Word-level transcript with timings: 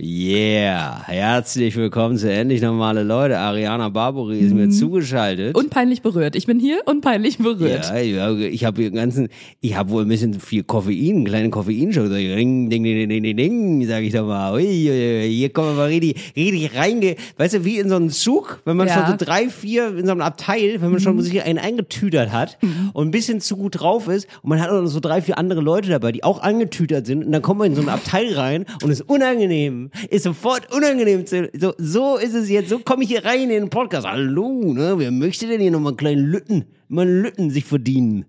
Yeah, 0.00 1.02
herzlich 1.06 1.76
willkommen 1.76 2.16
zu 2.16 2.28
Endlich 2.28 2.60
Normale 2.60 3.04
Leute. 3.04 3.38
Ariana 3.38 3.90
Barbary 3.90 4.40
ist 4.40 4.52
mir 4.52 4.68
zugeschaltet. 4.68 5.56
Unpeinlich 5.56 6.02
berührt. 6.02 6.34
Ich 6.34 6.46
bin 6.46 6.58
hier 6.58 6.80
unpeinlich 6.86 7.38
berührt. 7.38 7.88
ja, 7.90 7.98
ja, 7.98 8.32
ich 8.34 8.64
habe 8.64 8.82
den 8.82 8.94
ganzen, 8.94 9.28
ich 9.60 9.76
habe 9.76 9.90
wohl 9.90 10.02
ein 10.02 10.08
bisschen 10.08 10.40
viel 10.40 10.64
Koffein, 10.64 11.16
einen 11.16 11.24
kleinen 11.26 11.50
Koffeinschock. 11.52 12.08
Ding, 12.08 12.68
ding, 12.70 12.82
ding, 12.82 13.08
ding, 13.08 13.22
ding, 13.22 13.36
ding, 13.36 13.86
sag 13.86 14.02
ich 14.02 14.12
doch 14.12 14.26
mal. 14.26 14.52
Ui, 14.54 14.62
ui, 14.64 14.90
ui, 14.90 15.28
hier 15.30 15.50
kommen 15.50 15.68
wir 15.68 15.74
mal 15.74 15.86
richtig, 15.88 16.32
richtig 16.36 16.74
reinge, 16.74 17.14
weißt 17.36 17.54
du, 17.54 17.64
wie 17.64 17.78
in 17.78 17.88
so 17.88 17.94
einen 17.96 18.10
Zug, 18.10 18.62
wenn 18.64 18.76
man 18.76 18.88
Ja. 18.88 18.96
Mhm. 18.96 19.00
schon 19.06 19.18
so 19.18 19.24
drei, 19.24 19.48
vier 19.48 19.96
in 19.96 20.06
so 20.06 20.12
einem 20.12 20.22
Abteil, 20.22 20.80
wenn 20.80 20.90
man 20.90 21.00
schon 21.00 21.20
sich 21.22 21.40
einen 21.44 21.58
eingetütert 21.60 22.32
hat 22.32 22.58
und 22.94 23.06
ein 23.08 23.10
bisschen 23.12 23.40
zu 23.40 23.56
gut 23.56 23.78
drauf 23.80 24.08
ist 24.08 24.26
und 24.42 24.48
man 24.50 24.60
hat 24.60 24.70
auch 24.70 24.80
noch 24.82 24.88
so 24.88 24.98
drei, 24.98 25.22
vier 25.22 25.38
andere 25.38 25.60
Leute 25.60 25.88
dabei, 25.88 26.10
die 26.10 26.24
auch 26.24 26.42
angetütert 26.42 27.06
sind 27.06 27.24
und 27.24 27.30
dann 27.32 27.42
kommt 27.42 27.60
man 27.60 27.68
in 27.68 27.76
so 27.76 27.82
ein 27.82 27.88
Abteil 27.88 28.32
rein 28.34 28.64
und 28.82 28.90
ist 28.90 29.02
unangenehm, 29.02 29.83
ist 30.10 30.24
sofort 30.24 30.74
unangenehm. 30.74 31.26
Zu, 31.26 31.50
so, 31.54 31.74
so 31.78 32.16
ist 32.16 32.34
es 32.34 32.48
jetzt, 32.48 32.68
so 32.68 32.78
komme 32.78 33.04
ich 33.04 33.10
hier 33.10 33.24
rein 33.24 33.42
in 33.42 33.48
den 33.48 33.70
Podcast. 33.70 34.06
Hallo, 34.06 34.72
ne, 34.72 34.94
wer 34.98 35.10
möchte 35.10 35.46
denn 35.46 35.60
hier 35.60 35.70
noch 35.70 35.80
mal 35.80 35.90
einen 35.90 35.96
kleinen 35.96 36.24
Lütten, 36.24 36.64
mal 36.88 37.02
einen 37.02 37.22
Lütten 37.22 37.50
sich 37.50 37.64
verdienen? 37.64 38.26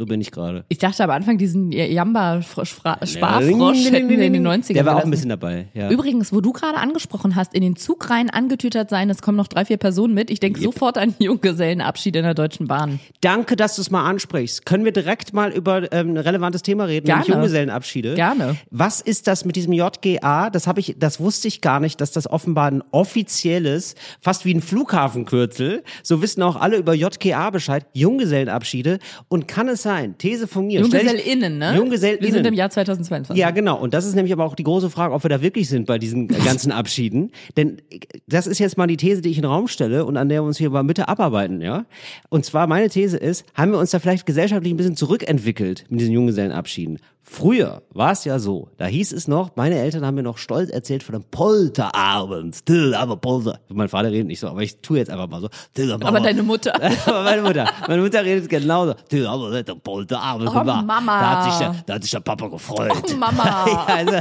So 0.00 0.06
bin 0.06 0.22
ich 0.22 0.30
gerade. 0.30 0.64
Ich 0.70 0.78
dachte 0.78 1.04
am 1.04 1.10
Anfang, 1.10 1.36
diesen 1.36 1.72
Jamba-Sparfrosch 1.72 3.90
hätten 3.90 4.08
wir 4.08 4.18
in 4.18 4.32
den 4.32 4.48
90ern 4.48 4.72
Der 4.72 4.86
war 4.86 4.96
auch 4.96 5.04
ein 5.04 5.10
bisschen 5.10 5.28
dabei, 5.28 5.68
ja. 5.74 5.90
Übrigens, 5.90 6.32
wo 6.32 6.40
du 6.40 6.52
gerade 6.52 6.78
angesprochen 6.78 7.36
hast, 7.36 7.52
in 7.52 7.60
den 7.60 7.76
Zug 7.76 8.08
rein 8.08 8.30
angetütert 8.30 8.88
sein, 8.88 9.10
es 9.10 9.20
kommen 9.20 9.36
noch 9.36 9.48
drei, 9.48 9.66
vier 9.66 9.76
Personen 9.76 10.14
mit. 10.14 10.30
Ich 10.30 10.40
denke 10.40 10.58
sofort 10.58 10.96
an 10.96 11.14
Junggesellenabschied 11.18 12.16
in 12.16 12.22
der 12.22 12.32
Deutschen 12.32 12.66
Bahn. 12.66 12.98
Danke, 13.20 13.56
dass 13.56 13.76
du 13.76 13.82
es 13.82 13.90
mal 13.90 14.08
ansprichst. 14.08 14.64
Können 14.64 14.86
wir 14.86 14.92
direkt 14.92 15.34
mal 15.34 15.52
über 15.52 15.92
ähm, 15.92 16.14
ein 16.14 16.16
relevantes 16.16 16.62
Thema 16.62 16.84
reden, 16.84 17.04
Gerne. 17.04 17.20
nämlich 17.20 17.34
Junggesellenabschiede? 17.34 18.14
Gerne. 18.14 18.56
Was 18.70 19.02
ist 19.02 19.26
das 19.26 19.44
mit 19.44 19.54
diesem 19.54 19.74
JGA? 19.74 20.48
Das 20.48 20.66
habe 20.66 20.80
ich, 20.80 20.96
das 20.98 21.20
wusste 21.20 21.46
ich 21.46 21.60
gar 21.60 21.78
nicht, 21.78 22.00
dass 22.00 22.10
das 22.10 22.26
offenbar 22.26 22.70
ein 22.70 22.82
offizielles, 22.90 23.96
fast 24.18 24.46
wie 24.46 24.54
ein 24.54 24.62
Flughafenkürzel. 24.62 25.84
So 26.02 26.22
wissen 26.22 26.42
auch 26.42 26.56
alle 26.56 26.78
über 26.78 26.94
JGA 26.94 27.50
Bescheid. 27.50 27.84
Junggesellenabschiede. 27.92 28.98
Und 29.28 29.46
kann 29.46 29.68
es 29.68 29.82
sein? 29.82 29.89
These 30.18 30.46
von 30.46 30.66
mir. 30.66 30.80
JunggesellInnen, 30.80 31.58
ne? 31.58 31.74
JunggesellInnen. 31.76 32.22
Wir 32.24 32.32
sind 32.32 32.46
im 32.46 32.54
Jahr 32.54 32.70
2022. 32.70 33.40
Ja, 33.40 33.50
genau. 33.50 33.78
Und 33.78 33.94
das 33.94 34.06
ist 34.06 34.14
nämlich 34.14 34.32
aber 34.32 34.44
auch 34.44 34.54
die 34.54 34.62
große 34.62 34.90
Frage, 34.90 35.14
ob 35.14 35.24
wir 35.24 35.28
da 35.28 35.42
wirklich 35.42 35.68
sind 35.68 35.86
bei 35.86 35.98
diesen 35.98 36.28
ganzen 36.44 36.72
Abschieden. 36.72 37.32
Denn 37.56 37.82
das 38.26 38.46
ist 38.46 38.58
jetzt 38.58 38.76
mal 38.76 38.86
die 38.86 38.96
These, 38.96 39.22
die 39.22 39.30
ich 39.30 39.36
in 39.36 39.42
den 39.42 39.50
Raum 39.50 39.68
stelle 39.68 40.04
und 40.04 40.16
an 40.16 40.28
der 40.28 40.42
wir 40.42 40.46
uns 40.46 40.58
hier 40.58 40.70
mal 40.70 40.82
Mitte 40.82 41.08
abarbeiten, 41.08 41.60
ja. 41.60 41.84
Und 42.28 42.44
zwar 42.44 42.66
meine 42.66 42.88
These 42.88 43.16
ist, 43.16 43.44
haben 43.54 43.72
wir 43.72 43.78
uns 43.78 43.90
da 43.90 43.98
vielleicht 43.98 44.26
gesellschaftlich 44.26 44.72
ein 44.72 44.76
bisschen 44.76 44.96
zurückentwickelt 44.96 45.84
mit 45.88 46.00
diesen 46.00 46.12
Junggesellenabschieden? 46.12 46.98
Früher 47.32 47.82
war 47.90 48.10
es 48.10 48.24
ja 48.24 48.40
so, 48.40 48.70
da 48.76 48.86
hieß 48.86 49.12
es 49.12 49.28
noch, 49.28 49.54
meine 49.54 49.78
Eltern 49.78 50.04
haben 50.04 50.16
mir 50.16 50.24
noch 50.24 50.36
stolz 50.36 50.68
erzählt 50.68 51.04
von 51.04 51.12
dem 51.12 51.22
Polterabend. 51.22 52.66
Till, 52.66 52.92
aber 52.92 53.18
Polter. 53.18 53.60
Mein 53.68 53.88
Vater 53.88 54.10
redet 54.10 54.26
nicht 54.26 54.40
so, 54.40 54.48
aber 54.48 54.62
ich 54.62 54.80
tue 54.80 54.98
jetzt 54.98 55.10
einfach 55.10 55.28
mal 55.28 55.40
so. 55.40 55.48
Till, 55.72 55.92
Aber 55.92 56.18
deine 56.18 56.42
Mutter. 56.42 56.74
aber 57.06 57.22
meine 57.22 57.42
Mutter, 57.42 57.70
meine 57.86 58.02
Mutter 58.02 58.24
redet 58.24 58.48
genauso. 58.48 58.94
Till, 59.08 59.28
aber 59.28 59.62
der 59.62 59.74
Polterabend. 59.76 60.50
Oh. 60.50 60.64
Mama. 60.64 61.20
Da 61.20 61.30
hat 61.30 61.44
sich 61.44 61.58
der, 61.60 61.84
da 61.86 61.94
hat 61.94 62.02
sich 62.02 62.10
der 62.10 62.20
Papa 62.20 62.48
gefreut. 62.48 62.92
Oh, 63.08 63.16
Mama. 63.16 63.64
ja, 63.68 63.84
also, 63.86 64.16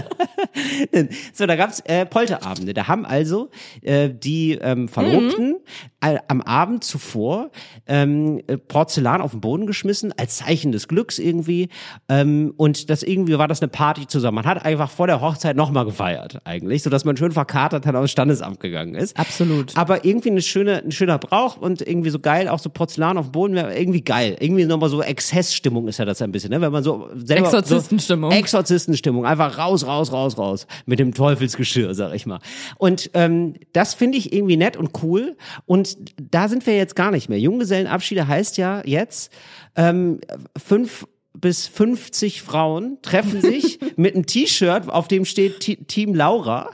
so, 1.34 1.48
da 1.48 1.56
gab's 1.56 1.80
äh, 1.86 2.06
Polterabende. 2.06 2.76
Da 2.76 2.88
haben 2.88 3.08
also 3.08 3.50
äh, 3.82 4.12
die 4.12 4.52
ähm, 4.62 4.88
Verlobten 4.88 5.58
all, 6.00 6.22
am 6.28 6.42
Abend 6.42 6.84
zuvor 6.84 7.50
ähm, 7.88 8.42
äh, 8.46 8.58
Porzellan 8.58 9.22
auf 9.22 9.32
den 9.32 9.42
Boden 9.42 9.66
geschmissen, 9.66 10.14
als 10.16 10.38
Zeichen 10.38 10.72
des 10.72 10.88
Glücks 10.88 11.18
irgendwie. 11.20 11.70
Ähm, 12.08 12.54
und 12.56 12.90
das 12.90 12.99
irgendwie 13.04 13.38
war 13.38 13.48
das 13.48 13.62
eine 13.62 13.70
Party 13.70 14.08
zusammen. 14.08 14.36
Man 14.36 14.46
hat 14.46 14.66
einfach 14.66 14.90
vor 14.90 15.08
der 15.08 15.22
Hochzeit 15.22 15.56
nochmal 15.56 15.86
gefeiert, 15.86 16.40
eigentlich, 16.44 16.84
sodass 16.84 17.06
man 17.06 17.18
schön 17.18 17.32
verkatert 17.32 17.86
dann 17.86 17.96
aufs 17.96 18.12
Standesamt 18.12 18.60
gegangen 18.60 18.96
ist. 18.96 19.18
Absolut. 19.18 19.76
Aber 19.78 20.06
irgendwie 20.06 20.30
eine 20.30 20.42
schöne, 20.42 20.84
ein 20.84 20.92
schöner 20.92 21.18
Brauch 21.18 21.58
und 21.58 21.82
irgendwie 21.82 22.10
so 22.10 22.20
geil, 22.20 22.48
auch 22.48 22.60
so 22.60 22.70
Porzellan 22.70 23.18
auf 23.18 23.28
dem 23.28 23.32
Boden 23.32 23.58
irgendwie 23.58 24.02
geil. 24.02 24.38
Irgendwie 24.40 24.66
nochmal 24.66 24.90
so 24.90 25.02
Exzessstimmung 25.02 25.88
ist 25.88 26.00
ja 26.00 26.06
das 26.06 26.22
ein 26.22 26.32
bisschen, 26.32 26.52
ne? 26.52 26.62
Wenn 26.62 26.72
man 26.72 26.84
so 26.84 27.10
selber. 27.16 27.46
Exorzistenstimmung. 27.46 28.32
So, 28.32 28.38
Exorzistenstimmung. 28.38 29.26
Einfach 29.26 29.58
raus, 29.58 29.86
raus, 29.86 30.12
raus, 30.12 30.38
raus. 30.38 30.68
Mit 30.86 31.00
dem 31.00 31.14
Teufelsgeschirr, 31.14 31.94
sag 31.94 32.14
ich 32.14 32.26
mal. 32.26 32.40
Und 32.78 33.12
ähm, 33.14 33.56
das 33.74 33.94
finde 33.94 34.18
ich 34.18 34.34
irgendwie 34.34 34.58
nett 34.58 34.78
und 34.78 34.92
cool. 35.04 35.38
Und 35.66 35.98
da 36.32 36.48
sind 36.48 36.66
wir 36.66 36.76
jetzt 36.76 36.96
gar 36.96 37.12
nicht 37.12 37.30
mehr. 37.30 37.40
Junggesellenabschiede 37.40 38.28
heißt 38.28 38.58
ja 38.58 38.82
jetzt 38.86 39.32
ähm, 39.76 40.20
fünf 40.58 41.06
bis 41.40 41.68
50 41.68 42.42
Frauen 42.42 42.98
treffen 43.02 43.42
sich 43.42 43.80
mit 43.96 44.16
einem 44.16 44.26
T-Shirt, 44.26 44.90
auf 44.90 45.08
dem 45.08 45.26
steht 45.26 45.60
T 45.60 45.76
Team 45.78 46.14
Laura. 46.14 46.72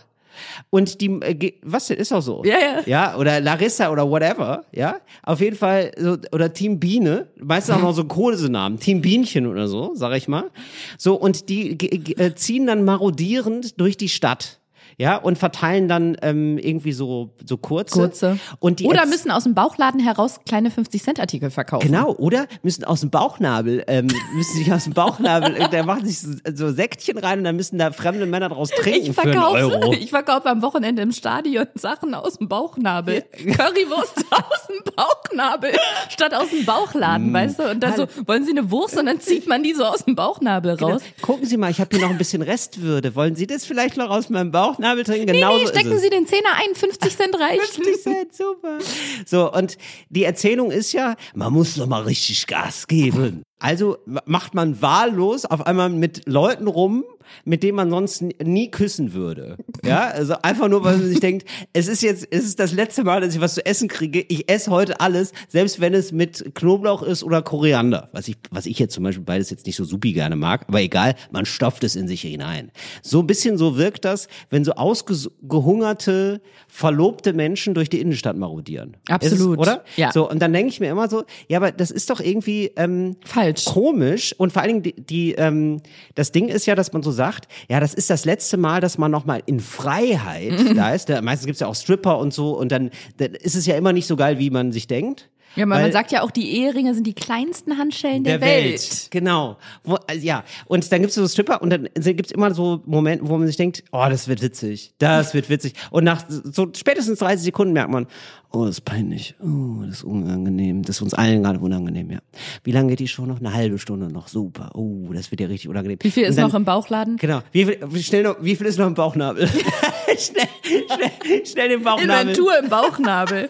Und 0.70 1.02
die, 1.02 1.08
äh, 1.22 1.54
was 1.64 1.88
denn, 1.88 1.98
ist 1.98 2.12
doch 2.12 2.22
so. 2.22 2.44
Ja, 2.44 2.58
ja. 2.60 2.82
Ja, 2.86 3.18
oder 3.18 3.40
Larissa 3.40 3.90
oder 3.90 4.10
whatever, 4.10 4.66
ja. 4.74 4.98
Auf 5.24 5.40
jeden 5.40 5.56
Fall, 5.56 5.92
so, 5.98 6.18
oder 6.32 6.52
Team 6.54 6.80
Biene, 6.80 7.28
meistens 7.40 7.76
auch 7.76 7.82
noch 7.82 7.94
so 7.94 8.06
Kohlenamen, 8.06 8.80
Team 8.80 9.02
Bienchen 9.02 9.48
oder 9.48 9.68
so, 9.68 9.92
sag 9.96 10.16
ich 10.16 10.28
mal. 10.28 10.52
So, 10.98 11.16
und 11.16 11.50
die 11.50 11.72
äh, 12.18 12.36
ziehen 12.36 12.68
dann 12.68 12.84
marodierend 12.84 13.80
durch 13.80 13.98
die 13.98 14.10
Stadt. 14.10 14.60
Ja, 14.98 15.18
und 15.18 15.38
verteilen 15.38 15.88
dann 15.88 16.18
ähm, 16.22 16.58
irgendwie 16.58 16.92
so, 16.92 17.32
so 17.46 17.58
kurze. 17.58 18.00
Kurze. 18.00 18.40
Und 18.60 18.80
die 18.80 18.86
Oder 18.86 19.06
müssen 19.06 19.32
aus 19.32 19.44
dem 19.44 19.54
Bauchladen 19.54 20.00
heraus 20.00 20.40
kleine 20.46 20.70
50-Cent-Artikel 20.70 21.50
verkaufen. 21.50 21.88
Genau, 21.88 22.14
oder 22.16 22.48
müssen 22.64 22.84
aus 22.84 23.02
dem 23.02 23.10
Bauchnabel, 23.10 23.84
ähm, 23.88 24.08
müssen 24.36 24.58
sich 24.58 24.72
aus 24.72 24.86
dem 24.86 24.94
Bauchnabel, 24.94 25.68
da 25.72 25.84
machen 25.84 26.06
sich 26.06 26.20
so, 26.20 26.30
so 26.54 26.72
Säckchen 26.72 27.18
rein 27.18 27.40
und 27.40 27.44
dann 27.46 27.56
müssen 27.56 27.78
da 27.78 27.92
fremde 27.92 28.26
Männer 28.26 28.50
draus 28.50 28.70
trinken 28.70 29.12
Ich 29.12 29.16
für 29.16 29.22
einen 29.22 29.38
Euro. 29.38 29.70
verkaufe, 29.72 29.96
ich 30.00 30.10
verkaufe 30.10 30.50
am 30.50 30.62
Wochenende 30.62 31.02
im 31.02 31.12
Stadion 31.12 31.68
Sachen 31.76 32.14
aus 32.14 32.38
dem 32.38 32.48
Bauchnabel. 32.48 33.24
Currywurst 33.34 34.26
aus 34.32 34.68
dem 34.68 34.94
Bauchnabel 34.96 35.72
statt 36.10 36.34
aus 36.34 36.50
dem 36.50 36.56
Mm. 36.62 36.66
Bauchladen, 36.66 37.34
weißt 37.34 37.60
du? 37.60 37.70
Und 37.72 37.82
dann 37.82 37.96
so, 37.96 38.08
wollen 38.26 38.44
Sie 38.46 38.52
eine 38.52 38.72
Wurst? 38.72 38.98
Und 38.98 39.06
dann 39.06 39.20
zieht 39.20 39.48
man 39.48 39.62
die 39.62 39.74
so 39.74 39.84
aus 39.84 40.06
dem 40.06 40.16
Bauchnabel 40.16 40.72
raus. 40.76 41.02
Genau. 41.04 41.16
Gucken 41.22 41.46
Sie 41.46 41.58
mal, 41.58 41.70
ich 41.70 41.80
habe 41.80 41.96
hier 41.96 42.06
noch 42.06 42.12
ein 42.12 42.18
bisschen 42.18 42.42
Restwürde. 42.42 43.14
Wollen 43.16 43.36
Sie 43.36 43.46
das 43.46 43.66
vielleicht 43.66 43.98
noch 43.98 44.10
aus 44.10 44.30
meinem 44.30 44.52
Bauchnabel 44.52 44.85
trinken? 44.94 45.28
Genau 45.28 45.58
nee, 45.58 45.66
so 45.66 45.72
stecken. 45.72 45.98
Sie 46.00 46.10
den 46.10 46.28
Zehner 46.28 46.50
ein, 46.56 46.76
50 46.76 47.18
Cent 47.18 47.40
reicht. 47.40 47.62
50 47.64 48.02
Cent, 48.02 48.36
super. 48.36 48.78
So, 49.26 49.52
und 49.52 49.78
die 50.10 50.24
Erzählung 50.24 50.72
ist 50.72 50.94
ja, 50.94 51.16
man 51.34 51.52
muss 51.52 51.76
doch 51.76 51.88
mal 51.88 52.04
richtig 52.04 52.48
Gas 52.48 52.88
geben. 52.88 53.44
Also 53.60 53.98
macht 54.26 54.54
man 54.54 54.82
wahllos 54.82 55.46
auf 55.46 55.66
einmal 55.66 55.90
mit 55.90 56.28
Leuten 56.28 56.68
rum, 56.68 57.04
mit 57.44 57.64
denen 57.64 57.76
man 57.76 57.90
sonst 57.90 58.24
nie 58.44 58.72
küssen 58.72 59.14
würde. 59.14 59.58
Ja, 59.84 60.08
also 60.08 60.36
einfach 60.42 60.68
nur, 60.68 60.84
weil 60.84 60.98
man 60.98 61.08
sich 61.08 61.20
denkt, 61.20 61.48
es 61.74 61.88
ist 61.88 62.02
jetzt, 62.02 62.28
es 62.32 62.46
ist 62.46 62.60
das 62.60 62.72
letzte 62.72 63.04
Mal, 63.04 63.22
dass 63.22 63.36
ich 63.36 63.42
was 63.42 63.56
zu 63.56 63.66
essen 63.66 63.88
kriege. 63.88 64.26
Ich 64.28 64.50
esse 64.50 64.72
heute 64.72 65.00
alles, 65.00 65.32
selbst 65.48 65.80
wenn 65.80 65.94
es 65.94 66.12
mit 66.12 66.56
Knoblauch 66.56 67.04
ist 67.04 67.24
oder 67.24 67.42
Koriander. 67.42 68.10
Was 68.12 68.28
ich, 68.28 68.38
was 68.52 68.66
ich 68.66 68.80
jetzt 68.80 68.94
zum 68.94 69.04
Beispiel 69.04 69.24
beides 69.24 69.50
jetzt 69.50 69.66
nicht 69.66 69.76
so 69.76 69.84
supi 69.84 70.14
gerne 70.14 70.36
mag, 70.36 70.66
aber 70.68 70.82
egal, 70.82 71.16
man 71.32 71.46
stopft 71.46 71.84
es 71.84 71.96
in 71.96 72.08
sich 72.08 72.22
hinein. 72.22 72.72
So 73.02 73.20
ein 73.20 73.28
bisschen 73.28 73.58
so 73.58 73.78
wirkt 73.78 74.06
das, 74.06 74.28
wenn 74.50 74.64
so 74.64 74.74
ausgehungerte, 74.74 76.42
verlobte 76.68 77.34
Menschen 77.34 77.74
durch 77.74 77.90
die 77.90 78.00
Innenstadt 78.00 78.38
marodieren. 78.38 78.98
Absolut. 79.10 79.60
Es, 79.60 79.68
oder? 79.68 79.84
Ja. 79.96 80.12
So, 80.12 80.30
und 80.30 80.40
dann 80.42 80.54
denke 80.54 80.70
ich 80.70 80.80
mir 80.80 80.90
immer 80.90 81.10
so, 81.10 81.24
ja, 81.48 81.58
aber 81.58 81.72
das 81.72 81.92
ist 81.92 82.10
doch 82.10 82.20
irgendwie 82.20 82.72
ähm, 82.76 83.16
Falsch. 83.24 83.66
komisch. 83.66 84.34
Und 84.38 84.54
vor 84.54 84.62
allen 84.62 84.82
Dingen, 84.82 84.84
die, 84.84 84.94
die 84.94 85.32
ähm, 85.34 85.82
das 86.16 86.32
Ding 86.32 86.48
ist 86.48 86.66
ja, 86.66 86.76
dass 86.76 86.94
man 86.94 87.04
so 87.04 87.12
sagt, 87.16 87.48
ja, 87.70 87.80
das 87.80 87.94
ist 87.94 88.10
das 88.10 88.26
letzte 88.26 88.58
Mal, 88.58 88.82
dass 88.82 88.98
man 88.98 89.10
nochmal 89.12 89.42
in 89.46 89.60
Freiheit 89.60 90.54
da 90.76 90.94
ist. 90.94 91.10
Da, 91.10 91.22
meistens 91.22 91.48
gibt's 91.48 91.62
ja 91.62 91.68
auch 91.68 91.76
Stripper 91.76 92.20
und 92.20 92.34
so 92.34 92.58
und 92.58 92.72
dann, 92.72 92.92
dann 93.18 93.34
ist 93.34 93.56
es 93.56 93.66
ja 93.66 93.76
immer 93.76 93.94
nicht 93.94 94.08
so 94.08 94.16
geil, 94.16 94.40
wie 94.40 94.50
man 94.50 94.72
sich 94.72 94.88
denkt. 94.88 95.30
Ja, 95.56 95.66
man, 95.66 95.78
Weil- 95.78 95.84
man 95.84 95.92
sagt 95.92 96.12
ja 96.12 96.22
auch, 96.22 96.32
die 96.32 96.58
Eheringe 96.60 96.94
sind 96.94 97.08
die 97.08 97.14
kleinsten 97.14 97.78
Handschellen 97.78 98.24
der, 98.24 98.42
Welt. 98.42 99.08
Genau. 99.12 99.58
Wo, 99.84 99.96
also, 100.08 100.26
ja. 100.26 100.44
Und 100.66 100.92
dann 100.92 101.02
gibt's 101.02 101.16
so 101.16 101.28
Stripper 101.28 101.62
und 101.62 101.70
dann 101.70 101.90
gibt's 101.96 102.32
immer 102.32 102.54
so 102.54 102.82
Momente, 102.86 103.28
wo 103.28 103.38
man 103.38 103.48
sich 103.48 103.58
denkt, 103.58 103.84
oh, 103.92 104.06
das 104.10 104.28
wird 104.28 104.42
witzig. 104.42 104.94
Das 104.98 105.34
wird 105.34 105.50
witzig. 105.50 105.74
Und 105.92 106.04
nach 106.04 106.24
so 106.28 106.68
spätestens 106.76 107.20
30 107.20 107.46
Sekunden 107.46 107.74
merkt 107.74 107.92
man, 107.92 108.08
oh, 108.52 108.66
das 108.66 108.78
ist 108.78 108.82
peinlich. 108.82 109.36
Oh, 109.42 109.84
das 109.86 109.98
ist 109.98 110.04
unangenehm. 110.04 110.84
Das 110.84 110.98
ist 110.98 111.02
uns 111.02 111.14
allen 111.14 111.44
gerade 111.44 111.60
unangenehm, 111.60 112.12
ja. 112.12 112.20
Wie 112.64 112.72
lange 112.72 112.90
geht 112.90 113.00
die 113.00 113.08
Show 113.08 113.26
noch? 113.26 113.40
Eine 113.40 113.54
halbe 113.54 113.80
Stunde 113.80 114.08
noch. 114.08 114.28
Super. 114.28 114.72
Oh, 114.74 115.12
das 115.14 115.32
wird 115.32 115.42
ja 115.42 115.48
richtig 115.48 115.70
unangenehm. 115.70 116.00
Wie 116.02 116.12
viel 116.12 116.24
ist 116.24 116.38
dann, 116.38 116.48
noch 116.48 116.56
im 116.56 116.66
Bauchladen? 116.66 117.18
Genau. 117.18 117.42
Wie 117.52 117.66
viel, 117.66 117.80
wie 117.88 118.04
schnell 118.04 118.24
noch, 118.24 118.38
wie 118.42 118.56
viel 118.56 118.68
ist 118.68 118.78
noch 118.78 118.88
im 118.88 118.94
Bauchnabel? 118.94 119.48
schnell, 120.18 120.48
schnell, 120.64 121.46
schnell 121.46 121.70
den 121.70 121.84
Bauchnabel. 121.84 122.30
Inventur 122.30 122.60
im 122.60 122.70
Bauchnabel. 122.70 123.50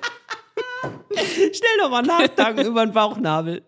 Schnell 1.15 1.77
nochmal 1.79 2.03
nachdenken 2.03 2.65
über 2.65 2.85
den 2.85 2.93
Bauchnabel. 2.93 3.63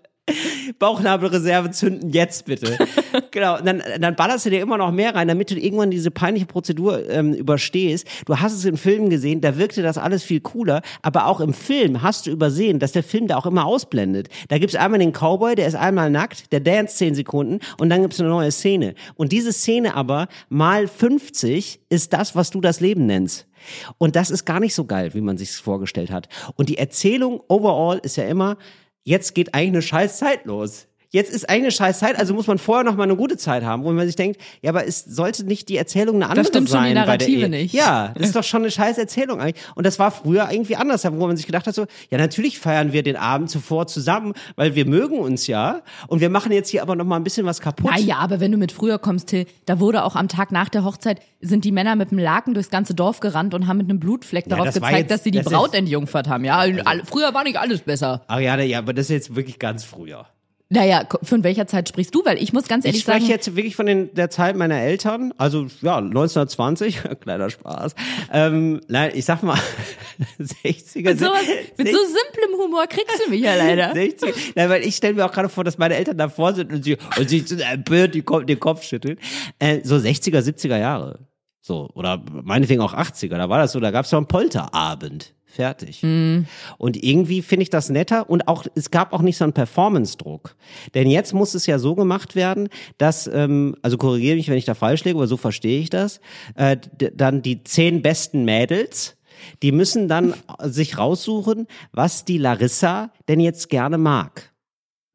Bauchnabelreserve 0.77 1.71
zünden 1.71 2.11
jetzt 2.11 2.45
bitte. 2.45 2.77
genau. 3.31 3.59
Dann, 3.59 3.81
dann 3.99 4.15
ballerst 4.15 4.45
du 4.45 4.49
dir 4.49 4.61
immer 4.61 4.77
noch 4.77 4.91
mehr 4.91 5.15
rein, 5.15 5.27
damit 5.27 5.51
du 5.51 5.55
irgendwann 5.55 5.89
diese 5.89 6.11
peinliche 6.11 6.45
Prozedur 6.45 7.09
ähm, 7.09 7.33
überstehst. 7.33 8.07
Du 8.25 8.37
hast 8.37 8.53
es 8.53 8.65
in 8.65 8.75
Filmen 8.75 9.09
gesehen, 9.09 9.39
da 9.39 9.57
wirkte 9.57 9.81
das 9.81 9.97
alles 9.97 10.23
viel 10.23 10.41
cooler, 10.41 10.81
aber 11.01 11.27
auch 11.27 11.39
im 11.39 11.53
Film 11.53 12.01
hast 12.01 12.27
du 12.27 12.31
übersehen, 12.31 12.79
dass 12.79 12.91
der 12.91 13.03
Film 13.03 13.27
da 13.27 13.37
auch 13.37 13.45
immer 13.45 13.65
ausblendet. 13.65 14.27
Da 14.49 14.57
gibt's 14.57 14.75
einmal 14.75 14.99
den 14.99 15.13
Cowboy, 15.13 15.55
der 15.55 15.67
ist 15.67 15.75
einmal 15.75 16.09
nackt, 16.09 16.51
der 16.51 16.59
dance 16.59 16.97
10 16.97 17.15
Sekunden 17.15 17.59
und 17.77 17.89
dann 17.89 18.01
gibt's 18.01 18.19
eine 18.19 18.29
neue 18.29 18.51
Szene. 18.51 18.95
Und 19.15 19.31
diese 19.31 19.53
Szene 19.53 19.95
aber 19.95 20.27
mal 20.49 20.87
50 20.87 21.79
ist 21.89 22.11
das, 22.11 22.35
was 22.35 22.49
du 22.49 22.59
das 22.59 22.81
Leben 22.81 23.05
nennst. 23.05 23.47
Und 23.97 24.15
das 24.15 24.29
ist 24.29 24.45
gar 24.45 24.59
nicht 24.59 24.75
so 24.75 24.85
geil, 24.85 25.13
wie 25.13 25.21
man 25.21 25.37
sich 25.37 25.51
vorgestellt 25.51 26.11
hat. 26.11 26.29
Und 26.55 26.69
die 26.69 26.77
Erzählung 26.77 27.41
overall 27.47 27.99
ist 27.99 28.17
ja 28.17 28.25
immer, 28.25 28.57
jetzt 29.03 29.35
geht 29.35 29.53
eigentlich 29.53 29.69
eine 29.69 29.81
scheiß 29.81 30.17
Zeit 30.17 30.45
los. 30.45 30.87
Jetzt 31.09 31.31
ist 31.33 31.49
eine 31.49 31.71
scheiß 31.71 31.99
Zeit, 31.99 32.19
also 32.19 32.33
muss 32.33 32.47
man 32.47 32.57
vorher 32.57 32.83
noch 32.83 32.95
mal 32.97 33.03
eine 33.03 33.15
gute 33.15 33.37
Zeit 33.37 33.63
haben, 33.63 33.83
wo 33.83 33.91
man 33.93 34.05
sich 34.05 34.15
denkt, 34.17 34.41
ja, 34.61 34.71
aber 34.71 34.85
es 34.85 35.05
sollte 35.05 35.45
nicht 35.45 35.69
die 35.69 35.77
Erzählung 35.77 36.15
eine 36.17 36.27
andere 36.29 36.45
stimmt 36.45 36.67
schon, 36.69 36.79
sein 36.79 36.89
die 36.89 36.95
bei 36.95 37.05
der 37.05 37.05
Narrative 37.05 37.41
Ehe. 37.43 37.49
nicht. 37.49 37.73
Ja, 37.73 38.09
das 38.15 38.27
ist 38.27 38.35
doch 38.35 38.43
schon 38.43 38.63
eine 38.63 38.71
scheiß 38.71 38.97
Erzählung 38.97 39.39
eigentlich. 39.39 39.63
Und 39.75 39.85
das 39.85 39.99
war 39.99 40.11
früher 40.11 40.49
irgendwie 40.51 40.75
anders, 40.75 41.05
wo 41.05 41.25
man 41.27 41.37
sich 41.37 41.45
gedacht 41.45 41.65
hat 41.65 41.75
so, 41.75 41.85
ja, 42.11 42.17
natürlich 42.17 42.59
feiern 42.59 42.91
wir 42.91 43.03
den 43.03 43.15
Abend 43.15 43.49
zuvor 43.49 43.87
zusammen, 43.87 44.33
weil 44.57 44.75
wir 44.75 44.85
mögen 44.85 45.19
uns 45.19 45.47
ja 45.47 45.81
und 46.07 46.19
wir 46.19 46.29
machen 46.29 46.51
jetzt 46.51 46.69
hier 46.69 46.81
aber 46.81 46.95
noch 46.95 47.05
mal 47.05 47.15
ein 47.15 47.23
bisschen 47.23 47.45
was 47.45 47.61
kaputt. 47.61 47.89
Naja, 47.91 48.17
aber 48.17 48.39
wenn 48.39 48.51
du 48.51 48.57
mit 48.57 48.71
früher 48.71 48.99
kommst, 48.99 49.27
Till, 49.27 49.45
da 49.65 49.79
wurde 49.79 50.03
auch 50.03 50.15
am 50.15 50.27
Tag 50.27 50.51
nach 50.51 50.67
der 50.69 50.83
Hochzeit, 50.83 51.21
sind 51.39 51.63
die 51.65 51.71
Männer 51.71 51.95
mit 51.95 52.11
dem 52.11 52.17
Laken 52.19 52.53
durchs 52.53 52.69
ganze 52.69 52.93
Dorf 52.95 53.19
gerannt 53.21 53.53
und 53.53 53.67
haben 53.67 53.77
mit 53.77 53.89
einem 53.89 53.99
Blutfleck 53.99 54.45
darauf 54.49 54.65
das 54.65 54.75
gezeigt, 54.75 54.97
jetzt- 54.97 55.11
dass 55.11 55.23
sie 55.23 55.31
die 55.31 55.37
das 55.41 55.51
Braut 55.53 55.73
entjungfert 55.73 56.27
haben. 56.27 56.43
Ja, 56.43 56.57
alle- 56.57 57.03
früher 57.05 57.33
war 57.33 57.43
nicht 57.43 57.57
alles 57.57 57.81
besser. 57.81 58.23
Ariane, 58.27 58.65
ja, 58.65 58.79
aber 58.79 58.93
das 58.93 59.05
ist 59.05 59.11
jetzt 59.11 59.35
wirklich 59.35 59.57
ganz 59.59 59.83
früher. 59.85 60.25
Naja, 60.69 61.07
von 61.23 61.43
welcher 61.45 61.65
Zeit 61.65 61.87
sprichst 61.87 62.13
du? 62.13 62.25
Weil 62.25 62.41
ich 62.43 62.51
muss 62.51 62.67
ganz 62.67 62.83
ehrlich 62.83 62.97
Ich 62.99 63.03
spreche 63.03 63.19
sagen, 63.21 63.31
jetzt 63.31 63.55
wirklich 63.55 63.75
von 63.77 63.85
den, 63.85 64.13
der 64.13 64.29
Zeit 64.29 64.57
meiner 64.57 64.75
Eltern, 64.79 65.33
also 65.37 65.67
ja, 65.81 65.97
1920, 65.97 66.99
kleiner 67.21 67.49
Spaß. 67.49 67.95
Ähm, 68.33 68.81
nein, 68.89 69.11
ich 69.13 69.23
sag 69.23 69.43
mal, 69.43 69.57
60er. 70.39 71.03
mit, 71.03 71.19
sowas, 71.19 71.43
mit 71.77 71.87
so 71.87 71.97
simplem 71.97 72.59
Humor 72.61 72.85
kriegst 72.87 73.21
du 73.25 73.29
mich 73.29 73.41
ja 73.41 73.55
leider. 73.55 73.91
60. 73.93 74.53
Nein, 74.55 74.69
weil 74.69 74.83
ich 74.85 74.95
stelle 74.97 75.13
mir 75.13 75.25
auch 75.25 75.31
gerade 75.31 75.47
vor, 75.49 75.63
dass 75.63 75.77
meine 75.77 75.95
Eltern 75.95 76.17
davor 76.17 76.53
sind 76.53 76.73
und 76.73 76.83
sie, 76.83 76.97
und 77.17 77.29
sie 77.29 77.39
so 77.39 77.55
empört 77.55 78.13
die, 78.13 78.21
Kopf- 78.23 78.45
den 78.45 78.59
Kopf 78.59 78.83
schütteln. 78.83 79.17
Äh, 79.59 79.79
so 79.83 79.95
60er, 79.95 80.39
70er 80.39 80.77
Jahre. 80.77 81.19
So, 81.61 81.89
oder 81.93 82.21
meinetwegen 82.43 82.81
auch 82.81 82.93
80er. 82.93 83.37
Da 83.37 83.49
war 83.49 83.59
das 83.59 83.71
so, 83.71 83.79
da 83.79 83.91
gab 83.91 84.05
es 84.05 84.11
so 84.11 84.17
einen 84.17 84.27
Polterabend. 84.27 85.33
Fertig. 85.49 86.03
Mhm. 86.03 86.45
Und 86.77 87.01
irgendwie 87.01 87.41
finde 87.41 87.63
ich 87.63 87.69
das 87.69 87.89
netter 87.89 88.29
und 88.29 88.47
auch, 88.47 88.65
es 88.75 88.91
gab 88.91 89.13
auch 89.13 89.21
nicht 89.21 89.37
so 89.37 89.45
einen 89.45 89.53
Performance-Druck. 89.53 90.55
Denn 90.93 91.09
jetzt 91.09 91.33
muss 91.33 91.55
es 91.55 91.65
ja 91.65 91.79
so 91.79 91.95
gemacht 91.95 92.35
werden, 92.35 92.67
dass, 92.97 93.27
ähm, 93.27 93.75
also 93.81 93.97
korrigiere 93.97 94.35
mich, 94.35 94.49
wenn 94.49 94.57
ich 94.57 94.65
da 94.65 94.75
falsch 94.75 95.05
liege, 95.05 95.17
aber 95.17 95.27
so 95.27 95.37
verstehe 95.37 95.79
ich 95.79 95.89
das, 95.89 96.19
äh, 96.55 96.77
dann 97.13 97.41
die 97.41 97.63
zehn 97.63 98.01
besten 98.01 98.43
Mädels, 98.43 99.15
die 99.63 99.71
müssen 99.71 100.07
dann 100.07 100.33
sich 100.63 100.97
raussuchen, 100.97 101.67
was 101.91 102.25
die 102.25 102.37
Larissa 102.37 103.11
denn 103.29 103.39
jetzt 103.39 103.69
gerne 103.69 103.97
mag. 103.97 104.51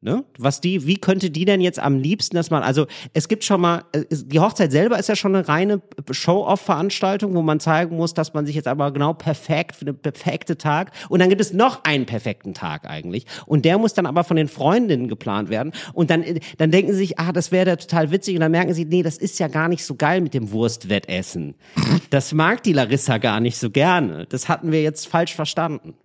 Ne? 0.03 0.25
Was 0.37 0.59
die, 0.59 0.85
wie 0.85 0.97
könnte 0.97 1.29
die 1.29 1.45
denn 1.45 1.61
jetzt 1.61 1.79
am 1.79 1.97
liebsten 1.97 2.35
das 2.35 2.51
machen? 2.51 2.65
Also 2.65 2.87
es 3.13 3.29
gibt 3.29 3.45
schon 3.45 3.61
mal, 3.61 3.85
äh, 3.93 4.03
die 4.11 4.41
Hochzeit 4.41 4.73
selber 4.73 4.99
ist 4.99 5.07
ja 5.07 5.15
schon 5.15 5.33
eine 5.33 5.47
reine 5.47 5.81
Show-off-Veranstaltung, 6.11 7.33
wo 7.33 7.41
man 7.41 7.61
zeigen 7.61 7.95
muss, 7.95 8.13
dass 8.13 8.33
man 8.33 8.45
sich 8.45 8.53
jetzt 8.53 8.67
aber 8.67 8.91
genau 8.91 9.13
perfekt 9.13 9.77
für 9.77 9.85
den 9.85 9.97
perfekte 9.97 10.57
Tag 10.57 10.91
und 11.07 11.21
dann 11.21 11.29
gibt 11.29 11.39
es 11.39 11.53
noch 11.53 11.85
einen 11.85 12.05
perfekten 12.05 12.53
Tag 12.53 12.85
eigentlich 12.85 13.27
und 13.45 13.63
der 13.63 13.77
muss 13.77 13.93
dann 13.93 14.05
aber 14.05 14.25
von 14.25 14.35
den 14.35 14.49
Freundinnen 14.49 15.07
geplant 15.07 15.47
werden 15.47 15.71
und 15.93 16.09
dann, 16.09 16.21
äh, 16.21 16.41
dann 16.57 16.69
denken 16.69 16.91
sie 16.91 16.97
sich, 16.97 17.19
ah, 17.19 17.31
das 17.31 17.53
wäre 17.53 17.63
da 17.63 17.75
total 17.77 18.11
witzig 18.11 18.35
und 18.35 18.41
dann 18.41 18.51
merken 18.51 18.73
sie, 18.73 18.83
nee, 18.83 19.03
das 19.03 19.17
ist 19.17 19.39
ja 19.39 19.47
gar 19.47 19.69
nicht 19.69 19.85
so 19.85 19.95
geil 19.95 20.19
mit 20.19 20.33
dem 20.33 20.51
Wurstwettessen. 20.51 21.55
Das 22.09 22.33
mag 22.33 22.61
die 22.61 22.73
Larissa 22.73 23.17
gar 23.17 23.39
nicht 23.39 23.57
so 23.57 23.71
gerne. 23.71 24.27
Das 24.27 24.47
hatten 24.47 24.71
wir 24.71 24.83
jetzt 24.83 25.07
falsch 25.07 25.33
verstanden, 25.33 25.95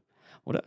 oder? 0.44 0.62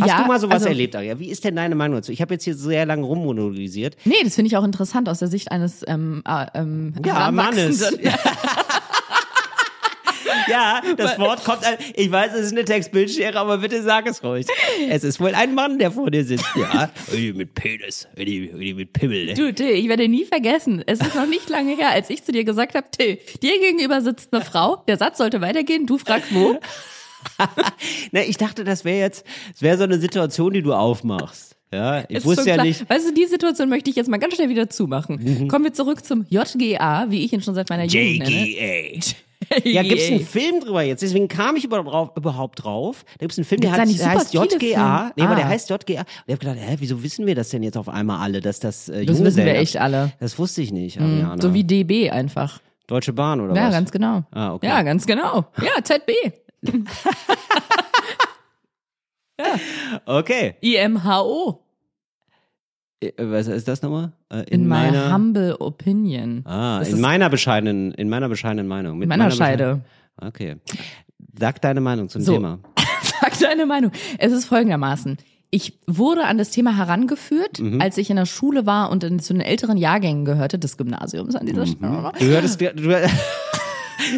Hast 0.00 0.08
Ja, 0.08 0.22
du 0.22 0.26
mal 0.28 0.40
sowas 0.40 0.54
also- 0.54 0.68
erlebt, 0.68 0.96
Aria? 0.96 1.18
Wie 1.18 1.28
ist 1.28 1.44
denn 1.44 1.54
deine 1.56 1.74
Meinung 1.74 1.96
dazu? 1.98 2.12
Ich 2.12 2.22
habe 2.22 2.32
jetzt 2.34 2.44
hier 2.44 2.54
sehr 2.54 2.86
lange 2.86 3.04
rummonologisiert. 3.04 3.96
Nee, 4.04 4.14
das 4.24 4.34
finde 4.36 4.46
ich 4.48 4.56
auch 4.56 4.64
interessant 4.64 5.06
aus 5.08 5.18
der 5.18 5.28
Sicht 5.28 5.52
eines 5.52 5.84
ähm, 5.86 6.22
äh, 6.26 6.46
ähm, 6.54 6.94
Ja, 7.04 7.30
Mannes. 7.30 7.82
Ja, 10.48 10.80
das 10.96 11.18
Wort 11.18 11.44
kommt. 11.44 11.64
an- 11.64 11.76
Ich 11.94 12.10
weiß, 12.10 12.32
es 12.34 12.46
ist 12.46 12.52
eine 12.52 12.64
Textbildschere, 12.64 13.38
aber 13.38 13.58
bitte 13.58 13.82
sag 13.82 14.08
es 14.08 14.24
ruhig. 14.24 14.46
Es 14.88 15.04
ist 15.04 15.20
wohl 15.20 15.34
ein 15.34 15.54
Mann, 15.54 15.78
der 15.78 15.92
vor 15.92 16.10
dir 16.10 16.24
sitzt. 16.24 16.44
Ja, 16.56 16.90
mit 17.34 17.54
Penis, 17.54 18.08
mit 18.16 18.92
Pimmel. 18.92 19.26
Ne? 19.26 19.34
Du, 19.34 19.52
Till, 19.52 19.68
ich 19.70 19.88
werde 19.88 20.08
nie 20.08 20.24
vergessen. 20.24 20.82
Es 20.86 21.00
ist 21.00 21.14
noch 21.14 21.26
nicht 21.26 21.48
lange 21.48 21.76
her, 21.76 21.90
als 21.90 22.10
ich 22.10 22.24
zu 22.24 22.32
dir 22.32 22.44
gesagt 22.44 22.74
habe, 22.74 22.86
Till, 22.90 23.18
dir 23.42 23.60
gegenüber 23.60 24.00
sitzt 24.00 24.32
eine 24.34 24.42
Frau. 24.44 24.82
Der 24.88 24.96
Satz 24.96 25.18
sollte 25.18 25.40
weitergehen. 25.42 25.86
Du 25.86 25.98
fragst 25.98 26.34
wo? 26.34 26.58
Na, 28.12 28.20
ich 28.22 28.36
dachte, 28.36 28.64
das 28.64 28.84
wäre 28.84 28.98
jetzt, 28.98 29.24
das 29.52 29.62
wäre 29.62 29.78
so 29.78 29.84
eine 29.84 29.98
Situation, 29.98 30.52
die 30.52 30.62
du 30.62 30.72
aufmachst. 30.74 31.56
Ja, 31.72 32.00
ich 32.00 32.04
Es 32.10 32.16
ist 32.18 32.24
wusste 32.26 32.48
ja 32.48 32.54
klar. 32.54 32.66
nicht. 32.66 32.88
Weißt 32.88 33.08
du, 33.08 33.14
die 33.14 33.24
Situation 33.24 33.68
möchte 33.70 33.88
ich 33.88 33.96
jetzt 33.96 34.08
mal 34.08 34.18
ganz 34.18 34.34
schnell 34.34 34.50
wieder 34.50 34.68
zumachen. 34.68 35.48
Kommen 35.48 35.64
wir 35.64 35.72
zurück 35.72 36.04
zum 36.04 36.26
JGA, 36.28 37.06
wie 37.08 37.24
ich 37.24 37.32
ihn 37.32 37.40
schon 37.40 37.54
seit 37.54 37.70
meiner 37.70 37.84
Jugend 37.84 38.18
nenne. 38.28 38.46
JGA. 38.46 39.00
Ja, 39.64 39.82
gibt's 39.82 40.06
einen 40.08 40.24
Film 40.24 40.60
drüber 40.60 40.82
jetzt? 40.82 41.02
Deswegen 41.02 41.26
kam 41.26 41.56
ich 41.56 41.64
überhaupt 41.64 42.62
drauf. 42.62 43.04
Da 43.18 43.24
gibt's 43.24 43.36
einen 43.38 43.44
Film, 43.44 43.60
der, 43.60 43.84
nicht 43.84 43.98
der 44.00 44.10
heißt 44.10 44.32
JGA. 44.32 44.48
Filme? 44.48 45.12
Nee, 45.16 45.22
aber 45.24 45.34
der 45.34 45.46
Ah. 45.46 45.48
heißt 45.48 45.68
JGA. 45.68 46.00
Und 46.02 46.06
ich 46.26 46.32
habe 46.32 46.38
gedacht, 46.38 46.56
hä, 46.60 46.76
wieso 46.78 47.02
wissen 47.02 47.26
wir 47.26 47.34
das 47.34 47.48
denn 47.50 47.62
jetzt 47.64 47.76
auf 47.76 47.88
einmal 47.88 48.20
alle, 48.20 48.40
dass 48.40 48.60
das 48.60 48.88
äh, 48.88 49.04
Das 49.04 49.22
wissen 49.22 49.44
wir 49.44 49.54
echt 49.56 49.76
alle. 49.78 50.12
Das 50.20 50.38
wusste 50.38 50.62
ich 50.62 50.70
nicht, 50.72 51.00
Ariana. 51.00 51.42
So 51.42 51.52
wie 51.54 51.64
DB 51.64 52.08
einfach. 52.10 52.60
Deutsche 52.86 53.12
Bahn 53.12 53.40
oder 53.40 53.54
Ja, 53.56 53.66
was? 53.66 53.72
ganz 53.72 53.90
genau. 53.90 54.22
Ah, 54.30 54.54
okay. 54.54 54.66
Ja, 54.68 54.82
ganz 54.82 55.06
genau. 55.06 55.44
Ja, 55.60 55.82
ZB. 55.82 56.12
Okay. 60.06 60.54
IMHO. 60.60 61.64
Äh, 63.00 63.10
Was 63.18 63.46
ist 63.48 63.66
das 63.68 63.82
nochmal? 63.82 64.12
Äh, 64.30 64.44
In, 64.50 64.68
my 64.68 64.90
humble 65.12 65.56
opinion. 65.58 66.42
Ah, 66.46 66.78
Das 66.80 66.90
in 66.90 67.00
meiner 67.00 67.28
bescheidenen, 67.30 67.92
in 67.92 68.08
meiner 68.08 68.28
bescheidenen 68.28 68.68
Meinung. 68.68 68.98
Mit 68.98 69.04
In 69.04 69.08
meiner 69.08 69.26
bescheidenen- 69.26 69.82
Scheide. 70.20 70.28
Okay. 70.28 70.56
Sag 71.38 71.60
deine 71.62 71.80
Meinung 71.80 72.08
zum 72.08 72.22
So. 72.22 72.34
Thema. 72.34 72.60
Sag 73.20 73.38
deine 73.40 73.66
Meinung. 73.66 73.90
Es 74.18 74.32
ist 74.32 74.44
folgendermaßen. 74.44 75.16
Ich 75.50 75.80
wurde 75.86 76.24
an 76.24 76.38
das 76.38 76.50
Thema 76.50 76.76
herangeführt, 76.76 77.58
Mhm. 77.58 77.80
als 77.80 77.98
ich 77.98 78.08
in 78.10 78.16
der 78.16 78.26
Schule 78.26 78.64
war 78.66 78.90
und 78.90 79.04
in, 79.04 79.18
zu 79.18 79.32
den 79.34 79.42
älteren 79.42 79.76
Jahrgängen 79.76 80.24
gehörte, 80.24 80.58
des 80.58 80.76
Gymnasiums 80.78 81.34
an 81.34 81.44
Mhm. 81.44 81.48
dieser 81.48 81.66
Stelle. 81.66 82.12
Du 82.18 82.24
hörtest, 82.26 82.60
du, 82.60 82.66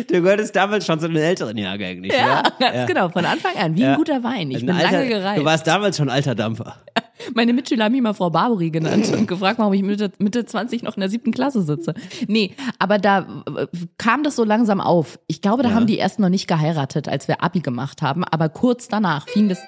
du, 0.08 0.22
gehörtest 0.22 0.54
damals 0.56 0.86
schon 0.86 0.98
zu 1.00 1.08
den 1.08 1.16
älteren 1.16 1.56
Jahrgängen, 1.56 2.02
nicht 2.02 2.14
Ja, 2.16 2.42
wahr? 2.42 2.42
ganz 2.58 2.86
genau, 2.86 3.08
von 3.08 3.24
Anfang 3.24 3.56
an, 3.56 3.74
wie 3.76 3.82
Ja. 3.82 3.92
ein 3.92 3.96
guter 3.96 4.22
Wein. 4.22 4.50
Ich 4.50 4.58
Ein 4.62 4.66
bin 4.66 4.76
alter, 4.76 4.92
lange 4.92 5.08
gereist. 5.08 5.40
Du 5.40 5.44
warst 5.44 5.66
damals 5.66 5.96
schon 5.96 6.08
alter 6.08 6.34
Dampfer. 6.34 6.76
Meine 7.34 7.52
Mitschüler 7.52 7.84
haben 7.84 7.92
mich 7.92 8.02
mal 8.02 8.12
Frau 8.12 8.28
Barbary 8.30 8.70
genannt 8.70 9.08
und 9.16 9.26
gefragt, 9.28 9.58
warum 9.58 9.72
ich 9.72 9.82
Mitte, 9.82 10.10
Mitte 10.18 10.44
20 10.44 10.82
noch 10.82 10.96
in 10.96 11.00
der 11.00 11.08
siebten 11.08 11.30
Klasse 11.32 11.62
sitze. 11.62 11.94
Nee, 12.26 12.54
aber 12.78 12.98
da 12.98 13.20
äh, 13.56 13.66
kam 13.98 14.22
das 14.24 14.36
so 14.36 14.44
langsam 14.44 14.80
auf. 14.80 15.18
Ich 15.28 15.40
glaube, 15.40 15.62
da 15.62 15.70
haben 15.72 15.86
die 15.86 15.96
erst 15.96 16.18
noch 16.18 16.28
nicht 16.28 16.46
geheiratet, 16.48 17.08
als 17.08 17.28
wir 17.28 17.42
Abi 17.42 17.60
gemacht 17.60 18.02
haben, 18.02 18.24
aber 18.24 18.48
kurz 18.48 18.88
danach 18.88 19.28
fing 19.28 19.48
das. 19.48 19.58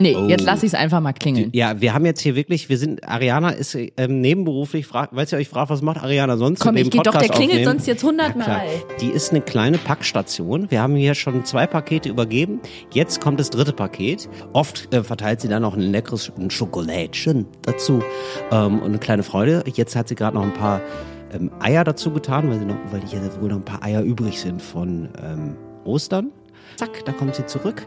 Nee, 0.00 0.16
Oh. 0.16 0.26
jetzt 0.28 0.44
lasse 0.44 0.66
ich 0.66 0.72
es 0.72 0.78
einfach 0.78 1.00
mal 1.00 1.12
klingeln. 1.12 1.50
Ja, 1.52 1.80
wir 1.80 1.94
haben 1.94 2.04
jetzt 2.04 2.20
hier 2.20 2.34
wirklich, 2.34 2.68
wir 2.68 2.78
sind, 2.78 3.06
Ariana 3.08 3.50
ist 3.50 3.76
ähm, 3.96 4.20
nebenberuflich, 4.20 4.86
fragt, 4.86 5.14
weißt 5.14 5.32
du, 5.32 5.36
ich 5.38 5.48
frage, 5.48 5.70
was 5.70 5.82
macht 5.82 6.02
Ariana 6.02 6.36
sonst? 6.36 6.60
Komm, 6.60 6.76
ich 6.76 6.90
geh 6.90 6.98
doch, 6.98 7.12
der 7.12 7.28
klingelt 7.28 7.60
aufnehmen? 7.60 7.64
sonst 7.64 7.86
jetzt 7.86 8.02
hundertmal. 8.02 8.62
Die 9.00 9.08
ist 9.08 9.30
eine 9.30 9.40
kleine 9.40 9.78
Packstation. 9.78 10.70
Wir 10.70 10.82
haben 10.82 10.96
hier 10.96 11.14
schon 11.14 11.44
zwei 11.44 11.66
Pakete 11.66 12.08
übergeben. 12.08 12.60
Jetzt 12.92 13.20
kommt 13.20 13.38
das 13.38 13.50
dritte 13.50 13.72
Paket. 13.72 14.28
Oft 14.52 14.92
äh, 14.92 15.04
verteilt 15.04 15.40
sie 15.40 15.48
dann 15.48 15.62
noch 15.62 15.74
ein 15.74 15.80
leckeres 15.80 16.32
ein 16.36 16.50
Schokolädchen 16.50 17.46
dazu 17.62 18.02
ähm, 18.50 18.80
und 18.80 18.88
eine 18.88 18.98
kleine 18.98 19.22
Freude. 19.22 19.62
Jetzt 19.74 19.94
hat 19.94 20.08
sie 20.08 20.16
gerade 20.16 20.36
noch 20.36 20.42
ein 20.44 20.54
paar 20.54 20.80
ähm, 21.32 21.50
Eier 21.60 21.84
dazu 21.84 22.10
getan, 22.10 22.50
weil, 22.50 22.58
sie 22.58 22.64
noch, 22.64 22.76
weil 22.90 23.02
hier 23.06 23.20
wohl 23.40 23.48
noch 23.48 23.56
ein 23.56 23.64
paar 23.64 23.82
Eier 23.82 24.02
übrig 24.02 24.40
sind 24.40 24.60
von 24.60 25.08
ähm, 25.22 25.56
Ostern. 25.84 26.32
Zack, 26.76 27.04
da 27.04 27.12
kommt 27.12 27.36
sie 27.36 27.46
zurück. 27.46 27.86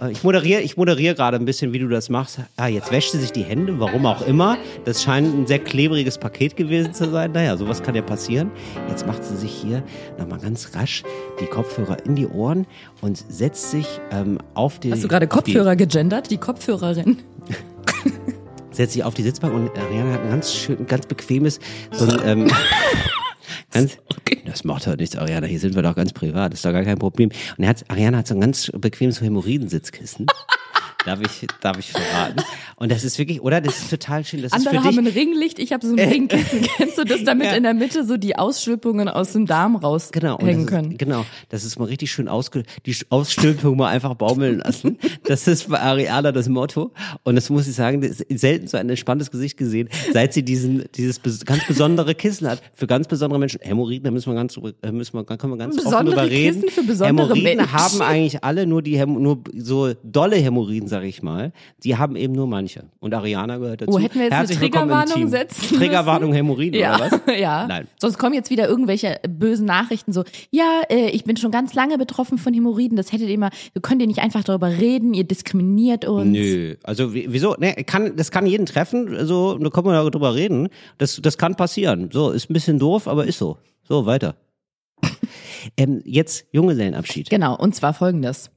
Äh, 0.00 0.10
Ich 0.12 0.22
moderiere, 0.24 0.60
ich 0.62 0.76
moderiere 0.76 1.14
gerade 1.14 1.36
ein 1.36 1.44
bisschen, 1.44 1.72
wie 1.72 1.78
du 1.78 1.88
das 1.88 2.08
machst. 2.08 2.38
Ah, 2.56 2.66
jetzt 2.68 2.90
wäscht 2.92 3.12
sie 3.12 3.18
sich 3.18 3.32
die 3.32 3.42
Hände, 3.42 3.78
warum 3.80 4.06
auch 4.06 4.26
immer. 4.26 4.56
Das 4.84 5.02
scheint 5.02 5.34
ein 5.34 5.46
sehr 5.46 5.58
klebriges 5.58 6.18
Paket 6.18 6.56
gewesen 6.56 6.94
zu 6.94 7.10
sein. 7.10 7.32
Naja, 7.32 7.56
sowas 7.56 7.82
kann 7.82 7.94
ja 7.94 8.02
passieren. 8.02 8.50
Jetzt 8.88 9.06
macht 9.06 9.24
sie 9.24 9.36
sich 9.36 9.52
hier 9.52 9.82
nochmal 10.18 10.38
ganz 10.40 10.74
rasch 10.74 11.02
die 11.40 11.46
Kopfhörer 11.46 11.96
in 12.06 12.14
die 12.14 12.26
Ohren 12.26 12.66
und 13.00 13.22
setzt 13.28 13.70
sich 13.70 13.86
ähm, 14.10 14.38
auf 14.54 14.78
die. 14.78 14.92
Hast 14.92 15.04
du 15.04 15.08
gerade 15.08 15.26
auf 15.30 15.42
die- 15.42 15.52
Kopfhörer 15.54 15.76
gegendert? 15.76 16.30
Die 16.30 16.38
Kopfhörerin. 16.38 17.18
setzt 18.70 18.92
sich 18.92 19.02
auf 19.02 19.14
die 19.14 19.22
Sitzbank 19.22 19.52
und 19.54 19.70
Ariana 19.76 20.12
hat 20.12 20.22
ein 20.22 20.30
ganz 20.30 20.52
schön, 20.54 20.86
ganz 20.86 21.06
bequemes, 21.06 21.58
so 21.90 22.04
ein, 22.06 22.20
ähm, 22.24 22.46
ganz, 23.80 23.98
das 24.44 24.64
macht 24.64 24.86
halt 24.86 25.00
nichts, 25.00 25.16
Ariana, 25.16 25.46
hier 25.46 25.60
sind 25.60 25.74
wir 25.74 25.82
doch 25.82 25.94
ganz 25.94 26.12
privat, 26.12 26.54
ist 26.54 26.64
doch 26.64 26.72
gar 26.72 26.84
kein 26.84 26.98
Problem. 26.98 27.30
Und 27.56 27.64
er 27.64 27.70
hat, 27.70 27.84
Ariana 27.88 28.18
hat 28.18 28.26
so 28.26 28.34
ein 28.34 28.40
ganz 28.40 28.70
bequemes 28.74 29.20
Hämorrhoidensitzkissen. 29.20 30.26
Darf 31.08 31.20
ich, 31.22 31.46
darf 31.62 31.78
ich 31.78 31.90
verraten? 31.90 32.42
Und 32.76 32.92
das 32.92 33.02
ist 33.02 33.18
wirklich, 33.18 33.40
oder? 33.40 33.62
Das 33.62 33.78
ist 33.78 33.88
total 33.90 34.24
schön. 34.26 34.42
Das 34.42 34.52
Andere 34.52 34.76
ist 34.76 34.80
für 34.82 34.84
haben 34.86 35.04
dich, 35.04 35.16
ein 35.16 35.18
Ringlicht, 35.18 35.58
ich 35.58 35.72
habe 35.72 35.86
so 35.86 35.94
ein 35.94 35.98
Ringkissen. 36.08 36.60
Kennst 36.76 36.98
du 36.98 37.04
das, 37.04 37.24
damit 37.24 37.46
Ja. 37.46 37.52
in 37.54 37.62
der 37.62 37.72
Mitte 37.72 38.04
so 38.04 38.18
die 38.18 38.36
Ausschüppungen 38.36 39.08
aus 39.08 39.32
dem 39.32 39.46
Darm 39.46 39.76
raushängen 39.76 40.12
Genau, 40.12 40.36
das 40.38 40.56
ist, 40.56 40.66
können? 40.66 40.98
genau. 40.98 41.24
Das 41.48 41.64
ist 41.64 41.78
mal 41.78 41.86
richtig 41.86 42.12
schön 42.12 42.28
ausge, 42.28 42.64
die 42.84 42.94
Ausstülpung 43.08 43.76
mal 43.78 43.88
einfach 43.88 44.14
baumeln 44.16 44.58
lassen. 44.58 44.98
Das 45.24 45.48
ist 45.48 45.68
bei 45.70 45.80
Ariana 45.80 46.30
das 46.30 46.48
Motto. 46.48 46.92
Und 47.24 47.36
das 47.36 47.48
muss 47.48 47.66
ich 47.66 47.74
sagen, 47.74 48.02
selten 48.28 48.66
so 48.68 48.76
ein 48.76 48.88
entspanntes 48.90 49.30
Gesicht 49.30 49.56
gesehen, 49.56 49.88
seit 50.12 50.34
sie 50.34 50.42
diesen, 50.42 50.84
dieses 50.94 51.20
ganz 51.46 51.66
besondere 51.66 52.14
Kissen 52.14 52.46
hat. 52.48 52.62
Für 52.74 52.86
ganz 52.86 53.08
besondere 53.08 53.38
Menschen. 53.40 53.60
Hämorrhoiden, 53.62 54.04
da 54.04 54.10
müssen 54.10 54.30
wir 54.30 54.34
ganz, 54.34 54.56
äh, 54.82 54.92
müssen 54.92 55.14
wir, 55.14 55.24
da 55.24 55.36
können 55.38 55.54
wir 55.54 55.56
ganz 55.56 55.74
offen 55.78 55.84
Besondere 55.84 56.14
drüber 56.16 56.30
reden. 56.30 56.60
Kissen 56.62 56.70
für 56.74 56.82
besondere 56.86 57.08
Hämorrhoiden 57.34 57.42
Menschen. 57.56 57.72
haben 57.72 58.02
eigentlich 58.02 58.44
alle 58.44 58.66
nur 58.66 58.82
die, 58.82 58.98
Häm 58.98 59.14
nur 59.22 59.38
so 59.56 59.94
dolle 60.04 60.36
Hämorrhoiden, 60.36 60.88
sag 60.98 61.06
ich 61.06 61.22
mal. 61.22 61.52
Die 61.84 61.96
haben 61.96 62.16
eben 62.16 62.32
nur 62.32 62.46
manche. 62.48 62.84
Und 62.98 63.14
Ariana 63.14 63.58
gehört 63.58 63.82
dazu. 63.82 63.92
Oh, 63.92 63.98
hätten 64.00 64.16
wir 64.16 64.24
jetzt 64.24 64.32
Herzlich 64.34 64.58
eine 64.58 64.70
Triggerwarnung 64.70 65.28
setzen 65.28 65.76
Triggerwarnung 65.78 66.32
Hämorrhoiden, 66.32 66.78
Ja, 66.80 66.96
oder 66.96 67.10
was? 67.12 67.20
ja. 67.38 67.66
Nein. 67.68 67.86
Sonst 68.00 68.18
kommen 68.18 68.34
jetzt 68.34 68.50
wieder 68.50 68.68
irgendwelche 68.68 69.20
bösen 69.28 69.66
Nachrichten 69.66 70.12
so, 70.12 70.24
ja, 70.50 70.82
äh, 70.90 71.10
ich 71.10 71.22
bin 71.24 71.36
schon 71.36 71.50
ganz 71.52 71.74
lange 71.74 71.98
betroffen 71.98 72.36
von 72.38 72.52
Hämorrhoiden, 72.52 72.96
das 72.96 73.12
hättet 73.12 73.28
ihr 73.28 73.38
mal, 73.38 73.50
wir 73.72 73.82
könnt 73.82 74.00
ihr 74.00 74.08
nicht 74.08 74.18
einfach 74.20 74.42
darüber 74.42 74.68
reden, 74.68 75.14
ihr 75.14 75.24
diskriminiert 75.24 76.04
uns. 76.04 76.30
Nö, 76.32 76.74
also 76.82 77.14
wie- 77.14 77.26
wieso? 77.28 77.54
Ne, 77.58 77.74
kann, 77.84 78.16
das 78.16 78.30
kann 78.32 78.46
jeden 78.46 78.66
treffen, 78.66 79.24
so, 79.26 79.56
da 79.56 79.70
können 79.70 79.86
wir 79.86 79.92
darüber 80.10 80.34
reden. 80.34 80.68
Das, 80.98 81.20
das 81.22 81.38
kann 81.38 81.54
passieren. 81.54 82.10
So, 82.12 82.30
ist 82.30 82.50
ein 82.50 82.54
bisschen 82.54 82.78
doof, 82.78 83.06
aber 83.06 83.24
ist 83.26 83.38
so. 83.38 83.58
So, 83.88 84.04
weiter. 84.04 84.34
ähm, 85.76 86.02
jetzt 86.04 86.46
Junggesellenabschied. 86.52 87.30
Genau, 87.30 87.56
und 87.56 87.74
zwar 87.74 87.94
folgendes. 87.94 88.50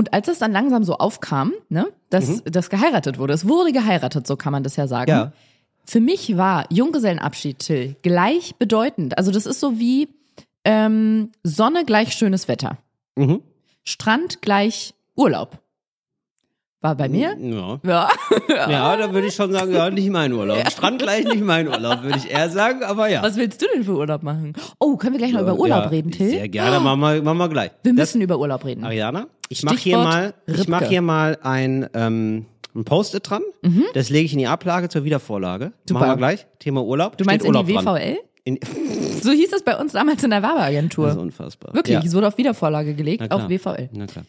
Und 0.00 0.14
als 0.14 0.28
es 0.28 0.38
dann 0.38 0.50
langsam 0.50 0.82
so 0.82 0.94
aufkam, 0.96 1.52
ne, 1.68 1.86
dass 2.08 2.42
das 2.44 2.70
geheiratet 2.70 3.18
wurde, 3.18 3.34
es 3.34 3.46
wurde 3.46 3.70
geheiratet, 3.70 4.26
so 4.26 4.34
kann 4.34 4.50
man 4.50 4.62
das 4.62 4.76
ja 4.76 4.86
sagen. 4.86 5.10
Ja. 5.10 5.32
Für 5.84 6.00
mich 6.00 6.38
war 6.38 6.64
Junggesellenabschied, 6.70 7.58
Till, 7.58 7.96
gleichbedeutend. 8.00 9.18
Also 9.18 9.30
das 9.30 9.44
ist 9.44 9.60
so 9.60 9.78
wie 9.78 10.08
ähm, 10.64 11.32
Sonne 11.42 11.84
gleich 11.84 12.14
schönes 12.14 12.48
Wetter. 12.48 12.78
Mhm. 13.14 13.42
Strand 13.84 14.40
gleich 14.40 14.94
Urlaub. 15.16 15.58
War 16.80 16.94
bei 16.94 17.10
mir? 17.10 17.36
Ja. 17.38 17.78
Ja. 17.82 18.08
Ja, 18.70 18.96
da 18.96 19.12
würde 19.12 19.26
ich 19.26 19.34
schon 19.34 19.52
sagen, 19.52 19.70
ja, 19.72 19.90
nicht 19.90 20.08
mein 20.08 20.32
Urlaub. 20.32 20.66
Strand 20.70 21.02
gleich 21.02 21.24
nicht 21.26 21.42
mein 21.44 21.68
Urlaub, 21.68 22.02
würde 22.04 22.16
ich 22.16 22.30
eher 22.30 22.48
sagen, 22.48 22.82
aber 22.84 23.08
ja. 23.08 23.22
Was 23.22 23.36
willst 23.36 23.60
du 23.60 23.66
denn 23.74 23.84
für 23.84 23.96
Urlaub 23.96 24.22
machen? 24.22 24.54
Oh, 24.78 24.96
können 24.96 25.12
wir 25.12 25.18
gleich 25.18 25.32
noch 25.32 25.42
über 25.42 25.58
Urlaub 25.58 25.84
ja, 25.84 25.88
reden, 25.88 26.10
Till? 26.10 26.30
Sehr 26.30 26.48
gerne, 26.48 26.80
machen 26.80 27.00
wir, 27.00 27.22
machen 27.22 27.36
wir 27.38 27.48
gleich. 27.50 27.70
Wir 27.82 27.92
Das- 27.92 28.14
müssen 28.14 28.22
über 28.22 28.38
Urlaub 28.38 28.64
reden. 28.64 28.82
Ariana, 28.84 29.26
ich 29.50 29.62
mache 29.64 29.76
hier 29.76 29.98
mal, 29.98 30.34
ich 30.46 30.68
mach 30.68 30.82
hier 30.84 31.02
mal 31.02 31.36
ein, 31.42 31.88
ähm, 31.94 32.46
ein 32.74 32.84
Post-it 32.84 33.28
dran. 33.28 33.42
Das 33.94 34.08
lege 34.10 34.24
ich 34.26 34.32
in 34.32 34.38
die 34.38 34.46
Ablage 34.46 34.88
zur 34.88 35.04
Wiedervorlage. 35.04 35.66
Mhm. 35.66 35.72
Super. 35.88 36.00
Machen 36.00 36.10
wir 36.12 36.16
gleich. 36.16 36.46
Thema 36.60 36.82
Urlaub. 36.84 37.18
Du 37.18 37.24
meinst 37.24 37.44
Steht 37.44 37.54
in 37.56 37.66
die 37.66 37.72
Urlaub. 37.74 37.96
WVL? 37.96 38.18
In, 38.44 38.58
So 39.22 39.32
hieß 39.32 39.52
es 39.52 39.62
bei 39.62 39.76
uns 39.76 39.92
damals 39.92 40.22
in 40.24 40.30
der 40.30 40.40
das 40.40 40.50
ist 40.50 40.56
Werbeagentur. 40.56 41.18
unfassbar. 41.18 41.74
Wirklich, 41.74 41.94
Ja. 41.94 42.02
es 42.02 42.14
wurde 42.14 42.28
auf 42.28 42.38
Wiedervorlage 42.38 42.94
gelegt, 42.94 43.30
auf 43.30 43.48
WVL. 43.50 43.90
Na 43.92 44.06
klar. 44.06 44.24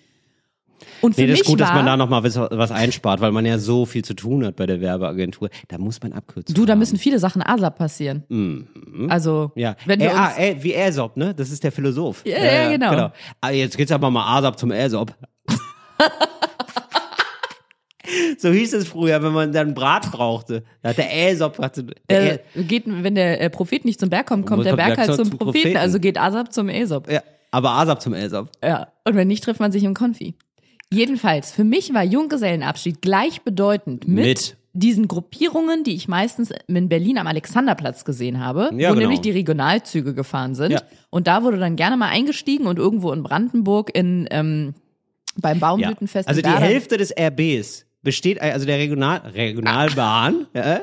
Und 1.02 1.16
für 1.16 1.22
Nee, 1.22 1.28
das 1.28 1.34
mich 1.34 1.42
ist 1.42 1.48
gut, 1.48 1.60
war, 1.60 1.68
dass 1.68 1.76
man 1.76 1.86
da 1.86 1.98
nochmal 1.98 2.24
was, 2.24 2.36
was 2.36 2.72
einspart, 2.72 3.22
weil 3.22 3.32
man 3.32 3.46
ja 3.46 3.58
so 3.58 3.86
viel 3.86 4.04
zu 4.04 4.14
tun 4.14 4.46
hat 4.46 4.56
bei 4.56 4.66
der 4.66 4.82
Werbeagentur. 4.82 5.50
Da 5.68 5.78
muss 5.78 6.02
man 6.02 6.14
abkürzen. 6.14 6.54
du, 6.54 6.66
da 6.66 6.74
haben. 6.74 6.80
müssen 6.80 6.98
viele 6.98 7.20
Sachen 7.20 7.42
ASAP 7.42 7.78
passieren. 7.78 8.68
Also, 9.10 9.52
Ja, 9.56 9.76
wenn 9.86 10.00
wir 10.00 10.16
ah, 10.16 10.28
uns, 10.28 10.38
äh, 10.38 10.56
wie 10.62 10.76
Aesop, 10.76 11.18
ne? 11.18 11.34
Das 11.34 11.52
ist 11.52 11.64
der 11.64 11.72
Philosoph. 11.72 12.24
Ja, 12.26 12.44
ja, 12.44 12.72
genau. 12.72 13.12
Ah, 13.40 13.52
jetzt 13.52 13.78
geht's 13.78 13.92
aber 13.92 14.12
mal 14.12 14.38
Aesop 14.38 14.60
zum 14.60 14.72
Aesop. 14.72 15.14
so 18.38 18.52
hieß 18.52 18.74
es 18.74 18.88
früher, 18.88 19.22
wenn 19.24 19.34
man 19.34 19.52
dann 19.52 19.74
Brat 19.74 20.12
brauchte. 20.12 20.64
Da 20.82 20.90
hat 20.90 20.98
der 20.98 21.10
Aesop 21.10 21.60
hatte, 21.60 21.86
der 22.10 22.40
äh, 22.56 22.64
geht, 22.64 22.84
wenn 22.86 23.16
der 23.16 23.42
äh, 23.42 23.50
Prophet 23.50 23.86
nicht 23.86 24.00
zum 24.00 24.10
Berg 24.10 24.28
kommt, 24.28 24.46
kommt 24.46 24.66
der 24.66 24.76
kommt 24.76 24.86
Berg 24.86 24.98
halt 24.98 25.16
zum 25.16 25.30
zum 25.30 25.38
Propheten, 25.38 25.52
Propheten? 25.52 25.78
also 25.78 26.00
geht 26.00 26.18
ASAP 26.18 26.54
zum 26.54 26.70
Aesop. 26.70 27.10
ja, 27.10 27.22
aber 27.52 27.72
Aesop 27.72 28.02
zum 28.02 28.14
Aesop. 28.14 28.50
Ja. 28.64 28.88
Und 29.06 29.16
wenn 29.16 29.28
nicht, 29.28 29.44
trifft 29.44 29.60
man 29.60 29.72
sich 29.72 29.84
im 29.84 29.94
Konfi. 29.94 30.36
Jedenfalls, 30.94 31.52
für 31.52 31.64
mich 31.64 31.94
war 31.94 32.04
Junggesellenabschied 32.04 33.02
gleichbedeutend 33.02 34.08
mit, 34.08 34.26
Mit. 34.26 34.58
diesen 34.74 35.08
Gruppierungen, 35.08 35.84
die 35.84 35.96
ich 35.96 36.08
meistens 36.08 36.52
in 36.68 36.90
Berlin 36.90 37.18
am 37.18 37.28
Alexanderplatz 37.28 38.04
gesehen 38.04 38.40
habe, 38.44 38.70
Ja, 38.74 38.90
wo 38.90 38.94
genau. 38.94 39.00
nämlich 39.08 39.22
die 39.22 39.32
Regionalzüge 39.32 40.14
gefahren 40.14 40.54
sind. 40.56 40.72
Ja. 40.72 40.82
Und 41.10 41.28
da 41.28 41.44
wurde 41.44 41.58
dann 41.60 41.76
gerne 41.78 41.96
mal 41.98 42.10
eingestiegen 42.10 42.68
und 42.68 42.78
irgendwo 42.78 43.12
in 43.14 43.24
Brandenburg 43.24 43.90
in 43.96 44.28
ähm, 44.32 44.74
beim 45.38 45.60
Ja. 45.60 45.68
Baumblütenfest. 45.70 46.28
Also 46.28 46.42
in 46.42 46.48
die 46.48 46.56
Hälfte 46.58 46.98
des 46.98 47.14
RBs 47.18 47.86
besteht, 48.04 48.42
also 48.42 48.66
der 48.66 48.78
Regional, 48.80 49.20
Regionalbahn, 49.34 50.48
ja, 50.54 50.82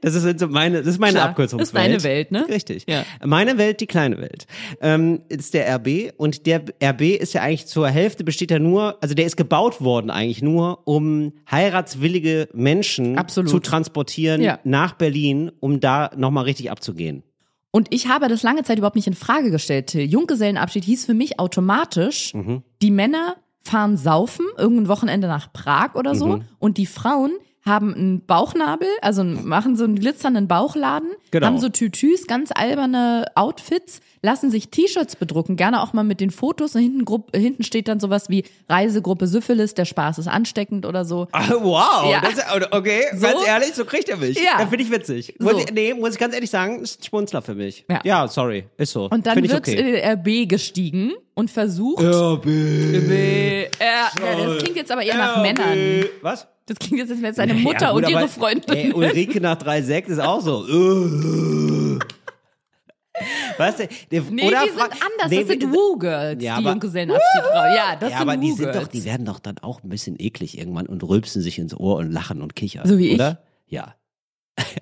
das 0.00 0.14
ist 0.14 0.38
so 0.38 0.46
meine, 0.48 0.78
das 0.78 0.86
ist 0.86 0.98
meine 1.00 1.14
Klar, 1.14 1.28
Abkürzungswelt. 1.30 1.92
ist 1.92 2.04
deine 2.04 2.14
Welt, 2.14 2.30
ne? 2.30 2.46
Richtig. 2.48 2.84
Ja. 2.88 3.04
Meine 3.24 3.58
Welt, 3.58 3.80
die 3.80 3.86
kleine 3.86 4.18
Welt, 4.18 4.46
ähm, 4.80 5.22
ist 5.28 5.54
der 5.54 5.68
RB 5.76 6.12
und 6.16 6.46
der 6.46 6.64
RB 6.82 7.02
ist 7.16 7.32
ja 7.34 7.42
eigentlich 7.42 7.66
zur 7.66 7.88
Hälfte 7.88 8.22
besteht 8.24 8.50
er 8.50 8.58
nur, 8.60 8.96
also 9.02 9.14
der 9.14 9.26
ist 9.26 9.36
gebaut 9.36 9.80
worden 9.80 10.10
eigentlich 10.10 10.42
nur, 10.42 10.86
um 10.86 11.32
heiratswillige 11.50 12.48
Menschen 12.52 13.18
Absolut. 13.18 13.50
zu 13.50 13.58
transportieren 13.58 14.40
Ja. 14.42 14.58
nach 14.64 14.92
Berlin, 14.94 15.50
um 15.60 15.80
da 15.80 16.10
nochmal 16.16 16.44
richtig 16.44 16.70
abzugehen. 16.70 17.22
Und 17.72 17.88
ich 17.90 18.08
habe 18.08 18.28
das 18.28 18.42
lange 18.42 18.62
Zeit 18.62 18.78
überhaupt 18.78 18.96
nicht 18.96 19.06
in 19.08 19.14
Frage 19.14 19.50
gestellt. 19.50 19.92
Junggesellenabschied 19.92 20.84
hieß 20.84 21.04
für 21.04 21.14
mich 21.14 21.38
automatisch, 21.38 22.32
Mhm. 22.34 22.62
die 22.80 22.90
Männer 22.90 23.36
fahren 23.62 23.96
saufen, 23.96 24.46
irgendein 24.56 24.88
Wochenende 24.88 25.26
nach 25.26 25.52
Prag 25.52 25.94
oder 25.96 26.14
so, 26.14 26.36
Mhm. 26.36 26.44
und 26.58 26.78
die 26.78 26.86
Frauen 26.86 27.32
haben 27.66 27.94
einen 27.94 28.24
Bauchnabel, 28.24 28.88
also 29.02 29.24
machen 29.24 29.76
so 29.76 29.84
einen 29.84 29.96
glitzernden 29.96 30.46
Bauchladen, 30.48 31.10
Genau. 31.32 31.46
haben 31.46 31.58
so 31.58 31.68
Tütüs, 31.68 32.26
ganz 32.26 32.50
alberne 32.54 33.26
Outfits, 33.34 34.00
lassen 34.26 34.50
sich 34.50 34.70
T-Shirts 34.70 35.14
bedrucken, 35.14 35.54
gerne 35.54 35.80
auch 35.80 35.92
mal 35.92 36.02
mit 36.02 36.20
den 36.20 36.30
Fotos. 36.32 36.74
Und 36.74 36.80
hinten, 36.82 37.04
Grupp, 37.04 37.34
hinten 37.34 37.62
steht 37.62 37.86
dann 37.86 38.00
sowas 38.00 38.28
wie 38.28 38.42
Reisegruppe 38.68 39.28
Syphilis, 39.28 39.74
der 39.74 39.84
Spaß 39.84 40.18
ist 40.18 40.26
ansteckend 40.26 40.84
oder 40.84 41.04
so. 41.04 41.28
Ah, 41.30 41.44
wow, 41.60 42.10
Ja. 42.10 42.20
das 42.20 42.72
okay, 42.72 43.02
So? 43.14 43.24
ganz 43.24 43.46
ehrlich, 43.46 43.74
so 43.74 43.84
kriegt 43.84 44.08
er 44.08 44.16
mich. 44.16 44.36
Ja. 44.36 44.58
Ja. 44.58 44.66
finde 44.66 44.82
ich 44.82 44.90
witzig. 44.90 45.34
So. 45.38 45.44
Muss 45.52 45.62
ich, 45.62 45.72
nee, 45.72 45.94
muss 45.94 46.14
ich 46.14 46.18
ganz 46.18 46.34
ehrlich 46.34 46.50
sagen, 46.50 46.80
ist 46.80 47.00
ein 47.00 47.04
Schmunzler 47.04 47.40
für 47.40 47.54
mich. 47.54 47.84
Ja. 48.04 48.26
sorry, 48.26 48.64
ist 48.76 48.92
so. 48.92 49.08
Und 49.08 49.26
dann 49.26 49.40
wird 49.40 49.54
okay. 49.54 49.76
in 49.76 49.86
den 49.86 50.18
RB 50.18 50.48
gestiegen 50.48 51.12
und 51.34 51.48
versucht. 51.48 52.02
RB. 52.02 52.46
RB. 52.46 53.70
Ja, 53.80 54.10
ja, 54.20 54.44
das 54.44 54.62
klingt 54.62 54.76
jetzt 54.76 54.90
aber 54.90 55.02
eher 55.02 55.16
nach 55.16 55.40
Männern. 55.40 56.04
Was? 56.22 56.48
Das 56.66 56.80
klingt 56.80 56.98
jetzt, 56.98 57.12
als 57.12 57.22
wäre 57.22 57.32
seine 57.32 57.54
Mutter 57.54 57.86
Ja, 57.86 57.92
gut, 57.92 58.04
und 58.06 58.10
ihre 58.10 58.26
Freundin. 58.26 58.74
Ey, 58.76 58.92
Ulrike 58.92 59.40
nach 59.40 59.56
3,6 59.56 60.06
ist 60.08 60.18
auch 60.18 60.40
so. 60.40 60.64
Weißt 63.58 63.80
du, 63.80 63.88
der, 64.10 64.22
nee, 64.30 64.46
oder 64.46 64.62
die 64.64 64.70
sind 64.70 64.80
anders. 64.80 65.30
Nee, 65.30 65.38
das 65.40 65.48
sind 65.48 65.72
Woo-Girls, 65.72 66.42
Ja, 66.42 66.54
die 66.56 66.62
aber- 66.62 66.70
Junggesellenabschiedfrauen. 66.70 67.74
Ja, 67.74 67.96
das 67.98 68.10
ja, 68.12 68.18
sind 68.18 68.28
aber 68.28 68.36
die 68.36 68.52
sind 68.52 68.74
doch, 68.74 68.86
die 68.88 69.04
werden 69.04 69.26
doch 69.26 69.38
dann 69.38 69.58
auch 69.58 69.82
ein 69.82 69.88
bisschen 69.88 70.16
eklig 70.18 70.58
irgendwann 70.58 70.86
und 70.86 71.02
rülpsen 71.02 71.42
sich 71.42 71.58
ins 71.58 71.74
Ohr 71.78 71.96
und 71.96 72.10
lachen 72.12 72.42
und 72.42 72.54
kichern. 72.56 72.86
So 72.86 72.98
wie 72.98 73.08
ich? 73.08 73.14
oder? 73.14 73.40
Ja. 73.68 73.94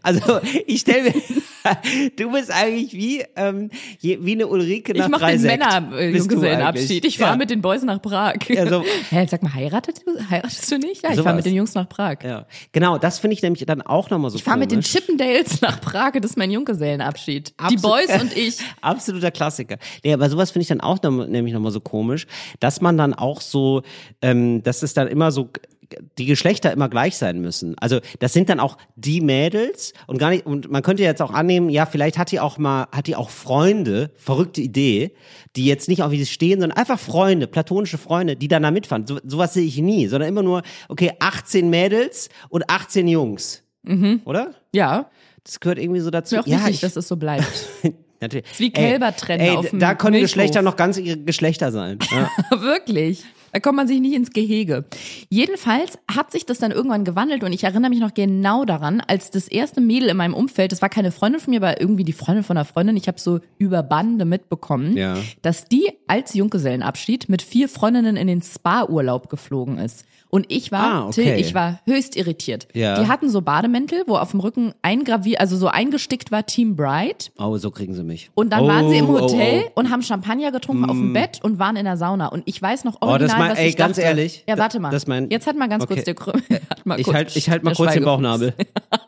Also 0.02 0.40
ich 0.66 0.80
stelle 0.82 1.10
mir, 1.10 1.14
du 2.16 2.30
bist 2.30 2.50
eigentlich 2.50 2.92
wie 2.92 3.24
ähm, 3.36 3.70
je- 3.98 4.18
wie 4.20 4.32
eine 4.32 4.46
Ulrike 4.46 4.92
nach 4.94 5.06
Ich 5.06 5.10
mache 5.10 5.24
3,6. 5.24 5.30
den 5.32 5.42
Männer 5.42 5.76
äh, 5.98 6.12
Bist 6.12 6.30
du 6.30 6.34
Junggesellenabschied. 6.34 6.90
eigentlich. 6.90 7.04
Ich 7.04 7.18
fahre 7.18 7.32
ja. 7.32 7.36
mit 7.36 7.50
den 7.50 7.60
Boys 7.60 7.82
nach 7.82 8.00
Prag. 8.00 8.34
Also- 8.56 8.84
Hä, 9.10 9.26
sag 9.28 9.42
mal, 9.42 9.52
heiratet 9.54 10.02
du, 10.06 10.12
heiratest 10.30 10.70
du 10.70 10.78
nicht? 10.78 11.02
Ja, 11.02 11.10
ich 11.12 11.20
fahre 11.20 11.34
mit 11.36 11.44
den 11.46 11.54
Jungs 11.54 11.74
nach 11.74 11.88
Prag. 11.88 12.18
Ja, 12.22 12.46
genau, 12.72 12.98
das 12.98 13.18
finde 13.18 13.34
ich 13.34 13.42
nämlich 13.42 13.64
dann 13.66 13.82
auch 13.82 14.10
nochmal 14.10 14.30
so 14.30 14.36
Ich 14.36 14.44
fahre 14.44 14.58
mit 14.58 14.70
den. 14.70 14.80
Chippendales 14.82 15.60
nach 15.60 15.80
Prag. 15.80 16.12
Das 16.20 16.30
ist 16.32 16.36
mein 16.36 16.50
Junggesellenabschied. 16.50 17.48
Die 17.48 17.54
Absolut. 17.76 17.82
Boys 17.82 18.20
und 18.22 18.36
ich. 18.36 18.58
Absoluter 18.80 19.30
Klassiker. 19.30 19.78
Nee, 20.04 20.12
aber 20.12 20.28
sowas 20.30 20.50
finde 20.50 20.62
ich 20.62 20.68
dann 20.68 20.80
auch 20.80 21.02
noch, 21.02 21.26
nämlich 21.26 21.52
nochmal 21.54 21.72
so 21.72 21.80
komisch, 21.80 22.26
dass 22.60 22.80
man 22.80 22.96
dann 22.96 23.14
auch 23.14 23.40
so, 23.40 23.82
ähm, 24.22 24.62
dass 24.62 24.82
es 24.82 24.94
dann 24.94 25.08
immer 25.08 25.32
so 25.32 25.48
die 26.18 26.26
Geschlechter 26.26 26.72
immer 26.72 26.88
gleich 26.88 27.16
sein 27.16 27.40
müssen. 27.40 27.76
Also 27.78 28.00
das 28.18 28.32
sind 28.32 28.48
dann 28.48 28.60
auch 28.60 28.76
die 28.96 29.20
Mädels 29.20 29.92
und 30.06 30.18
gar 30.18 30.30
nicht 30.30 30.46
und 30.46 30.70
man 30.70 30.82
könnte 30.82 31.02
jetzt 31.02 31.22
auch 31.22 31.32
annehmen, 31.32 31.68
ja 31.70 31.86
vielleicht 31.86 32.18
hat 32.18 32.30
die 32.30 32.40
auch 32.40 32.58
mal 32.58 32.86
hat 32.92 33.06
die 33.06 33.16
auch 33.16 33.30
Freunde, 33.30 34.10
verrückte 34.16 34.60
Idee, 34.60 35.12
die 35.56 35.66
jetzt 35.66 35.88
nicht 35.88 36.02
auf 36.02 36.10
wie 36.10 36.18
sie 36.18 36.26
stehen, 36.26 36.60
sondern 36.60 36.78
einfach 36.78 36.98
Freunde, 36.98 37.46
platonische 37.46 37.98
Freunde, 37.98 38.36
die 38.36 38.48
dann 38.48 38.62
da 38.62 38.70
mitfahren. 38.70 39.06
So, 39.06 39.18
sowas 39.24 39.54
sehe 39.54 39.64
ich 39.64 39.78
nie, 39.78 40.06
sondern 40.06 40.28
immer 40.28 40.42
nur 40.42 40.62
okay 40.88 41.12
18 41.18 41.70
Mädels 41.70 42.28
und 42.48 42.68
18 42.70 43.08
Jungs, 43.08 43.62
oder? 44.24 44.50
Ja, 44.72 45.10
Das 45.44 45.60
gehört 45.60 45.78
irgendwie 45.78 46.00
so 46.00 46.10
dazu. 46.10 46.36
ist 46.36 46.46
mir 46.46 46.54
auch 46.56 46.58
ja, 46.58 46.58
wichtig, 46.66 46.74
ich, 46.76 46.80
dass 46.80 46.96
es 46.96 47.06
so 47.08 47.16
bleibt. 47.16 47.66
Natürlich. 48.20 48.46
wie 48.58 48.70
Kälber 48.70 49.14
trennen 49.14 49.42
ey, 49.42 49.50
auf 49.56 49.68
dem 49.68 49.78
Da 49.80 49.94
können 49.94 50.12
Milchhof. 50.12 50.30
Geschlechter 50.30 50.62
noch 50.62 50.76
ganz 50.76 50.96
ihre 50.96 51.18
Geschlechter 51.18 51.70
sein. 51.72 51.98
Ja. 52.10 52.30
Wirklich. 52.62 53.22
Da 53.54 53.60
kommt 53.60 53.76
man 53.76 53.86
sich 53.86 54.00
nicht 54.00 54.14
ins 54.14 54.32
Gehege. 54.32 54.84
Jedenfalls 55.30 55.96
hat 56.12 56.32
sich 56.32 56.44
das 56.44 56.58
dann 56.58 56.72
irgendwann 56.72 57.04
gewandelt 57.04 57.44
und 57.44 57.52
ich 57.52 57.62
erinnere 57.62 57.88
mich 57.88 58.00
noch 58.00 58.12
genau 58.12 58.64
daran, 58.64 59.00
als 59.00 59.30
das 59.30 59.46
erste 59.46 59.80
Mädel 59.80 60.08
in 60.08 60.16
meinem 60.16 60.34
Umfeld, 60.34 60.72
das 60.72 60.82
war 60.82 60.88
keine 60.88 61.12
Freundin 61.12 61.40
von 61.40 61.52
mir, 61.52 61.60
aber 61.60 61.80
irgendwie 61.80 62.02
die 62.02 62.12
Freundin 62.12 62.42
von 62.42 62.56
einer 62.56 62.64
Freundin, 62.64 62.96
ich 62.96 63.06
habe 63.06 63.20
so 63.20 63.38
über 63.56 63.84
Bande 63.84 64.24
mitbekommen, 64.24 64.96
Ja. 64.96 65.18
dass 65.42 65.66
die 65.66 65.88
als 66.08 66.34
Junggesellenabschied 66.34 67.28
mit 67.28 67.42
vier 67.42 67.68
Freundinnen 67.68 68.16
in 68.16 68.26
den 68.26 68.42
Spa-Urlaub 68.42 69.28
geflogen 69.30 69.78
ist. 69.78 70.04
Und 70.34 70.46
ich 70.48 70.72
war, 70.72 70.80
Ah, 70.82 71.06
okay. 71.06 71.22
Till, 71.22 71.38
ich 71.38 71.54
war 71.54 71.78
höchst 71.86 72.16
irritiert. 72.16 72.66
Ja. 72.74 73.00
Die 73.00 73.06
hatten 73.06 73.30
so 73.30 73.40
Bademäntel, 73.40 74.02
wo 74.08 74.16
auf 74.16 74.32
dem 74.32 74.40
Rücken 74.40 74.74
eingraviert, 74.82 75.38
also 75.38 75.56
so 75.56 75.68
eingestickt 75.68 76.32
war 76.32 76.44
Team 76.44 76.74
Bright. 76.74 77.30
Oh, 77.38 77.56
so 77.56 77.70
kriegen 77.70 77.94
sie 77.94 78.02
mich. 78.02 78.32
Und 78.34 78.50
dann 78.50 78.64
oh, 78.64 78.66
waren 78.66 78.88
sie 78.90 78.98
im 78.98 79.08
oh, 79.08 79.20
Hotel 79.20 79.66
oh. 79.68 79.70
und 79.78 79.92
haben 79.92 80.02
Champagner 80.02 80.50
getrunken 80.50 80.86
auf 80.86 80.96
dem 80.96 81.12
Bett 81.12 81.38
und 81.44 81.60
waren 81.60 81.76
in 81.76 81.84
der 81.84 81.96
Sauna. 81.96 82.26
Und 82.26 82.42
ich 82.46 82.60
weiß 82.60 82.82
noch 82.82 82.96
Oh, 83.00 83.06
original, 83.06 83.28
das 83.28 83.38
mein- 83.38 83.50
was 83.52 83.58
ey, 83.60 83.68
ich 83.68 83.76
ganz 83.76 83.94
dachte. 83.94 84.08
ehrlich, 84.08 84.42
Ja, 84.48 84.58
warte 84.58 84.80
mal. 84.80 84.90
das 84.90 85.06
mein- 85.06 85.30
Jetzt 85.30 85.46
hat 85.46 85.54
mal 85.56 85.68
ganz 85.68 85.86
kurz 85.86 86.00
Okay. 86.00 86.04
der 86.04 86.14
Krü 86.16 86.32
hat 86.32 86.84
mal 86.84 86.98
Ich 86.98 87.04
kurz 87.04 87.14
halt, 87.16 87.36
ich 87.36 87.48
halt 87.48 87.62
mal 87.62 87.70
der 87.70 87.76
kurz 87.76 87.92
den. 87.92 88.02
Bauchnabel. 88.04 88.54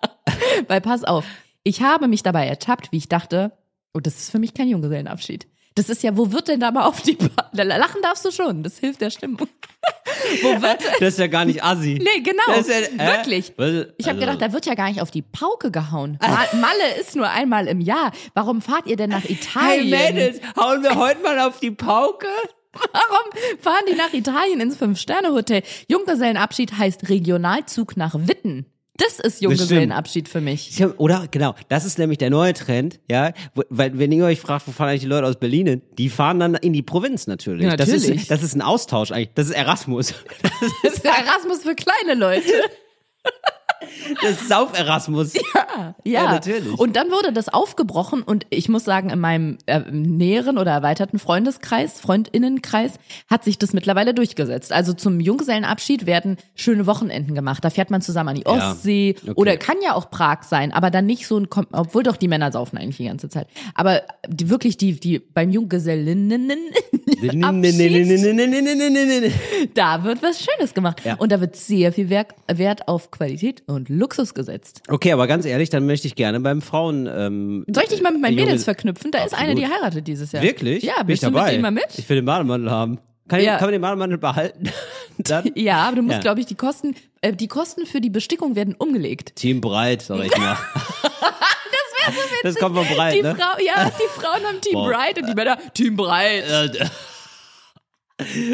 Weil 0.69 0.81
pass 0.81 1.03
auf, 1.03 1.25
ich 1.65 1.83
habe 1.83 2.07
mich 2.07 2.23
dabei 2.23 2.47
ertappt, 2.47 2.93
wie 2.93 2.99
ich 2.99 3.09
dachte, 3.09 3.51
oh, 3.95 3.99
das 3.99 4.17
ist 4.21 4.31
für 4.31 4.39
mich 4.39 4.55
kein 4.55 4.69
Junggesellenabschied. 4.69 5.49
Das 5.77 5.91
ist 5.91 6.03
ja, 6.03 6.17
wo 6.17 6.33
wird 6.33 6.49
denn 6.49 6.59
da 6.59 6.71
mal 6.71 6.85
auf 6.87 7.03
die 7.03 7.15
pa 7.15 7.51
Lachen 7.53 8.01
darfst 8.03 8.25
du 8.25 8.31
schon, 8.31 8.63
das 8.63 8.79
hilft 8.79 9.03
der 9.03 9.11
Stimmung. 9.11 9.47
wo 10.43 10.63
wird 10.63 10.79
Das 11.01 11.11
ist 11.11 11.19
ja 11.19 11.27
gar 11.27 11.45
nicht 11.45 11.63
assi. 11.63 12.01
Nee, 12.03 12.21
genau. 12.23 12.43
Ja, 12.49 12.57
äh, 12.57 13.17
Wirklich. 13.17 13.53
Ich 13.59 13.59
habe 13.59 13.93
also- 13.99 14.21
gedacht, 14.21 14.41
da 14.41 14.53
wird 14.55 14.65
ja 14.65 14.75
gar 14.75 14.89
nicht 14.89 15.03
auf 15.03 15.11
die 15.11 15.21
Pauke 15.21 15.71
gehauen. 15.71 16.19
Ma 16.23 16.47
Malle 16.59 16.99
ist 16.99 17.15
nur 17.15 17.29
einmal 17.29 17.69
im 17.69 17.83
Jahr. 17.83 18.13
Warum 18.33 18.63
fahrt 18.63 18.87
ihr 18.87 18.97
denn 18.97 19.11
nach 19.11 19.25
Hey 19.25 19.33
Italien? 19.33 19.91
Mädels, 19.91 20.41
hauen 20.57 20.83
wir 20.83 20.97
heute 20.97 21.23
mal 21.23 21.39
auf 21.41 21.61
die 21.61 21.71
Pauke? 21.71 22.27
Warum 22.73 23.59
fahren 23.61 23.85
die 23.91 23.95
nach 23.97 24.15
Italien 24.15 24.61
ins 24.61 24.77
Fünf-Sterne-Hotel? 24.79 25.63
Junggesellenabschied 25.89 26.79
heißt 26.79 27.09
Regionalzug 27.11 27.99
nach 27.99 28.15
Witten. 28.15 28.67
Das 28.99 29.19
ist 29.21 29.43
Junggesellenabschied 29.43 30.29
für 30.29 30.41
mich. 30.41 30.71
Ich 30.71 30.83
hab, 30.83 30.99
oder 30.99 31.27
genau, 31.31 31.55
das 31.69 31.85
ist 31.85 31.99
nämlich 31.99 32.19
der 32.19 32.31
neue 32.31 32.53
Trend, 32.55 33.01
ja, 33.11 33.33
weil 33.69 33.99
wenn 33.99 34.13
ihr 34.13 34.25
euch 34.25 34.41
fragt, 34.41 34.67
wo 34.67 34.73
fahren 34.73 34.89
eigentlich 34.91 35.03
die 35.03 35.07
Leute 35.09 35.27
aus 35.27 35.37
Berlin 35.39 35.67
hin, 35.67 35.83
die 35.99 36.09
fahren 36.09 36.41
dann 36.41 36.55
in 36.55 36.73
die 36.73 36.83
Provinz 36.83 37.27
natürlich. 37.27 37.65
Ja, 37.65 37.77
Das 37.77 37.89
natürlich. 37.89 38.23
ist 38.23 38.31
das 38.31 38.43
ist 38.43 38.55
ein 38.55 38.63
Austausch 38.63 39.11
eigentlich, 39.13 39.31
das 39.35 39.49
ist 39.49 39.55
Erasmus. 39.55 40.15
Das 40.83 40.95
ist 40.95 41.05
Erasmus 41.05 41.63
für 41.63 41.75
kleine 41.75 42.19
Leute. 42.19 42.47
Das 44.23 44.49
Sauf-Erasmus. 44.49 45.35
Ja, 45.77 45.95
Ja, 46.05 46.33
natürlich. 46.33 46.79
Und 46.79 46.97
dann 46.97 47.11
wurde 47.11 47.33
das 47.33 47.49
aufgebrochen 47.49 48.23
und 48.23 48.47
ich 48.51 48.69
muss 48.69 48.85
sagen, 48.85 49.11
in 49.11 49.19
meinem 49.19 49.59
äh, 49.67 49.81
näheren 49.91 50.57
oder 50.57 50.71
erweiterten 50.71 51.19
Freundeskreis, 51.19 52.01
Freundinnenkreis, 52.01 52.93
hat 53.29 53.45
sich 53.45 53.59
das 53.59 53.73
mittlerweile 53.75 54.15
durchgesetzt. 54.15 54.73
Also 54.73 54.95
zum 54.95 55.21
Junggesellenabschied 55.21 56.07
werden 56.07 56.39
schöne 56.55 56.87
Wochenenden 56.87 57.35
gemacht. 57.35 57.65
Da 57.65 57.71
fährt 57.71 57.91
man 57.91 58.01
zusammen 58.01 58.31
an 58.31 58.35
die 58.37 58.45
Ja, 58.47 58.71
Ostsee 58.71 59.17
okay. 59.23 59.33
oder 59.35 59.57
kann 59.59 59.77
ja 59.85 59.95
auch 59.95 60.11
Prag 60.11 60.45
sein, 60.45 60.73
aber 60.73 60.91
dann 60.91 61.05
nicht 61.05 61.27
so 61.27 61.39
ein, 61.39 61.49
obwohl 61.73 62.03
doch 62.03 62.17
die 62.17 62.29
Männer 62.29 62.53
saufen 62.53 62.79
eigentlich 62.79 62.97
die 62.97 63.07
ganze 63.07 63.29
Zeit. 63.29 63.49
Aber 63.75 64.03
die, 64.29 64.49
wirklich 64.49 64.79
die, 64.79 64.99
die 64.99 65.19
beim 65.19 65.51
Junggesellinnen 65.51 66.53
da 69.75 70.05
wird 70.05 70.23
was 70.23 70.43
Schönes 70.43 70.75
gemacht. 70.75 71.03
Ja. 71.05 71.17
Und 71.17 71.33
da 71.33 71.41
wird 71.41 71.57
sehr 71.57 71.93
viel 71.93 72.09
Wert 72.11 72.89
auf 72.89 73.11
Qualität 73.11 73.63
und 73.67 73.89
Luxus 73.89 74.33
gesetzt. 74.35 74.83
Okay, 74.89 75.13
aber 75.13 75.27
ganz 75.27 75.45
ehrlich, 75.45 75.71
dann 75.71 75.87
möchte 75.87 76.07
ich 76.07 76.15
gerne 76.15 76.41
beim 76.41 76.63
Frauen. 76.63 77.07
Ähm, 77.13 77.65
Soll 77.73 77.83
ich 77.85 77.89
dich 77.91 78.03
mal 78.03 78.13
mit 78.13 78.21
meinen 78.23 78.35
Junge- 78.35 78.47
Mädels 78.47 78.65
verknüpfen? 78.65 79.11
Da 79.11 79.25
ist 79.25 79.35
eine, 79.35 79.53
Absolut. 79.53 79.59
die 79.59 79.67
heiratet 79.75 80.07
dieses 80.07 80.33
Jahr. 80.33 80.43
Wirklich? 80.43 80.85
Ja, 80.85 81.03
Bin 81.03 81.15
ich 81.15 81.21
du 81.21 81.27
dabei? 81.27 81.45
mit 81.45 81.53
denen 81.55 81.63
mal 81.63 81.71
mit? 81.73 81.87
Ich 81.97 82.09
will 82.09 82.17
den 82.17 82.25
Bademantel 82.25 82.71
haben. 82.71 82.99
Kann, 83.29 83.41
ich, 83.41 83.47
Ja. 83.47 83.57
kann 83.57 83.67
man 83.67 83.73
den 83.73 83.83
Bademantel 83.83 84.19
behalten? 84.19 84.71
dann 85.19 85.51
Ja, 85.57 85.79
aber 85.79 85.97
du 85.97 86.03
musst, 86.03 86.15
Ja. 86.17 86.21
glaube 86.21 86.39
ich, 86.41 86.47
die 86.47 86.55
Kosten, 86.55 86.95
äh, 87.23 87.33
die 87.33 87.49
Kosten 87.49 87.87
für 87.87 88.01
die 88.01 88.11
Bestickung 88.11 88.55
werden 88.55 88.75
umgelegt. 88.77 89.35
Team 89.35 89.61
Breit, 89.61 90.03
sag 90.03 90.25
ich 90.25 90.37
mal. 90.39 90.57
das 91.03 91.13
wäre 91.13 92.13
so 92.13 92.19
witzig. 92.23 92.41
Das 92.45 92.55
kommt 92.55 92.77
von 92.77 92.87
Breit, 92.87 93.15
die 93.17 93.23
ne? 93.23 93.35
Frau, 93.35 93.59
ja, 93.65 93.91
die 93.91 94.21
Frauen 94.21 94.45
haben 94.47 94.61
Team 94.61 94.75
Boah. 94.75 94.91
Bright 94.91 95.19
und 95.21 95.29
die 95.29 95.35
Männer 95.35 95.59
Team 95.75 95.97
Bright. 95.97 96.45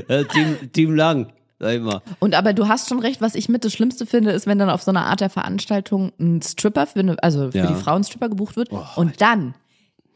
Äh, 0.09 0.25
Team, 0.25 0.73
Team 0.73 0.95
Lang, 0.97 1.33
sag 1.63 1.75
ich 1.77 1.81
mal. 1.81 2.03
Und 2.19 2.35
aber 2.35 2.53
du 2.53 2.69
hast 2.69 2.89
schon 2.89 2.99
recht, 2.99 3.21
was 3.23 3.35
ich 3.35 3.49
mit 3.49 3.65
das 3.65 3.73
Schlimmste 3.73 4.05
finde, 4.05 4.33
ist, 4.33 4.47
wenn 4.47 4.59
dann 4.59 4.69
auf 4.69 4.83
so 4.83 4.91
einer 4.91 5.07
Art 5.07 5.21
der 5.21 5.31
Veranstaltung 5.31 6.13
ein 6.21 6.43
Stripper 6.43 6.87
für 6.87 6.99
eine, 7.01 7.17
also 7.23 7.51
für 7.53 7.59
Ja. 7.59 7.67
die 7.69 7.75
Frauen 7.83 8.05
Stripper 8.05 8.29
gebucht 8.29 8.57
wird 8.57 8.69
und 8.97 9.21
dann 9.23 9.55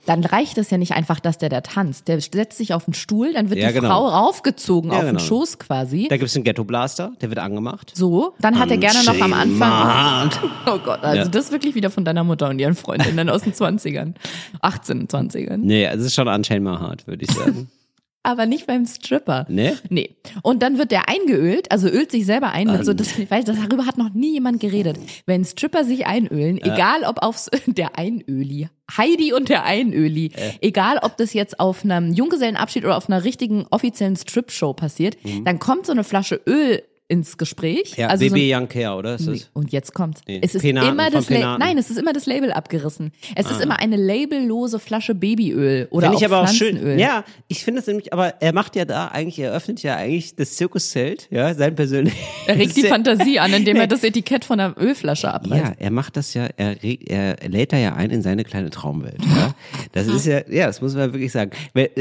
dann 0.04 0.22
reicht 0.24 0.56
es 0.56 0.70
ja 0.70 0.78
nicht 0.78 0.92
einfach, 0.94 1.18
dass 1.18 1.36
der 1.36 1.48
da 1.48 1.62
tanzt. 1.62 2.06
Der 2.06 2.20
setzt 2.20 2.58
sich 2.58 2.72
auf 2.72 2.84
den 2.84 2.94
Stuhl, 2.94 3.32
dann 3.32 3.50
wird 3.50 3.58
Ja, 3.58 3.68
die 3.68 3.74
genau. 3.74 3.88
Frau 3.88 4.06
raufgezogen 4.06 4.92
Ja, 4.92 4.98
auf 4.98 5.02
den 5.02 5.16
genau. 5.16 5.18
Schoß 5.20 5.58
quasi. 5.58 6.06
Da 6.08 6.16
gibt's 6.16 6.36
einen 6.36 6.44
Ghetto-Blaster, 6.44 7.10
der 7.20 7.28
wird 7.28 7.40
angemacht. 7.40 7.90
So, 7.96 8.32
dann 8.38 8.56
hat 8.56 8.70
er 8.70 8.76
gerne 8.76 9.02
noch 9.04 9.20
am 9.20 9.32
Anfang. 9.32 10.30
Oh 10.66 10.78
Gott, 10.78 11.02
also 11.02 11.22
Ja. 11.22 11.28
das 11.28 11.46
ist 11.46 11.50
wirklich 11.52 11.74
wieder 11.74 11.90
von 11.90 12.04
deiner 12.04 12.22
Mutter 12.22 12.48
und 12.48 12.60
ihren 12.60 12.76
Freundinnen 12.76 13.28
aus 13.28 13.42
den 13.42 13.52
20ern. 13.52 14.14
18, 14.62 15.08
20ern. 15.08 15.56
Nee, 15.56 15.86
es 15.86 16.00
ist 16.02 16.14
schon 16.14 16.28
unscheinbar 16.28 16.78
hart, 16.78 17.08
würde 17.08 17.24
ich 17.24 17.32
sagen. 17.32 17.68
Aber 18.26 18.44
nicht 18.46 18.66
beim 18.66 18.84
Stripper. 18.86 19.46
Nee? 19.48 19.74
Nee. 19.88 20.16
Und 20.42 20.62
dann 20.62 20.78
wird 20.78 20.90
der 20.90 21.08
eingeölt, 21.08 21.70
also 21.70 21.86
ölt 21.88 22.10
sich 22.10 22.26
selber 22.26 22.50
ein. 22.50 22.66
Mit 22.66 22.84
so, 22.84 22.90
Ähm. 22.90 22.96
das, 22.96 23.16
ich 23.16 23.30
weiß, 23.30 23.44
darüber 23.44 23.86
hat 23.86 23.98
noch 23.98 24.12
nie 24.14 24.32
jemand 24.32 24.58
geredet. 24.60 24.98
Wenn 25.26 25.44
Stripper 25.44 25.84
sich 25.84 26.06
einölen, 26.06 26.58
egal 26.58 27.04
ob 27.04 27.22
aufs, 27.22 27.48
der 27.66 27.96
Einöli, 27.98 28.68
Heidi 28.96 29.32
und 29.32 29.48
der 29.48 29.64
Einöli, 29.64 30.32
Äh. 30.34 30.52
egal 30.60 30.98
ob 31.02 31.16
das 31.16 31.32
jetzt 31.34 31.60
auf 31.60 31.84
einem 31.84 32.12
Junggesellenabschied 32.12 32.84
oder 32.84 32.96
auf 32.96 33.08
einer 33.08 33.22
richtigen 33.24 33.66
offiziellen 33.70 34.16
Strip-Show 34.16 34.72
passiert, 34.74 35.16
dann 35.44 35.58
kommt 35.60 35.86
so 35.86 35.92
eine 35.92 36.02
Flasche 36.04 36.40
Öl 36.46 36.82
ins 37.08 37.38
Gespräch. 37.38 37.94
Ja, 37.96 38.08
also 38.08 38.26
so 38.26 38.34
BB 38.34 38.52
ein, 38.52 38.62
Young 38.62 38.68
Care, 38.68 38.96
oder? 38.96 39.14
Ist 39.14 39.26
Nee, 39.26 39.34
das? 39.38 39.50
Und 39.52 39.70
jetzt 39.70 39.94
kommt's. 39.94 40.22
Nee, 40.26 40.40
Es 40.42 40.56
ist 40.56 40.62
Penaten, 40.62 40.88
immer 40.88 41.08
das 41.10 41.30
La. 41.30 41.54
Ah. 41.54 41.58
Nein, 41.58 41.78
es 41.78 41.88
ist 41.88 41.98
immer 41.98 42.12
das 42.12 42.26
Label 42.26 42.50
abgerissen. 42.52 43.12
Es 43.36 43.48
ist 43.50 43.60
immer 43.60 43.78
eine 43.78 43.96
labellose 43.96 44.80
Flasche 44.80 45.14
Babyöl 45.14 45.86
oder 45.90 46.10
auch 46.10 46.18
ich 46.18 46.24
aber 46.24 46.40
auch 46.40 46.48
Pflanzenöl. 46.48 46.82
schön. 46.94 46.98
Ja, 46.98 47.24
ich 47.46 47.62
finde 47.62 47.80
es 47.80 47.86
nämlich, 47.86 48.12
aber 48.12 48.34
er 48.42 48.52
macht 48.52 48.74
ja 48.74 48.84
da 48.84 49.06
eigentlich, 49.08 49.38
er 49.38 49.52
öffnet 49.52 49.82
ja 49.84 49.94
eigentlich 49.96 50.34
das 50.34 50.56
Zirkuszelt, 50.56 51.28
ja, 51.30 51.54
sein 51.54 51.76
persönliches. 51.76 52.18
Er 52.48 52.56
regt 52.56 52.76
die 52.76 52.82
Fantasie 52.88 53.38
an, 53.38 53.52
indem 53.52 53.76
er 53.76 53.86
das 53.86 54.02
Etikett 54.04 54.44
von 54.44 54.58
der 54.58 54.74
Ölflasche 54.76 55.32
abreißt. 55.32 55.64
Ja, 55.64 55.72
er 55.78 55.90
macht 55.92 56.16
das 56.16 56.34
ja, 56.34 56.48
er, 56.56 56.82
reg- 56.82 57.08
er 57.08 57.36
lädt 57.48 57.72
da 57.72 57.76
ja 57.76 57.94
ein 57.94 58.10
in 58.10 58.22
seine 58.22 58.42
kleine 58.42 58.70
Traumwelt. 58.70 59.18
Ja? 59.24 59.54
Das 59.92 60.08
ist 60.08 60.26
ja, 60.26 60.40
ja, 60.50 60.66
das 60.66 60.80
muss 60.80 60.94
man 60.96 61.12
wirklich 61.12 61.30
sagen. 61.30 61.52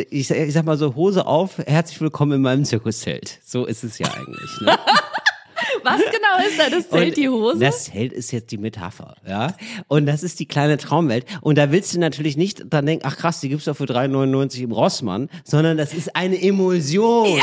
Ich, 0.09 0.27
sag- 0.27 0.37
ich 0.39 0.53
sag 0.53 0.65
mal 0.65 0.77
so, 0.77 0.95
Hose 0.95 1.27
auf, 1.27 1.59
herzlich 1.59 2.01
willkommen 2.01 2.31
in 2.33 2.41
meinem 2.41 2.65
Zirkuszelt. 2.65 3.39
So 3.45 3.65
ist 3.65 3.83
es 3.83 3.99
ja 3.99 4.07
eigentlich. 4.07 4.61
Ne? 4.61 4.75
Was 5.83 5.97
genau 6.05 6.47
ist 6.47 6.59
da 6.59 6.69
das 6.69 6.89
Zelt, 6.89 7.09
Und 7.09 7.17
die 7.17 7.29
Hose? 7.29 7.59
Das 7.59 7.85
Zelt 7.85 8.13
ist 8.13 8.31
jetzt 8.31 8.51
die 8.51 8.57
Metapher, 8.57 9.15
ja. 9.27 9.55
Und 9.87 10.05
das 10.05 10.23
ist 10.23 10.39
die 10.39 10.47
kleine 10.47 10.77
Traumwelt. 10.77 11.25
Und 11.41 11.57
da 11.57 11.71
willst 11.71 11.93
du 11.93 11.99
natürlich 11.99 12.37
nicht 12.37 12.63
dann 12.69 12.85
denken, 12.85 13.05
ach 13.07 13.17
krass, 13.17 13.39
die 13.39 13.49
gibt's 13.49 13.65
doch 13.65 13.75
für 13.75 13.85
3,99 13.85 14.63
im 14.63 14.71
Rossmann, 14.71 15.29
sondern 15.43 15.77
das 15.77 15.93
ist 15.93 16.15
eine 16.15 16.41
Emulsion. 16.41 17.39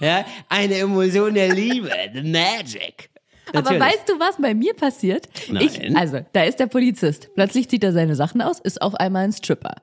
Ja. 0.00 0.24
Eine 0.48 0.74
Emulsion 0.74 1.34
der 1.34 1.54
Liebe. 1.54 1.90
The 2.12 2.22
Magic. 2.22 3.10
Aber 3.48 3.70
Natürlich. 3.70 3.82
weißt 3.82 4.08
du, 4.08 4.18
was 4.18 4.36
bei 4.40 4.54
mir 4.54 4.74
passiert? 4.74 5.28
Nein. 5.48 5.64
Ich, 5.64 5.96
also, 5.96 6.20
da 6.32 6.42
ist 6.42 6.58
der 6.58 6.66
Polizist. 6.66 7.30
Plötzlich 7.34 7.68
zieht 7.68 7.84
er 7.84 7.92
seine 7.92 8.16
Sachen 8.16 8.42
aus, 8.42 8.58
ist 8.58 8.82
auf 8.82 8.94
einmal 8.96 9.24
ein 9.24 9.32
Stripper. 9.32 9.76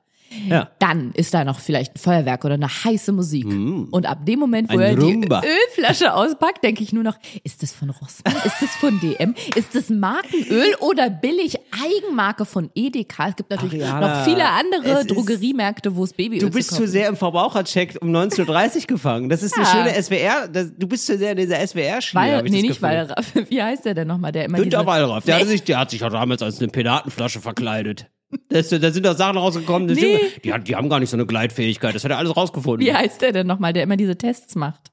Ja. 0.48 0.68
Dann 0.80 1.12
ist 1.12 1.32
da 1.32 1.44
noch 1.44 1.60
vielleicht 1.60 1.94
ein 1.94 1.98
Feuerwerk 1.98 2.44
oder 2.44 2.54
eine 2.54 2.68
heiße 2.68 3.12
Musik. 3.12 3.46
Und 3.46 4.06
ab 4.06 4.26
dem 4.26 4.38
Moment, 4.40 4.70
wo 4.70 4.76
Mm. 4.76 4.80
Ein 4.80 4.96
er 4.98 5.02
Rumba. 5.02 5.40
die 5.42 5.48
Ölflasche 5.48 6.12
auspackt, 6.14 6.64
denke 6.64 6.82
ich 6.82 6.92
nur 6.92 7.04
noch, 7.04 7.16
ist 7.44 7.62
das 7.62 7.72
von 7.72 7.90
Rossmann? 7.90 8.34
Ist 8.44 8.56
das 8.60 8.70
von 8.76 8.98
DM? 9.00 9.34
Ist 9.54 9.74
das 9.74 9.90
Markenöl 9.90 10.74
oder 10.80 11.08
billig 11.10 11.56
Eigenmarke 11.82 12.44
von 12.44 12.70
Edeka? 12.74 13.28
Es 13.28 13.36
gibt 13.36 13.50
natürlich 13.50 13.84
Ariana, 13.84 14.18
noch 14.18 14.24
viele 14.24 14.44
andere 14.48 15.04
Drogeriemärkte, 15.06 15.94
wo 15.94 16.04
es 16.04 16.12
Babyöl 16.12 16.40
Du 16.40 16.50
bist 16.50 16.70
zu 16.70 16.76
zu 16.76 16.88
sehr 16.88 17.08
im 17.08 17.16
Verbrauchercheck 17.16 17.98
um 18.00 18.08
19.30 18.14 18.76
Uhr 18.76 18.86
gefangen. 18.88 19.28
Das 19.28 19.42
ist 19.42 19.54
eine 19.54 19.64
Ja. 19.64 19.70
schöne 19.70 20.02
SWR. 20.02 20.48
Das, 20.48 20.72
du 20.76 20.86
bist 20.88 21.06
zu 21.06 21.16
sehr 21.16 21.32
in 21.32 21.38
dieser 21.38 21.64
SWR-Schiene. 21.66 22.42
Nee, 22.44 22.62
nicht. 22.62 22.82
Wallraff. 22.82 23.32
Wie 23.48 23.62
heißt 23.62 23.84
der 23.84 23.94
denn 23.94 24.08
nochmal? 24.08 24.32
Der 24.32 24.46
immer 24.46 24.58
Günter 24.58 24.84
Wallraff, 24.86 25.24
der, 25.24 25.36
Nee. 25.36 25.42
hat 25.42 25.48
sich, 25.48 25.62
der 25.62 25.78
hat 25.78 25.90
sich 25.90 26.00
ja 26.00 26.08
damals 26.10 26.42
als 26.42 26.58
eine 26.60 26.68
Penatenflasche 26.68 27.40
verkleidet. 27.40 28.06
Das, 28.48 28.68
da 28.68 28.90
sind 28.90 29.04
doch 29.06 29.16
Sachen 29.16 29.36
rausgekommen, 29.38 29.88
das 29.88 29.98
Nee. 29.98 30.12
Junge, 30.16 30.20
die, 30.44 30.52
hat- 30.52 30.68
die 30.68 30.76
haben 30.76 30.88
gar 30.88 31.00
nicht 31.00 31.10
so 31.10 31.16
eine 31.16 31.26
Gleitfähigkeit. 31.26 31.94
Das 31.94 32.04
hat 32.04 32.10
er 32.10 32.18
alles 32.18 32.36
rausgefunden. 32.36 32.86
Wie 32.86 32.92
heißt 32.94 33.20
der 33.22 33.32
denn 33.32 33.46
nochmal, 33.46 33.72
der 33.72 33.82
immer 33.82 33.96
diese 33.96 34.16
Tests 34.16 34.54
macht? 34.54 34.90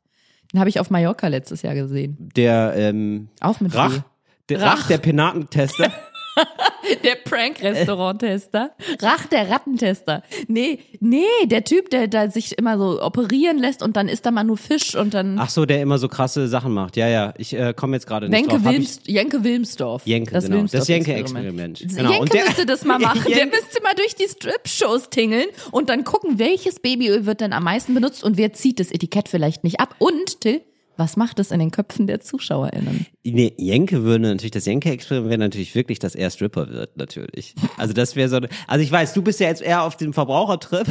Den 0.54 0.60
habe 0.60 0.70
ich 0.70 0.80
auf 0.80 0.90
Mallorca 0.90 1.28
letztes 1.28 1.62
Jahr 1.62 1.76
gesehen. 1.76 2.30
Der 2.36 2.74
ähm, 2.76 3.30
Auch 3.40 3.60
mit 3.62 3.74
Rach, 3.76 4.00
der 4.50 4.62
Rach, 4.62 4.80
Rach. 4.82 4.88
der 4.88 4.98
Penatentester. 4.98 5.92
Der 7.04 7.15
Prank-Restaurant-Tester. 7.24 8.72
Rach, 9.02 9.26
der 9.28 9.50
Rattentester. 9.50 10.24
Nee, 10.48 10.80
nee, 11.00 11.24
der 11.46 11.63
Typ, 11.63 11.89
der 11.89 12.08
da 12.08 12.30
sich 12.30 12.58
immer 12.58 12.78
so 12.78 13.02
operieren 13.02 13.58
lässt 13.58 13.82
und 13.84 13.96
dann 13.96 14.08
isst 14.08 14.26
da 14.26 14.32
mal 14.32 14.44
nur 14.44 14.58
Fisch 14.58 14.96
und 14.96 15.13
dann 15.13 15.38
Ach 15.39 15.50
so, 15.50 15.65
der 15.65 15.82
immer 15.82 15.98
so 15.98 16.08
krasse 16.08 16.48
Sachen 16.48 16.74
macht. 16.74 16.98
Ja, 16.98 17.08
ja, 17.08 17.34
ich 17.38 17.54
äh, 17.54 17.74
komme 17.76 17.96
jetzt 17.96 18.08
gerade 18.08 18.30
nicht 18.30 18.38
Wenke 18.38 18.56
drauf. 18.62 18.74
Wilms, 18.74 19.00
Jenke 19.06 19.44
Wilmsdorf. 19.44 20.04
Jenke, 20.06 20.32
das 20.34 20.46
genau. 20.46 20.63
Das 20.63 20.74
Wilmsdorf-Experiment. 20.88 21.80
Jenke-Experiment. 21.80 21.98
Genau. 21.98 22.12
Jenke 22.12 22.30
der- 22.30 22.46
müsste 22.46 22.65
das 22.65 22.86
mal 22.86 23.00
machen. 23.00 23.22
Der 23.28 23.38
Jenke- 23.38 23.56
müsste 23.58 23.82
mal 23.84 23.94
durch 23.96 24.15
die 24.15 24.28
Strip-Shows 24.28 25.10
tingeln 25.10 25.48
und 25.72 25.89
dann 25.89 26.04
gucken, 26.04 26.39
welches 26.39 26.80
Babyöl 26.80 27.26
wird 27.26 27.41
denn 27.41 27.54
am 27.54 27.63
meisten 27.63 27.94
benutzt 27.94 28.24
und 28.24 28.38
wer 28.38 28.54
zieht 28.54 28.80
das 28.80 28.91
Etikett 28.91 29.30
vielleicht 29.30 29.63
nicht 29.63 29.80
ab. 29.80 29.96
Und, 30.00 30.41
Till, 30.41 30.62
was 30.98 31.18
macht 31.18 31.40
es 31.40 31.52
in 31.52 31.60
den 31.60 31.72
Köpfen 31.72 32.06
der 32.08 32.20
ZuschauerInnen? 32.20 33.06
Nee, 33.24 33.54
Jenke 33.58 34.04
würde 34.04 34.28
natürlich, 34.28 34.52
das 34.52 34.66
Jenke-Experiment 34.66 35.30
wäre 35.30 35.40
natürlich 35.40 35.74
wirklich, 35.76 36.00
dass 36.00 36.16
er 36.16 36.30
Stripper 36.32 36.70
wird, 36.70 36.98
natürlich. 36.98 37.54
Also 37.78 37.94
das 37.94 38.16
wäre 38.16 38.30
so, 38.30 38.38
eine- 38.38 38.50
also 38.68 38.84
ich 38.84 38.92
weiß, 38.92 39.14
du 39.14 39.22
bist 39.22 39.40
ja 39.40 39.48
jetzt 39.48 39.62
eher 39.62 39.84
auf 39.84 39.96
dem 39.98 40.14
Verbrauchertrip. 40.14 40.88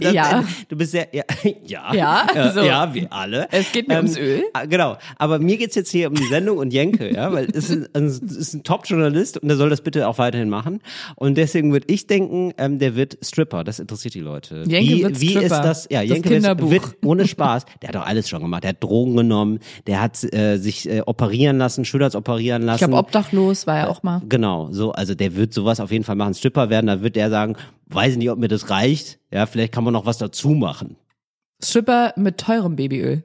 Das- 0.00 0.12
Ja. 0.12 0.44
Du 0.68 0.76
bist 0.76 0.94
ja, 0.94 1.02
ja, 1.12 1.24
ja, 1.66 1.94
Ja, 1.94 2.26
äh, 2.34 2.52
so. 2.52 2.60
ja, 2.60 2.94
wie 2.94 3.06
alle. 3.10 3.48
Es 3.50 3.72
geht 3.72 3.88
mir 3.88 3.96
ums 3.96 4.16
Öl. 4.16 4.44
ah, 4.52 4.64
Genau, 4.66 4.96
aber 5.18 5.38
mir 5.38 5.56
geht's 5.56 5.74
jetzt 5.74 5.90
hier 5.90 6.08
um 6.08 6.14
die 6.14 6.26
Sendung 6.28 6.58
und 6.58 6.72
Jenke, 6.72 7.12
ja, 7.12 7.32
weil 7.32 7.46
es 7.52 7.70
ist, 7.70 7.90
ein- 7.96 8.06
ist 8.06 8.54
ein 8.54 8.62
Top-Journalist 8.62 9.38
und 9.38 9.48
der 9.48 9.56
soll 9.56 9.70
das 9.70 9.80
bitte 9.80 10.06
auch 10.08 10.18
weiterhin 10.18 10.48
machen. 10.48 10.80
Und 11.16 11.36
deswegen 11.36 11.72
würde 11.72 11.86
ich 11.92 12.06
denken, 12.06 12.52
ähm, 12.58 12.78
der 12.78 12.94
wird 12.96 13.18
Stripper, 13.22 13.64
das 13.64 13.80
interessiert 13.80 14.14
die 14.14 14.20
Leute. 14.20 14.62
Jenke 14.66 14.92
wie, 14.94 15.02
wird 15.02 15.20
wie 15.20 15.34
ist 15.36 15.50
das? 15.50 15.88
Ja, 15.90 16.00
Das 16.00 16.08
Jenke 16.10 16.30
wird, 16.30 16.42
Kinderbuch. 16.42 16.70
wird 16.70 16.84
ohne 17.04 17.26
Spaß. 17.26 17.64
Der 17.82 17.88
hat 17.88 17.94
doch 17.96 18.06
alles 18.06 18.28
schon 18.28 18.40
gemacht. 18.42 18.62
Der 18.62 18.70
hat 18.70 18.82
Drogen 18.82 19.14
genommen, 19.28 19.60
der 19.86 20.00
hat 20.00 20.22
äh, 20.32 20.56
sich 20.56 20.88
äh, 20.88 21.02
operieren 21.04 21.58
lassen, 21.58 21.84
Schulters 21.84 22.14
operieren 22.14 22.62
lassen. 22.62 22.84
Ich 22.84 22.88
glaube, 22.88 22.98
obdachlos 22.98 23.66
war 23.66 23.78
er 23.78 23.90
auch 23.90 24.02
mal. 24.02 24.22
Genau, 24.28 24.72
so, 24.72 24.92
also 24.92 25.14
der 25.14 25.36
wird 25.36 25.52
sowas 25.52 25.80
auf 25.80 25.90
jeden 25.90 26.04
Fall 26.04 26.16
machen, 26.16 26.34
Stripper 26.34 26.70
werden, 26.70 26.86
da 26.86 27.02
wird 27.02 27.16
der 27.16 27.30
sagen, 27.30 27.56
weiß 27.86 28.12
ich 28.12 28.18
nicht, 28.18 28.30
ob 28.30 28.38
mir 28.38 28.48
das 28.48 28.70
reicht, 28.70 29.18
ja, 29.30 29.46
vielleicht 29.46 29.72
kann 29.72 29.84
man 29.84 29.92
noch 29.92 30.06
was 30.06 30.18
dazu 30.18 30.50
machen. 30.50 30.96
Stripper 31.62 32.12
mit 32.16 32.38
teurem 32.38 32.76
Babyöl. 32.76 33.24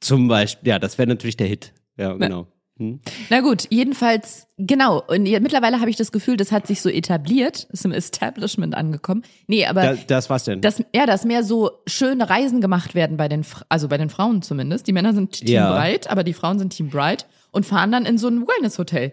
Zum 0.00 0.28
Beispiel, 0.28 0.70
ja, 0.70 0.78
das 0.78 0.98
wäre 0.98 1.08
natürlich 1.08 1.36
der 1.36 1.46
Hit. 1.46 1.72
Ja, 1.96 2.14
genau. 2.14 2.46
Hm? 2.80 2.98
Na 3.28 3.40
gut, 3.42 3.66
jedenfalls, 3.70 4.48
genau. 4.56 5.02
Und 5.06 5.22
mittlerweile 5.24 5.80
habe 5.80 5.90
ich 5.90 5.96
das 5.96 6.10
Gefühl, 6.12 6.36
das 6.38 6.50
hat 6.50 6.66
sich 6.66 6.80
so 6.80 6.88
etabliert, 6.88 7.68
ist 7.72 7.84
im 7.84 7.92
Establishment 7.92 8.74
angekommen. 8.74 9.22
Nee, 9.46 9.66
aber 9.66 9.82
Da, 9.82 9.94
das 10.06 10.30
was 10.30 10.44
denn? 10.44 10.62
dass, 10.62 10.82
ja, 10.94 11.04
dass 11.06 11.24
mehr 11.26 11.44
so 11.44 11.70
schöne 11.86 12.28
Reisen 12.30 12.60
gemacht 12.60 12.94
werden 12.94 13.16
bei 13.18 13.28
den, 13.28 13.44
also 13.68 13.86
bei 13.88 13.98
den 13.98 14.08
Frauen 14.08 14.40
zumindest. 14.42 14.86
Die 14.86 14.92
Männer 14.92 15.12
sind 15.12 15.32
Team 15.32 15.48
Ja. 15.48 15.70
Bright, 15.72 16.10
aber 16.10 16.24
die 16.24 16.32
Frauen 16.32 16.58
sind 16.58 16.70
Team 16.74 16.88
Bright 16.88 17.26
und 17.52 17.66
fahren 17.66 17.92
dann 17.92 18.06
in 18.06 18.16
so 18.18 18.28
ein 18.28 18.46
Wellness-Hotel. 18.48 19.12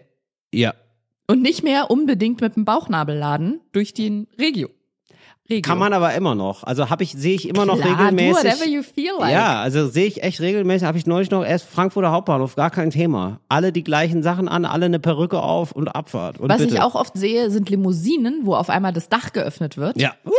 ja. 0.52 0.74
Und 1.30 1.42
nicht 1.42 1.62
mehr 1.62 1.90
unbedingt 1.90 2.40
mit 2.40 2.56
dem 2.56 2.64
Bauchnabelladen 2.64 3.60
durch 3.72 3.92
den 3.92 4.28
Regio. 4.40 4.70
Regio. 5.50 5.62
Kann 5.62 5.78
man 5.78 5.94
aber 5.94 6.12
immer 6.14 6.34
noch. 6.34 6.62
Also 6.64 6.90
habe 6.90 7.02
ich, 7.02 7.12
sehe 7.12 7.34
ich 7.34 7.48
immer 7.48 7.64
noch 7.64 7.80
Klar, 7.80 7.98
regelmäßig. 8.00 8.42
do 8.42 8.48
whatever 8.50 8.66
you 8.68 8.82
feel 8.82 9.12
like. 9.18 9.32
Ja, 9.32 9.60
also 9.62 9.88
sehe 9.88 10.04
ich 10.06 10.22
echt 10.22 10.40
regelmäßig, 10.40 10.86
habe 10.86 10.98
ich 10.98 11.06
neulich 11.06 11.30
noch 11.30 11.42
erst 11.42 11.66
Frankfurter 11.70 12.10
Hauptbahnhof, 12.10 12.54
gar 12.54 12.70
kein 12.70 12.90
Thema. 12.90 13.40
Alle 13.48 13.72
die 13.72 13.82
gleichen 13.82 14.22
Sachen 14.22 14.46
an, 14.48 14.66
alle 14.66 14.84
eine 14.86 14.98
Perücke 15.00 15.40
auf 15.42 15.72
und 15.72 15.88
Abfahrt. 15.88 16.38
Und 16.38 16.50
Was 16.50 16.58
bitte. 16.58 16.74
ich 16.74 16.80
auch 16.82 16.94
oft 16.94 17.16
sehe, 17.16 17.50
sind 17.50 17.70
Limousinen, 17.70 18.40
wo 18.44 18.56
auf 18.56 18.68
einmal 18.68 18.92
das 18.92 19.08
Dach 19.08 19.32
geöffnet 19.32 19.78
wird. 19.78 19.98
Ja. 19.98 20.14
Vor 20.24 20.34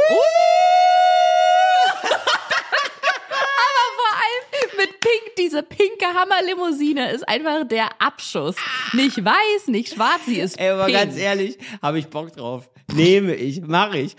allem 4.15 4.78
mit 4.78 5.00
Pink, 5.00 5.36
diese 5.38 5.63
pinke 5.63 6.06
Hammerlimousine 6.13 7.12
ist 7.12 7.28
einfach 7.28 7.67
der 7.67 7.89
Abschuss. 8.00 8.56
Nicht 8.93 9.24
weiß, 9.24 9.67
nicht 9.67 9.93
schwarz, 9.95 10.22
sie 10.28 10.39
ist 10.39 10.60
Ey, 10.60 10.69
aber 10.69 10.86
pink. 10.86 10.98
ganz 10.98 11.17
ehrlich, 11.17 11.58
habe 11.82 12.00
ich 12.00 12.08
Bock 12.10 12.32
drauf. 12.36 12.69
Nehme 12.93 13.36
ich, 13.36 13.62
mache 13.62 13.97
ich. 13.99 14.15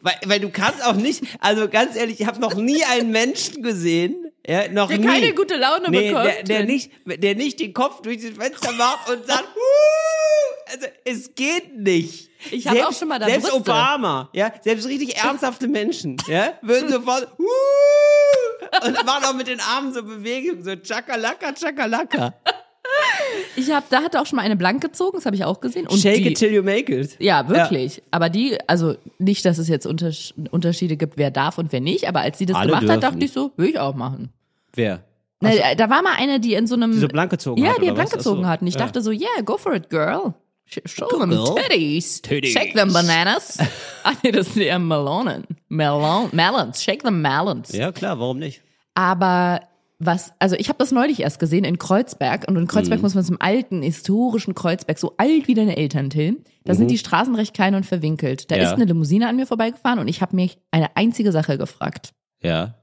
Weil, 0.00 0.14
weil 0.26 0.40
du 0.40 0.50
kannst 0.50 0.84
auch 0.84 0.94
nicht, 0.94 1.22
also 1.40 1.68
ganz 1.68 1.96
ehrlich, 1.96 2.20
ich 2.20 2.26
habe 2.26 2.40
noch 2.40 2.54
nie 2.54 2.84
einen 2.84 3.10
Menschen 3.10 3.62
gesehen, 3.62 4.16
ja, 4.46 4.68
noch 4.68 4.88
Der 4.88 4.98
nie. 4.98 5.06
keine 5.06 5.34
gute 5.34 5.56
Laune 5.56 5.88
nee, 5.90 6.08
bekommt, 6.08 6.26
Der, 6.26 6.42
der, 6.42 6.64
nicht, 6.64 6.90
der 7.06 7.34
nicht 7.36 7.60
den 7.60 7.72
Kopf 7.72 8.02
durch 8.02 8.20
das 8.20 8.36
Fenster 8.36 8.72
macht 8.72 9.08
und 9.10 9.26
sagt, 9.26 9.44
Huh! 9.54 10.72
also 10.72 10.86
es 11.04 11.34
geht 11.34 11.76
nicht. 11.78 12.30
Ich 12.50 12.66
hab 12.66 12.76
auch 12.88 12.92
schon 12.92 13.06
mal 13.08 13.18
da 13.20 13.26
Selbst 13.26 13.50
Brüste. 13.50 13.70
Obama, 13.70 14.28
ja, 14.32 14.52
selbst 14.62 14.88
richtig 14.88 15.16
ernsthafte 15.16 15.68
Menschen, 15.68 16.16
ja, 16.26 16.54
würden 16.62 16.90
sofort 16.90 17.28
Huh! 17.38 18.86
und 18.86 19.04
machen 19.04 19.24
auch 19.26 19.34
mit 19.34 19.46
den 19.46 19.60
Armen 19.60 19.92
so 19.92 20.02
Bewegungen, 20.02 20.64
so 20.64 20.74
Chakalaka, 20.76 21.52
Chakalaka. 21.52 22.34
Ich 23.54 23.70
habe, 23.70 23.84
da 23.90 24.02
hat 24.02 24.14
er 24.14 24.22
auch 24.22 24.26
schon 24.26 24.36
mal 24.36 24.42
eine 24.42 24.56
blank 24.56 24.80
gezogen, 24.82 25.18
das 25.18 25.26
habe 25.26 25.36
ich 25.36 25.44
auch 25.44 25.60
gesehen. 25.60 25.86
Und 25.86 25.98
Shake 26.00 26.16
die, 26.22 26.28
it 26.32 26.38
till 26.38 26.52
you 26.52 26.62
make 26.62 26.90
it. 26.92 27.16
Ja, 27.18 27.48
wirklich. 27.48 28.02
Aber 28.10 28.30
die, 28.30 28.58
also 28.66 28.94
nicht, 29.18 29.44
dass 29.44 29.58
es 29.58 29.68
jetzt 29.68 29.86
Untersch 29.86 30.32
Unterschiede 30.50 30.96
gibt, 30.96 31.18
wer 31.18 31.30
darf 31.30 31.58
und 31.58 31.70
wer 31.72 31.80
nicht, 31.80 32.08
aber 32.08 32.20
als 32.20 32.38
sie 32.38 32.46
das 32.46 32.56
Alle 32.56 32.68
gemacht 32.68 32.82
hat, 32.84 32.90
dürfen. 32.90 33.00
dachte 33.00 33.24
ich 33.24 33.32
so, 33.32 33.52
will 33.56 33.68
ich 33.68 33.78
auch 33.78 33.94
machen. 33.94 34.30
Wer? 34.74 35.04
Na, 35.40 35.50
da 35.76 35.90
war 35.90 36.02
mal 36.02 36.14
eine, 36.16 36.40
die 36.40 36.54
in 36.54 36.66
so 36.66 36.76
einem. 36.76 36.92
Die 36.92 36.98
so 36.98 37.08
blank 37.08 37.30
gezogen 37.30 37.62
ja, 37.62 37.70
hat, 37.70 37.78
die 37.78 37.82
oder 37.86 37.94
blank 37.94 38.10
was? 38.10 38.18
Gezogen 38.18 38.42
so. 38.42 38.48
hat. 38.48 38.62
Und 38.62 38.68
ich 38.68 38.74
Ja. 38.74 38.80
dachte 38.80 39.02
so, 39.02 39.10
yeah, 39.10 39.40
go 39.44 39.58
for 39.58 39.74
it, 39.74 39.90
girl. 39.90 40.34
Sh- 40.70 40.80
Show 40.86 41.08
them 41.08 41.30
titties. 41.56 42.22
Titties. 42.22 42.52
Shake 42.52 42.74
them 42.74 42.92
bananas. 42.92 43.58
Ach 44.04 44.14
nee, 44.22 44.30
das 44.32 44.54
sind 44.54 44.62
eher 44.62 44.78
Melonen. 44.78 45.44
Melon, 45.68 46.28
melons. 46.32 46.82
Shake 46.82 47.02
them 47.02 47.20
melons. 47.20 47.72
Ja, 47.72 47.92
klar, 47.92 48.18
warum 48.18 48.38
nicht? 48.38 48.62
Aber 48.94 49.60
was, 50.04 50.32
also 50.38 50.56
ich 50.56 50.68
habe 50.68 50.78
das 50.78 50.90
neulich 50.92 51.20
erst 51.20 51.38
gesehen 51.38 51.64
in 51.64 51.78
Kreuzberg 51.78 52.46
und 52.48 52.56
in 52.56 52.66
Kreuzberg 52.66 52.98
Mhm. 53.00 53.02
muss 53.02 53.14
man 53.14 53.24
zum 53.24 53.36
alten 53.40 53.82
historischen 53.82 54.54
Kreuzberg, 54.54 54.98
so 54.98 55.14
alt 55.16 55.46
wie 55.48 55.54
deine 55.54 55.76
Eltern, 55.76 56.10
Till. 56.10 56.42
Da 56.64 56.74
sind 56.74 56.90
die 56.90 56.98
Straßen 56.98 57.34
recht 57.34 57.54
klein 57.54 57.74
und 57.74 57.86
verwinkelt. 57.86 58.50
Da 58.50 58.56
Mhm. 58.56 58.62
Ja. 58.62 58.68
ist 58.68 58.74
eine 58.74 58.84
Limousine 58.86 59.28
an 59.28 59.36
mir 59.36 59.46
vorbeigefahren 59.46 59.98
und 59.98 60.08
ich 60.08 60.20
habe 60.22 60.34
mich 60.36 60.58
eine 60.70 60.96
einzige 60.96 61.30
Sache 61.32 61.58
gefragt. 61.58 62.12
Ja. 62.42 62.74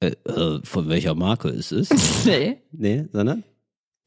Äh, 0.00 0.12
äh, 0.28 0.60
von 0.62 0.88
welcher 0.88 1.14
Marke 1.14 1.48
ist 1.48 1.72
es? 1.72 1.88
Nee. 2.26 2.58
nee, 2.72 3.04
sondern? 3.12 3.44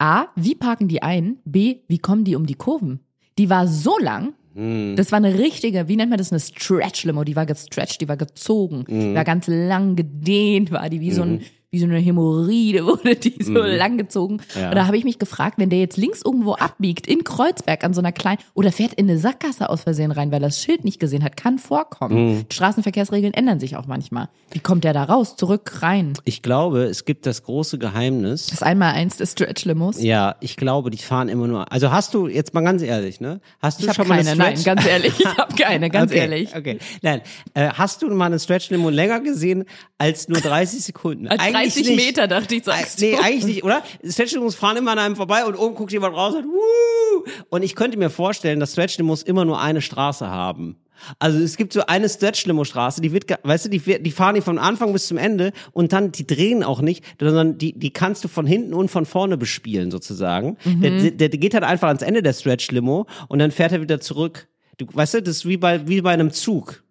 A, 0.01 0.27
wie 0.35 0.55
parken 0.55 0.87
die 0.87 1.01
ein? 1.01 1.37
B, 1.45 1.77
wie 1.87 1.97
kommen 1.99 2.23
die 2.23 2.35
um 2.35 2.45
die 2.45 2.53
Kurven? 2.55 2.99
Die 3.37 3.49
war 3.49 3.67
so 3.67 3.97
lang, 3.99 4.33
Hm. 4.55 4.95
das 4.95 5.11
war 5.11 5.17
eine 5.17 5.37
richtige, 5.37 5.87
wie 5.87 5.95
nennt 5.95 6.09
man 6.09 6.17
das, 6.17 6.31
eine 6.31 6.39
Stretch-Limo. 6.39 7.23
Die 7.23 7.35
war 7.35 7.45
gestretched, 7.45 8.01
die 8.01 8.07
war 8.07 8.17
gezogen, 8.17 8.85
Mhm. 8.87 8.99
die 8.99 9.13
war 9.15 9.23
ganz 9.23 9.47
lang 9.47 9.95
gedehnt, 9.95 10.71
war 10.71 10.89
die 10.89 10.99
wie 11.01 11.11
so 11.11 11.21
ein 11.23 11.41
wie 11.71 11.79
so 11.79 11.85
eine 11.85 11.99
Hämorrhoide 11.99 12.85
wurde 12.85 13.15
die 13.15 13.43
so. 13.43 13.51
Mhm. 13.51 14.39
Ja. 14.55 14.69
Und 14.69 14.75
da 14.75 14.87
habe 14.87 14.97
ich 14.97 15.03
mich 15.03 15.19
gefragt, 15.19 15.57
wenn 15.57 15.69
der 15.69 15.79
jetzt 15.79 15.97
links 15.97 16.21
irgendwo 16.23 16.53
abbiegt 16.53 17.05
in 17.07 17.23
Kreuzberg 17.23 17.83
an 17.83 17.93
so 17.93 18.01
einer 18.01 18.11
kleinen 18.11 18.39
oder 18.53 18.71
fährt 18.71 18.93
in 18.93 19.09
eine 19.09 19.19
Sackgasse 19.19 19.69
aus 19.69 19.83
Versehen 19.83 20.11
rein, 20.11 20.31
weil 20.31 20.41
er 20.41 20.47
das 20.49 20.61
Schild 20.61 20.83
nicht 20.83 20.99
gesehen 20.99 21.23
hat, 21.23 21.37
kann 21.37 21.59
vorkommen. 21.59 22.37
Mhm. 22.37 22.45
Straßenverkehrsregeln 22.51 23.33
ändern 23.33 23.59
sich 23.59 23.75
auch 23.75 23.85
manchmal. 23.85 24.29
Wie 24.51 24.59
kommt 24.59 24.83
der 24.83 24.93
da 24.93 25.03
raus? 25.03 25.35
Zurück 25.35 25.81
rein. 25.83 26.13
Ich 26.25 26.41
glaube, 26.41 26.85
es 26.85 27.05
gibt 27.05 27.25
das 27.25 27.43
große 27.43 27.77
Geheimnis. 27.77 28.47
Das 28.47 28.55
ist 28.55 28.63
einmal 28.63 28.93
eins 28.93 29.17
des 29.17 29.33
Stretch-Limos. 29.33 30.01
Ja, 30.01 30.35
ich 30.39 30.55
glaube, 30.57 30.89
die 30.89 30.97
fahren 30.97 31.29
immer 31.29 31.47
nur. 31.47 31.71
Also 31.71 31.91
hast 31.91 32.15
du, 32.15 32.27
jetzt 32.27 32.53
mal 32.53 32.61
ganz 32.61 32.81
ehrlich, 32.81 33.21
ne? 33.21 33.41
Hast 33.61 33.79
du 33.79 33.83
Ich 33.83 33.89
habe 33.89 33.95
schon 33.95 34.07
keine, 34.07 34.23
mal 34.23 34.31
eine 34.31 34.37
nein, 34.37 34.57
Stretch? 34.57 34.65
ganz 34.65 34.87
ehrlich, 34.87 35.13
ich 35.19 35.37
habe 35.37 35.55
keine, 35.55 35.89
ganz 35.91 36.11
okay, 36.11 36.19
ehrlich. 36.21 36.55
Okay, 36.55 36.79
nein. 37.03 37.21
Äh, 37.53 37.69
hast 37.69 38.01
du 38.01 38.09
mal 38.09 38.25
eine 38.25 38.39
Stretch-Limo 38.39 38.89
länger 38.89 39.19
gesehen 39.19 39.65
als 39.99 40.27
nur 40.29 40.41
30 40.41 40.83
Sekunden? 40.83 41.27
Als 41.27 41.39
30 41.43 41.58
nicht. 41.75 41.95
Meter 41.95 42.27
dachte 42.27 42.55
ich, 42.55 42.61
Äh, 42.61 42.65
sagst 42.65 42.99
Nee, 43.01 43.11
du. 43.15 43.23
eigentlich 43.23 43.45
nicht, 43.45 43.63
oder? 43.63 43.83
Stretch-Limos 44.03 44.55
fahren 44.55 44.77
immer 44.77 44.91
an 44.91 44.99
einem 44.99 45.15
vorbei 45.15 45.45
und 45.45 45.55
oben 45.55 45.75
guckt 45.75 45.91
jemand 45.91 46.15
raus 46.15 46.35
und 46.35 46.45
Wuh! 46.45 47.23
Und 47.49 47.63
ich 47.63 47.75
könnte 47.75 47.97
mir 47.97 48.09
vorstellen, 48.09 48.59
dass 48.59 48.73
Stretch-Limos 48.73 49.23
immer 49.23 49.45
nur 49.45 49.59
eine 49.59 49.81
Straße 49.81 50.27
haben. 50.29 50.77
Also 51.17 51.39
es 51.39 51.55
gibt 51.55 51.71
so 51.71 51.85
eine 51.85 52.09
Stretch-Limo-Straße, 52.09 52.99
die 52.99 53.13
wird, 53.13 53.25
weißt 53.43 53.65
du, 53.65 53.69
die, 53.69 53.79
die 54.03 54.11
fahren 54.11 54.35
die 54.35 54.41
von 54.41 54.57
Anfang 54.57 54.91
bis 54.91 55.07
zum 55.07 55.17
Ende 55.17 55.53
und 55.71 55.93
dann, 55.93 56.11
die 56.11 56.27
drehen 56.27 56.61
auch 56.61 56.81
nicht, 56.81 57.05
sondern 57.19 57.57
die, 57.57 57.71
die 57.77 57.91
kannst 57.91 58.25
du 58.25 58.27
von 58.27 58.45
hinten 58.45 58.73
und 58.73 58.89
von 58.91 59.05
vorne 59.05 59.37
bespielen 59.37 59.91
sozusagen. 59.91 60.57
Mhm. 60.65 60.81
Der, 60.81 61.11
der, 61.11 61.29
der 61.29 61.39
geht 61.39 61.53
halt 61.53 61.63
einfach 61.63 61.87
ans 61.87 62.01
Ende 62.01 62.21
der 62.21 62.33
Stretch-Limo 62.33 63.05
und 63.29 63.39
dann 63.39 63.51
fährt 63.51 63.71
er 63.71 63.81
wieder 63.81 64.01
zurück. 64.01 64.47
Du, 64.77 64.87
weißt 64.91 65.13
du, 65.15 65.21
das 65.21 65.37
ist 65.37 65.45
wie 65.47 65.55
bei, 65.57 65.87
wie 65.87 66.01
bei 66.01 66.11
einem 66.11 66.31
Zug. 66.31 66.83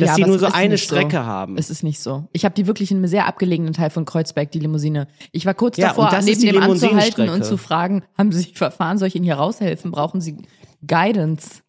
Dass 0.00 0.18
Ja, 0.18 0.24
aber 0.24 0.26
nur 0.26 0.38
so 0.38 0.46
eine 0.46 0.74
nicht 0.74 0.88
so. 0.88 0.94
Strecke 0.96 1.24
haben. 1.24 1.56
Es 1.56 1.70
ist 1.70 1.82
nicht 1.82 2.00
so. 2.00 2.28
Ich 2.32 2.44
habe 2.44 2.54
die 2.54 2.66
wirklich 2.66 2.90
in 2.90 2.98
einem 2.98 3.06
sehr 3.06 3.26
abgelegenen 3.26 3.72
Teil 3.72 3.90
von 3.90 4.04
Kreuzberg, 4.04 4.50
die 4.50 4.58
Limousine. 4.58 5.06
Ich 5.32 5.46
war 5.46 5.54
kurz 5.54 5.76
Ja, 5.76 5.88
davor, 5.88 6.10
neben 6.22 6.40
dem 6.40 6.62
anzuhalten 6.62 7.28
und 7.28 7.44
zu 7.44 7.56
fragen, 7.56 8.02
haben 8.16 8.32
Sie 8.32 8.38
sich 8.38 8.54
verfahren, 8.58 8.98
soll 8.98 9.08
ich 9.08 9.14
Ihnen 9.16 9.24
hier 9.24 9.36
raushelfen? 9.36 9.90
Brauchen 9.90 10.20
Sie 10.20 10.36
Guidance? 10.86 11.62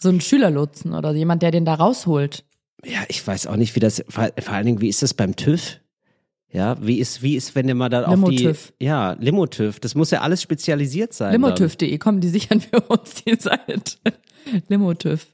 So 0.00 0.08
einen 0.08 0.20
Schülerlotsen 0.20 0.94
oder 0.94 1.12
jemand, 1.12 1.42
der 1.42 1.50
den 1.52 1.64
da 1.64 1.74
rausholt. 1.74 2.44
Ja, 2.84 3.00
ich 3.08 3.24
weiß 3.24 3.46
auch 3.46 3.56
nicht, 3.56 3.76
wie 3.76 3.80
das, 3.80 4.04
vor, 4.08 4.28
vor 4.40 4.54
allen 4.54 4.66
Dingen, 4.66 4.80
wie 4.80 4.88
ist 4.88 5.02
das 5.02 5.14
beim 5.14 5.36
TÜV? 5.36 5.78
Ja, 6.50 6.76
wie 6.84 6.98
ist, 6.98 7.22
wie 7.22 7.36
ist, 7.36 7.54
wenn 7.54 7.66
der 7.66 7.74
mal 7.74 7.88
da 7.88 8.04
auf 8.04 8.14
die, 8.28 8.36
Limo-TÜV. 8.36 8.72
ja, 8.80 9.12
Limo-TÜV, 9.12 9.80
das 9.80 9.94
muss 9.94 10.10
ja 10.10 10.20
alles 10.20 10.42
spezialisiert 10.42 11.14
sein. 11.14 11.32
Limotüv.de, 11.32 11.96
komm, 11.98 12.20
die 12.20 12.28
sichern 12.28 12.60
für 12.60 12.80
uns 12.80 13.24
die 13.24 13.36
Seite. 13.36 13.96
Limotüv. 14.68 15.26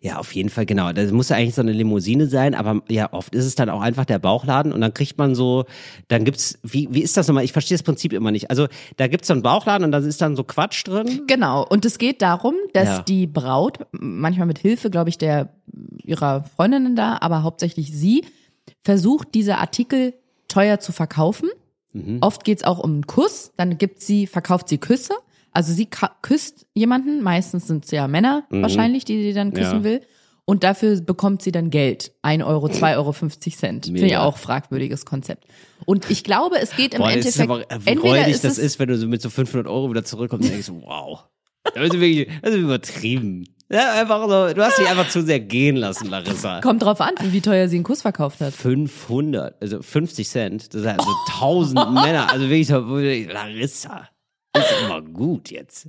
Ja, 0.00 0.18
auf 0.18 0.34
jeden 0.34 0.48
Fall, 0.48 0.66
genau. 0.66 0.92
Das 0.92 1.10
muss 1.12 1.28
ja 1.28 1.36
eigentlich 1.36 1.54
so 1.54 1.62
eine 1.62 1.72
Limousine 1.72 2.26
sein, 2.26 2.54
aber 2.54 2.82
ja, 2.88 3.12
oft 3.12 3.34
ist 3.34 3.44
es 3.46 3.54
dann 3.54 3.70
auch 3.70 3.80
einfach 3.80 4.04
der 4.04 4.18
Bauchladen 4.18 4.72
und 4.72 4.80
dann 4.80 4.94
kriegt 4.94 5.18
man 5.18 5.34
so, 5.34 5.64
dann 6.08 6.24
gibt's, 6.24 6.58
wie, 6.62 6.88
wie 6.92 7.02
ist 7.02 7.16
das 7.16 7.28
nochmal? 7.28 7.44
Ich 7.44 7.52
verstehe 7.52 7.76
das 7.76 7.82
Prinzip 7.82 8.12
immer 8.12 8.30
nicht. 8.30 8.50
Also, 8.50 8.66
da 8.96 9.06
gibt's 9.08 9.28
so 9.28 9.34
einen 9.34 9.42
Bauchladen 9.42 9.84
und 9.84 9.92
da 9.92 9.98
ist 9.98 10.20
dann 10.20 10.36
so 10.36 10.44
Quatsch 10.44 10.86
drin. 10.86 11.22
Genau. 11.26 11.66
Und 11.66 11.84
es 11.84 11.98
geht 11.98 12.22
darum, 12.22 12.54
dass 12.72 12.88
Ja. 12.88 13.02
die 13.02 13.26
Braut, 13.26 13.78
manchmal 13.92 14.46
mit 14.46 14.58
Hilfe, 14.58 14.90
glaube 14.90 15.10
ich, 15.10 15.18
der 15.18 15.50
ihrer 16.02 16.44
Freundinnen 16.56 16.96
da, 16.96 17.18
aber 17.20 17.42
hauptsächlich 17.42 17.92
sie, 17.92 18.24
versucht, 18.82 19.28
diese 19.34 19.58
Artikel 19.58 20.14
teuer 20.48 20.80
zu 20.80 20.92
verkaufen. 20.92 21.48
Mhm. 21.92 22.18
Oft 22.20 22.44
geht's 22.44 22.64
auch 22.64 22.78
um 22.78 22.92
einen 22.92 23.06
Kuss, 23.06 23.52
dann 23.56 23.78
gibt 23.78 24.00
sie, 24.02 24.26
verkauft 24.26 24.68
sie 24.68 24.78
Küsse. 24.78 25.14
Also 25.52 25.72
sie 25.72 25.88
küsst 26.22 26.66
jemanden, 26.74 27.22
meistens 27.22 27.66
sind 27.66 27.84
es 27.84 27.90
ja 27.90 28.08
Männer 28.08 28.44
wahrscheinlich, 28.50 29.04
die 29.04 29.22
sie 29.22 29.32
dann 29.34 29.52
küssen 29.52 29.78
Mhm. 29.80 29.84
Ja. 29.84 29.90
will. 29.90 30.00
und 30.44 30.64
dafür 30.64 31.00
bekommt 31.00 31.40
sie 31.42 31.52
dann 31.52 31.70
Geld. 31.70 32.12
1 32.22 32.42
Euro, 32.42 32.68
2 32.68 32.96
Euro, 32.96 33.12
50 33.12 33.56
Cent. 33.56 33.84
Finde 33.86 34.06
ich 34.06 34.16
auch 34.16 34.36
fragwürdiges 34.38 35.06
Konzept. 35.06 35.44
Und 35.86 36.10
ich 36.10 36.24
glaube, 36.24 36.56
es 36.60 36.74
geht 36.74 36.94
im 36.94 37.00
Boah, 37.00 37.12
das 37.14 37.24
ist 37.26 37.38
Endeffekt, 37.38 37.70
aber, 37.70 37.70
äh, 37.70 37.86
wie 37.86 37.98
räudig 38.08 38.28
ist 38.34 38.44
das 38.44 38.58
ist, 38.58 38.78
wenn 38.80 38.88
du 38.88 38.96
so 38.98 39.06
mit 39.06 39.22
so 39.22 39.30
500 39.30 39.68
Euro 39.68 39.88
wieder 39.90 40.04
zurückkommst 40.04 40.48
und 40.48 40.52
denkst, 40.52 40.70
wow. 40.84 41.24
Das 41.74 41.84
ist 41.84 41.92
wirklich, 42.00 42.28
das 42.42 42.50
ist 42.54 42.60
übertrieben. 42.60 43.44
Ja, 43.70 43.92
einfach 43.92 44.22
so, 44.28 44.52
du 44.52 44.62
hast 44.62 44.78
dich 44.78 44.88
einfach 44.88 45.08
zu 45.08 45.22
sehr 45.22 45.38
gehen 45.40 45.76
lassen, 45.76 46.10
Larissa. 46.10 46.60
kommt 46.60 46.82
drauf 46.82 47.00
an, 47.00 47.14
wie 47.22 47.40
teuer 47.40 47.68
sie 47.68 47.76
einen 47.76 47.84
Kuss 47.84 48.02
verkauft 48.02 48.40
hat. 48.40 48.52
500, 48.52 49.62
also 49.62 49.80
50 49.80 50.28
Cent, 50.28 50.74
das 50.74 50.82
sind 50.82 50.98
also 50.98 51.10
1000 51.36 51.74
Männer, 51.94 52.30
also 52.30 52.46
wirklich 52.50 52.66
so, 52.66 52.80
Larissa, 53.32 54.08
ist 54.56 54.74
immer 54.84 55.02
gut 55.02 55.50
jetzt. 55.50 55.88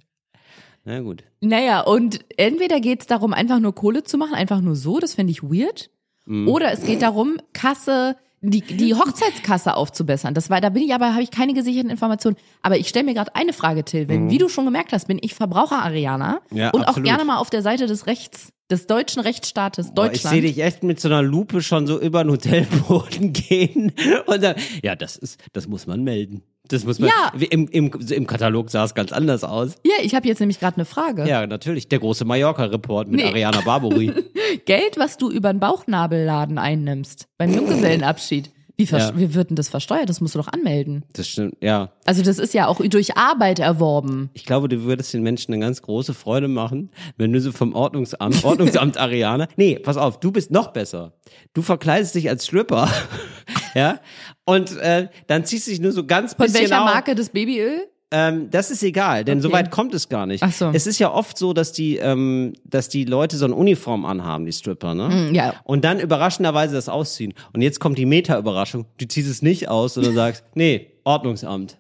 Na 0.86 1.00
gut. 1.00 1.24
Naja, 1.40 1.82
und 1.82 2.26
entweder 2.38 2.80
geht 2.80 3.02
es 3.02 3.08
darum, 3.08 3.34
einfach 3.34 3.60
nur 3.60 3.74
Kohle 3.74 4.04
zu 4.04 4.18
machen, 4.18 4.34
einfach 4.34 4.62
nur 4.62 4.76
so, 4.76 5.00
das 5.00 5.16
fände 5.16 5.32
ich 5.32 5.42
weird. 5.44 5.90
Mhm. 6.26 6.48
Oder 6.48 6.72
es 6.72 6.84
geht 6.84 7.02
darum, 7.02 7.38
Kasse, 7.54 8.18
die, 8.42 8.62
die 8.62 8.94
Hochzeitskasse 8.94 9.76
aufzubessern. 9.76 10.34
Das 10.34 10.50
war, 10.50 10.60
da 10.60 10.70
bin 10.70 10.84
ich 10.84 10.94
aber, 10.94 11.14
habe 11.14 11.24
ich 11.24 11.32
keine 11.32 11.54
gesicherten 11.54 11.90
Informationen. 11.90 12.36
Aber 12.62 12.78
ich 12.78 12.90
stelle 12.90 13.06
mir 13.06 13.14
gerade 13.14 13.34
eine 13.36 13.54
Frage, 13.54 13.86
Till. 13.86 14.10
Wenn, 14.10 14.30
wie 14.30 14.38
du 14.38 14.50
schon 14.50 14.66
gemerkt 14.66 14.92
hast, 14.92 15.08
bin 15.08 15.20
ich 15.22 15.34
Verbraucher-Ariana. 15.34 16.42
Ja, 16.52 16.72
und 16.72 16.84
auch 16.84 16.90
absolut. 16.90 17.08
gerne 17.08 17.24
mal 17.24 17.38
auf 17.38 17.50
der 17.50 17.62
Seite 17.62 17.88
des 17.88 18.06
Rechts, 18.06 18.50
des 18.70 18.88
deutschen 18.88 19.22
Rechtsstaates 19.22 19.94
Boah, 19.94 20.06
ich 20.08 20.12
Deutschland. 20.12 20.34
sehe 20.34 20.42
dich 20.42 20.62
echt 20.62 20.84
mit 20.84 21.00
so 21.00 21.08
einer 21.08 21.22
Lupe 21.22 21.62
schon 21.62 21.88
so 21.88 22.00
über 22.00 22.24
den 22.24 22.32
Hotelboden 22.32 23.32
gehen 23.34 23.94
und 24.26 24.44
dann, 24.44 24.56
ja, 24.84 24.96
das 24.96 25.16
ist, 25.16 25.40
das 25.54 25.68
muss 25.68 25.88
man 25.88 26.04
melden. 26.04 26.44
Das 26.70 26.86
muss 26.86 26.98
man, 26.98 27.10
Ja. 27.10 27.34
im, 27.50 27.68
im, 27.68 27.92
im 28.10 28.26
Katalog 28.28 28.70
sah 28.70 28.86
es 28.86 28.94
ganz 28.96 29.12
anders 29.12 29.44
aus. 29.44 29.76
ja, 29.86 29.96
ich 30.02 30.16
habe 30.16 30.28
jetzt 30.28 30.40
nämlich 30.40 30.60
gerade 30.62 30.78
eine 30.78 30.86
Frage. 30.86 31.28
Ja, 31.28 31.46
natürlich, 31.46 31.90
der 31.90 32.00
große 32.00 32.24
Mallorca-Report 32.24 33.10
mit 33.10 33.20
Nee. 33.20 33.28
Ariana 33.28 33.62
Barbary. 33.62 34.14
Geld, 34.66 34.98
was 34.98 35.18
du 35.18 35.30
über 35.30 35.52
den 35.52 35.60
Bauchnabelladen 35.60 36.58
einnimmst, 36.58 37.28
beim 37.38 37.54
Junggesellenabschied, 37.54 38.50
wie, 38.76 38.86
Ja. 38.86 39.12
wie 39.16 39.34
wird 39.36 39.50
denn 39.50 39.56
das 39.56 39.70
versteuert? 39.70 40.10
Das 40.10 40.20
musst 40.20 40.34
du 40.36 40.40
doch 40.40 40.48
anmelden. 40.48 41.06
Das 41.14 41.28
stimmt, 41.28 41.56
ja. 41.62 41.92
Also 42.06 42.24
das 42.24 42.40
ist 42.40 42.54
ja 42.54 42.68
auch 42.68 42.80
durch 42.84 43.18
Arbeit 43.18 43.60
erworben. 43.60 44.30
Ich 44.34 44.46
glaube, 44.46 44.68
du 44.68 44.84
würdest 44.84 45.14
den 45.14 45.22
Menschen 45.24 45.54
eine 45.54 45.64
ganz 45.64 45.82
große 45.82 46.14
Freude 46.14 46.48
machen, 46.48 46.90
wenn 47.18 47.32
du 47.32 47.40
so 47.40 47.52
vom 47.52 47.76
Ordnungsamt, 47.76 48.44
Ordnungsamt 48.44 48.98
Ariana, 48.98 49.48
nee, 49.58 49.78
pass 49.78 49.98
auf, 49.98 50.20
du 50.20 50.32
bist 50.32 50.50
noch 50.52 50.74
besser. 50.74 51.14
Du 51.54 51.62
verkleidest 51.62 52.16
dich 52.16 52.30
als 52.30 52.46
Stripper, 52.48 52.90
ja, 53.76 54.00
und 54.46 54.76
äh, 54.78 55.08
dann 55.28 55.46
ziehst 55.46 55.68
du 55.68 55.72
dich 55.72 55.80
nur 55.80 55.92
so 55.92 56.06
ganz 56.06 56.34
Von 56.34 56.46
bisschen 56.46 56.62
welcher 56.62 56.84
auf. 56.84 56.92
Marke 56.94 57.16
das 57.16 57.30
Babyöl? 57.30 57.88
Ähm, 58.16 58.52
das 58.52 58.70
ist 58.70 58.84
egal, 58.84 59.24
denn 59.26 59.40
Okay. 59.40 59.48
so 59.48 59.52
weit 59.52 59.72
kommt 59.72 59.94
es 59.96 60.08
gar 60.08 60.28
nicht. 60.28 60.44
Ach 60.44 60.52
so. 60.52 60.70
Es 60.72 60.86
ist 60.86 61.00
ja 61.00 61.12
oft 61.12 61.36
so, 61.36 61.52
dass 61.52 61.72
die, 61.72 61.98
ähm, 61.98 62.54
dass 62.64 62.88
die 62.88 63.06
Leute 63.06 63.38
so 63.38 63.46
eine 63.46 63.56
Uniform 63.56 64.06
anhaben, 64.06 64.46
die 64.46 64.52
Stripper, 64.54 64.94
ne? 64.94 65.10
Hm, 65.30 65.34
ja. 65.36 65.56
Und 65.64 65.84
dann 65.84 66.00
überraschenderweise 66.00 66.76
das 66.76 66.90
ausziehen. 66.90 67.34
Und 67.54 67.64
jetzt 67.64 67.80
kommt 67.80 67.98
die 67.98 68.06
Meta-Überraschung. 68.06 68.86
Du 69.00 69.08
ziehst 69.08 69.28
es 69.30 69.42
nicht 69.42 69.68
aus, 69.68 69.96
sondern 69.96 70.14
sagst, 70.14 70.44
nee, 70.54 70.92
Ordnungsamt. 71.04 71.80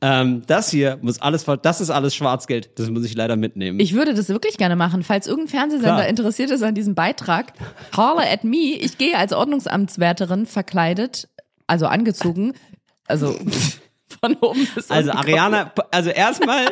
ähm, 0.00 0.42
das 0.46 0.70
hier 0.70 0.98
muss 1.02 1.20
alles, 1.20 1.44
das 1.62 1.80
ist 1.82 1.90
alles 1.90 2.14
Schwarzgeld. 2.14 2.70
Das 2.78 2.88
muss 2.88 3.04
ich 3.04 3.14
leider 3.14 3.36
mitnehmen. 3.36 3.78
Ich 3.78 3.92
würde 3.92 4.14
das 4.14 4.28
wirklich 4.30 4.56
gerne 4.56 4.74
machen. 4.76 5.02
Falls 5.02 5.26
irgendein 5.26 5.48
Fernsehsender 5.50 5.96
Klar. 5.96 6.08
interessiert 6.08 6.50
ist 6.50 6.62
an 6.62 6.74
diesem 6.74 6.94
Beitrag, 6.94 7.52
holler 7.96 8.24
at 8.30 8.44
me. 8.44 8.76
Ich 8.80 8.96
gehe 8.96 9.18
als 9.18 9.32
Ordnungsamtswärterin 9.34 10.46
verkleidet, 10.46 11.28
also 11.66 11.86
angezogen, 11.86 12.54
also 13.06 13.36
von 14.12 14.36
oben 14.40 14.66
bis 14.74 14.90
also. 14.90 15.12
Ariana, 15.12 15.72
also 15.90 16.10
erstmal, 16.10 16.66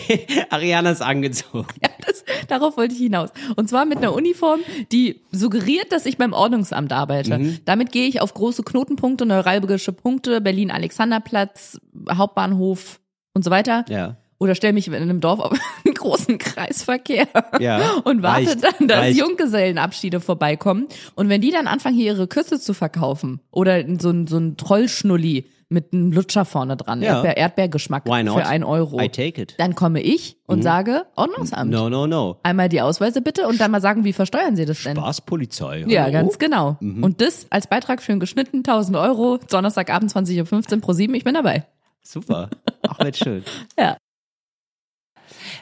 Ariana 0.50 0.90
ist 0.90 1.02
angezogen. 1.02 1.68
Ja, 1.82 1.90
das, 2.06 2.24
darauf 2.48 2.76
wollte 2.76 2.94
ich 2.94 3.00
hinaus. 3.00 3.30
Und 3.56 3.68
zwar 3.68 3.84
mit 3.84 3.98
einer 3.98 4.12
Uniform, 4.12 4.60
die 4.92 5.20
suggeriert, 5.32 5.92
dass 5.92 6.06
ich 6.06 6.18
beim 6.18 6.32
Ordnungsamt 6.32 6.92
arbeite. 6.92 7.38
Mhm. 7.38 7.58
Damit 7.64 7.92
gehe 7.92 8.08
ich 8.08 8.20
auf 8.20 8.34
große 8.34 8.62
Knotenpunkte, 8.62 9.26
neuralgische 9.26 9.92
Punkte, 9.92 10.40
Berlin-Alexanderplatz, 10.40 11.80
Hauptbahnhof 12.10 13.00
und 13.34 13.44
so 13.44 13.50
weiter. 13.50 13.84
Ja. 13.88 14.16
Oder 14.38 14.54
stelle 14.54 14.74
mich 14.74 14.86
in 14.86 14.94
einem 14.94 15.20
Dorf 15.20 15.40
auf 15.40 15.58
einen 15.84 15.94
großen 15.94 16.38
Kreisverkehr 16.38 17.26
Ja, 17.58 17.94
und 18.04 18.22
warte 18.22 18.48
reicht, 18.48 18.64
dann, 18.64 18.88
dass 18.88 18.98
reicht. 18.98 19.18
Junggesellenabschiede 19.18 20.20
vorbeikommen. 20.20 20.88
Und 21.14 21.28
wenn 21.28 21.40
die 21.40 21.50
dann 21.50 21.66
anfangen, 21.66 21.96
hier 21.96 22.12
ihre 22.12 22.26
Küsse 22.26 22.60
zu 22.60 22.74
verkaufen 22.74 23.40
oder 23.50 23.82
so 23.98 24.10
ein, 24.10 24.26
so 24.26 24.36
ein 24.38 24.56
Trollschnulli 24.56 25.46
mit 25.68 25.92
einem 25.92 26.12
Lutscher 26.12 26.44
vorne 26.44 26.76
dran, 26.76 27.02
Ja. 27.02 27.14
Erdbeer, 27.16 27.36
Erdbeergeschmack 27.36 28.04
für 28.06 28.12
ein 28.14 28.62
Euro, 28.64 29.00
I 29.00 29.08
take 29.08 29.40
it. 29.42 29.54
dann 29.58 29.74
komme 29.74 30.00
ich 30.00 30.36
und 30.46 30.62
sage 30.62 31.06
Ordnungsamt. 31.16 31.70
No, 31.72 31.88
no, 31.90 32.06
no. 32.06 32.36
Einmal 32.44 32.68
die 32.68 32.80
Ausweise 32.80 33.20
bitte 33.20 33.48
und 33.48 33.60
dann 33.60 33.70
mal 33.72 33.80
sagen, 33.80 34.04
wie 34.04 34.12
versteuern 34.12 34.54
Sie 34.54 34.64
das 34.64 34.82
denn? 34.84 34.96
Spaß, 34.96 35.22
Polizei. 35.22 35.84
Ja, 35.88 36.02
hallo? 36.04 36.12
ganz 36.12 36.38
genau. 36.38 36.76
Mhm. 36.80 37.02
Und 37.02 37.20
das 37.20 37.46
als 37.50 37.66
Beitrag 37.66 38.00
schön 38.02 38.20
geschnitten, 38.20 38.58
1000 38.58 38.96
Euro, 38.96 39.38
Donnerstagabend 39.50 40.12
20.15 40.12 40.74
Uhr 40.76 40.80
pro 40.80 40.92
7, 40.92 41.12
ich 41.14 41.24
bin 41.24 41.34
dabei. 41.34 41.64
Super. 42.02 42.48
Ach, 42.86 42.98
wird 43.00 43.16
schön. 43.16 43.42
Ja. 43.78 43.96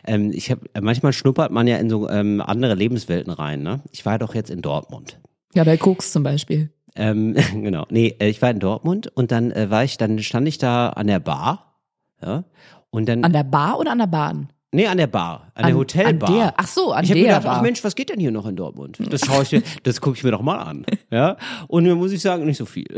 Ähm, 0.06 0.32
ich 0.34 0.50
hab, 0.50 0.58
manchmal 0.80 1.12
schnuppert 1.14 1.50
man 1.50 1.66
ja 1.66 1.78
in 1.78 1.88
so 1.88 2.08
ähm, 2.10 2.42
andere 2.44 2.74
Lebenswelten 2.74 3.32
rein. 3.32 3.62
Ne? 3.62 3.80
Ich 3.90 4.04
war 4.04 4.14
ja 4.14 4.18
doch 4.18 4.34
jetzt 4.34 4.50
in 4.50 4.60
Dortmund. 4.60 5.18
Ja, 5.54 5.64
bei 5.64 5.76
Koks 5.78 6.12
zum 6.12 6.22
Beispiel. 6.22 6.70
Ähm, 6.96 7.34
genau. 7.52 7.86
Nee, 7.90 8.16
äh, 8.18 8.28
ich 8.28 8.40
war 8.42 8.50
in 8.50 8.60
Dortmund 8.60 9.08
und 9.08 9.32
dann 9.32 9.50
äh, 9.50 9.70
war 9.70 9.84
ich, 9.84 9.96
dann 9.96 10.18
stand 10.20 10.48
ich 10.48 10.58
da 10.58 10.90
an 10.90 11.06
der 11.06 11.20
Bar. 11.20 11.80
Ja. 12.22 12.44
Und 12.90 13.08
dann. 13.08 13.24
An 13.24 13.32
der 13.32 13.44
Bar 13.44 13.78
oder 13.78 13.92
an 13.92 13.98
der 13.98 14.06
Bahn? 14.06 14.48
nee, 14.74 14.86
an 14.86 14.98
der 14.98 15.06
Bar. 15.06 15.52
An, 15.54 15.66
der 15.66 15.76
Hotelbar. 15.76 16.28
An 16.28 16.34
der, 16.34 16.54
ach 16.56 16.66
so, 16.66 16.92
an 16.92 17.04
ich 17.04 17.10
habe 17.10 17.20
der 17.20 17.28
gedacht, 17.28 17.44
Bar. 17.44 17.56
ach 17.58 17.62
Mensch, 17.62 17.82
was 17.82 17.94
geht 17.94 18.10
denn 18.10 18.20
hier 18.20 18.30
noch 18.30 18.46
in 18.46 18.56
Dortmund? 18.56 18.98
Das 19.10 19.24
schaue 19.24 19.44
ich 19.44 19.52
mir, 19.52 19.62
das 19.84 20.00
gucke 20.00 20.16
ich 20.16 20.24
mir 20.24 20.32
doch 20.32 20.42
mal 20.42 20.58
an. 20.58 20.84
Ja. 21.10 21.36
Und 21.68 21.84
mir 21.84 21.94
muss 21.94 22.12
ich 22.12 22.20
sagen, 22.20 22.44
nicht 22.44 22.58
so 22.58 22.66
viel. 22.66 22.88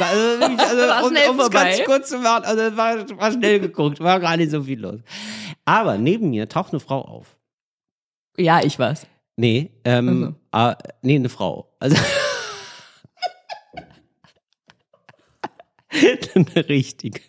Also, 0.00 0.40
wirklich, 0.40 0.60
also, 0.60 0.82
War 0.88 1.04
um, 1.04 1.10
schnell 1.10 1.30
um 1.30 1.40
es 1.40 1.50
ganz 1.50 1.84
kurz 1.84 2.08
zu 2.08 2.18
machen, 2.18 2.44
also 2.44 2.76
war, 2.76 3.18
war 3.18 3.32
schnell 3.32 3.60
geguckt, 3.60 4.00
war 4.00 4.18
gar 4.18 4.36
nicht 4.36 4.50
so 4.50 4.62
viel 4.62 4.80
los. 4.80 5.00
Aber 5.64 5.98
neben 5.98 6.30
mir 6.30 6.48
taucht 6.48 6.72
eine 6.72 6.80
Frau 6.80 7.02
auf. 7.02 7.36
Ja, 8.36 8.60
ich 8.62 8.78
weiß. 8.78 9.06
Nee, 9.36 9.70
ähm, 9.84 10.36
ah, 10.52 10.76
nee, 11.02 11.16
eine 11.16 11.28
Frau. 11.28 11.72
Also 11.78 11.96
eine 16.34 16.68
richtige. 16.68 17.20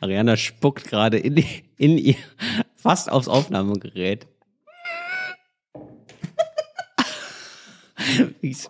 Ariana 0.00 0.36
spuckt 0.36 0.84
gerade 0.84 1.18
in, 1.18 1.44
in 1.76 1.98
ihr 1.98 2.16
fast 2.76 3.10
aufs 3.10 3.28
Aufnahmegerät. 3.28 4.26
Ich 8.40 8.64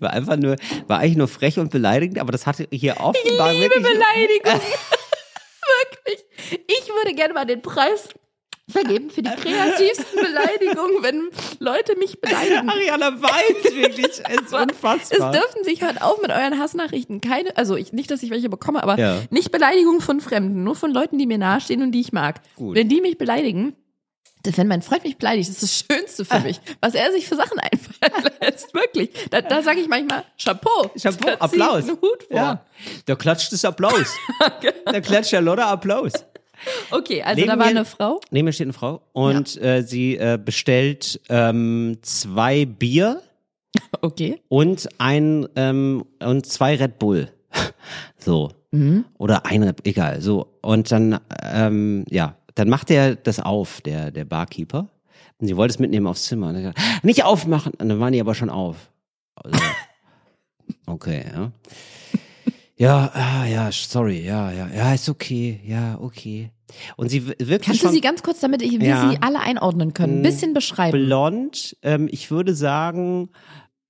war 0.00 0.10
einfach 0.10 0.36
nur, 0.36 0.56
war 0.86 0.98
eigentlich 0.98 1.16
nur 1.16 1.28
frech 1.28 1.58
und 1.58 1.70
beleidigend, 1.70 2.18
aber 2.18 2.32
das 2.32 2.46
hatte 2.46 2.68
hier 2.70 3.00
offenbar 3.00 3.52
Liebe 3.52 3.70
wirklich. 3.70 3.82
Beleidigung. 3.82 4.60
Wirklich. 5.80 6.24
Ich 6.66 6.88
würde 6.88 7.14
gerne 7.14 7.32
mal 7.32 7.46
den 7.46 7.62
Preis 7.62 8.08
vergeben 8.70 9.10
für 9.10 9.22
die 9.22 9.30
kreativsten 9.30 10.20
Beleidigungen, 10.20 11.02
wenn 11.02 11.28
Leute 11.58 11.96
mich 11.96 12.20
beleidigen. 12.20 12.68
Ariana 12.68 13.20
weint 13.20 13.64
wirklich, 13.74 14.06
es 14.06 14.18
ist 14.18 14.24
Es 14.52 14.52
unfassbar. 14.52 15.32
dürfen 15.32 15.64
sich 15.64 15.82
hört 15.82 16.00
auf 16.02 16.20
mit 16.22 16.30
euren 16.30 16.58
Hassnachrichten. 16.58 17.20
Keine, 17.20 17.56
also 17.56 17.76
ich, 17.76 17.92
nicht, 17.92 18.10
dass 18.10 18.22
ich 18.22 18.30
welche 18.30 18.48
bekomme, 18.48 18.82
aber 18.82 18.98
Ja. 18.98 19.20
nicht 19.30 19.50
Beleidigungen 19.52 20.00
von 20.00 20.20
Fremden, 20.20 20.64
nur 20.64 20.76
von 20.76 20.90
Leuten, 20.92 21.18
die 21.18 21.26
mir 21.26 21.38
nahestehen 21.38 21.82
und 21.82 21.92
die 21.92 22.00
ich 22.00 22.12
mag. 22.12 22.40
Gut. 22.56 22.74
Wenn 22.76 22.88
die 22.88 23.00
mich 23.00 23.18
beleidigen, 23.18 23.76
wenn 24.46 24.68
mein 24.68 24.82
Freund 24.82 25.04
mich 25.04 25.16
beleidigt, 25.16 25.48
das 25.48 25.62
ist 25.62 25.88
das 25.88 25.96
Schönste 25.98 26.24
für 26.26 26.40
mich, 26.40 26.60
was 26.82 26.94
er 26.94 27.10
sich 27.12 27.26
für 27.26 27.34
Sachen 27.34 27.58
einfallen 27.60 28.30
lässt. 28.42 28.74
Wirklich. 28.74 29.10
Da, 29.30 29.40
da 29.40 29.62
sage 29.62 29.80
ich 29.80 29.88
manchmal 29.88 30.22
Chapeau. 30.42 30.90
Chapeau, 31.00 31.30
Applaus. 31.38 31.84
einen 31.88 31.92
Hut 32.00 32.24
vor. 32.28 32.36
Ja. 32.36 32.64
Da 33.06 33.14
klatscht 33.14 33.52
das 33.52 33.64
Applaus. 33.64 34.14
da 34.84 35.00
klatscht 35.00 35.32
ja 35.32 35.40
lauter 35.40 35.66
Applaus. 35.66 36.12
Okay, 36.90 37.22
also 37.22 37.40
Neben 37.40 37.48
da 37.52 37.58
war 37.58 37.64
mir- 37.66 37.70
eine 37.70 37.84
Frau. 37.84 38.20
Neben 38.30 38.44
mir 38.46 38.52
steht 38.52 38.66
eine 38.66 38.72
Frau 38.72 39.02
und 39.12 39.60
äh, 39.62 39.82
sie 39.82 40.16
äh, 40.16 40.38
bestellt 40.42 41.20
ähm, 41.28 41.98
zwei 42.02 42.64
Bier 42.64 43.20
Okay. 44.02 44.40
und 44.48 44.88
ein 44.98 45.48
ähm, 45.56 46.04
und 46.20 46.46
zwei 46.46 46.76
Red 46.76 46.98
Bull. 46.98 47.30
so. 48.18 48.50
Oder 49.18 49.46
ein 49.46 49.62
Red 49.62 49.86
egal. 49.86 50.20
So. 50.20 50.48
Und 50.60 50.90
dann, 50.90 51.20
ähm, 51.44 52.04
ja, 52.10 52.36
dann 52.56 52.68
macht 52.68 52.90
er 52.90 53.14
das 53.14 53.38
auf, 53.38 53.80
der, 53.82 54.10
der 54.10 54.24
Barkeeper. 54.24 54.88
Und 55.38 55.46
sie 55.46 55.56
wollte 55.56 55.74
es 55.74 55.78
mitnehmen 55.78 56.08
aufs 56.08 56.24
Zimmer. 56.24 56.48
Er 56.48 56.54
gesagt, 56.54 56.78
nicht 57.04 57.22
aufmachen. 57.24 57.72
Und 57.78 57.88
dann 57.88 58.00
waren 58.00 58.12
die 58.12 58.20
aber 58.20 58.34
schon 58.34 58.50
auf. 58.50 58.90
Also, 59.36 59.56
okay, 60.86 61.24
ja. 61.32 61.52
Ja, 62.76 63.10
ah, 63.14 63.46
ja, 63.46 63.70
sorry, 63.70 64.24
ja, 64.24 64.50
ja, 64.50 64.68
ja, 64.68 64.94
ist 64.94 65.08
okay, 65.08 65.60
ja, 65.64 65.96
okay. 66.00 66.50
Und 66.96 67.08
sie 67.08 67.26
wirklich 67.26 67.62
Kannst 67.62 67.84
du 67.84 67.88
sie 67.88 68.00
ganz 68.00 68.22
kurz, 68.22 68.40
damit 68.40 68.62
ich, 68.62 68.80
wir 68.80 68.88
Ja. 68.88 69.10
sie 69.10 69.18
alle 69.22 69.38
einordnen 69.40 69.94
können, 69.94 70.18
ein 70.18 70.22
bisschen 70.22 70.54
beschreiben? 70.54 71.06
blond. 71.06 71.76
Ähm, 71.82 72.08
ich 72.10 72.32
würde 72.32 72.54
sagen, 72.54 73.30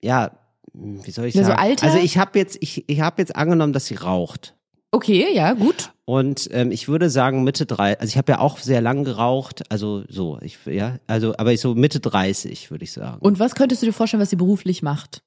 ja, 0.03 0.33
wie 0.75 1.11
soll 1.11 1.27
ich 1.27 1.35
Ja, 1.35 1.43
so 1.43 1.49
sagen? 1.49 1.61
Alter? 1.61 1.87
Also 1.87 1.99
ich 1.99 2.19
habe 2.19 2.39
jetzt, 2.39 2.59
ich, 2.61 2.85
ich 2.87 3.01
habe 3.01 3.23
jetzt 3.23 3.35
angenommen, 3.37 3.73
dass 3.73 3.87
sie 3.87 3.95
raucht. 3.95 4.55
Okay, 4.91 5.33
ja, 5.35 5.55
gut. 5.55 5.93
Und 6.05 6.51
ähm, 6.53 6.71
ich 6.71 6.87
würde 6.87 7.09
sagen 7.09 7.43
Mitte 7.43 7.65
drei, 7.65 7.99
also 7.99 8.11
ich 8.11 8.19
habe 8.19 8.33
ja 8.33 8.39
auch 8.39 8.59
sehr 8.59 8.83
lang 8.83 9.05
geraucht, 9.05 9.63
also 9.71 10.05
so, 10.09 10.39
ich 10.43 10.59
ja, 10.67 10.99
also 11.07 11.35
aber 11.39 11.53
ich 11.53 11.61
so 11.61 11.75
Mitte 11.75 12.01
30 12.01 12.71
würde 12.71 12.85
ich 12.85 12.93
sagen. 12.93 13.19
Und 13.21 13.39
was 13.39 13.55
könntest 13.55 13.81
du 13.81 13.87
dir 13.87 13.93
vorstellen, 13.93 14.21
was 14.21 14.31
sie 14.31 14.37
beruflich 14.37 14.83
macht? 14.83 15.23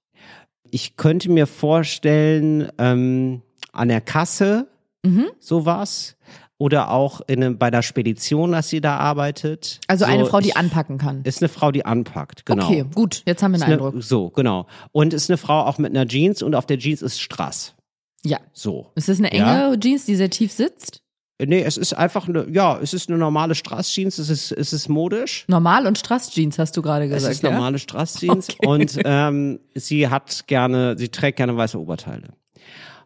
ich 0.71 0.97
könnte 0.97 1.29
mir 1.31 1.47
vorstellen, 1.47 2.69
ähm, 2.77 3.41
an 3.77 3.87
der 3.89 4.01
Kasse 4.01 4.67
Mhm. 5.05 5.27
sowas 5.39 6.15
oder 6.57 6.89
auch 6.89 7.21
in 7.27 7.43
einem, 7.43 7.57
bei 7.59 7.69
der 7.69 7.83
Spedition, 7.83 8.51
dass 8.51 8.67
sie 8.69 8.81
da 8.81 8.97
arbeitet. 8.97 9.79
Also 9.87 10.05
so, 10.05 10.11
eine 10.11 10.25
Frau, 10.25 10.39
die 10.39 10.49
ich, 10.49 10.57
anpacken 10.57 10.97
kann. 10.97 11.21
Ist 11.23 11.41
eine 11.41 11.49
Frau, 11.49 11.71
die 11.71 11.85
anpackt, 11.85 12.45
genau. 12.47 12.65
Okay, 12.65 12.83
gut, 12.95 13.21
jetzt 13.27 13.43
haben 13.43 13.51
wir 13.51 13.57
Ist 13.57 13.63
einen 13.63 13.73
eine, 13.73 13.83
Eindruck. 13.85 14.03
so, 14.03 14.29
genau. 14.31 14.65
Und 14.91 15.13
ist 15.13 15.29
eine 15.29 15.37
Frau 15.37 15.61
auch 15.65 15.77
mit 15.77 15.91
einer 15.91 16.07
Jeans 16.07 16.41
und 16.41 16.55
auf 16.55 16.65
der 16.65 16.79
Jeans 16.79 17.01
ist 17.03 17.21
Strass. 17.21 17.75
Ja. 18.25 18.39
So. 18.53 18.91
Ist 18.95 19.07
das 19.07 19.19
eine 19.19 19.31
enge 19.31 19.45
Ja. 19.45 19.77
Jeans, 19.77 20.05
die 20.05 20.15
sehr 20.15 20.31
tief 20.31 20.51
sitzt? 20.51 21.03
Nee, 21.39 21.61
es 21.61 21.77
ist 21.77 21.93
einfach 21.93 22.27
eine, 22.27 22.47
ja, 22.49 22.79
es 22.79 22.95
ist 22.95 23.09
eine 23.09 23.19
normale 23.19 23.53
Strassjeans, 23.53 24.17
es 24.17 24.29
ist, 24.31 24.51
es 24.51 24.73
ist 24.73 24.89
modisch. 24.89 25.45
Normal 25.47 25.85
und 25.85 25.99
Strass-Jeans, 25.99 26.57
hast 26.57 26.75
du 26.75 26.81
gerade 26.81 27.05
Es 27.05 27.11
gesagt. 27.11 27.33
ist 27.35 27.43
normale 27.43 27.77
Strassjeans 27.77 28.49
Okay. 28.57 28.67
und 28.67 28.99
ähm, 29.05 29.59
sie 29.75 30.07
hat 30.07 30.47
gerne, 30.47 30.97
sie 30.97 31.09
trägt 31.09 31.37
gerne 31.37 31.55
weiße 31.55 31.79
Oberteile. 31.79 32.29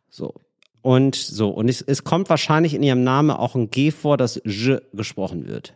So. 0.09 0.33
Und 0.81 1.15
so, 1.15 1.49
und 1.49 1.69
es, 1.69 1.81
es 1.81 2.03
kommt 2.03 2.29
wahrscheinlich 2.29 2.73
in 2.73 2.83
ihrem 2.83 3.03
Namen 3.03 3.31
auch 3.31 3.55
ein 3.55 3.69
G 3.69 3.91
vor, 3.91 4.17
das 4.17 4.41
J 4.45 4.81
gesprochen 4.93 5.47
wird. 5.47 5.75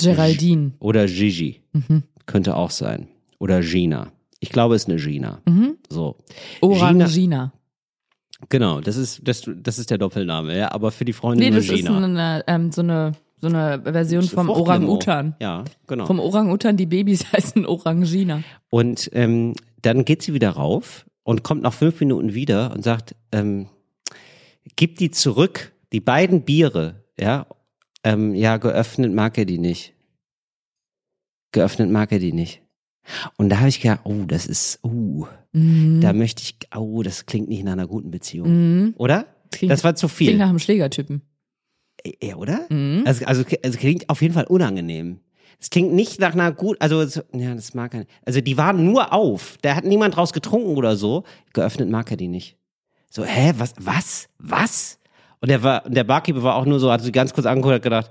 Geraldine. 0.00 0.72
Oder 0.78 1.06
Gigi. 1.06 1.62
Mhm. 1.72 2.02
Könnte 2.26 2.56
auch 2.56 2.70
sein. 2.70 3.08
Oder 3.38 3.60
Gina. 3.60 4.12
Ich 4.40 4.50
glaube, 4.50 4.74
es 4.74 4.82
ist 4.82 4.88
eine 4.88 4.98
Gina. 4.98 5.40
Mhm. 5.46 5.76
So. 5.88 6.16
Orangina. 6.60 7.52
Genau, 8.48 8.80
das 8.80 8.96
ist, 8.96 9.20
das, 9.26 9.48
das 9.56 9.78
ist 9.78 9.90
der 9.90 9.98
Doppelname, 9.98 10.56
ja. 10.58 10.72
Aber 10.72 10.90
für 10.90 11.04
die 11.04 11.12
Freundin 11.12 11.50
Nee, 11.50 11.56
das 11.56 11.66
ist 11.66 11.74
Gina. 11.74 11.96
eine, 11.96 12.44
ähm, 12.46 12.72
so 12.72 12.82
eine 12.82 13.12
so 13.42 13.48
eine 13.48 13.82
Version 13.82 14.22
vom. 14.22 14.48
Orang-Utan. 14.48 15.34
Ja, 15.40 15.64
genau. 15.88 16.06
Vom 16.06 16.20
Orang-Utan, 16.20 16.76
die 16.76 16.86
Babys 16.86 17.24
heißen 17.32 17.66
Orangina. 17.66 18.42
Und 18.70 19.10
ähm, 19.12 19.54
dann 19.82 20.04
geht 20.04 20.22
sie 20.22 20.32
wieder 20.32 20.50
rauf 20.50 21.04
und 21.24 21.42
kommt 21.42 21.62
nach 21.62 21.72
fünf 21.72 21.98
Minuten 21.98 22.34
wieder 22.34 22.72
und 22.72 22.84
sagt, 22.84 23.16
ähm, 23.32 23.66
gib 24.76 24.96
die 24.98 25.10
zurück, 25.10 25.72
die 25.92 26.00
beiden 26.00 26.42
Biere, 26.44 27.04
ja, 27.18 27.46
ähm, 28.04 28.34
ja, 28.34 28.56
geöffnet 28.56 29.12
mag 29.12 29.38
er 29.38 29.44
die 29.44 29.58
nicht. 29.58 29.94
Geöffnet 31.52 31.90
mag 31.90 32.12
er 32.12 32.18
die 32.18 32.32
nicht. 32.32 32.62
Und 33.36 33.48
da 33.50 33.58
habe 33.58 33.68
ich 33.68 33.80
gedacht, 33.80 34.00
oh, 34.04 34.24
das 34.26 34.46
ist, 34.46 34.78
uh, 34.84 35.26
Mhm. 35.52 36.00
da 36.00 36.12
möchte 36.12 36.42
ich, 36.42 36.56
oh, 36.74 37.02
das 37.02 37.26
klingt 37.26 37.48
nicht 37.48 37.64
nach 37.64 37.72
einer 37.72 37.86
guten 37.86 38.10
Beziehung. 38.10 38.48
Mhm. 38.48 38.94
Oder? 38.96 39.26
Klingt- 39.50 39.70
Das 39.72 39.84
war 39.84 39.94
zu 39.94 40.06
Klingt 40.06 40.30
viel. 40.30 40.38
nach 40.38 40.48
einem 40.48 40.58
Schlägertypen. 40.58 41.20
Ja, 42.22 42.36
oder? 42.36 42.66
Mhm. 42.70 43.02
Also, 43.04 43.24
also, 43.26 43.44
also 43.62 43.78
klingt 43.78 44.08
auf 44.08 44.22
jeden 44.22 44.32
Fall 44.34 44.44
unangenehm. 44.46 45.20
Es 45.60 45.68
klingt 45.70 45.92
nicht 45.92 46.18
nach 46.20 46.32
einer 46.32 46.50
gut, 46.52 46.80
also 46.80 47.04
so- 47.06 47.20
ja, 47.34 47.54
das 47.54 47.74
mag 47.74 47.92
er. 47.94 48.06
Also 48.24 48.40
die 48.40 48.56
waren 48.56 48.84
nur 48.84 49.12
auf. 49.12 49.58
Da 49.62 49.76
hat 49.76 49.84
niemand 49.84 50.16
draus 50.16 50.32
getrunken 50.32 50.76
oder 50.76 50.96
so. 50.96 51.24
Geöffnet 51.52 51.90
mag 51.90 52.10
er 52.10 52.16
die 52.16 52.28
nicht. 52.28 52.56
So, 53.14 53.24
hä, 53.24 53.52
was, 53.58 53.74
was, 53.78 54.28
was? 54.38 54.98
Und 55.40 55.50
der 55.50 55.62
war, 55.62 55.84
und 55.84 55.94
der 55.94 56.04
Barkeeper 56.04 56.42
war 56.42 56.54
auch 56.54 56.64
nur 56.64 56.80
so, 56.80 56.90
hat 56.90 57.02
sie 57.02 57.12
ganz 57.12 57.34
kurz 57.34 57.46
angeguckt 57.46 57.68
und 57.72 57.74
hat 57.74 57.82
gedacht, 57.82 58.10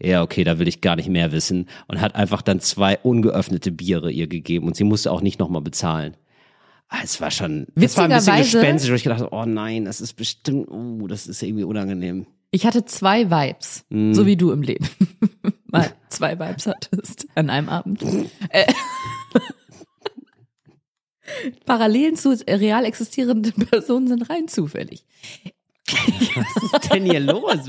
ja, 0.00 0.22
okay, 0.22 0.42
da 0.42 0.58
will 0.58 0.66
ich 0.68 0.80
gar 0.80 0.96
nicht 0.96 1.10
mehr 1.10 1.32
wissen. 1.32 1.68
Und 1.86 2.00
hat 2.00 2.14
einfach 2.14 2.40
dann 2.40 2.58
zwei 2.60 2.96
ungeöffnete 2.98 3.70
Biere 3.72 4.10
ihr 4.10 4.26
gegeben 4.26 4.66
und 4.66 4.74
sie 4.74 4.84
musste 4.84 5.12
auch 5.12 5.20
nicht 5.20 5.38
nochmal 5.38 5.60
bezahlen. 5.60 6.16
Ah, 6.88 7.00
Es 7.04 7.20
war 7.20 7.30
schon, 7.30 7.66
das 7.74 7.98
war 7.98 8.04
ein 8.04 8.10
bisschen 8.10 8.36
gespenstisch, 8.38 8.90
wo 8.90 8.94
ich 8.94 9.02
gedacht 9.02 9.20
habe, 9.20 9.34
oh 9.36 9.44
nein, 9.44 9.84
das 9.84 10.00
ist 10.00 10.14
bestimmt, 10.14 10.68
oh, 10.70 11.06
das 11.08 11.26
ist 11.26 11.42
irgendwie 11.42 11.64
unangenehm. 11.64 12.26
Ich 12.50 12.64
hatte 12.64 12.86
zwei 12.86 13.30
Vibes, 13.30 13.84
Mhm. 13.90 14.14
so 14.14 14.24
wie 14.24 14.36
du 14.38 14.52
im 14.52 14.62
Leben. 14.62 14.88
Mal 15.66 15.90
zwei 16.08 16.38
Vibes 16.38 16.66
hattest 16.66 17.26
an 17.34 17.50
einem 17.50 17.68
Abend. 17.68 18.02
Äh, 18.48 18.64
Parallelen 21.66 22.16
zu 22.16 22.30
real 22.48 22.84
existierenden 22.84 23.66
Personen 23.70 24.08
sind 24.08 24.28
rein 24.30 24.48
zufällig. 24.48 25.04
Was 26.34 26.72
ist 26.72 26.92
denn 26.92 27.04
hier 27.04 27.20
los? 27.20 27.68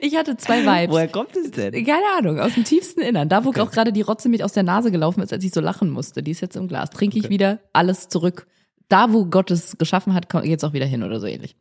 Ich 0.00 0.16
hatte 0.16 0.36
zwei 0.36 0.62
Vibes. 0.62 0.94
Woher 0.94 1.08
kommt 1.08 1.36
es 1.36 1.50
denn? 1.50 1.72
Keine 1.84 2.06
Ahnung, 2.18 2.40
aus 2.40 2.54
dem 2.54 2.64
tiefsten 2.64 3.00
Innern. 3.00 3.28
Da, 3.28 3.44
wo 3.44 3.50
auch 3.50 3.70
gerade 3.70 3.92
die 3.92 4.00
Rotze 4.00 4.28
mit 4.28 4.42
aus 4.42 4.52
der 4.52 4.62
Nase 4.62 4.90
gelaufen 4.90 5.22
ist, 5.22 5.32
als 5.32 5.44
ich 5.44 5.52
so 5.52 5.60
lachen 5.60 5.90
musste. 5.90 6.22
Die 6.22 6.30
ist 6.30 6.40
jetzt 6.40 6.56
im 6.56 6.66
Glas. 6.66 6.90
Trinke 6.90 7.18
ich 7.18 7.28
wieder 7.28 7.60
alles 7.72 8.08
zurück. 8.08 8.46
Da, 8.88 9.12
wo 9.12 9.26
Gott 9.26 9.50
es 9.50 9.78
geschaffen 9.78 10.14
hat, 10.14 10.28
geht's 10.42 10.64
auch 10.64 10.72
wieder 10.72 10.86
hin 10.86 11.02
oder 11.02 11.20
so 11.20 11.26
ähnlich. 11.26 11.56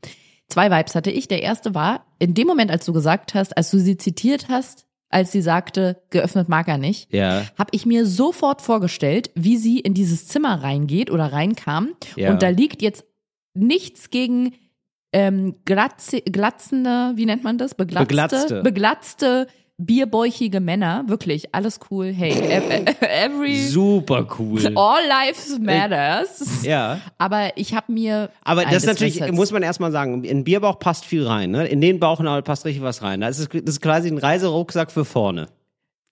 Zwei 0.47 0.71
Vibes 0.71 0.95
hatte 0.95 1.11
ich. 1.11 1.27
Der 1.27 1.41
erste 1.41 1.73
war, 1.75 2.05
in 2.19 2.33
dem 2.33 2.47
Moment, 2.47 2.71
als 2.71 2.85
du 2.85 2.93
gesagt 2.93 3.33
hast, 3.33 3.57
als 3.57 3.71
du 3.71 3.79
sie 3.79 3.97
zitiert 3.97 4.47
hast, 4.49 4.85
als 5.15 5.31
sie 5.31 5.41
sagte, 5.41 6.01
geöffnet 6.09 6.49
mag 6.49 6.67
er 6.67 6.77
nicht, 6.77 7.13
Ja. 7.13 7.43
habe 7.57 7.69
ich 7.71 7.85
mir 7.85 8.05
sofort 8.05 8.61
vorgestellt, 8.61 9.31
wie 9.33 9.55
sie 9.55 9.79
in 9.79 9.93
dieses 9.93 10.27
Zimmer 10.27 10.61
reingeht 10.61 11.09
oder 11.09 11.31
reinkam. 11.31 11.89
Ja. 12.17 12.31
Und 12.31 12.43
da 12.43 12.49
liegt 12.49 12.81
jetzt 12.81 13.05
nichts 13.53 14.09
gegen 14.09 14.53
ähm, 15.13 15.55
glatze, 15.63 16.19
glatzende, 16.21 17.13
wie 17.15 17.25
nennt 17.25 17.45
man 17.45 17.57
das? 17.57 17.75
Beglatzte, 17.75 18.07
Beglatzte. 18.07 18.61
beglatzte 18.63 19.47
bierbäuchige 19.77 20.59
Männer. 20.59 21.03
Wirklich, 21.07 21.53
alles 21.53 21.79
cool. 21.91 22.11
Hey, 22.13 22.31
ev- 22.33 23.01
every, 23.01 23.67
Super 23.67 24.25
cool. 24.39 24.65
all 24.77 25.01
lives 25.07 25.57
matters. 25.59 26.63
Ja. 26.63 26.99
Aber 27.17 27.57
ich 27.57 27.73
habe 27.73 27.91
mir. 27.91 28.29
Aber 28.43 28.63
das 28.63 28.77
ist 28.77 28.85
natürlich, 28.85 29.15
jetzt- 29.15 29.33
muss 29.33 29.51
man 29.51 29.63
erstmal 29.63 29.91
sagen, 29.91 30.23
in 30.23 30.43
Bierbauch 30.43 30.79
passt 30.79 31.05
viel 31.05 31.25
rein. 31.27 31.51
Ne? 31.51 31.67
In 31.67 31.81
den 31.81 31.99
Bauchnabel 31.99 32.41
passt 32.43 32.65
richtig 32.65 32.83
was 32.83 33.01
rein. 33.01 33.21
Das 33.21 33.39
ist, 33.39 33.53
das 33.53 33.61
ist 33.65 33.81
quasi 33.81 34.09
ein 34.09 34.17
Reiserucksack 34.17 34.91
für 34.91 35.05
vorne. 35.05 35.47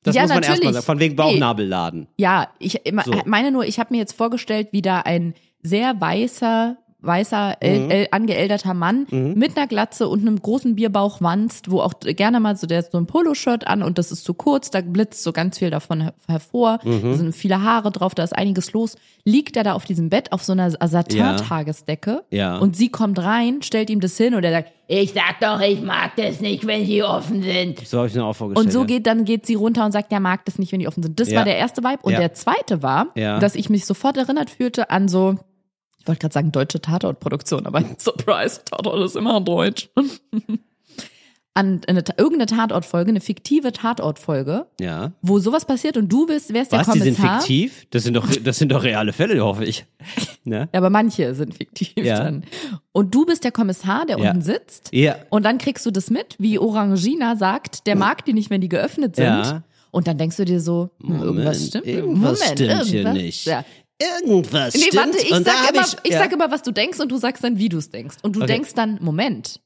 Das 0.04 0.16
Ja, 0.16 0.24
muss 0.24 0.30
man 0.30 0.38
erstmal 0.40 0.58
natürlich. 0.58 0.74
sagen. 0.74 0.86
Von 0.86 1.00
wegen. 1.00 1.16
Bauchnabelladen. 1.16 2.08
Ja, 2.18 2.50
ich 2.60 2.82
So. 3.06 3.14
meine 3.26 3.52
nur, 3.52 3.66
ich 3.66 3.80
habe 3.80 3.94
mir 3.94 4.00
jetzt 4.00 4.14
vorgestellt, 4.18 4.68
wie 4.72 4.82
da 4.82 5.00
ein 5.00 5.34
sehr 5.62 6.00
weißer, 6.02 6.76
weißer, 7.04 7.58
Mhm. 7.62 7.90
el, 7.92 8.08
angeälterter 8.12 8.74
Mann 8.74 9.06
mit 9.12 9.58
einer 9.58 9.68
Glatze 9.68 10.08
und 10.08 10.22
einem 10.22 10.42
großen 10.42 10.76
Bierbauch 10.76 11.22
wanzt, 11.22 11.70
wo 11.70 11.82
auch 11.82 11.94
gerne 12.00 12.40
mal 12.40 12.56
so, 12.56 12.66
der 12.68 12.80
hat 12.80 12.92
so 12.92 12.98
ein 12.98 13.06
Poloshirt 13.06 13.68
an 13.68 13.84
und 13.84 13.98
das 13.98 14.12
ist 14.12 14.24
zu 14.24 14.34
kurz, 14.34 14.72
da 14.72 14.82
blitzt 14.82 15.22
so 15.24 15.32
ganz 15.34 15.58
viel 15.60 15.70
davon 15.70 16.02
her 16.02 16.14
hervor, 16.28 16.80
Mhm. 16.84 17.02
da 17.04 17.14
sind 17.16 17.36
viele 17.36 17.62
Haare 17.62 17.92
drauf, 17.92 18.16
da 18.16 18.24
ist 18.24 18.36
einiges 18.36 18.74
los. 18.74 18.96
Liegt 19.26 19.56
er 19.58 19.64
da 19.64 19.74
auf 19.74 19.86
diesem 19.86 20.10
Bett 20.10 20.32
auf 20.32 20.44
so 20.44 20.52
einer 20.54 20.72
Satin-Tagesdecke 20.72 22.24
Ja. 22.30 22.58
und 22.58 22.76
sie 22.76 22.90
kommt 22.90 23.20
rein, 23.20 23.62
stellt 23.62 23.90
ihm 23.90 24.00
das 24.00 24.18
hin 24.18 24.34
und 24.36 24.44
er 24.44 24.52
sagt, 24.52 24.72
ich 24.88 25.14
sag 25.14 25.40
doch, 25.40 25.62
ich 25.62 25.82
mag 25.82 26.16
das 26.18 26.42
nicht, 26.42 26.68
wenn 26.68 26.86
sie 26.86 27.04
offen 27.04 27.42
sind. 27.42 27.80
So 27.88 27.98
habe 28.00 28.08
ich 28.08 28.14
mir 28.16 28.24
auch 28.26 28.34
vorgestellt. 28.36 28.66
Und 28.68 28.72
so 28.72 28.80
ja. 28.82 28.86
geht, 28.86 29.08
dann 29.08 29.26
geht 29.26 29.46
sie 29.46 29.56
runter 29.56 29.86
und 29.86 29.92
sagt, 29.92 30.12
der 30.12 30.20
mag 30.20 30.44
das 30.46 30.60
nicht, 30.60 30.72
wenn 30.72 30.80
die 30.80 30.88
offen 30.88 31.02
sind. 31.04 31.20
Das 31.20 31.30
Ja. 31.32 31.40
war 31.40 31.46
der 31.46 31.58
erste 31.58 31.82
Vibe. 31.84 32.00
Und 32.04 32.14
Ja. 32.14 32.20
der 32.20 32.34
zweite 32.34 32.84
war, 32.84 33.08
Ja. 33.16 33.40
dass 33.40 33.56
ich 33.56 33.70
mich 33.70 33.86
sofort 33.86 34.18
erinnert 34.18 34.50
fühlte 34.50 34.90
an 34.90 35.08
so, 35.08 35.36
ich 36.04 36.08
wollte 36.08 36.20
gerade 36.20 36.34
sagen 36.34 36.52
deutsche 36.52 36.82
Tatortproduktion, 36.82 37.66
aber 37.66 37.82
surprise, 37.98 38.62
Tatort 38.66 39.04
ist 39.06 39.16
immer 39.16 39.40
deutsch. 39.42 39.90
an 41.56 41.82
eine, 41.88 42.04
irgendeine 42.18 42.48
Tatortfolge, 42.48 43.10
eine 43.12 43.22
fiktive 43.22 43.72
Tatortfolge, 43.72 44.66
Ja. 44.82 45.12
wo 45.22 45.38
sowas 45.38 45.66
passiert 45.66 45.98
und 45.98 46.12
du 46.12 46.26
bist, 46.26 46.52
wer 46.52 46.64
ist 46.64 46.72
der 46.72 46.80
Was, 46.80 46.88
die 46.94 47.00
sind 47.00 47.16
Kommissar? 47.16 47.42
fiktiv? 47.42 47.86
Das 47.92 48.04
sind 48.04 48.16
doch, 48.16 48.28
das 48.44 48.58
sind 48.58 48.72
doch 48.72 48.84
reale 48.84 49.14
Fälle, 49.14 49.40
hoffe 49.44 49.64
ich. 49.66 49.86
Ne? 50.46 50.68
Ja, 50.74 50.80
aber 50.80 50.90
manche 50.90 51.34
sind 51.36 51.54
fiktiv 51.56 51.94
Ja. 51.96 52.22
dann. 52.22 52.44
Und 52.92 53.16
du 53.16 53.26
bist 53.26 53.46
der 53.46 53.54
Kommissar, 53.54 54.06
der 54.06 54.18
Ja. 54.20 54.32
unten 54.32 54.42
sitzt. 54.42 54.90
Ja. 54.92 55.16
Und 55.30 55.44
dann 55.46 55.58
kriegst 55.58 55.86
du 55.86 55.92
das 55.92 56.10
mit, 56.10 56.36
wie 56.38 56.60
Orangina 56.60 57.38
sagt, 57.38 57.88
der 57.88 57.96
mag 57.96 58.26
die 58.26 58.34
nicht, 58.34 58.50
wenn 58.50 58.60
die 58.60 58.68
geöffnet 58.68 59.16
sind. 59.16 59.26
Ja. 59.26 59.64
Und 59.92 60.08
dann 60.08 60.18
denkst 60.18 60.36
du 60.36 60.44
dir 60.44 60.60
so, 60.60 60.90
hm, 61.02 61.22
irgendwas 61.22 61.28
Moment, 61.60 61.68
stimmt. 61.68 61.86
irgendwas 61.88 62.40
Moment, 62.40 62.60
stimmt 62.60 62.84
hier 62.84 63.00
irgendwas- 63.00 63.14
nicht. 63.14 63.46
Ja. 63.46 63.64
Irgendwas 64.22 64.74
Nee, 64.74 64.82
stimmt. 64.82 64.96
warte, 64.96 65.18
ich 65.20 65.32
und 65.32 65.46
sag, 65.46 65.72
immer, 65.72 65.82
ich, 65.82 65.96
ich 66.04 66.12
ja, 66.12 66.20
sag 66.20 66.32
immer, 66.32 66.52
was 66.52 66.64
du 66.64 66.72
denkst 66.72 67.00
und 67.00 67.12
du 67.12 67.18
sagst 67.18 67.44
dann, 67.44 67.58
wie 67.58 67.70
du 67.70 67.78
es 67.78 67.90
denkst. 67.90 68.18
Und 68.24 68.36
du 68.36 68.40
Okay. 68.42 68.48
denkst 68.54 68.74
dann, 68.76 68.98
Moment. 69.02 69.60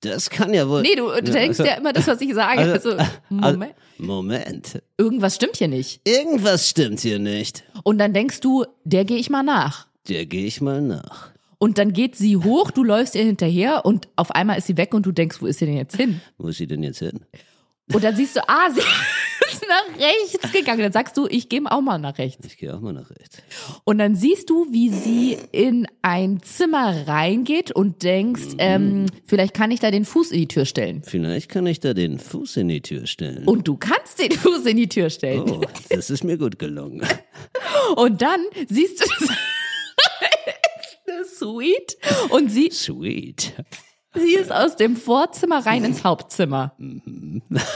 das 0.00 0.28
kann 0.30 0.52
ja 0.52 0.68
wohl. 0.68 0.82
Nee, 0.82 0.96
du, 0.96 1.06
du 1.08 1.22
denkst 1.22 1.60
also- 1.60 1.64
ja 1.64 1.76
immer 1.76 1.92
das, 1.92 2.06
was 2.06 2.20
ich 2.20 2.34
sage. 2.34 2.60
Also, 2.60 2.90
also- 2.92 3.04
Moment. 3.30 3.74
Moment. 3.96 4.82
Irgendwas 4.98 5.36
stimmt 5.36 5.56
hier 5.56 5.68
nicht. 5.68 6.00
Irgendwas 6.06 6.68
stimmt 6.68 7.00
hier 7.00 7.18
nicht. 7.18 7.64
Und 7.84 7.98
dann 7.98 8.12
denkst 8.12 8.40
du, 8.40 8.64
der 8.84 9.04
gehe 9.04 9.16
ich 9.18 9.30
mal 9.30 9.42
nach. 9.42 9.86
Der 10.08 10.26
gehe 10.26 10.44
ich 10.46 10.60
mal 10.60 10.82
nach. 10.82 11.30
Und 11.58 11.78
dann 11.78 11.92
geht 11.94 12.16
sie 12.16 12.36
hoch, 12.36 12.70
du 12.70 12.84
läufst 12.84 13.14
ihr 13.14 13.24
hinterher 13.24 13.86
und 13.86 14.08
auf 14.16 14.32
einmal 14.32 14.58
ist 14.58 14.66
sie 14.66 14.76
weg 14.76 14.92
und 14.92 15.06
du 15.06 15.12
denkst, 15.12 15.40
wo 15.40 15.46
ist 15.46 15.60
sie 15.60 15.66
denn 15.66 15.76
jetzt 15.76 15.96
hin? 15.96 16.20
Wo 16.36 16.48
ist 16.48 16.58
sie 16.58 16.66
denn 16.66 16.82
jetzt 16.82 16.98
hin? 16.98 17.20
Und 17.92 18.02
dann 18.02 18.16
siehst 18.16 18.36
du, 18.36 18.40
ah, 18.48 18.70
sie 18.70 18.80
ist 19.52 19.62
nach 19.68 19.98
rechts 19.98 20.52
gegangen. 20.52 20.80
Dann 20.80 20.92
sagst 20.92 21.16
du, 21.16 21.26
ich 21.28 21.48
gehe 21.48 21.60
auch 21.70 21.80
mal 21.82 21.98
nach 21.98 22.16
rechts. 22.18 22.46
Ich 22.46 22.56
gehe 22.56 22.74
auch 22.74 22.80
mal 22.80 22.92
nach 22.94 23.10
rechts. 23.10 23.38
Und 23.84 23.98
dann 23.98 24.14
siehst 24.14 24.48
du, 24.48 24.66
wie 24.72 24.88
sie 24.88 25.36
in 25.52 25.86
ein 26.02 26.42
Zimmer 26.42 27.06
reingeht 27.06 27.70
und 27.72 28.02
denkst, 28.02 28.54
ähm, 28.58 29.06
vielleicht 29.26 29.52
kann 29.54 29.70
ich 29.70 29.80
da 29.80 29.90
den 29.90 30.04
Fuß 30.06 30.32
in 30.32 30.40
die 30.40 30.48
Tür 30.48 30.64
stellen. 30.64 31.02
Vielleicht 31.04 31.50
kann 31.50 31.66
ich 31.66 31.80
da 31.80 31.92
den 31.92 32.18
Fuß 32.18 32.56
in 32.56 32.68
die 32.68 32.80
Tür 32.80 33.06
stellen. 33.06 33.44
Und 33.46 33.68
du 33.68 33.76
kannst 33.76 34.18
den 34.18 34.32
Fuß 34.32 34.64
in 34.66 34.78
die 34.78 34.88
Tür 34.88 35.10
stellen. 35.10 35.42
Oh, 35.42 35.60
das 35.90 36.08
ist 36.10 36.24
mir 36.24 36.38
gut 36.38 36.58
gelungen. 36.58 37.06
Und 37.96 38.22
dann 38.22 38.40
siehst 38.68 39.00
du 39.00 39.04
das. 41.06 41.38
sweet. 41.38 41.96
Und 42.30 42.50
sie, 42.50 42.70
Sweet. 42.70 43.52
Sie 44.14 44.34
ist 44.34 44.52
aus 44.52 44.76
dem 44.76 44.96
Vorzimmer 44.96 45.66
rein 45.66 45.84
ins 45.84 46.04
Hauptzimmer. 46.04 46.74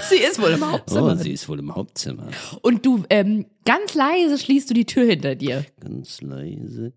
Sie 0.09 0.16
ist 0.16 0.41
wohl 0.41 0.51
im 0.51 0.62
Oh, 0.62 0.72
Hauptzimmer. 0.72 1.16
sie 1.16 1.32
ist 1.32 1.49
wohl 1.49 1.59
im 1.59 1.74
Hauptzimmer. 1.74 2.28
Und 2.62 2.86
du, 2.86 3.03
ähm, 3.11 3.47
ganz 3.64 3.95
leise 3.95 4.39
schließt 4.39 4.70
du 4.70 4.74
die 4.74 4.86
Tür 4.86 5.05
hinter 5.05 5.34
dir. 5.34 5.64
Ganz 5.80 6.20
leise. 6.22 6.93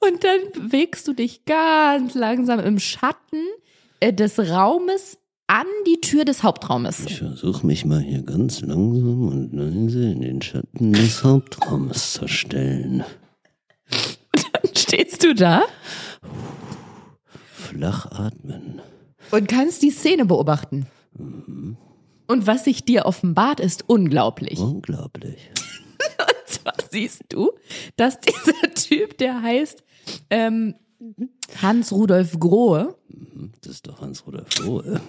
Und 0.00 0.22
dann 0.24 0.38
bewegst 0.70 1.08
du 1.08 1.12
dich 1.14 1.44
ganz 1.44 2.14
langsam 2.14 2.60
im 2.60 2.78
Schatten 2.78 3.42
äh, 4.00 4.12
des 4.12 4.38
Raumes 4.38 5.18
an 5.46 5.66
die 5.86 6.00
Tür 6.00 6.24
des 6.24 6.42
Hauptraumes. 6.42 7.04
Ich 7.06 7.18
versuche 7.18 7.66
mich 7.66 7.84
mal 7.84 8.00
hier 8.00 8.22
ganz 8.22 8.60
langsam 8.60 9.28
und 9.28 9.52
leise 9.52 10.10
in 10.12 10.20
den 10.20 10.42
Schatten 10.42 10.92
des 10.92 11.22
Hauptraums 11.24 12.14
zu 12.14 12.28
stellen. 12.28 13.04
Du 15.24 15.32
da 15.34 15.62
Flach 17.54 18.04
atmen. 18.12 18.82
und 19.30 19.48
kannst 19.48 19.80
die 19.80 19.90
Szene 19.90 20.26
beobachten. 20.26 20.84
Und 21.16 22.46
was 22.46 22.64
sich 22.64 22.84
dir 22.84 23.06
offenbart, 23.06 23.58
ist 23.58 23.88
unglaublich. 23.88 24.58
Unglaublich. 24.58 25.50
Und 26.18 26.46
zwar 26.46 26.74
siehst 26.90 27.22
du, 27.30 27.52
dass 27.96 28.18
dieser 28.20 28.74
Typ, 28.74 29.16
der 29.16 29.40
heißt 29.40 29.82
ähm, 30.28 30.74
Hans-Rudolf 31.62 32.38
Grohe, 32.38 32.94
Das 33.62 33.72
ist 33.76 33.86
doch 33.86 34.02
Hans-Rudolf 34.02 34.58
Lohe. 34.58 35.00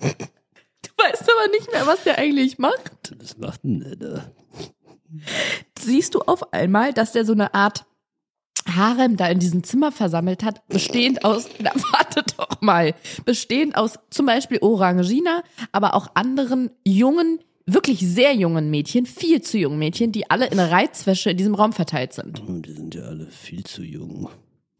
du 0.00 0.08
weißt 0.96 1.22
aber 1.30 1.50
nicht 1.50 1.70
mehr, 1.72 1.86
was 1.86 2.02
der 2.04 2.16
eigentlich 2.16 2.56
macht. 2.56 3.14
Was 3.18 3.36
macht 3.36 3.64
denn 3.64 3.80
der 3.80 3.96
da? 3.96 4.32
Siehst 5.78 6.14
du 6.14 6.20
auf 6.20 6.52
einmal, 6.52 6.92
dass 6.92 7.12
der 7.12 7.24
so 7.24 7.32
eine 7.32 7.54
Art 7.54 7.84
Harem 8.68 9.16
da 9.16 9.28
in 9.28 9.38
diesem 9.38 9.62
Zimmer 9.62 9.92
versammelt 9.92 10.42
hat, 10.42 10.66
bestehend 10.68 11.24
aus, 11.24 11.48
na 11.60 11.70
warte 11.92 12.24
doch 12.36 12.60
mal, 12.60 12.94
bestehend 13.24 13.76
aus 13.76 13.98
zum 14.10 14.26
Beispiel 14.26 14.58
Orangina, 14.60 15.42
aber 15.72 15.94
auch 15.94 16.08
anderen 16.14 16.70
jungen, 16.84 17.38
wirklich 17.66 18.00
sehr 18.00 18.34
jungen 18.34 18.70
Mädchen, 18.70 19.06
viel 19.06 19.40
zu 19.42 19.58
jungen 19.58 19.78
Mädchen, 19.78 20.10
die 20.10 20.30
alle 20.30 20.46
in 20.46 20.58
Reizwäsche 20.58 21.30
in 21.30 21.36
diesem 21.36 21.54
Raum 21.54 21.72
verteilt 21.72 22.12
sind. 22.12 22.42
Oh, 22.48 22.52
Die 22.58 22.72
sind 22.72 22.94
ja 22.94 23.02
alle 23.02 23.26
viel 23.26 23.62
zu 23.64 23.82
jung. 23.82 24.28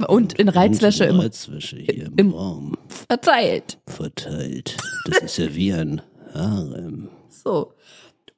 Und 0.08 0.34
in 0.34 0.48
Reizwäsche 0.48 1.04
Und 1.04 1.10
im 1.10 1.20
Reizwäsche 1.20 1.76
hier 1.78 2.06
im, 2.06 2.14
im- 2.16 2.34
Raum 2.34 2.76
verteilt. 2.88 3.78
verteilt. 3.86 4.76
Das 5.06 5.18
ist 5.18 5.38
ja 5.38 5.54
wie 5.54 5.72
ein 5.72 6.02
Harem. 6.34 7.08
So. 7.30 7.72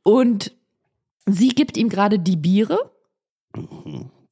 Und 0.04 0.52
sie 1.32 1.48
gibt 1.50 1.76
ihm 1.76 1.88
gerade 1.88 2.18
die 2.18 2.36
Biere 2.36 2.78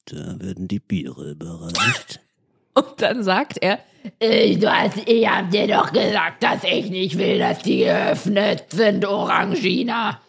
Da 0.06 0.40
werden 0.40 0.68
die 0.68 0.78
Biere 0.80 1.32
überreicht. 1.32 2.20
und 2.74 2.86
dann 2.98 3.22
sagt 3.22 3.58
er, 3.60 3.78
Ich, 4.20 4.58
du 4.60 4.72
hast, 4.72 4.98
ich 5.06 5.28
hab 5.28 5.50
dir 5.50 5.66
doch 5.66 5.92
gesagt, 5.92 6.42
dass 6.42 6.62
ich 6.64 6.90
nicht 6.90 7.18
will, 7.18 7.38
dass 7.38 7.58
die 7.62 7.78
geöffnet 7.78 8.66
sind, 8.70 9.04
Orangina. 9.04 10.20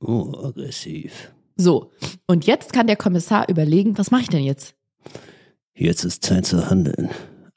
Oh, 0.00 0.32
aggressiv. 0.44 1.32
so. 1.56 1.90
Und 2.26 2.46
jetzt 2.46 2.72
kann 2.72 2.86
der 2.86 2.96
Kommissar 2.96 3.48
überlegen, 3.48 3.98
was 3.98 4.10
mache 4.10 4.22
ich 4.22 4.28
denn 4.28 4.44
jetzt? 4.44 4.74
Jetzt 5.74 6.04
ist 6.04 6.24
Zeit 6.24 6.46
zu 6.46 6.68
handeln. 6.70 7.10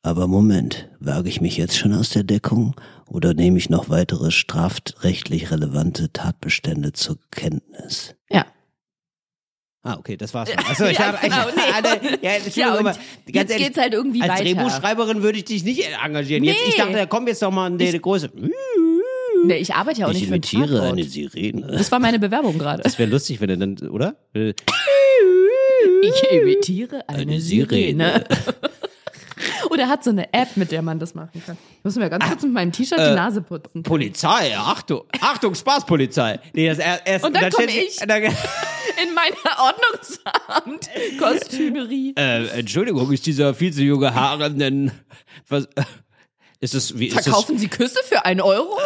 Aber 0.05 0.27
Moment, 0.27 0.87
wage 0.99 1.29
ich 1.29 1.41
mich 1.41 1.57
jetzt 1.57 1.75
schon 1.79 1.91
aus 1.91 2.11
der 2.11 2.21
Deckung 2.21 2.75
oder 3.09 3.33
nehme 3.33 3.57
ich 3.57 3.71
noch 3.71 3.89
weitere 3.89 4.29
strafrechtlich 4.29 5.49
relevante 5.49 6.13
Tatbestände 6.13 6.93
zur 6.93 7.17
Kenntnis? 7.31 8.13
Ja. 8.29 8.45
Ah, 9.81 9.97
okay, 9.97 10.15
das 10.15 10.35
war's. 10.35 10.49
schon. 10.53 10.59
Achso, 10.59 10.85
ich 10.85 10.99
Ja, 10.99 11.05
habe 11.07 11.17
genau, 11.23 11.45
nee. 11.55 12.17
ja, 12.21 12.37
Ja, 12.53 12.77
aber 12.77 12.95
jetzt 13.25 13.49
ehrlich, 13.49 13.65
geht's 13.65 13.79
halt 13.79 13.93
irgendwie 13.93 14.21
als 14.21 14.33
weiter. 14.33 14.43
Drehbuchschreiberin 14.43 15.23
würde 15.23 15.39
ich 15.39 15.45
dich 15.45 15.63
nicht 15.63 15.83
engagieren. 16.03 16.43
Jetzt, 16.43 16.59
ich 16.67 16.73
Nee. 16.77 16.83
dachte, 16.83 16.93
da 16.93 17.05
komm 17.07 17.25
jetzt 17.27 17.41
doch 17.41 17.49
mal 17.51 17.65
in 17.71 17.79
die 17.79 17.99
Größe. 17.99 18.29
Nee, 19.43 19.57
ich 19.57 19.73
arbeite 19.73 20.01
ja 20.01 20.05
auch 20.05 20.11
Ich 20.11 20.17
nicht 20.17 20.27
für 20.27 20.35
imitiere 20.35 20.67
Tatort. 20.67 20.91
eine 20.93 21.03
Sirene. 21.03 21.65
Das 21.67 21.91
war 21.91 21.97
meine 21.97 22.19
Bewerbung 22.19 22.59
gerade. 22.59 22.83
Das 22.83 22.99
wäre 22.99 23.09
lustig, 23.09 23.41
wenn 23.41 23.49
er 23.49 23.57
dann, 23.57 23.75
oder? 23.89 24.15
Ich 26.01 26.31
imitiere 26.31 27.07
eine, 27.09 27.21
Eine 27.21 27.41
Sirene. 27.41 28.23
Sirene. 28.23 28.23
Oder 29.69 29.83
er 29.83 29.89
hat 29.89 30.03
so 30.03 30.09
eine 30.11 30.33
App, 30.33 30.55
mit 30.57 30.71
der 30.71 30.81
man 30.81 30.99
das 30.99 31.13
machen 31.15 31.41
kann. 31.45 31.57
Ich 31.79 31.83
muss 31.83 31.95
mir 31.95 32.09
ganz 32.09 32.25
kurz 32.27 32.43
mit 32.43 32.53
meinem 32.53 32.71
T-Shirt 32.71 32.97
Äh, 32.99 33.09
die 33.09 33.15
Nase 33.15 33.41
putzen. 33.41 33.83
Polizei, 33.83 34.55
Achtung, 34.57 35.03
Achtung, 35.21 35.53
Spaßpolizei. 35.55 36.39
Nee, 36.53 36.67
das 36.69 36.79
er, 36.79 37.05
erst, 37.05 37.25
Und 37.25 37.35
dann 37.35 37.51
komm 37.51 37.63
steht- 37.69 37.89
ich. 37.89 37.97
dann- 38.07 38.23
In 38.23 39.13
meiner 39.13 39.59
Ordnungsamt-Kostümerie. 39.59 42.13
Äh, 42.17 42.47
Entschuldigung, 42.59 43.11
ist 43.11 43.25
dieser 43.25 43.53
viel 43.53 43.73
zu 43.73 43.81
junge 43.81 44.13
Harem 44.13 44.57
denn 44.59 44.91
was 45.49 45.67
ist 46.61 46.73
das 46.73 46.97
wie 46.97 47.07
ist 47.07 47.13
Verkaufen 47.21 47.57
Sie 47.57 47.67
Küsse 47.67 47.99
für 48.05 48.23
einen 48.25 48.41
Euro? 48.41 48.77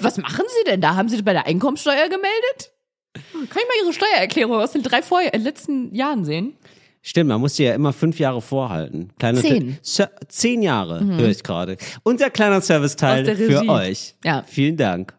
Was 0.00 0.16
machen 0.18 0.44
Sie 0.48 0.64
denn 0.70 0.80
da? 0.80 0.94
Haben 0.94 1.08
Sie 1.08 1.16
das 1.16 1.24
bei 1.24 1.32
der 1.32 1.46
Einkommensteuer 1.46 2.08
gemeldet? 2.08 2.72
Kann 3.14 3.44
ich 3.44 3.54
mal 3.54 3.84
Ihre 3.84 3.92
Steuererklärung 3.92 4.60
aus 4.60 4.72
den 4.72 4.82
drei 4.82 5.02
vor 5.02 5.20
äh, 5.22 5.36
letzten 5.36 5.94
Jahren 5.94 6.24
sehen? 6.24 6.56
Stimmt, 7.04 7.28
man 7.28 7.40
muss 7.40 7.54
die 7.54 7.64
ja 7.64 7.74
immer 7.74 7.92
fünf 7.92 8.20
Jahre 8.20 8.40
vorhalten. 8.40 9.10
Kleine 9.18 9.40
Zehn. 9.40 9.78
Se 9.82 10.08
zehn 10.28 10.62
Jahre 10.62 11.04
höre 11.04 11.28
ich 11.28 11.42
gerade. 11.42 11.76
Unser 12.04 12.30
kleiner 12.30 12.60
Serviceteil 12.60 13.34
für 13.34 13.68
euch. 13.68 14.14
Ja. 14.24 14.44
Vielen 14.46 14.76
Dank. 14.76 15.12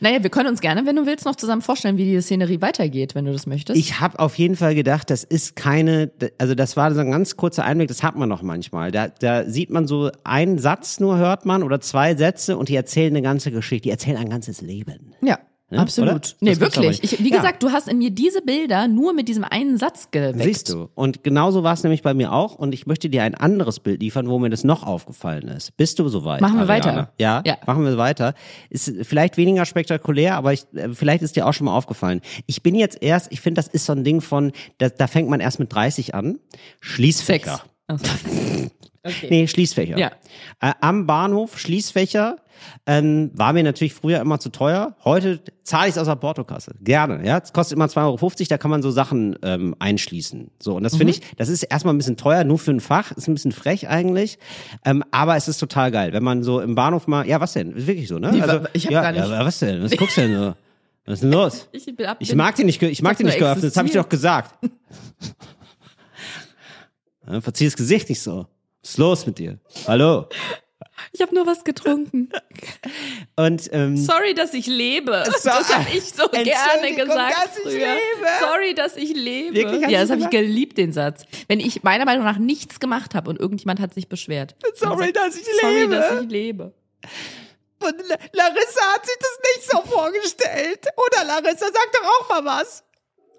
Naja, 0.00 0.22
wir 0.22 0.30
können 0.30 0.48
uns 0.48 0.60
gerne, 0.60 0.84
wenn 0.86 0.96
du 0.96 1.06
willst, 1.06 1.24
noch 1.24 1.36
zusammen 1.36 1.62
vorstellen, 1.62 1.96
wie 1.96 2.04
die 2.04 2.20
Szenerie 2.20 2.60
weitergeht, 2.60 3.14
wenn 3.14 3.24
du 3.24 3.32
das 3.32 3.46
möchtest. 3.46 3.78
Ich 3.78 4.00
habe 4.00 4.18
auf 4.18 4.36
jeden 4.36 4.56
Fall 4.56 4.74
gedacht, 4.74 5.08
das 5.08 5.24
ist 5.24 5.56
keine, 5.56 6.10
also 6.36 6.54
das 6.54 6.76
war 6.76 6.92
so 6.92 7.00
ein 7.00 7.10
ganz 7.10 7.36
kurzer 7.36 7.64
Einblick, 7.64 7.88
das 7.88 8.02
hat 8.02 8.16
man 8.16 8.28
noch 8.28 8.42
manchmal. 8.42 8.90
Da, 8.90 9.08
da 9.08 9.48
sieht 9.48 9.70
man 9.70 9.86
so 9.86 10.10
einen 10.24 10.58
Satz 10.58 11.00
nur, 11.00 11.16
hört 11.16 11.46
man, 11.46 11.62
oder 11.62 11.80
zwei 11.80 12.16
Sätze 12.16 12.56
und 12.58 12.68
die 12.68 12.76
erzählen 12.76 13.12
eine 13.12 13.22
ganze 13.22 13.50
Geschichte, 13.50 13.84
die 13.84 13.90
erzählen 13.90 14.16
ein 14.16 14.28
ganzes 14.28 14.60
Leben. 14.60 15.14
ja. 15.22 15.38
Ja, 15.74 15.80
Absolut. 15.80 16.10
oder? 16.14 16.20
Nee, 16.40 16.50
Das 16.50 16.60
wirklich. 16.60 17.02
Ich, 17.02 17.22
wie 17.24 17.30
Ja. 17.30 17.36
gesagt, 17.36 17.62
du 17.62 17.70
hast 17.72 17.88
in 17.88 17.98
mir 17.98 18.10
diese 18.10 18.40
Bilder 18.42 18.86
nur 18.88 19.12
mit 19.12 19.28
diesem 19.28 19.44
einen 19.44 19.76
Satz 19.76 20.10
geweckt. 20.10 20.42
Siehst 20.42 20.68
du. 20.68 20.88
Und 20.94 21.24
genauso 21.24 21.62
war 21.64 21.74
es 21.74 21.82
nämlich 21.82 22.02
bei 22.02 22.14
mir 22.14 22.32
auch. 22.32 22.54
Und 22.54 22.72
ich 22.72 22.86
möchte 22.86 23.08
dir 23.10 23.22
ein 23.24 23.34
anderes 23.34 23.80
Bild 23.80 24.00
liefern, 24.00 24.28
wo 24.28 24.38
mir 24.38 24.50
das 24.50 24.62
noch 24.64 24.82
aufgefallen 24.84 25.48
ist. 25.48 25.76
Bist 25.76 25.98
du 25.98 26.08
soweit? 26.08 26.40
Machen 26.40 26.56
wir 26.58 26.68
Ariane? 26.68 26.84
weiter. 26.96 27.12
Ja, 27.18 27.42
Ja. 27.44 27.58
machen 27.66 27.84
wir 27.84 27.98
weiter. 27.98 28.34
Ist 28.70 28.92
vielleicht 29.02 29.36
weniger 29.36 29.64
spektakulär, 29.66 30.36
aber 30.36 30.52
ich, 30.52 30.64
äh, 30.74 30.90
vielleicht 30.94 31.22
ist 31.22 31.36
dir 31.36 31.46
auch 31.46 31.52
schon 31.52 31.64
mal 31.66 31.76
aufgefallen. 31.76 32.20
Ich 32.46 32.62
bin 32.62 32.74
jetzt 32.74 33.02
erst, 33.02 33.32
ich 33.32 33.40
finde, 33.40 33.58
das 33.60 33.68
ist 33.68 33.86
so 33.86 33.92
ein 33.92 34.04
Ding 34.04 34.20
von, 34.20 34.52
da, 34.78 34.88
da 34.88 35.06
fängt 35.08 35.28
man 35.28 35.40
erst 35.40 35.58
mit 35.58 35.72
30 35.74 36.14
an. 36.14 36.38
Schließfächer. 36.80 37.62
Sex. 37.90 38.70
Okay. 39.06 39.26
Nee, 39.28 39.46
Schließfächer. 39.46 39.98
Ja. 39.98 40.12
Äh, 40.62 40.72
am 40.80 41.06
Bahnhof 41.06 41.58
Schließfächer 41.58 42.36
ähm, 42.86 43.30
war 43.34 43.52
mir 43.52 43.62
natürlich 43.62 43.94
früher 43.94 44.20
immer 44.20 44.38
zu 44.40 44.50
teuer. 44.50 44.94
Heute 45.04 45.40
zahle 45.62 45.88
ich 45.88 45.92
es 45.94 45.98
aus 45.98 46.06
der 46.06 46.16
Portokasse. 46.16 46.72
Gerne. 46.82 47.26
Ja, 47.26 47.38
es 47.42 47.52
kostet 47.52 47.76
immer 47.76 47.86
2,50 47.86 47.98
Euro. 48.04 48.30
Da 48.48 48.58
kann 48.58 48.70
man 48.70 48.82
so 48.82 48.90
Sachen 48.90 49.36
ähm, 49.42 49.74
einschließen. 49.78 50.50
So 50.60 50.76
und 50.76 50.82
das 50.82 50.92
Mhm. 50.94 50.98
finde 50.98 51.10
ich, 51.12 51.20
das 51.36 51.48
ist 51.48 51.62
erstmal 51.64 51.94
ein 51.94 51.98
bisschen 51.98 52.16
teuer, 52.16 52.44
nur 52.44 52.58
für 52.58 52.70
ein 52.72 52.80
Fach. 52.80 53.12
Ist 53.12 53.28
ein 53.28 53.34
bisschen 53.34 53.52
frech 53.52 53.88
eigentlich, 53.88 54.38
ähm, 54.84 55.02
aber 55.10 55.36
es 55.36 55.48
ist 55.48 55.58
total 55.58 55.90
geil, 55.90 56.12
wenn 56.12 56.22
man 56.22 56.42
so 56.42 56.60
im 56.60 56.74
Bahnhof 56.74 57.06
mal. 57.06 57.26
Ja, 57.26 57.40
was 57.40 57.52
denn? 57.54 57.72
Ist 57.72 57.86
wirklich 57.86 58.08
so, 58.08 58.18
ne? 58.18 58.30
Nee, 58.32 58.40
wa- 58.42 58.62
ich 58.72 58.86
hab 58.86 58.92
ja, 58.92 59.02
gar 59.02 59.12
nicht- 59.12 59.20
Ja, 59.28 59.44
was 59.44 59.58
denn? 59.58 59.82
Was 59.82 59.96
guckst 59.96 60.16
du 60.16 60.20
denn 60.22 60.36
so? 60.36 60.54
Was 61.06 61.14
ist 61.16 61.22
denn 61.22 61.32
los? 61.32 61.68
Ich, 61.72 61.84
bin 61.84 62.06
ab, 62.06 62.16
Ich 62.20 62.34
mag 62.34 62.54
den 62.56 62.64
nicht, 62.64 62.80
ich 62.82 63.02
mag 63.02 63.18
den 63.18 63.26
nicht 63.26 63.38
geöffnet, 63.38 63.64
das 63.66 63.76
habe 63.76 63.86
ich 63.86 63.92
dir 63.92 64.00
doch 64.02 64.08
gesagt. 64.08 64.54
Verzieh 67.40 67.64
das 67.66 67.76
Gesicht 67.76 68.08
nicht 68.08 68.22
so. 68.22 68.46
Was 68.82 68.90
ist 68.92 68.98
los 68.98 69.26
mit 69.26 69.38
dir? 69.38 69.58
Hallo? 69.86 70.28
Ich 71.12 71.20
habe 71.22 71.34
nur 71.34 71.46
was 71.46 71.64
getrunken. 71.64 72.30
Und 73.36 73.68
ähm, 73.72 73.96
Sorry, 73.96 74.34
dass 74.34 74.54
ich 74.54 74.66
lebe. 74.66 75.24
So- 75.26 75.48
das 75.50 75.74
habe 75.74 75.86
ich 75.92 76.04
so 76.04 76.28
gerne 76.28 76.94
gesagt 76.94 77.34
dass 77.36 77.56
ich 77.56 77.62
früher. 77.62 77.72
lebe. 77.94 78.28
Sorry, 78.40 78.74
dass 78.74 78.96
ich 78.96 79.14
lebe. 79.14 79.54
Wirklich, 79.56 79.82
ja, 79.90 80.00
das 80.00 80.10
habe 80.10 80.20
ich 80.22 80.30
geliebt, 80.30 80.78
den 80.78 80.92
Satz. 80.92 81.24
Wenn 81.48 81.60
ich 81.60 81.82
meiner 81.82 82.04
Meinung 82.04 82.24
nach 82.24 82.38
nichts 82.38 82.80
gemacht 82.80 83.14
habe 83.14 83.30
und 83.30 83.40
irgendjemand 83.40 83.80
hat 83.80 83.94
sich 83.94 84.08
beschwert. 84.08 84.54
Sorry, 84.74 85.12
dass 85.12 85.36
ich 85.36 85.44
Sorry, 85.60 85.80
lebe. 85.80 85.96
dass 85.96 86.20
ich 86.22 86.30
lebe. 86.30 86.72
Und 87.80 87.94
La- 88.08 88.16
Larissa 88.32 88.80
hat 88.94 89.04
sich 89.04 89.16
das 89.18 89.38
nicht 89.56 89.70
so 89.70 89.82
vorgestellt. 89.82 90.86
Oder 90.96 91.24
Larissa, 91.26 91.66
sag 91.66 91.92
doch 91.92 92.08
auch 92.08 92.28
mal 92.30 92.44
was. 92.44 92.82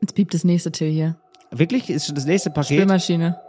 Jetzt 0.01 0.13
piept 0.13 0.33
das 0.33 0.43
nächste 0.43 0.71
Till 0.71 0.91
hier. 0.91 1.17
Wirklich? 1.51 1.89
Ist 1.89 2.05
schon 2.07 2.15
das 2.15 2.25
nächste 2.25 2.49
Paket? 2.49 2.77
Spülmaschine. 2.77 3.39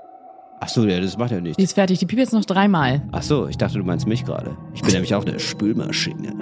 Ach 0.60 0.68
so, 0.68 0.86
ja, 0.86 1.00
das 1.00 1.18
macht 1.18 1.30
ja 1.32 1.36
Die 1.38 1.42
nichts. 1.48 1.62
ist 1.62 1.74
fertig. 1.74 1.98
Die 1.98 2.06
piept 2.06 2.18
jetzt 2.20 2.32
noch 2.32 2.44
dreimal. 2.44 3.02
Ach 3.12 3.22
so, 3.22 3.46
ich 3.46 3.58
dachte, 3.58 3.78
du 3.78 3.84
meinst 3.84 4.06
mich 4.06 4.24
gerade. 4.24 4.56
Ich 4.74 4.82
bin 4.82 4.92
nämlich 4.94 5.14
auch 5.14 5.24
eine 5.24 5.38
Spülmaschine. 5.38 6.32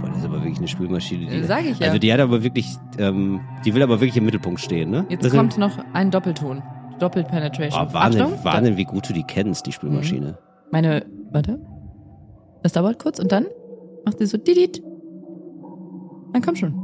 Boah, 0.00 0.08
das 0.08 0.18
ist 0.18 0.24
aber 0.24 0.36
wirklich 0.42 0.58
eine 0.58 0.68
Spülmaschine. 0.68 1.26
Die, 1.30 1.42
sag 1.44 1.64
ich 1.64 1.78
ja. 1.78 1.86
Also 1.86 1.98
die 1.98 2.12
hat 2.12 2.20
aber 2.20 2.42
wirklich, 2.42 2.76
ähm, 2.98 3.40
die 3.64 3.74
will 3.74 3.82
aber 3.82 4.00
wirklich 4.00 4.16
im 4.16 4.24
Mittelpunkt 4.24 4.60
stehen, 4.60 4.90
ne? 4.90 5.06
Jetzt 5.08 5.24
Das 5.24 5.32
kommt 5.32 5.56
noch 5.56 5.78
ein 5.92 6.10
Doppelton. 6.10 6.62
Doppelpenetration. 6.98 7.88
Oh, 7.88 7.92
Wahnsinn, 7.92 8.22
Achtung. 8.22 8.44
Wahnsinn, 8.44 8.76
wie 8.76 8.84
gut 8.84 9.08
du 9.08 9.12
die 9.12 9.24
kennst, 9.24 9.66
die 9.66 9.72
Spülmaschine. 9.72 10.38
Meine, 10.70 11.04
warte. 11.30 11.60
Das 12.62 12.72
dauert 12.72 12.98
kurz 12.98 13.18
und 13.18 13.30
dann 13.32 13.46
macht 14.04 14.18
sie 14.18 14.26
so 14.26 14.36
didit. 14.38 14.82
Dann 16.32 16.42
komm 16.42 16.56
schon. 16.56 16.74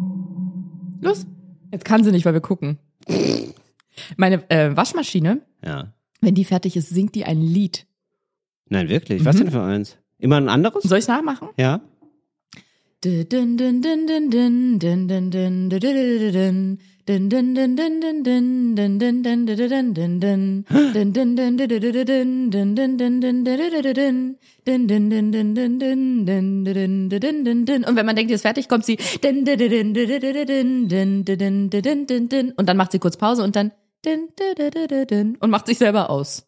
Los. 1.01 1.27
Jetzt 1.73 1.85
kann 1.85 2.03
sie 2.05 2.11
nicht, 2.13 2.25
weil 2.27 2.35
wir 2.35 2.41
gucken. 2.41 2.79
Meine 4.21 4.51
äh, 4.51 4.77
Waschmaschine, 4.77 5.41
Ja. 5.65 5.95
wenn 6.21 6.35
die 6.35 6.45
fertig 6.45 6.77
ist, 6.77 6.91
singt 6.91 7.15
die 7.15 7.25
ein 7.25 7.41
Lied. 7.41 7.87
Nein, 8.69 8.91
wirklich. 8.91 9.25
Was 9.25 9.37
denn 9.37 9.51
für 9.51 9.63
eins? 9.63 9.97
Immer 10.19 10.37
ein 10.37 10.51
anderes? 10.51 10.83
Soll 10.85 10.99
ich's 10.99 11.09
nachmachen? 11.09 11.49
Ja. 11.57 11.81
Und 27.87 27.97
wenn 27.97 28.07
man 28.07 28.17
denkt, 28.17 28.31
die 28.31 28.35
ist 28.35 28.43
fertig, 28.43 28.69
kommt 28.69 28.85
sie 28.85 28.99
und 32.57 32.67
dann 32.69 32.77
macht 32.77 32.93
sie 32.93 32.99
kurz 32.99 33.17
Pause 33.17 33.43
und 33.43 33.57
dann 33.57 33.73
und 34.07 35.51
macht 35.51 35.67
sich 35.67 35.79
selber 35.79 36.11
aus. 36.11 36.47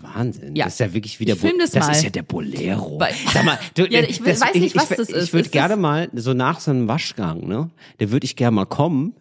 Wahnsinn. 0.00 0.54
Ja. 0.54 0.66
Das 0.66 0.74
ist 0.74 0.80
ja 0.80 0.94
wirklich 0.94 1.18
wieder 1.18 1.34
Ich 1.34 1.40
film 1.40 1.58
das 1.58 1.72
das 1.72 1.86
mal. 1.86 1.92
ist 1.92 2.04
ja 2.04 2.10
der 2.10 2.22
Bolero. 2.22 3.00
Sag 3.32 3.44
mal, 3.44 3.58
du, 3.74 3.84
Ja, 3.90 4.00
ich 4.02 4.24
weiß 4.24 4.54
nicht, 4.54 4.76
was 4.76 4.90
ich, 4.92 4.96
das 4.96 5.08
ist. 5.10 5.24
Ich 5.24 5.32
würde 5.32 5.48
gerne 5.48 5.74
das- 5.74 5.78
mal 5.80 6.08
so 6.14 6.34
nach 6.34 6.60
so 6.60 6.70
einem 6.70 6.86
Waschgang, 6.86 7.46
ne? 7.48 7.70
Da 7.98 8.10
würde 8.10 8.24
ich 8.24 8.36
gerne 8.36 8.54
mal 8.54 8.64
kommen 8.66 9.14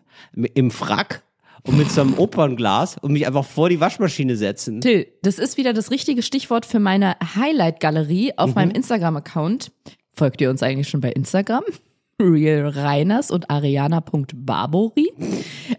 im 0.53 0.69
Frack 0.69 1.23
und 1.63 1.77
mit 1.79 1.91
so 1.91 2.01
einem 2.01 2.13
Opernglas 2.19 2.97
und 3.01 3.11
mich 3.11 3.25
einfach 3.25 3.43
vor 3.45 3.69
die 3.69 3.79
Waschmaschine 3.79 4.35
setzen. 4.37 4.79
Till, 4.81 5.07
das 5.23 5.39
ist 5.39 5.57
wieder 5.57 5.73
das 5.73 5.89
richtige 5.89 6.21
Stichwort 6.21 6.65
für 6.67 6.79
meine 6.79 7.15
Highlight-Galerie 7.35 8.33
auf 8.37 8.53
meinem 8.53 8.71
Instagram-Account. 8.71 9.71
Folgt 10.13 10.41
ihr 10.41 10.49
uns 10.51 10.61
eigentlich 10.61 10.89
schon 10.89 11.01
bei 11.01 11.11
Instagram? 11.11 11.63
Real 12.21 12.67
Reiners 12.69 13.29
und 13.29 13.49
Ariana.barbori. 13.49 15.11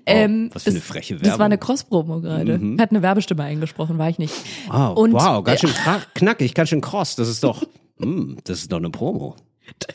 Ähm, 0.06 0.50
was 0.52 0.62
für 0.64 0.70
eine 0.70 0.80
freche 0.80 1.14
Das 1.16 1.22
war 1.24 1.30
Werbung. 1.32 1.44
eine 1.46 1.58
Cross-Promo 1.58 2.20
gerade. 2.20 2.60
Hat 2.78 2.90
eine 2.90 3.02
Werbestimme 3.02 3.42
eingesprochen, 3.42 3.98
war 3.98 4.08
ich 4.08 4.18
nicht. 4.18 4.34
Wow, 4.68 4.96
Und- 4.96 5.12
wow, 5.14 5.42
ganz 5.42 5.60
schön 5.60 5.70
kra- 5.84 6.02
knackig, 6.14 6.54
ganz 6.54 6.68
schön 6.68 6.80
kross. 6.80 7.16
Das 7.16 7.28
ist 7.28 7.42
doch, 7.42 7.64
mm, 7.98 8.34
das 8.44 8.60
ist 8.60 8.70
doch 8.72 8.78
eine 8.78 8.90
Promo. 8.90 9.34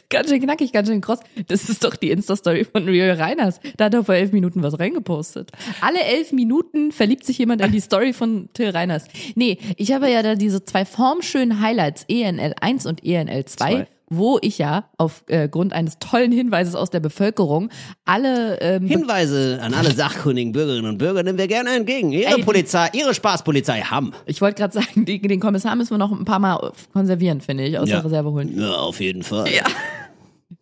Ganz 0.09 0.29
schön 0.29 0.39
knackig, 0.41 0.71
ganz 0.71 0.87
schön 0.87 1.01
cross. 1.01 1.19
Das 1.47 1.67
ist 1.67 1.83
doch 1.83 1.95
die 1.95 2.11
Insta-Story 2.11 2.63
von 2.65 2.83
Real 2.83 3.15
Reiners. 3.19 3.59
Da 3.77 3.85
hat 3.85 3.93
er 3.95 4.03
vor 4.03 4.13
elf 4.13 4.31
Minuten 4.31 4.61
was 4.61 4.77
reingepostet. 4.79 5.51
Alle 5.81 5.99
elf 6.03 6.31
Minuten 6.31 6.91
verliebt 6.91 7.25
sich 7.25 7.39
jemand 7.39 7.61
in 7.61 7.71
die 7.71 7.79
Story 7.79 8.13
von 8.13 8.49
Till 8.53 8.69
Reiners. 8.69 9.05
Nee, 9.33 9.57
ich 9.77 9.91
habe 9.93 10.11
ja 10.11 10.21
da 10.21 10.35
diese 10.35 10.63
zwei 10.63 10.85
formschönen 10.85 11.59
Highlights, 11.59 12.05
ENL 12.07 12.53
1 12.61 12.85
und 12.85 13.03
ENL 13.03 13.45
2, 13.45 13.55
Zwei. 13.71 13.87
Wo 14.09 14.37
ich 14.41 14.57
ja 14.57 14.89
aufgrund 14.97 15.73
eines 15.73 15.99
tollen 15.99 16.31
Hinweises 16.31 16.75
aus 16.75 16.89
der 16.89 16.99
Bevölkerung 16.99 17.69
alle 18.05 18.59
ähm, 18.61 18.87
Hinweise 18.87 19.59
an 19.61 19.73
alle 19.73 19.91
sachkundigen 19.91 20.51
Bürgerinnen 20.51 20.87
und 20.87 20.97
Bürger 20.97 21.23
nehmen 21.23 21.37
wir 21.37 21.47
gerne 21.47 21.71
entgegen. 21.75 22.11
Ihre 22.11 22.37
Ey, 22.37 22.43
Polizei, 22.43 22.89
Ihre 22.93 23.13
Spaßpolizei 23.13 23.81
haben. 23.81 24.11
ich 24.25 24.41
wollte 24.41 24.61
gerade 24.61 24.73
sagen, 24.73 25.05
die, 25.05 25.19
den 25.21 25.39
Kommissar 25.39 25.75
müssen 25.75 25.91
wir 25.91 25.97
noch 25.97 26.11
ein 26.11 26.25
paar 26.25 26.39
Mal 26.39 26.71
konservieren, 26.93 27.41
finde 27.41 27.65
ich, 27.65 27.77
aus 27.77 27.89
der 27.89 28.03
Reserve 28.03 28.31
holen. 28.31 28.59
Ja, 28.59 28.73
auf 28.73 28.99
jeden 28.99 29.23
Fall. 29.23 29.49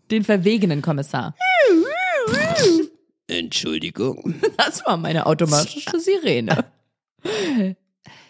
Den 0.09 0.23
verwegenen 0.23 0.81
Kommissar. 0.81 1.35
Entschuldigung. 3.27 4.35
Das 4.57 4.85
war 4.85 4.97
meine 4.97 5.25
automatische 5.25 5.99
Sirene. 5.99 6.65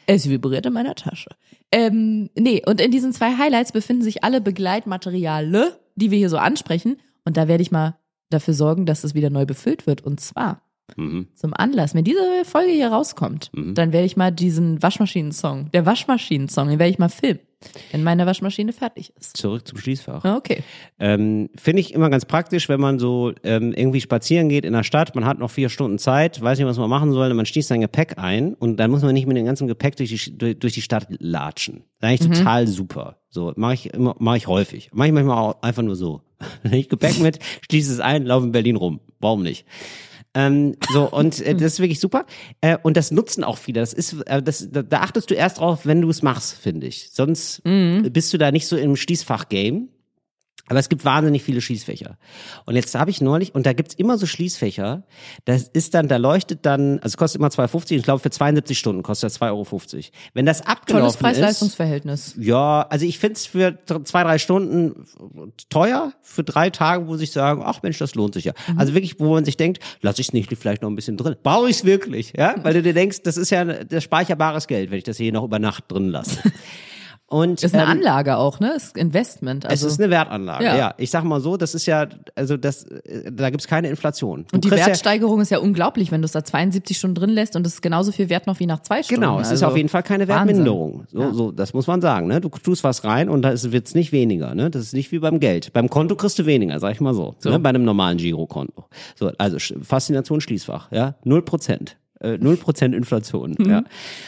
Es 0.06 0.30
vibriert 0.30 0.66
in 0.66 0.74
meiner 0.74 0.96
Tasche. 0.96 1.30
Ähm, 1.72 2.30
nee, 2.38 2.62
und 2.66 2.82
in 2.82 2.92
diesen 2.92 3.14
zwei 3.14 3.38
Highlights 3.38 3.72
befinden 3.72 4.04
sich 4.04 4.24
alle 4.24 4.42
Begleitmateriale, 4.42 5.80
die 5.96 6.12
wir 6.12 6.18
hier 6.18 6.30
so 6.30 6.38
ansprechen. 6.38 6.98
Und 7.24 7.38
da 7.38 7.48
werde 7.48 7.62
ich 7.62 7.72
mal 7.72 7.98
dafür 8.30 8.54
sorgen, 8.54 8.86
dass 8.86 9.04
es 9.04 9.14
wieder 9.14 9.30
neu 9.30 9.46
befüllt 9.46 9.88
wird. 9.88 10.02
Und 10.02 10.20
zwar 10.20 10.62
Mhm. 10.98 11.28
zum 11.36 11.54
Anlass, 11.54 11.94
wenn 11.96 12.04
diese 12.04 12.20
Folge 12.46 12.72
hier 12.72 12.90
rauskommt, 12.90 13.52
dann 13.54 13.94
werde 13.94 14.06
ich 14.06 14.18
mal 14.18 14.32
diesen 14.32 14.82
Waschmaschinen-Song, 14.82 15.70
der 15.74 15.86
Waschmaschinen-Song, 15.86 16.70
den 16.70 16.80
werde 16.80 16.92
ich 16.92 17.00
mal 17.00 17.10
filmen, 17.10 17.40
wenn 17.92 18.04
meine 18.04 18.26
Waschmaschine 18.26 18.74
fertig 18.74 19.14
ist. 19.20 19.38
Zurück 19.38 19.68
zum 19.68 19.78
Schließfach. 19.78 20.24
Ah, 20.26 20.38
Okay. 20.38 20.64
Ähm, 21.00 21.50
Finde 21.56 21.80
ich 21.82 21.94
immer 21.94 22.10
ganz 22.10 22.26
praktisch, 22.26 22.70
wenn 22.70 22.80
man 22.80 22.98
so 23.00 23.34
ähm, 23.44 23.74
irgendwie 23.74 24.02
spazieren 24.02 24.50
geht 24.50 24.66
in 24.66 24.74
der 24.74 24.84
Stadt, 24.84 25.14
man 25.16 25.26
hat 25.26 25.40
noch 25.40 25.52
vier 25.52 25.70
Stunden 25.70 25.98
Zeit, 26.00 26.42
weiß 26.42 26.58
nicht, 26.58 26.68
was 26.68 26.78
man 26.78 26.90
machen 26.90 27.12
soll, 27.12 27.34
man 27.34 27.46
schließt 27.46 27.68
sein 27.70 27.82
Gepäck 27.82 28.18
ein 28.18 28.54
und 28.56 28.78
dann 28.78 28.90
muss 28.92 29.02
man 29.02 29.14
nicht 29.14 29.28
mit 29.28 29.38
dem 29.38 29.46
ganzen 29.46 29.68
Gepäck 29.68 29.96
durch 29.96 30.10
die, 30.10 30.38
durch, 30.38 30.58
durch 30.60 30.74
die 30.74 30.82
Stadt 30.82 31.08
latschen. 31.20 31.84
Das 32.00 32.14
ist 32.14 32.22
eigentlich 32.22 32.40
total 32.40 32.68
super. 32.68 33.18
So, 33.30 33.54
mache 33.56 33.74
ich 33.76 33.94
immer, 33.94 34.16
mache 34.20 34.38
ich 34.38 34.48
häufig. 34.48 34.90
Mache 34.94 35.08
ich 35.08 35.14
manchmal 35.14 35.38
auch 35.38 35.62
einfach 35.62 35.84
nur 35.84 35.96
so. 35.96 36.22
Nehme 36.64 36.78
ich 36.80 36.90
Gepäck 36.90 37.20
mit, 37.20 37.40
schließe 37.70 37.94
es 37.94 38.00
ein, 38.00 38.26
laufe 38.26 38.46
in 38.48 38.52
Berlin 38.52 38.76
rum. 38.76 39.00
Warum 39.20 39.44
nicht? 39.44 39.66
Ähm, 40.34 40.76
so, 40.94 41.10
und 41.10 41.42
äh, 41.42 41.54
das 41.56 41.74
ist 41.74 41.80
wirklich 41.80 42.00
super. 42.00 42.26
Äh, 42.62 42.78
und 42.82 42.98
das 42.98 43.12
nutzen 43.12 43.44
auch 43.44 43.58
viele. 43.58 43.80
Das 43.80 43.94
ist, 43.94 44.14
äh, 44.28 44.42
das, 44.42 44.70
da, 44.72 44.82
da 44.82 45.02
achtest 45.02 45.30
du 45.30 45.36
erst 45.36 45.60
drauf, 45.60 45.86
wenn 45.86 46.02
du 46.02 46.10
es 46.10 46.22
machst, 46.22 46.58
finde 46.58 46.88
ich. 46.88 47.10
Sonst 47.12 47.62
bist 47.64 48.34
du 48.34 48.38
da 48.38 48.52
nicht 48.52 48.68
so 48.68 48.78
im 48.78 48.96
Schließfach-Game. 48.96 49.90
Aber 50.72 50.80
es 50.80 50.88
gibt 50.88 51.04
wahnsinnig 51.04 51.44
viele 51.44 51.60
Schließfächer. 51.60 52.18
Und 52.66 52.78
jetzt 52.78 52.96
habe 52.96 53.12
ich 53.12 53.20
neulich, 53.20 53.54
und 53.54 53.66
da 53.66 53.74
gibt's 53.74 53.94
immer 53.94 54.18
so 54.18 54.26
Schließfächer, 54.26 55.04
das 55.44 55.64
ist 55.64 55.94
dann, 55.94 56.08
da 56.08 56.16
leuchtet 56.16 56.66
dann, 56.66 56.94
also 57.00 57.08
es 57.08 57.18
kostet 57.18 57.40
immer 57.40 57.50
2,50 57.50 57.76
und 57.76 57.92
ich 57.92 58.04
glaube 58.04 58.22
für 58.22 58.30
72 58.30 58.80
Stunden 58.80 59.04
kostet 59.04 59.32
das 59.32 59.42
2,50 59.42 59.50
Euro. 59.52 59.66
Wenn 60.34 60.46
das 60.46 60.60
Tolles 60.60 60.72
abgelaufen 60.72 61.08
ist, 61.10 61.18
Preis-Leistungs-Verhältnis. 61.18 62.36
ja, 62.40 62.84
also 62.84 63.06
ich 63.06 63.20
find's 63.20 63.46
für 63.46 63.80
zwei, 64.06 64.24
drei 64.24 64.40
Stunden 64.40 65.08
teuer, 65.68 66.14
für 66.22 66.46
drei 66.46 66.70
Tage, 66.70 67.06
wo 67.06 67.18
sich 67.18 67.34
sagen, 67.34 67.64
ach 67.66 67.84
Mensch, 67.84 67.98
das 67.98 68.16
lohnt 68.16 68.34
sich 68.34 68.46
ja. 68.46 68.54
Mhm. 68.70 68.80
Also 68.80 68.94
wirklich, 68.94 69.20
wo 69.20 69.34
man 69.34 69.44
sich 69.44 69.58
denkt, 69.58 69.84
lass 70.00 70.20
ich's 70.20 70.32
nicht 70.32 70.56
vielleicht 70.58 70.84
noch 70.84 70.90
ein 70.90 70.96
bisschen 70.96 71.18
drin. 71.18 71.36
Brauche 71.44 71.70
ich's 71.70 71.84
wirklich, 71.84 72.32
ja? 72.38 72.56
Weil 72.64 72.76
du 72.76 72.82
dir 72.82 72.94
denkst, 72.94 73.24
das 73.24 73.36
ist 73.36 73.50
ja 73.50 73.66
das 73.66 74.06
speicherbares 74.06 74.68
Geld, 74.68 74.90
wenn 74.90 75.00
ich 75.00 75.04
das 75.04 75.18
hier 75.18 75.34
noch 75.34 75.44
über 75.44 75.60
Nacht 75.60 75.92
drin 75.92 76.08
lasse. 76.08 76.40
Und 77.32 77.64
Ist 77.64 77.74
eine 77.74 77.84
ähm, 77.86 77.90
Anlage 77.92 78.36
auch, 78.36 78.60
ne? 78.60 78.74
Ist 78.76 78.98
Investment. 78.98 79.66
Also 79.66 79.88
es 79.88 79.94
ist 79.94 80.02
eine 80.02 80.10
Wertanlage, 80.12 80.66
ja. 80.66 80.78
Ja. 80.78 80.94
Ich 80.98 81.12
sag 81.12 81.24
mal 81.24 81.40
so, 81.40 81.56
das 81.56 81.74
ist 81.74 81.86
ja, 81.86 82.06
also 82.36 82.58
das, 82.58 82.84
äh, 82.84 83.32
da 83.32 83.50
gibt's 83.50 83.68
keine 83.68 83.88
Inflation. 83.88 84.46
Du 84.52 84.56
Und 84.58 84.66
die 84.66 84.68
kriegst 84.68 84.82
ja- 84.82 84.88
Wertsteigerung 84.88 85.40
ist 85.40 85.50
ja 85.50 85.60
unglaublich, 85.60 86.12
wenn 86.12 86.22
du 86.22 86.26
es 86.26 86.34
da 86.34 86.44
72 86.44 86.98
Stunden 86.98 87.16
drin 87.16 87.30
lässt 87.30 87.56
und 87.56 87.66
es 87.66 87.76
ist 87.76 87.82
genauso 87.82 88.12
viel 88.12 88.28
wert 88.30 88.48
noch 88.48 88.60
wie 88.60 88.66
nach 88.66 88.82
zwei 88.82 89.02
Stunden. 89.02 89.22
Genau, 89.22 89.40
es 89.40 89.48
ist 89.48 89.52
Also 89.54 89.68
auf 89.68 89.78
jeden 89.78 89.88
Fall 89.88 90.04
keine 90.04 90.28
Wahnsinn. 90.28 90.58
Wertminderung. 90.58 91.06
So, 91.10 91.32
so, 91.32 91.52
das 91.54 91.74
muss 91.74 91.88
man 91.88 92.02
sagen. 92.02 92.28
Ne? 92.28 92.42
Du 92.42 92.50
tust 92.50 92.84
was 92.84 93.06
rein 93.06 93.30
und 93.30 93.44
da 93.44 93.54
wird's 93.72 93.96
nicht 93.96 94.12
weniger. 94.12 94.54
Ne? 94.54 94.70
Das 94.70 94.82
ist 94.82 94.94
nicht 94.94 95.14
wie 95.14 95.20
beim 95.20 95.40
Geld. 95.40 95.72
Beim 95.72 95.90
Konto 95.90 96.18
kriegst 96.18 96.38
du 96.38 96.46
weniger, 96.46 96.80
sag 96.82 96.92
ich 96.92 97.00
mal 97.00 97.14
so. 97.14 97.36
Ne? 97.46 97.60
Bei 97.60 97.70
einem 97.70 97.86
normalen 97.86 98.18
Girokonto. 98.18 98.84
So, 99.16 99.32
also 99.38 99.58
Faszination 99.82 100.42
Schließfach, 100.42 100.92
ja, 100.92 101.16
null 101.24 101.44
Prozent. 101.44 101.96
Äh, 102.22 102.38
Null 102.38 102.58
Prozent 102.58 102.96
Inflation. 102.96 103.56
Mhm. 103.58 103.70
Ja. 103.70 103.84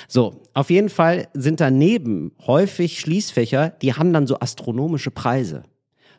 So, 0.07 0.41
auf 0.53 0.69
jeden 0.69 0.89
Fall 0.89 1.27
sind 1.33 1.59
daneben 1.59 2.31
häufig 2.45 2.99
Schließfächer, 2.99 3.69
die 3.81 3.93
haben 3.93 4.13
dann 4.13 4.27
so 4.27 4.39
astronomische 4.39 5.11
Preise. 5.11 5.63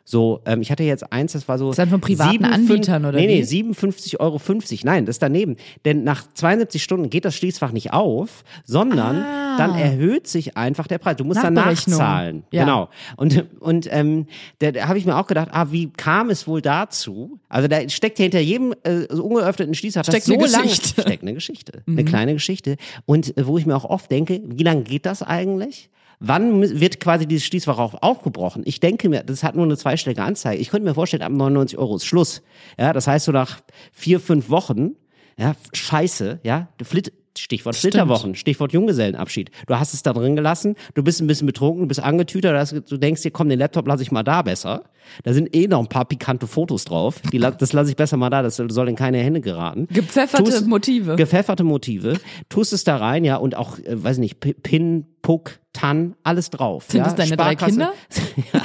So, 0.07 0.39
ähm, 0.45 0.61
ich 0.61 0.69
hatte 0.71 0.83
jetzt 0.83 1.11
eins, 1.11 1.31
das 1.33 1.47
war 1.47 1.57
so. 1.57 1.71
Ist 1.71 1.79
das 1.79 1.89
von 1.89 1.99
privaten 1.99 2.31
57 2.43 2.53
Anbietern 2.53 3.05
oder 3.05 3.17
nee, 3.17 3.25
Nee, 3.25 3.41
wie? 3.49 3.63
57,50 3.63 4.19
Euro. 4.19 4.39
Nein, 4.83 5.05
das 5.07 5.15
ist 5.15 5.21
daneben. 5.23 5.55
Denn 5.83 6.03
nach 6.03 6.23
72 6.35 6.83
Stunden 6.83 7.09
geht 7.09 7.25
das 7.25 7.35
Schließfach 7.35 7.71
nicht 7.71 7.91
auf, 7.91 8.43
sondern 8.65 9.23
Ah. 9.23 9.57
dann 9.57 9.73
erhöht 9.73 10.27
sich 10.27 10.57
einfach 10.57 10.85
der 10.85 10.99
Preis. 10.99 11.17
Du 11.17 11.23
musst 11.23 11.43
dann 11.43 11.55
nachzahlen. 11.55 12.43
Ja. 12.51 12.63
Genau. 12.65 12.89
Und, 13.17 13.45
und 13.59 13.87
ähm, 13.91 14.27
da, 14.59 14.71
da 14.71 14.87
habe 14.87 14.99
ich 14.99 15.05
mir 15.07 15.17
auch 15.17 15.25
gedacht, 15.25 15.49
ah, 15.51 15.71
wie 15.71 15.89
kam 15.89 16.29
es 16.29 16.47
wohl 16.47 16.61
dazu? 16.61 17.39
Also 17.49 17.67
da 17.67 17.89
steckt 17.89 18.19
ja 18.19 18.23
hinter 18.23 18.41
jedem 18.41 18.75
äh, 18.83 19.05
ungeöffneten 19.11 19.73
Schließfach 19.73 20.03
das 20.03 20.13
Steckt 20.13 20.27
so 20.27 20.33
eine 20.35 20.45
lange 20.47 20.63
Geschichte. 20.65 21.01
steckt 21.01 21.23
eine 21.23 21.33
Geschichte, 21.33 21.83
eine 21.87 22.05
kleine 22.05 22.33
Geschichte. 22.33 22.75
Und 23.05 23.35
äh, 23.37 23.47
wo 23.47 23.57
ich 23.57 23.65
mir 23.65 23.75
auch 23.75 23.85
oft 23.85 24.11
denke, 24.11 24.41
wie 24.45 24.63
lange 24.63 24.83
geht 24.83 25.07
das 25.07 25.23
eigentlich? 25.23 25.89
Wann 26.19 26.79
wird 26.79 26.99
quasi 26.99 27.25
dieses 27.27 27.45
Schließfach 27.45 27.77
aufgebrochen? 28.01 28.63
Ich 28.65 28.79
denke 28.79 29.09
mir, 29.09 29.23
das 29.23 29.43
hat 29.43 29.55
nur 29.55 29.65
eine 29.65 29.77
zweistellige 29.77 30.23
Anzeige. 30.23 30.61
Ich 30.61 30.69
könnte 30.69 30.87
mir 30.87 30.93
vorstellen, 30.93 31.23
ab 31.23 31.31
99 31.31 31.77
Euro 31.77 31.97
ist 31.97 32.05
Schluss. 32.05 32.41
Ja, 32.77 32.93
das 32.93 33.07
heißt 33.07 33.25
so 33.25 33.31
nach 33.31 33.59
vier, 33.91 34.19
fünf 34.19 34.49
Wochen, 34.49 34.95
ja, 35.37 35.55
scheiße, 35.73 36.39
ja, 36.43 36.69
flitt, 36.81 37.11
Stichwort 37.37 37.75
Stimmt. 37.75 37.93
Flitterwochen, 37.93 38.35
Stichwort 38.35 38.73
Junggesellenabschied. 38.73 39.51
Du 39.67 39.77
hast 39.77 39.93
es 39.93 40.03
da 40.03 40.13
drin 40.13 40.35
gelassen, 40.35 40.75
du 40.93 41.03
bist 41.03 41.21
ein 41.21 41.27
bisschen 41.27 41.47
betrunken, 41.47 41.81
du 41.81 41.87
bist 41.87 41.99
angetütert, 42.01 42.89
du 42.89 42.97
denkst 42.97 43.21
dir, 43.21 43.31
komm, 43.31 43.49
den 43.49 43.59
Laptop 43.59 43.87
lasse 43.87 44.03
ich 44.03 44.11
mal 44.11 44.23
da 44.23 44.41
besser. 44.41 44.83
Da 45.23 45.33
sind 45.33 45.55
eh 45.55 45.67
noch 45.67 45.79
ein 45.79 45.87
paar 45.87 46.05
pikante 46.05 46.47
Fotos 46.47 46.85
drauf. 46.85 47.21
Die, 47.31 47.39
das 47.39 47.73
lasse 47.73 47.89
ich 47.91 47.95
besser 47.95 48.17
mal 48.17 48.29
da, 48.29 48.41
das 48.41 48.55
soll 48.55 48.89
in 48.89 48.95
keine 48.95 49.19
Hände 49.19 49.41
geraten. 49.41 49.87
Gepfefferte 49.91 50.43
Tust- 50.51 50.67
Motive. 50.67 51.15
Gepfefferte 51.15 51.63
Motive. 51.63 52.17
Tust 52.49 52.73
es 52.73 52.83
da 52.83 52.97
rein, 52.97 53.23
ja, 53.23 53.35
und 53.37 53.55
auch, 53.55 53.77
äh, 53.79 54.03
weiß 54.03 54.17
nicht, 54.17 54.39
Pin, 54.39 55.05
Puck, 55.21 55.59
Tan, 55.73 56.15
alles 56.23 56.49
drauf. 56.49 56.85
Sind 56.87 56.99
ja? 56.99 57.03
das 57.05 57.15
deine 57.15 57.35
drei 57.35 57.55
Kinder? 57.55 57.93
ja, 58.53 58.61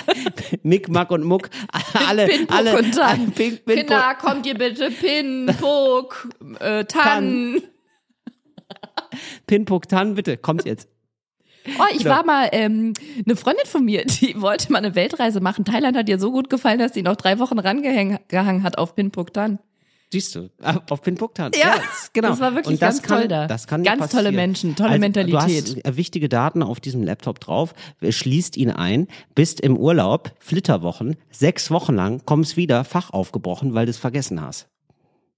Mick, 0.62 0.88
Mack 0.88 1.10
und 1.10 1.24
Muck. 1.24 1.50
Alle, 2.08 2.26
Pin, 2.26 2.46
Puck 2.46 2.56
alle, 2.56 2.78
und 2.78 2.94
Tan. 2.94 3.30
Pin, 3.34 3.58
Pin, 3.64 3.76
Kinder, 3.78 4.14
kommt 4.20 4.46
ihr 4.46 4.54
bitte 4.54 4.90
Pin, 4.90 5.50
Puck, 5.60 6.28
äh, 6.60 6.84
Tan. 6.84 7.54
Pin, 7.54 7.62
Puck, 9.64 9.88
Tan, 9.88 10.14
bitte, 10.14 10.36
kommt 10.36 10.64
jetzt. 10.64 10.88
Oh, 11.78 11.84
ich 11.94 12.04
war 12.06 12.24
mal, 12.24 12.48
ähm, 12.52 12.94
eine 13.24 13.36
Freundin 13.36 13.66
von 13.66 13.84
mir, 13.84 14.04
die 14.06 14.34
wollte 14.40 14.72
mal 14.72 14.78
eine 14.78 14.94
Weltreise 14.94 15.40
machen. 15.40 15.64
Thailand 15.64 15.96
hat 15.96 16.08
ihr 16.08 16.18
so 16.18 16.32
gut 16.32 16.48
gefallen, 16.48 16.78
dass 16.78 16.94
sie 16.94 17.02
noch 17.02 17.16
drei 17.16 17.38
Wochen 17.38 17.58
rangehangen 17.58 18.62
hat 18.62 18.78
auf 18.78 18.94
Pinpuktan. 18.94 19.58
Siehst 20.12 20.34
du, 20.34 20.50
ah, 20.60 20.80
auf 20.90 21.02
Pinpuktan. 21.02 21.52
Ja, 21.54 21.76
das- 21.76 22.12
genau. 22.12 22.30
das 22.30 22.40
war 22.40 22.54
wirklich 22.56 22.80
das 22.80 22.96
ganz 22.96 23.02
kann, 23.02 23.18
toll 23.20 23.28
da. 23.28 23.46
Das 23.46 23.68
kann 23.68 23.84
Ganz 23.84 24.00
nicht 24.00 24.10
tolle 24.10 24.24
passieren. 24.24 24.34
Menschen, 24.34 24.74
tolle 24.74 24.90
also, 24.90 25.00
Mentalität. 25.00 25.34
Du 25.68 25.76
hast 25.76 25.84
äh, 25.84 25.96
wichtige 25.96 26.28
Daten 26.28 26.64
auf 26.64 26.80
diesem 26.80 27.04
Laptop 27.04 27.38
drauf, 27.38 27.74
schließt 28.08 28.56
ihn 28.56 28.70
ein, 28.70 29.06
bist 29.36 29.60
im 29.60 29.76
Urlaub, 29.76 30.32
Flitterwochen, 30.40 31.16
sechs 31.30 31.70
Wochen 31.70 31.94
lang, 31.94 32.22
kommst 32.24 32.56
wieder, 32.56 32.82
Fach 32.82 33.10
aufgebrochen, 33.10 33.74
weil 33.74 33.86
du 33.86 33.90
es 33.90 33.98
vergessen 33.98 34.42
hast. 34.42 34.66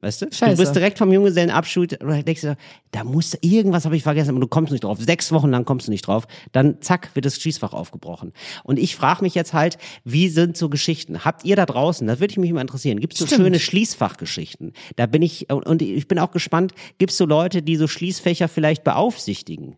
Weißt 0.03 0.21
du? 0.21 0.27
Scheiße. 0.33 0.57
Du 0.57 0.61
bist 0.61 0.75
direkt 0.75 0.99
vom 0.99 1.13
Junggesellenabschied, 1.13 2.03
du 2.03 2.23
denkst 2.25 2.41
dir, 2.41 2.57
da 2.91 3.05
muss 3.05 3.39
irgendwas 3.41 3.85
habe 3.85 3.97
ich 3.97 4.03
vergessen, 4.03 4.31
aber 4.31 4.41
du 4.41 4.49
kommst 4.49 4.73
nicht 4.73 4.83
drauf. 4.83 4.99
Sechs 5.01 5.31
Wochen 5.31 5.49
lang 5.51 5.65
kommst 5.65 5.87
du 5.87 5.93
nicht 5.93 6.09
drauf. 6.09 6.27
Dann 6.51 6.83
zack, 6.83 7.11
wird 7.15 7.25
das 7.25 7.37
Schießfach 7.41 7.73
aufgebrochen. 7.73 8.33
Und 8.65 8.81
ich 8.81 8.97
frage 8.97 9.23
mich 9.23 9.37
jetzt 9.37 9.53
halt, 9.53 9.79
wie 10.05 10.29
sind 10.29 10.57
so 10.57 10.69
Geschichten? 10.69 11.25
Habt 11.25 11.45
ihr 11.45 11.55
da 11.55 11.67
draußen, 11.67 12.05
das 12.09 12.19
würde 12.19 12.33
ich 12.33 12.39
mich 12.39 12.53
mal 12.53 12.61
interessieren, 12.63 12.99
gibt 12.99 13.13
es 13.13 13.21
so 13.21 13.27
Stimmt. 13.27 13.43
schöne 13.43 13.61
Schließfachgeschichten? 13.61 14.73
Da 14.97 15.07
bin 15.07 15.23
ich, 15.23 15.49
und 15.53 15.81
ich 15.81 16.09
bin 16.09 16.19
auch 16.19 16.33
gespannt, 16.33 16.73
gibt 16.99 17.13
es 17.13 17.19
so 17.19 17.25
Leute, 17.25 17.63
die 17.63 17.77
so 17.77 17.87
Schließfächer 17.87 18.49
vielleicht 18.49 18.83
beaufsichtigen? 18.83 19.77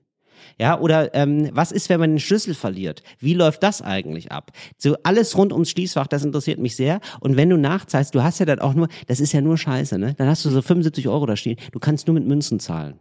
Ja, 0.58 0.78
oder 0.80 1.14
ähm, 1.14 1.48
was 1.52 1.72
ist, 1.72 1.88
wenn 1.88 2.00
man 2.00 2.10
den 2.10 2.18
Schlüssel 2.20 2.54
verliert? 2.54 3.02
Wie 3.18 3.34
läuft 3.34 3.62
das 3.62 3.82
eigentlich 3.82 4.30
ab? 4.32 4.52
So 4.78 4.96
alles 5.02 5.36
rund 5.36 5.52
ums 5.52 5.70
Schließfach, 5.70 6.06
das 6.06 6.24
interessiert 6.24 6.58
mich 6.60 6.76
sehr. 6.76 7.00
Und 7.20 7.36
wenn 7.36 7.50
du 7.50 7.56
nachzahlst, 7.56 8.14
du 8.14 8.22
hast 8.22 8.38
ja 8.38 8.46
dann 8.46 8.60
auch 8.60 8.74
nur, 8.74 8.88
das 9.06 9.20
ist 9.20 9.32
ja 9.32 9.40
nur 9.40 9.58
Scheiße, 9.58 9.98
ne? 9.98 10.14
Dann 10.14 10.28
hast 10.28 10.44
du 10.44 10.50
so 10.50 10.62
75 10.62 11.08
Euro 11.08 11.26
da 11.26 11.36
stehen. 11.36 11.56
Du 11.72 11.78
kannst 11.78 12.06
nur 12.06 12.14
mit 12.14 12.26
Münzen 12.26 12.60
zahlen. 12.60 12.98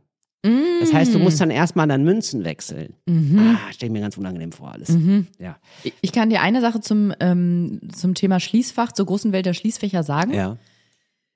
Das 0.82 0.92
heißt, 0.92 1.14
du 1.16 1.20
musst 1.20 1.40
dann 1.40 1.50
erstmal 1.52 1.88
dann 1.88 2.04
Münzen 2.04 2.44
wechseln. 2.44 2.96
Ah, 3.08 3.56
stell 3.72 3.88
ich 3.88 3.94
mir 3.94 4.02
ganz 4.02 4.18
unangenehm 4.18 4.52
vor 4.52 4.72
alles. 4.74 4.94
Ja. 5.40 5.56
Ich- 6.02 6.12
kann 6.12 6.30
dir 6.30 6.42
eine 6.42 6.60
Sache 6.60 6.82
zum, 6.82 7.14
ähm, 7.22 7.80
zum 7.96 8.14
Thema 8.16 8.42
Schließfach, 8.42 8.92
zur 8.92 9.06
großen 9.06 9.32
Welt 9.32 9.46
der 9.46 9.54
Schließfächer 9.54 10.04
sagen. 10.04 10.34
Ja. 10.34 10.58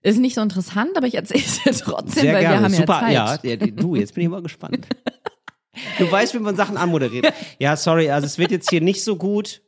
Ist 0.04 0.20
nicht 0.20 0.36
so 0.36 0.42
interessant, 0.42 0.92
aber 0.98 1.08
ich 1.08 1.16
erzähle 1.16 1.44
es 1.46 1.64
dir 1.64 1.72
trotzdem, 1.72 2.24
Sehr 2.24 2.34
weil 2.34 2.42
gerne. 2.42 2.58
wir 2.60 2.64
haben 2.66 2.74
Super, 2.74 3.10
ja 3.10 3.26
Zeit. 3.28 3.46
ja, 3.46 3.56
du, 3.56 3.96
jetzt 3.96 4.14
bin 4.14 4.24
ich 4.26 4.30
mal 4.30 4.42
gespannt. 4.42 4.86
Du 6.00 6.12
weißt, 6.12 6.34
wie 6.34 6.40
man 6.40 6.56
Sachen 6.56 6.78
anmoderiert. 6.78 7.34
Ja, 7.60 7.76
sorry, 7.76 8.10
also 8.10 8.26
es 8.26 8.38
wird 8.38 8.52
jetzt 8.52 8.70
hier 8.70 8.82
nicht 8.82 9.04
so 9.04 9.16
gut. 9.16 9.62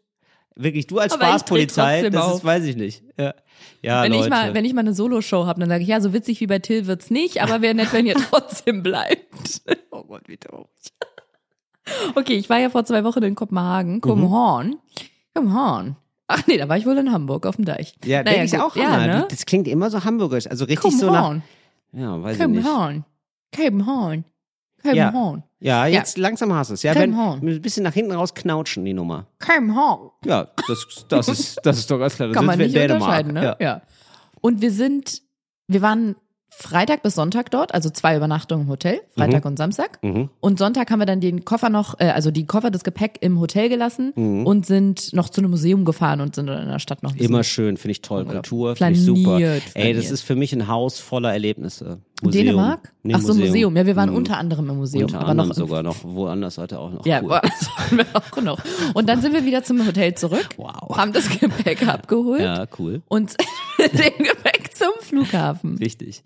Wirklich, 0.55 0.87
du 0.87 0.99
als 0.99 1.13
Aber 1.13 1.23
Spaßpolizei, 1.25 2.09
das 2.09 2.35
ist, 2.35 2.43
weiß 2.43 2.65
ich 2.65 2.75
nicht. 2.75 3.03
Ja, 3.17 3.33
ja 3.81 4.03
wenn 4.03 4.11
Leute. 4.11 4.25
ich 4.25 4.29
mal, 4.29 4.53
wenn 4.53 4.65
ich 4.65 4.73
mal 4.73 4.81
eine 4.81 4.93
Soloshow 4.93 5.45
habe, 5.45 5.59
dann 5.61 5.69
sage 5.69 5.83
ich, 5.83 5.87
ja, 5.89 6.01
so 6.01 6.11
witzig 6.11 6.41
wie 6.41 6.47
bei 6.47 6.59
Till 6.59 6.85
wird's 6.85 7.09
nicht, 7.09 7.41
aber 7.41 7.61
wäre 7.61 7.73
nett, 7.75 7.93
wenn 7.93 8.05
ihr 8.05 8.15
trotzdem 8.29 8.83
bleibt. 8.83 9.61
oh 9.91 10.03
Gott, 10.03 10.23
wie 10.27 10.35
traurig. 10.37 10.67
Okay, 12.15 12.33
ich 12.33 12.49
war 12.49 12.59
ja 12.59 12.69
vor 12.69 12.83
zwei 12.85 13.03
Wochen 13.03 13.23
in 13.23 13.31
Mhm. 13.31 13.35
Kopenhagen, 13.35 14.01
Kopenhagen, 14.01 14.79
Kopenhagen. 15.33 15.95
Ach 16.27 16.45
nee, 16.45 16.57
da 16.57 16.69
war 16.69 16.77
ich 16.77 16.85
wohl 16.85 16.97
in 16.97 17.11
Hamburg 17.11 17.45
auf 17.47 17.55
dem 17.55 17.65
Deich. 17.65 17.95
Ja, 18.05 18.21
Naja, 18.21 18.37
denke 18.39 18.55
ich 18.55 18.61
auch 18.61 18.75
ja, 18.75 19.07
ne? 19.07 19.27
Das 19.29 19.45
klingt 19.45 19.67
immer 19.67 19.89
so 19.89 20.03
hamburgerisch, 20.03 20.45
also 20.47 20.65
richtig 20.65 20.95
so 20.97 21.07
nach, 21.09 21.23
Kopenhagen, 21.31 21.43
ja, 21.93 22.21
weiß 22.21 22.37
ich 22.39 22.47
nicht. 22.47 22.63
Kopenhagen, 22.63 23.05
Kopenhagen. 23.55 24.25
Kopenhagen, 24.83 25.37
Ja, 25.41 25.43
jetzt 25.61 26.17
langsam 26.17 26.53
hast 26.53 26.69
du 26.69 26.73
es. 26.73 26.83
Ja, 26.83 26.95
wenn, 26.95 27.11
Kopenhagen. 27.11 27.47
ein 27.49 27.61
bisschen 27.61 27.83
nach 27.83 27.93
hinten 27.93 28.11
raus 28.11 28.33
knautschen, 28.33 28.85
die 28.85 28.93
Nummer. 28.93 29.27
Kopenhagen. 29.39 30.09
Ja, 30.25 30.47
das, 30.67 31.05
das 31.09 31.27
ist, 31.27 31.59
das 31.63 31.77
ist 31.79 31.91
doch 31.91 31.99
ganz 31.99 32.15
klar. 32.15 32.29
Das 32.29 32.35
Kann 32.37 32.45
man 32.45 32.57
nicht 32.57 32.75
Dänemark. 32.75 33.01
unterscheiden, 33.01 33.33
ne? 33.33 33.43
Ja. 33.43 33.57
Ja. 33.59 33.81
Und 34.41 34.61
wir 34.61 34.71
sind, 34.71 35.21
wir 35.67 35.81
waren 35.81 36.15
Freitag 36.51 37.03
bis 37.03 37.15
Sonntag 37.15 37.51
dort, 37.51 37.73
also 37.73 37.89
zwei 37.89 38.17
Übernachtungen 38.17 38.65
im 38.65 38.69
Hotel, 38.69 38.99
Freitag 39.15 39.45
und 39.45 39.57
Samstag. 39.57 40.01
Mhm. 40.03 40.29
Und 40.39 40.59
Sonntag 40.59 40.89
haben 40.91 40.99
wir 40.99 41.05
dann 41.05 41.21
den 41.21 41.45
Koffer 41.45 41.69
noch, 41.69 41.99
äh, 41.99 42.05
also 42.09 42.31
die 42.31 42.45
Koffer, 42.47 42.71
das 42.71 42.83
Gepäck 42.83 43.17
im 43.21 43.39
Hotel 43.39 43.69
gelassen 43.69 44.11
Mhm. 44.15 44.45
und 44.47 44.65
sind 44.65 45.13
noch 45.13 45.29
zu 45.29 45.39
einem 45.41 45.51
Museum 45.51 45.85
gefahren 45.85 46.19
und 46.21 46.35
sind 46.35 46.47
dann 46.47 46.63
in 46.63 46.69
der 46.69 46.79
Stadt 46.79 47.03
noch 47.03 47.15
Immer 47.15 47.43
schön, 47.43 47.77
finde 47.77 47.91
ich 47.91 48.01
toll. 48.01 48.25
Kultur, 48.25 48.75
finde 48.75 48.93
ich 48.93 49.05
super. 49.05 49.21
flaniert, 49.37 49.63
Ey, 49.75 49.93
das 49.93 50.09
ist 50.09 50.21
für 50.23 50.35
mich 50.35 50.51
ein 50.51 50.67
Haus 50.67 50.99
voller 50.99 51.31
Erlebnisse. 51.31 51.99
Museum. 52.21 52.45
Dänemark? 52.45 52.93
Nee, 53.03 53.13
Ach 53.15 53.21
so, 53.21 53.33
Museum. 53.33 53.75
Ja, 53.77 53.85
wir 53.85 53.95
waren 53.95 54.09
Mhm. 54.09 54.15
unter 54.17 54.37
anderem 54.37 54.69
im 54.69 54.77
Museum, 54.77 55.03
Unter 55.05 55.21
aber 55.21 55.33
noch 55.33 55.53
sogar 55.53 55.83
noch 55.83 55.95
woanders 56.03 56.57
heute 56.57 56.79
auch 56.79 56.91
noch. 56.91 57.05
Ja, 57.05 57.21
cool. 57.23 57.39
wir 57.91 58.05
auch 58.13 58.41
noch. 58.41 58.59
Und 58.93 59.07
dann 59.09 59.21
sind 59.21 59.33
wir 59.33 59.45
wieder 59.45 59.63
zum 59.63 59.85
Hotel 59.85 60.15
zurück, 60.15 60.49
Wow. 60.57 60.97
haben 60.97 61.13
das 61.13 61.29
Gepäck 61.29 61.87
abgeholt 61.87 62.41
ja, 62.41 62.65
cool. 62.77 63.01
und 63.07 63.35
dem 63.79 64.17
Gepäck 64.25 64.75
zum 64.75 64.89
Flughafen. 65.01 65.77
Richtig. 65.77 66.23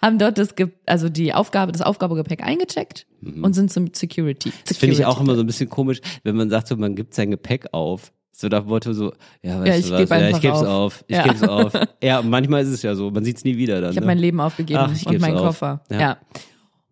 haben 0.00 0.18
dort 0.18 0.38
das, 0.38 0.54
Ge 0.54 0.68
also 0.86 1.08
die 1.08 1.34
Aufgabe, 1.34 1.72
das 1.72 1.82
Aufgabegepäck 1.82 2.42
eingecheckt 2.44 3.06
und 3.42 3.52
sind 3.54 3.72
zum 3.72 3.88
Security. 3.92 4.50
Mhm. 4.50 4.52
Das 4.68 4.76
finde 4.76 4.94
ich 4.94 5.04
auch 5.04 5.20
immer 5.20 5.34
so 5.34 5.40
ein 5.40 5.46
bisschen 5.46 5.68
komisch, 5.68 6.00
wenn 6.22 6.36
man 6.36 6.50
sagt, 6.50 6.68
so, 6.68 6.76
man 6.76 6.94
gibt 6.94 7.14
sein 7.14 7.30
Gepäck 7.32 7.66
auf. 7.72 8.12
So 8.38 8.48
nach 8.48 8.60
dem 8.60 8.68
Motto 8.68 8.92
so, 8.92 9.14
ja, 9.42 9.60
weißt 9.60 9.66
Ja, 9.66 9.76
ich 9.76 9.86
du 9.86 10.10
was, 10.10 10.20
ja, 10.20 10.28
ich 10.28 10.40
geb's 10.42 10.58
auf. 10.58 10.66
auf. 10.66 11.04
Ich 11.08 11.16
Ja. 11.16 11.22
geb's 11.22 11.42
auf. 11.42 11.72
Ja, 12.02 12.20
manchmal 12.20 12.62
ist 12.62 12.68
es 12.68 12.82
ja 12.82 12.94
so, 12.94 13.10
man 13.10 13.24
sieht's 13.24 13.44
nie 13.44 13.56
wieder 13.56 13.80
dann. 13.80 13.92
Ich 13.92 13.96
habe 13.96 14.04
ne? 14.06 14.12
mein 14.12 14.18
Leben 14.18 14.40
aufgegeben 14.40 14.78
Ach, 14.82 14.92
ich 14.94 15.06
und 15.06 15.20
meinen 15.22 15.38
auf. 15.38 15.46
Koffer. 15.46 15.80
Ja. 15.90 16.00
Ja. 16.00 16.16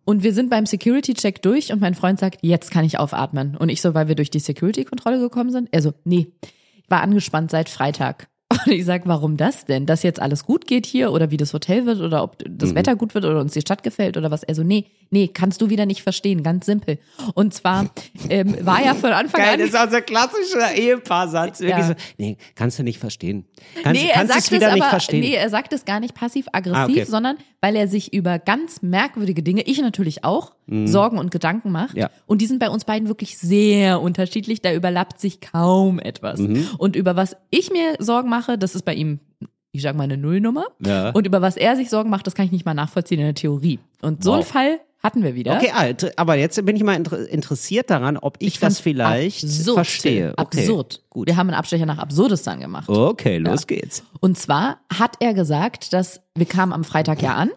Und 0.05 0.23
wir 0.23 0.33
sind 0.33 0.49
beim 0.49 0.65
Security-Check 0.65 1.43
durch 1.43 1.71
und 1.71 1.81
mein 1.81 1.93
Freund 1.93 2.19
sagt, 2.19 2.39
jetzt 2.41 2.71
kann 2.71 2.83
ich 2.83 2.97
aufatmen. 2.97 3.55
Und 3.57 3.69
ich 3.69 3.81
so, 3.81 3.93
weil 3.93 4.07
wir 4.07 4.15
durch 4.15 4.31
die 4.31 4.39
Security-Kontrolle 4.39 5.19
gekommen 5.19 5.51
sind? 5.51 5.69
Er 5.71 5.83
so, 5.83 5.93
nee, 6.03 6.27
ich 6.77 6.89
war 6.89 7.01
angespannt 7.01 7.51
seit 7.51 7.69
Freitag. 7.69 8.27
Und 8.51 8.71
ich 8.71 8.85
sag, 8.85 9.07
warum 9.07 9.37
das 9.37 9.65
denn? 9.65 9.87
Dass 9.87 10.03
jetzt 10.03 10.21
alles 10.21 10.45
gut 10.45 10.67
geht 10.67 10.85
hier 10.85 11.11
oder 11.11 11.31
wie 11.31 11.37
das 11.37 11.51
Hotel 11.53 11.87
wird 11.87 11.99
oder 11.99 12.21
ob 12.23 12.37
das 12.47 12.71
Mhm. 12.71 12.75
Wetter 12.75 12.95
gut 12.95 13.15
wird 13.15 13.25
oder 13.25 13.39
uns 13.39 13.53
die 13.53 13.61
Stadt 13.61 13.81
gefällt 13.81 14.17
oder 14.17 14.29
was? 14.29 14.43
Er 14.43 14.53
so, 14.53 14.61
nee, 14.63 14.85
nee, 15.09 15.27
kannst 15.27 15.61
du 15.61 15.69
wieder 15.71 15.87
nicht 15.87 16.03
verstehen, 16.03 16.43
ganz 16.43 16.67
simpel. 16.67 16.99
Und 17.33 17.55
zwar 17.55 17.89
ähm, 18.29 18.55
war 18.63 18.83
ja 18.85 18.93
von 18.93 19.11
Anfang 19.11 19.41
Geil, 19.41 19.53
an... 19.55 19.59
das 19.61 19.69
ist 19.69 19.75
auch 19.75 19.89
so 19.89 19.95
ein 19.97 20.05
klassischer 20.05 20.75
Ehepaarsatz. 20.75 21.59
Ja. 21.59 21.83
so, 21.87 21.93
nee, 22.17 22.37
kannst 22.53 22.77
du 22.77 22.83
nicht 22.83 22.99
verstehen. 22.99 23.45
Kannst, 23.81 23.99
nee, 24.01 24.09
er 24.09 24.13
kannst 24.19 24.33
sagt 24.33 24.43
es 24.45 24.51
wieder 24.51 24.67
es 24.67 24.73
nicht 24.75 24.83
aber, 24.83 24.89
verstehen. 24.91 25.19
nee, 25.21 25.33
er 25.33 25.49
sagt 25.49 25.73
es 25.73 25.83
gar 25.85 25.99
nicht 25.99 26.13
passiv-aggressiv, 26.13 26.77
Ah, 26.77 26.85
okay. 26.85 27.03
sondern 27.05 27.37
weil 27.65 27.75
er 27.75 27.87
sich 27.87 28.13
über 28.13 28.37
ganz 28.37 28.83
merkwürdige 28.83 29.41
Dinge, 29.41 29.63
ich 29.63 29.81
natürlich 29.81 30.23
auch, 30.23 30.53
Sorgen 30.67 31.17
und 31.17 31.31
Gedanken 31.31 31.71
macht. 31.71 31.95
Mhm. 31.95 32.01
Ja. 32.01 32.09
Und 32.27 32.41
die 32.43 32.45
sind 32.45 32.59
bei 32.59 32.69
uns 32.69 32.85
beiden 32.85 33.07
wirklich 33.07 33.39
sehr 33.39 33.99
unterschiedlich. 34.01 34.61
Da 34.61 34.71
überlappt 34.71 35.19
sich 35.19 35.41
kaum 35.41 35.97
etwas. 35.97 36.39
Mhm. 36.39 36.67
Und 36.77 36.95
über 36.95 37.15
was 37.15 37.35
ich 37.49 37.71
mir 37.71 37.95
Sorgen 37.97 38.29
mache, 38.29 38.59
das 38.59 38.75
ist 38.75 38.83
bei 38.83 38.93
ihm, 38.93 39.19
ich 39.71 39.81
sag 39.81 39.95
mal, 39.95 40.03
eine 40.03 40.15
Nullnummer. 40.17 40.65
Ja. 40.85 41.09
Und 41.09 41.25
über 41.25 41.41
was 41.41 41.57
er 41.57 41.75
sich 41.75 41.89
Sorgen 41.89 42.11
macht, 42.11 42.27
das 42.27 42.35
kann 42.35 42.45
ich 42.45 42.51
nicht 42.51 42.65
mal 42.67 42.75
nachvollziehen 42.75 43.19
in 43.19 43.25
der 43.25 43.33
Theorie. 43.33 43.79
Und 44.03 44.23
so 44.23 44.29
Wow. 44.29 44.35
einen 44.37 44.45
Fall 44.45 44.79
hatten 45.05 45.23
wir 45.23 45.35
wieder. 45.35 45.55
Okay, 45.55 45.71
ah, 45.73 45.85
aber 46.17 46.35
jetzt 46.35 46.65
bin 46.65 46.75
ich 46.75 46.83
mal 46.83 46.95
inter 46.95 47.29
interessiert 47.29 47.89
daran, 47.89 48.17
ob 48.17 48.37
ich, 48.39 48.53
das 48.53 48.59
fand's 48.59 48.79
vielleicht 48.79 49.43
absurd, 49.43 49.75
verstehe. 49.75 50.33
Okay, 50.35 50.59
Absurd. 50.59 51.03
Gut. 51.09 51.27
Wir 51.27 51.37
haben 51.37 51.47
einen 51.49 51.57
Abstecher 51.57 51.85
nach 51.85 51.99
Absurdistan 51.99 52.59
gemacht. 52.59 52.89
Okay, 52.89 53.37
los 53.37 53.67
geht's. 53.67 54.03
Und 54.19 54.37
zwar 54.37 54.79
hat 54.91 55.17
er 55.19 55.33
gesagt, 55.33 55.93
dass 55.93 56.21
wir 56.35 56.47
kamen 56.47 56.73
am 56.73 56.83
Freitag 56.83 57.21
ja 57.21 57.35
an 57.35 57.51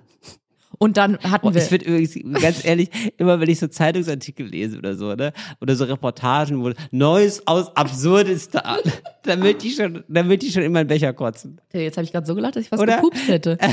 und 0.78 0.96
dann 0.96 1.18
hatten 1.18 1.48
Oh, 1.48 1.54
wir 1.54 1.62
ich 1.62 1.68
finde 1.68 1.86
übrigens, 1.86 2.18
ganz 2.40 2.64
ehrlich, 2.64 2.90
immer 3.16 3.40
wenn 3.40 3.48
ich 3.48 3.58
so 3.58 3.66
Zeitungsartikel 3.66 4.46
lese 4.46 4.78
oder 4.78 4.94
so, 4.94 5.14
ne? 5.14 5.32
Oder 5.60 5.74
so 5.74 5.84
Reportagen, 5.84 6.62
wo 6.62 6.72
Neues 6.90 7.46
aus 7.46 7.74
Absurdistan, 7.74 8.78
dann 9.24 9.40
möchte 9.40 9.66
ich 9.66 9.74
schon, 9.74 10.04
möchte 10.06 10.46
ich 10.46 10.52
schon 10.52 10.62
in 10.62 10.72
meinen 10.72 10.86
Becher 10.86 11.12
kotzen. 11.12 11.60
jetzt 11.72 11.96
habe 11.96 12.04
ich 12.04 12.12
gerade 12.12 12.26
so 12.26 12.34
gelacht, 12.34 12.56
dass 12.56 12.64
ich 12.64 12.72
was 12.72 12.80
Oder? 12.80 12.96
gepupst 12.96 13.26
hätte. 13.26 13.58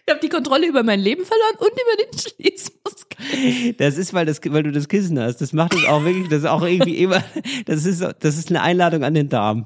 habe 0.11 0.19
die 0.21 0.29
Kontrolle 0.29 0.67
über 0.67 0.83
mein 0.83 0.99
Leben 0.99 1.23
verloren 1.25 1.55
und 1.57 1.69
über 1.71 2.03
den 2.05 2.19
Schließmuskel. 2.19 3.73
Das 3.77 3.97
ist, 3.97 4.13
weil, 4.13 4.25
das, 4.27 4.39
weil 4.45 4.63
du 4.63 4.71
das 4.71 4.87
Kissen 4.87 5.19
hast. 5.19 5.37
Das 5.41 5.53
macht 5.53 5.73
es 5.73 5.85
auch 5.85 6.03
wirklich, 6.03 6.27
das 6.29 6.39
ist 6.39 6.45
auch 6.45 6.61
irgendwie 6.61 6.97
immer, 6.97 7.23
das 7.65 7.85
ist, 7.85 8.01
das 8.01 8.37
ist 8.37 8.49
eine 8.49 8.61
Einladung 8.61 9.03
an 9.03 9.13
den 9.15 9.29
Darm. 9.29 9.65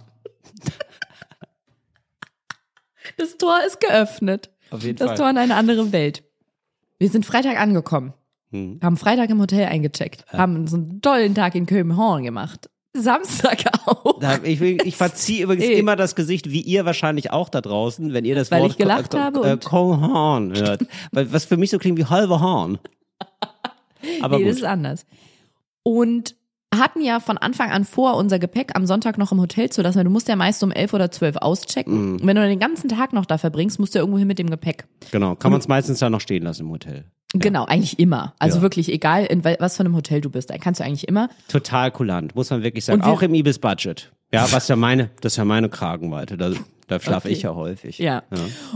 Das 3.17 3.37
Tor 3.37 3.59
ist 3.65 3.79
geöffnet. 3.79 4.49
Auf 4.71 4.83
jeden 4.83 4.97
Das 4.97 5.07
Fall. 5.09 5.17
Tor 5.17 5.29
in 5.29 5.37
eine 5.37 5.55
andere 5.55 5.91
Welt. 5.91 6.23
Wir 6.97 7.09
sind 7.09 7.25
Freitag 7.25 7.59
angekommen, 7.59 8.13
Hm. 8.51 8.79
haben 8.81 8.97
Freitag 8.97 9.29
im 9.29 9.39
Hotel 9.41 9.65
eingecheckt, 9.65 10.25
haben 10.31 10.55
uns 10.55 10.73
einen 10.73 11.01
tollen 11.01 11.35
Tag 11.35 11.55
in 11.55 11.65
Köbenhorn 11.65 12.23
gemacht. 12.23 12.69
Samstag 13.01 13.63
auch. 13.85 14.19
Da, 14.19 14.39
ich, 14.43 14.61
ich 14.61 14.95
verziehe 14.97 15.43
übrigens 15.43 15.65
Ey. 15.65 15.79
immer 15.79 15.95
das 15.95 16.15
Gesicht, 16.15 16.49
wie 16.51 16.61
ihr 16.61 16.85
wahrscheinlich 16.85 17.31
auch 17.31 17.49
da 17.49 17.61
draußen, 17.61 18.13
wenn 18.13 18.25
ihr 18.25 18.35
das 18.35 18.51
Weil 18.51 18.61
Wort 18.61 18.71
ich 18.71 18.77
gelacht 18.77 19.11
Ko- 19.11 19.19
habe 19.19 19.47
äh, 19.49 19.57
Kohorn 19.57 20.53
hört. 20.57 20.85
Weil, 21.11 21.31
was 21.31 21.45
für 21.45 21.57
mich 21.57 21.69
so 21.69 21.77
klingt 21.77 21.97
wie 21.97 22.05
halber 22.05 22.41
Horn. 22.41 22.79
Aber 24.21 24.37
nee, 24.37 24.45
das 24.45 24.55
gut. 24.55 24.63
ist 24.63 24.67
anders. 24.69 25.05
Und 25.83 26.35
hatten 26.73 27.01
ja 27.01 27.19
von 27.19 27.37
Anfang 27.37 27.71
an 27.71 27.85
vor, 27.85 28.17
unser 28.17 28.37
Gepäck 28.39 28.71
am 28.75 28.85
Sonntag 28.85 29.17
noch 29.17 29.31
im 29.31 29.39
Hotel 29.39 29.69
zu 29.69 29.81
lassen, 29.81 29.97
weil 29.97 30.03
du 30.03 30.09
musst 30.09 30.27
ja 30.27 30.35
meist 30.35 30.61
um 30.63 30.71
elf 30.71 30.93
oder 30.93 31.09
zwölf 31.11 31.37
auschecken. 31.37 31.93
Mhm. 32.13 32.13
Und 32.17 32.27
wenn 32.27 32.35
du 32.35 32.47
den 32.47 32.59
ganzen 32.59 32.89
Tag 32.89 33.13
noch 33.13 33.25
da 33.25 33.37
verbringst, 33.37 33.79
musst 33.79 33.95
du 33.95 33.99
irgendwo 33.99 34.17
hin 34.17 34.27
mit 34.27 34.39
dem 34.39 34.49
Gepäck. 34.49 34.85
Genau, 35.11 35.35
kann 35.35 35.51
man 35.51 35.59
es 35.61 35.67
meistens 35.67 35.99
da 35.99 36.09
noch 36.09 36.21
stehen 36.21 36.43
lassen 36.43 36.63
im 36.63 36.71
Hotel. 36.71 37.05
Genau, 37.34 37.65
eigentlich 37.65 37.99
immer. 37.99 38.34
Also 38.39 38.57
Ja. 38.57 38.61
wirklich, 38.61 38.91
egal 38.91 39.26
in 39.26 39.43
was 39.43 39.76
für 39.78 39.82
einem 39.82 39.95
Hotel 39.95 40.21
du 40.21 40.30
bist, 40.30 40.49
da 40.49 40.57
kannst 40.57 40.80
du 40.80 40.86
eigentlich 40.86 41.07
immer. 41.07 41.30
Total 41.47 41.91
kulant, 41.91 42.36
muss 42.36 42.49
man 42.49 42.63
wirklich 42.63 42.86
sagen. 42.86 43.01
Wir- 43.01 43.07
auch 43.11 43.21
im 43.21 43.34
Ibis-Budget. 43.34 44.11
Ja, 44.34 44.47
was 44.51 44.67
ja 44.67 44.76
meine, 44.76 45.09
das 45.21 45.34
ist 45.34 45.38
ja 45.38 45.45
meine 45.45 45.69
Kragenweite. 45.69 46.38
Da, 46.38 46.51
da 46.88 46.99
schlafe 46.99 47.28
Okay. 47.28 47.36
ich 47.36 47.41
ja 47.43 47.53
häufig. 47.55 47.97
Ja. 47.99 48.23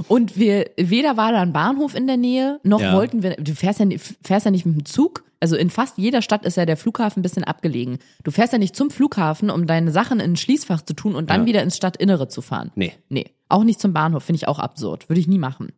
Und 0.07 0.37
wir, 0.37 0.69
weder 0.77 1.15
war 1.17 1.31
da 1.31 1.41
ein 1.41 1.53
Bahnhof 1.53 1.95
in 1.95 2.07
der 2.07 2.17
Nähe, 2.17 2.59
noch 2.63 2.81
Ja. 2.81 2.93
wollten 2.95 3.23
wir, 3.23 3.35
du 3.35 3.53
fährst 3.55 3.79
ja, 3.79 3.85
fährst 4.23 4.45
ja 4.45 4.51
nicht 4.51 4.65
mit 4.65 4.75
dem 4.75 4.85
Zug. 4.85 5.23
Also 5.41 5.55
in 5.55 5.69
fast 5.69 5.97
jeder 5.97 6.21
Stadt 6.21 6.45
ist 6.45 6.57
ja 6.57 6.65
der 6.65 6.75
Flughafen 6.75 7.19
ein 7.19 7.23
bisschen 7.23 7.45
abgelegen. 7.45 7.99
Du 8.25 8.31
fährst 8.31 8.51
ja 8.51 8.59
nicht 8.59 8.75
zum 8.75 8.89
Flughafen, 8.91 9.49
um 9.49 9.67
deine 9.67 9.91
Sachen 9.91 10.19
in 10.19 10.33
ein 10.33 10.35
Schließfach 10.37 10.81
zu 10.81 10.93
tun 10.93 11.15
und 11.15 11.29
dann 11.29 11.41
Ja. 11.41 11.47
wieder 11.47 11.63
ins 11.63 11.77
Stadtinnere 11.77 12.27
zu 12.27 12.41
fahren. 12.41 12.71
Nee. 12.75 12.91
Nee. 13.07 13.25
Auch 13.47 13.63
nicht 13.63 13.79
zum 13.79 13.93
Bahnhof, 13.93 14.23
finde 14.23 14.37
ich 14.37 14.47
auch 14.49 14.59
absurd. 14.59 15.07
Würde 15.09 15.21
ich 15.21 15.27
nie 15.27 15.39
machen. 15.39 15.71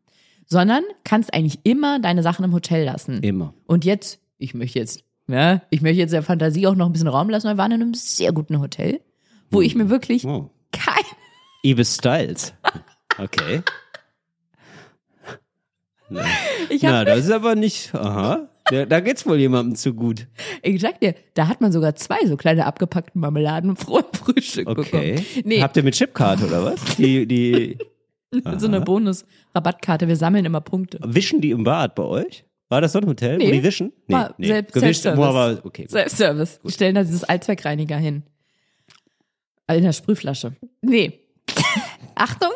Sondern 0.52 0.84
kannst 1.06 1.34
eigentlich 1.34 1.60
immer 1.64 2.00
deine 2.00 2.24
Sachen 2.24 2.44
im 2.44 2.52
Hotel 2.52 2.84
lassen. 2.84 3.24
Immer. 3.24 3.54
Und 3.68 3.86
jetzt, 3.86 4.20
ich 4.38 4.54
möchte 4.54 4.80
jetzt, 4.80 5.02
ja, 5.30 5.62
ich 5.70 5.82
möchte 5.82 6.00
jetzt 6.00 6.12
der 6.12 6.24
Fantasie 6.24 6.68
auch 6.68 6.76
noch 6.76 6.88
ein 6.88 6.92
bisschen 6.92 7.08
Raum 7.08 7.30
lassen. 7.30 7.48
Wir 7.48 7.58
waren 7.58 7.72
in 7.72 7.82
einem 7.82 7.94
sehr 7.94 8.34
guten 8.34 8.60
Hotel, 8.60 9.00
wo 9.50 9.62
ich 9.62 9.76
mir 9.76 9.90
wirklich 9.90 10.26
Oh. 10.26 10.50
kein 10.74 11.06
Ibis 11.64 11.96
Styles. 11.96 12.54
Okay. 13.18 13.62
Na, 16.10 16.26
Na, 16.82 17.06
das 17.06 17.20
ist 17.20 17.32
aber 17.32 17.56
nicht. 17.56 17.96
Aha. 17.96 18.50
Da, 18.66 18.86
da 18.86 19.00
geht's 19.00 19.26
wohl 19.26 19.38
jemandem 19.40 19.76
zu 19.76 19.94
gut. 19.94 20.28
Ich 20.62 20.82
sag 20.82 21.00
dir, 21.00 21.16
da 21.34 21.48
hat 21.48 21.62
man 21.62 21.72
sogar 21.72 21.96
zwei 21.96 22.18
so 22.26 22.36
kleine 22.36 22.66
abgepackte 22.66 23.18
Marmeladen 23.18 23.74
dem 23.74 23.78
Frühstück 23.78 24.68
Okay. 24.68 24.84
bekommen. 25.16 25.26
Nee, 25.46 25.62
Habt 25.62 25.78
ihr 25.78 25.84
mit 25.84 25.94
Chipkarte 25.96 26.46
oder 26.48 26.66
was? 26.66 26.84
Die, 26.98 27.26
die 27.26 27.78
so 28.58 28.68
eine 28.68 28.82
Bonus-Rabattkarte. 28.82 30.08
Wir 30.08 30.16
sammeln 30.16 30.46
immer 30.46 30.62
Punkte. 30.62 31.00
wischen 31.04 31.42
die 31.42 31.52
im 31.52 31.64
Bad 31.64 31.96
bei 31.96 32.04
euch? 32.04 32.46
War 32.70 32.80
das 32.82 32.94
so 32.94 33.00
ein 33.00 33.06
Hotel, 33.08 33.34
wo 33.40 33.44
Nee. 33.44 33.52
die 33.52 33.64
wischen? 33.64 33.92
War 34.08 34.34
selbst- 34.40 34.74
Gewischt, 34.74 35.02
Self-Service. 35.02 35.20
wo 35.20 35.24
aber 35.24 35.60
okay. 35.66 35.82
Gut. 35.84 35.92
Selbstservice. 35.92 36.60
Die 36.66 36.72
stellen 36.72 36.96
da 36.96 37.04
dieses 37.04 37.24
Allzweckreiniger 37.26 37.98
hin. 37.98 38.24
In 39.70 39.84
der 39.84 39.92
Sprühflasche. 39.94 40.54
Nee. 40.82 41.20
Achtung, 42.16 42.50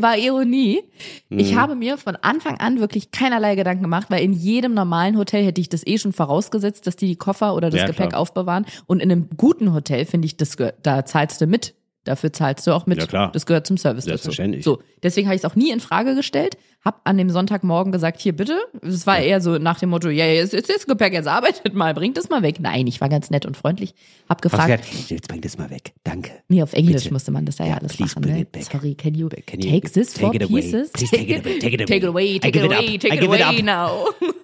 war 0.00 0.16
Ironie. 0.18 0.82
Ich 1.30 1.52
Mhm. 1.52 1.56
habe 1.60 1.74
mir 1.74 1.98
von 1.98 2.16
Anfang 2.16 2.58
an 2.60 2.78
wirklich 2.80 3.10
keinerlei 3.10 3.54
Gedanken 3.56 3.82
gemacht, 3.82 4.06
weil 4.10 4.22
in 4.22 4.32
jedem 4.32 4.74
normalen 4.74 5.16
Hotel 5.18 5.44
hätte 5.44 5.60
ich 5.60 5.68
das 5.68 5.86
eh 5.86 5.98
schon 5.98 6.12
vorausgesetzt, 6.12 6.86
dass 6.86 6.96
die 6.96 7.06
die 7.06 7.16
Koffer 7.16 7.54
oder 7.54 7.68
das 7.70 7.80
Ja, 7.80 7.86
Gepäck 7.86 8.10
klar. 8.10 8.20
aufbewahren. 8.20 8.64
Und 8.86 9.00
in 9.00 9.10
einem 9.10 9.28
guten 9.36 9.72
Hotel 9.74 10.04
finde 10.06 10.26
ich, 10.26 10.36
das 10.36 10.56
gehört- 10.56 10.76
da 10.82 11.04
zahlst 11.04 11.40
du 11.40 11.46
mit. 11.46 11.74
Dafür 12.04 12.32
zahlst 12.32 12.66
du 12.66 12.72
auch 12.72 12.86
mit. 12.86 12.98
Ja, 12.98 13.06
klar. 13.06 13.32
Das 13.32 13.44
gehört 13.44 13.66
zum 13.66 13.76
Service 13.76 14.04
dazu. 14.04 14.10
Selbstverständlich. 14.10 14.64
So, 14.64 14.82
deswegen 15.02 15.26
habe 15.28 15.36
ich 15.36 15.42
es 15.42 15.50
auch 15.50 15.56
nie 15.56 15.70
in 15.70 15.80
Frage 15.80 16.14
gestellt. 16.14 16.56
Hab 16.88 17.02
an 17.04 17.18
dem 17.18 17.28
Sonntagmorgen 17.28 17.92
gesagt, 17.92 18.18
hier 18.18 18.34
bitte. 18.34 18.58
Es 18.80 19.06
war 19.06 19.18
eher 19.18 19.42
so 19.42 19.58
nach 19.58 19.78
dem 19.78 19.90
Motto, 19.90 20.08
ja, 20.08 20.24
jetzt 20.24 20.54
ist 20.54 20.70
das 20.70 20.86
Gepäck, 20.86 21.12
jetzt 21.12 21.28
arbeitet 21.28 21.74
mal, 21.74 21.92
bringt 21.92 22.16
es 22.16 22.30
mal 22.30 22.40
weg. 22.42 22.60
Nein, 22.60 22.86
ich 22.86 22.98
war 23.02 23.10
ganz 23.10 23.28
nett 23.28 23.44
und 23.44 23.58
freundlich. 23.58 23.94
Hab 24.26 24.40
gefragt, 24.40 24.70
du 24.70 24.90
gesagt, 24.90 25.10
jetzt 25.10 25.28
bring 25.28 25.42
das 25.42 25.58
mal 25.58 25.68
weg. 25.68 25.92
Danke. 26.02 26.30
nee, 26.48 26.62
auf 26.62 26.72
Englisch 26.72 27.02
Bitte. 27.02 27.12
musste 27.12 27.30
man 27.30 27.44
das 27.44 27.56
da 27.56 27.64
ja, 27.64 27.72
Ja, 27.72 27.76
alles 27.76 27.94
please 27.94 28.12
machen. 28.14 28.22
bring 28.22 28.34
Ne? 28.36 28.40
it 28.40 28.52
back. 28.52 28.62
Sorry, 28.72 28.94
can 28.94 29.14
you, 29.14 29.28
Can 29.28 29.60
you 29.60 29.70
take 29.70 29.90
this 29.92 30.18
away? 30.22 30.38
pieces? 30.38 30.92
Please 30.92 31.10
take 31.14 31.30
it 31.30 31.44
away, 31.44 31.58
take 31.58 31.74
it 31.74 31.80
away. 31.82 31.84
Take 31.84 31.98
it 31.98 32.04
away, 32.08 32.38
take 32.38 32.58
it 32.58 32.64
away, 32.64 32.98
take 32.98 33.14
it 33.22 33.28
away 33.28 33.62
now. 33.62 34.06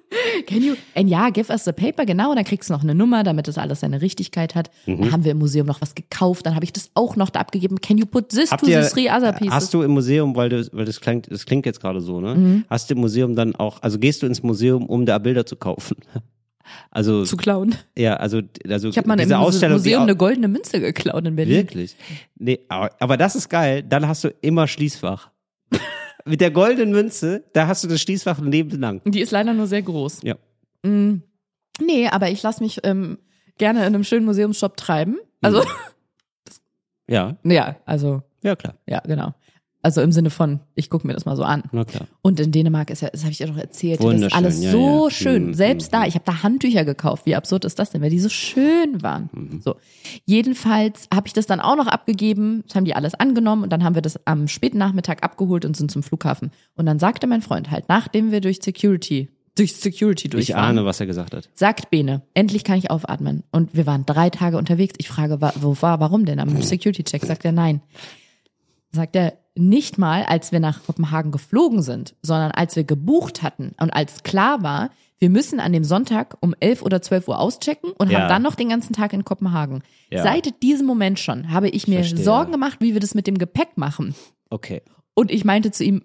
Can 0.47 0.63
you, 0.63 0.77
and 0.95 1.09
ja, 1.11 1.31
give 1.31 1.51
us 1.51 1.65
the 1.65 1.73
paper, 1.73 2.05
genau, 2.07 2.35
dann 2.37 2.45
kriegst 2.45 2.71
du 2.71 2.75
noch 2.75 2.85
eine 2.85 2.95
Nummer, 2.95 3.25
damit 3.25 3.49
das 3.49 3.59
alles 3.59 3.81
seine 3.81 4.01
Richtigkeit 4.01 4.55
hat. 4.55 4.71
Mhm. 4.87 5.01
Dann 5.01 5.13
haben 5.13 5.25
wir 5.25 5.33
im 5.33 5.39
Museum 5.39 5.67
noch 5.67 5.81
was 5.81 5.97
gekauft, 5.97 6.47
dann 6.47 6.55
habe 6.55 6.65
ich 6.65 6.73
das 6.73 6.91
auch 6.95 7.17
noch 7.17 7.31
da 7.31 7.41
abgegeben. 7.41 7.81
Can 7.81 7.99
you 7.99 8.07
put 8.07 8.29
this 8.29 8.53
Habt 8.53 8.61
to 8.61 8.67
the 8.67 8.89
three 8.93 9.11
other 9.11 9.33
pieces? 9.33 9.53
hast 9.53 9.75
du 9.75 9.83
im 9.83 9.91
Museum, 9.91 10.37
weil 10.37 10.51
das, 10.51 10.71
weil 10.73 10.85
das 10.85 11.01
klingt, 11.01 11.29
das 11.33 11.47
klingt 11.47 11.67
jetzt 11.67 11.81
gerade 11.81 12.01
so, 12.01 12.21
ne? 12.21 12.34
Mhm. 12.35 12.65
Hast 12.69 12.91
du 12.91 12.95
im 12.95 13.01
Museum 13.01 13.35
dann 13.35 13.55
auch, 13.57 13.83
also 13.83 13.99
gehst 13.99 14.23
du 14.23 14.27
ins 14.27 14.43
Museum, 14.43 14.87
um 14.87 15.07
da 15.07 15.19
Bilder 15.19 15.47
zu 15.47 15.57
kaufen? 15.57 15.97
Also, 16.91 17.25
zu 17.25 17.37
klauen. 17.37 17.75
ja, 17.97 18.17
also, 18.17 18.41
also 18.67 18.89
Ich 18.89 18.97
habe 18.97 19.07
mal 19.07 19.17
diese 19.17 19.35
im 19.35 19.41
Ausstellung, 19.41 19.77
Museum 19.77 20.01
die, 20.01 20.03
eine 20.11 20.17
goldene 20.17 20.49
Münze 20.49 20.81
geklaut 20.81 21.27
in 21.27 21.37
Berlin. 21.37 21.57
Wirklich? 21.57 21.95
Nee, 22.39 22.61
aber, 22.69 22.91
aber 23.01 23.17
das 23.19 23.37
ist 23.37 23.51
geil. 23.51 23.83
Dann 23.83 24.09
hast 24.09 24.25
du 24.25 24.29
immer 24.41 24.67
Schließfach. 24.67 25.31
Mit 26.25 26.41
der 26.41 26.51
goldenen 26.51 26.91
Münze, 26.93 27.45
da 27.53 27.67
hast 27.67 27.85
du 27.85 27.89
das 27.89 28.01
Schließfach 28.01 28.39
ein 28.39 28.51
Leben 28.51 28.81
lang. 28.81 29.03
Die 29.05 29.21
ist 29.21 29.31
leider 29.31 29.53
nur 29.53 29.67
sehr 29.67 29.83
groß. 29.83 30.21
Ja. 30.23 30.37
Mm, 30.83 31.17
nee, 31.83 32.09
aber 32.09 32.31
ich 32.31 32.43
lasse 32.43 32.63
mich 32.63 32.81
ähm, 32.83 33.19
gerne 33.59 33.81
in 33.81 33.87
einem 33.95 34.05
schönen 34.05 34.25
Museumsshop 34.25 34.79
treiben. 34.79 35.19
Also, 35.43 35.63
Ja, 37.09 37.37
ja, 37.45 37.77
also, 37.85 38.23
ja 38.43 38.57
klar. 38.57 38.77
ja, 38.89 39.01
genau. 39.01 39.35
Also 39.85 40.01
im 40.01 40.13
Sinne 40.13 40.31
von, 40.31 40.61
ich 40.75 40.89
gucke 40.89 41.07
mir 41.07 41.13
das 41.13 41.27
mal 41.27 41.37
so 41.37 41.43
an. 41.43 41.63
Na 41.71 41.85
klar. 41.85 42.07
Und 42.23 42.41
in 42.41 42.53
Dänemark 42.53 42.89
ist 42.89 43.03
ja, 43.03 43.11
das 43.11 43.21
habe 43.21 43.33
ich 43.33 43.41
ja 43.41 43.47
doch 43.47 43.59
erzählt, 43.59 44.03
das 44.03 44.19
ist 44.19 44.35
alles 44.35 44.63
ja, 44.63 44.71
so 44.71 45.09
ja. 45.09 45.11
schön. 45.11 45.49
Mhm, 45.49 45.55
Selbst 45.55 45.93
mhm, 45.93 45.97
da, 45.99 46.07
ich 46.07 46.15
habe 46.15 46.25
da 46.25 46.43
Handtücher 46.43 46.87
gekauft. 46.87 47.27
Wie 47.27 47.37
absurd 47.37 47.67
ist 47.67 47.79
das 47.79 47.91
denn, 47.91 48.01
weil 48.01 48.09
die 48.09 48.19
so 48.19 48.31
schön 48.31 49.03
waren. 49.03 49.29
Mhm. 49.35 49.61
So. 49.61 49.77
Jedenfalls 50.25 51.07
habe 51.13 51.27
ich 51.27 51.35
das 51.35 51.45
dann 51.45 51.61
auch 51.61 51.77
noch 51.77 51.87
abgegeben. 51.87 52.63
Das 52.67 52.77
haben 52.77 52.87
die 52.87 52.97
alles 52.97 53.15
angenommen 53.15 53.63
und 53.63 53.71
dann 53.75 53.85
haben 53.85 53.95
wir 53.95 54.01
das 54.01 54.19
am 54.27 54.49
späten 54.49 54.79
Nachmittag 54.79 55.23
abgeholt 55.23 55.67
und 55.67 55.77
sind 55.77 55.91
zum 55.91 56.03
Flughafen. 56.03 56.51
Und 56.77 56.87
dann 56.87 56.99
sagte 56.99 57.27
mein 57.27 57.43
Freund 57.43 57.71
halt, 57.71 57.91
nachdem 57.91 58.33
wir 58.33 58.41
durch 58.41 58.61
Security, 58.63 59.29
durch 59.55 59.75
Security 59.75 60.29
Ich 60.29 60.31
durchfahren, 60.31 60.79
ahne, 60.79 60.87
was 60.87 60.99
er 60.99 61.05
gesagt 61.07 61.35
hat. 61.35 61.51
sagt 61.53 61.91
Bene, 61.91 62.23
endlich 62.33 62.65
kann 62.65 62.79
ich 62.79 62.91
aufatmen. 62.91 63.43
Und 63.53 63.77
wir 63.77 63.85
waren 63.85 64.07
drei 64.07 64.31
Tage 64.31 64.57
unterwegs. 64.57 64.95
Ich 64.97 65.09
frage, 65.09 65.39
wo 65.61 65.77
war, 65.83 66.01
warum 66.01 66.25
denn? 66.25 66.41
Am 66.41 66.63
Security-Check 66.63 67.27
sagt 67.27 67.45
er 67.45 67.53
nein. 67.53 67.83
Sagt 68.91 69.15
er, 69.15 69.35
nicht 69.57 69.99
mal, 69.99 70.25
als 70.25 70.51
wir 70.53 70.61
nach 70.61 70.85
Kopenhagen 70.85 71.31
geflogen 71.33 71.83
sind, 71.83 72.15
sondern 72.23 72.51
als 72.51 72.75
wir 72.77 72.85
gebucht 72.85 73.43
hatten 73.43 73.73
und 73.81 73.91
als 73.91 74.23
klar 74.25 74.63
war, 74.63 74.91
wir 75.21 75.31
müssen 75.31 75.61
an 75.61 75.73
dem 75.73 75.85
Sonntag 75.85 76.37
um 76.41 76.55
11 76.59 76.83
oder 76.83 77.01
12 77.01 77.29
Uhr 77.29 77.39
auschecken 77.39 77.93
und 77.93 78.11
Ja. 78.11 78.21
haben 78.23 78.29
dann 78.29 78.43
noch 78.43 78.57
den 78.57 78.69
ganzen 78.69 78.93
Tag 78.95 79.13
in 79.13 79.25
Kopenhagen. 79.25 79.83
Ja. 80.11 80.23
Seit 80.25 80.61
diesem 80.63 80.87
Moment 80.87 81.19
schon 81.21 81.51
habe 81.53 81.69
ich 81.69 81.87
mir 81.87 82.01
Verstehe. 82.01 82.25
Sorgen 82.25 82.53
gemacht, 82.53 82.79
wie 82.81 82.95
wir 82.95 83.01
das 83.01 83.15
mit 83.15 83.27
dem 83.27 83.39
Gepäck 83.39 83.77
machen. 83.77 84.15
Okay. 84.51 84.83
Und 85.15 85.31
ich 85.31 85.45
meinte 85.45 85.71
zu 85.71 85.85
ihm, 85.85 86.03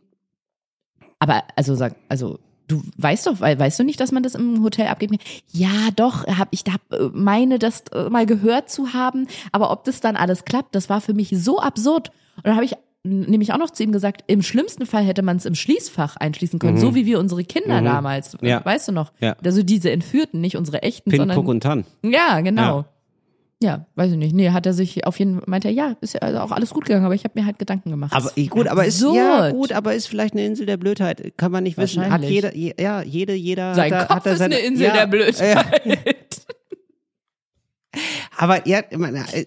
aber 1.17 1.43
also 1.55 1.75
sag, 1.75 1.95
also 2.07 2.39
du 2.67 2.81
weißt 2.97 3.27
doch, 3.27 3.41
weil 3.41 3.57
weißt 3.59 3.79
du 3.79 3.83
nicht, 3.83 3.99
dass 3.99 4.11
man 4.11 4.23
das 4.23 4.35
im 4.35 4.63
Hotel 4.63 4.87
abgeben 4.87 5.17
kann? 5.17 5.27
Ja, 5.51 5.89
doch, 5.95 6.25
hab 6.27 6.49
ich 6.51 6.63
hab, 6.71 6.81
äh, 6.93 7.09
meine 7.11 7.57
das 7.59 7.81
äh, 7.91 8.09
mal 8.09 8.25
gehört 8.27 8.69
zu 8.69 8.93
haben, 8.93 9.27
aber 9.51 9.71
ob 9.71 9.83
das 9.83 9.99
dann 10.01 10.15
alles 10.15 10.45
klappt, 10.45 10.75
das 10.75 10.87
war 10.89 11.01
für 11.01 11.13
mich 11.15 11.33
so 11.35 11.59
absurd. 11.59 12.11
Und 12.37 12.45
dann 12.45 12.55
habe 12.55 12.65
ich 12.65 12.75
nämlich 13.09 13.51
auch 13.53 13.57
noch 13.57 13.69
zu 13.71 13.83
ihm 13.83 13.91
gesagt, 13.91 14.23
im 14.27 14.41
schlimmsten 14.41 14.85
Fall 14.85 15.03
hätte 15.03 15.21
man 15.21 15.37
es 15.37 15.45
im 15.45 15.55
Schließfach 15.55 16.15
einschließen 16.17 16.59
können, 16.59 16.77
so 16.77 16.95
wie 16.95 17.05
wir 17.05 17.19
unsere 17.19 17.43
Kinder 17.43 17.81
damals, 17.81 18.33
Mhm. 18.41 18.47
Ja. 18.47 18.63
weißt 18.65 18.87
du 18.87 18.91
noch? 18.91 19.11
Ja. 19.19 19.35
Also 19.43 19.63
diese 19.63 19.91
Entführten, 19.91 20.41
nicht 20.41 20.55
unsere 20.57 20.81
echten, 20.83 21.09
Pin, 21.09 21.19
sondern 21.19 21.35
Puck 21.37 21.47
und 21.47 21.61
Tan. 21.61 21.85
ja, 22.03 22.39
genau. 22.41 22.61
Ja. 22.79 22.85
Ja. 23.61 23.85
weiß 23.95 24.11
ich 24.13 24.17
nicht. 24.17 24.33
Nee, 24.33 24.51
hat 24.51 24.65
er 24.65 24.71
sich 24.73 25.05
auf 25.05 25.19
jeden 25.19 25.35
Fall, 25.35 25.43
meinte 25.47 25.67
er, 25.67 25.73
ja, 25.73 25.95
ist 25.99 26.13
ja 26.13 26.21
also 26.21 26.39
auch 26.39 26.51
alles 26.51 26.69
gut 26.69 26.85
gegangen, 26.85 27.03
aber 27.03 27.13
ich 27.13 27.25
habe 27.25 27.37
mir 27.37 27.45
halt 27.45 27.59
Gedanken 27.59 27.89
gemacht. 27.89 28.13
Aber 28.13 28.31
gut, 28.49 28.67
aber 28.69 28.85
ist 28.85 29.01
ja 29.01 29.51
gut, 29.51 29.73
aber 29.73 29.93
ist 29.95 30.07
vielleicht 30.07 30.33
eine 30.33 30.45
Insel 30.45 30.65
der 30.65 30.77
Blödheit. 30.77 31.33
Kann 31.35 31.51
man 31.51 31.63
nicht 31.63 31.77
wissen. 31.77 32.09
Hat 32.09 32.23
jeder, 32.23 32.55
je- 32.55 32.73
ja, 32.79 33.01
jede, 33.01 33.33
jeder. 33.33 33.75
Sein 33.75 33.93
hat, 33.93 34.07
Kopf 34.07 34.15
hat 34.17 34.25
ist 34.27 34.37
seine, 34.39 34.55
eine 34.55 34.65
Insel 34.65 34.91
der 34.93 35.07
Blödheit. 35.07 35.81
Aber 38.37 38.67
ja, 38.67 38.81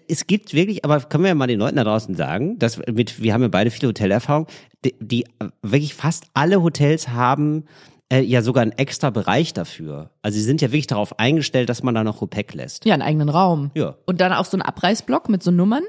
es 0.07 0.27
gibt 0.27 0.53
wirklich, 0.53 0.83
aber 0.85 0.99
können 1.01 1.23
wir 1.23 1.29
ja 1.29 1.35
mal 1.35 1.47
den 1.47 1.59
Leuten 1.59 1.77
da 1.77 1.83
draußen 1.83 2.15
sagen, 2.15 2.59
dass 2.59 2.79
mit, 2.91 3.21
wir 3.21 3.33
haben 3.33 3.41
ja 3.41 3.47
beide 3.47 3.71
viele 3.71 3.89
Hotelerfahrung, 3.89 4.47
die, 4.83 4.95
die 4.99 5.25
wirklich 5.61 5.93
fast 5.93 6.25
alle 6.33 6.61
Hotels 6.61 7.09
haben 7.09 7.65
äh, 8.13 8.21
ja 8.21 8.41
sogar 8.41 8.61
einen 8.61 8.73
extra 8.73 9.09
Bereich 9.09 9.53
dafür. 9.53 10.11
Also 10.21 10.37
sie 10.37 10.43
sind 10.43 10.61
ja 10.61 10.69
wirklich 10.69 10.87
darauf 10.87 11.19
eingestellt, 11.19 11.69
dass 11.69 11.83
man 11.83 11.95
da 11.95 12.03
noch 12.03 12.19
Gepäck 12.19 12.53
lässt. 12.53 12.85
Ja, 12.85 12.93
einen 12.93 13.01
eigenen 13.01 13.29
Raum. 13.29 13.71
Ja. 13.73 13.95
Und 14.05 14.21
dann 14.21 14.33
auch 14.33 14.45
so 14.45 14.57
ein 14.57 14.61
Abreißblock 14.61 15.29
mit 15.29 15.41
so 15.41 15.51
Nummern, 15.51 15.83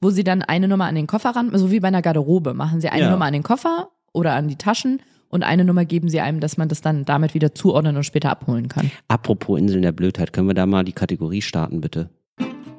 wo 0.00 0.10
sie 0.10 0.24
dann 0.24 0.42
eine 0.42 0.68
Nummer 0.68 0.84
an 0.84 0.94
den 0.94 1.06
Koffer 1.06 1.30
ran, 1.30 1.50
so 1.54 1.70
wie 1.70 1.80
bei 1.80 1.88
einer 1.88 2.02
Garderobe, 2.02 2.54
machen 2.54 2.80
sie 2.80 2.88
eine 2.88 3.04
Ja. 3.04 3.10
Nummer 3.10 3.24
an 3.24 3.32
den 3.32 3.42
Koffer 3.42 3.88
oder 4.12 4.34
an 4.34 4.48
die 4.48 4.56
Taschen 4.56 5.00
und 5.28 5.42
eine 5.42 5.64
Nummer 5.64 5.84
geben 5.84 6.08
sie 6.08 6.20
einem, 6.20 6.40
dass 6.40 6.56
man 6.56 6.68
das 6.68 6.80
dann 6.80 7.04
damit 7.04 7.34
wieder 7.34 7.54
zuordnen 7.54 7.96
und 7.96 8.04
später 8.04 8.30
abholen 8.30 8.68
kann. 8.68 8.90
Apropos 9.08 9.58
Inseln 9.58 9.82
der 9.82 9.92
Blödheit, 9.92 10.32
können 10.32 10.48
wir 10.48 10.54
da 10.54 10.66
mal 10.66 10.84
die 10.84 10.92
Kategorie 10.92 11.42
starten, 11.42 11.80
bitte? 11.80 12.10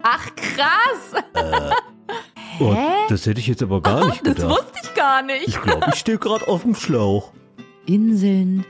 Ach 0.04 0.30
krass, 0.36 1.24
Oh, 2.60 2.74
das 3.10 3.26
hätte 3.26 3.40
ich 3.42 3.48
jetzt 3.48 3.62
aber 3.64 3.82
gar 3.82 4.06
nicht 4.08 4.26
das 4.26 4.36
gedacht. 4.36 4.50
wusste 4.50 4.80
ich 4.84 4.94
gar 4.94 5.22
nicht. 5.22 5.48
Ich 5.48 5.62
glaube, 5.62 5.88
ich 5.90 5.96
stehe 5.96 6.18
gerade 6.18 6.48
auf 6.48 6.62
dem 6.62 6.74
Schlauch. 6.74 7.34
Inseln 7.86 8.66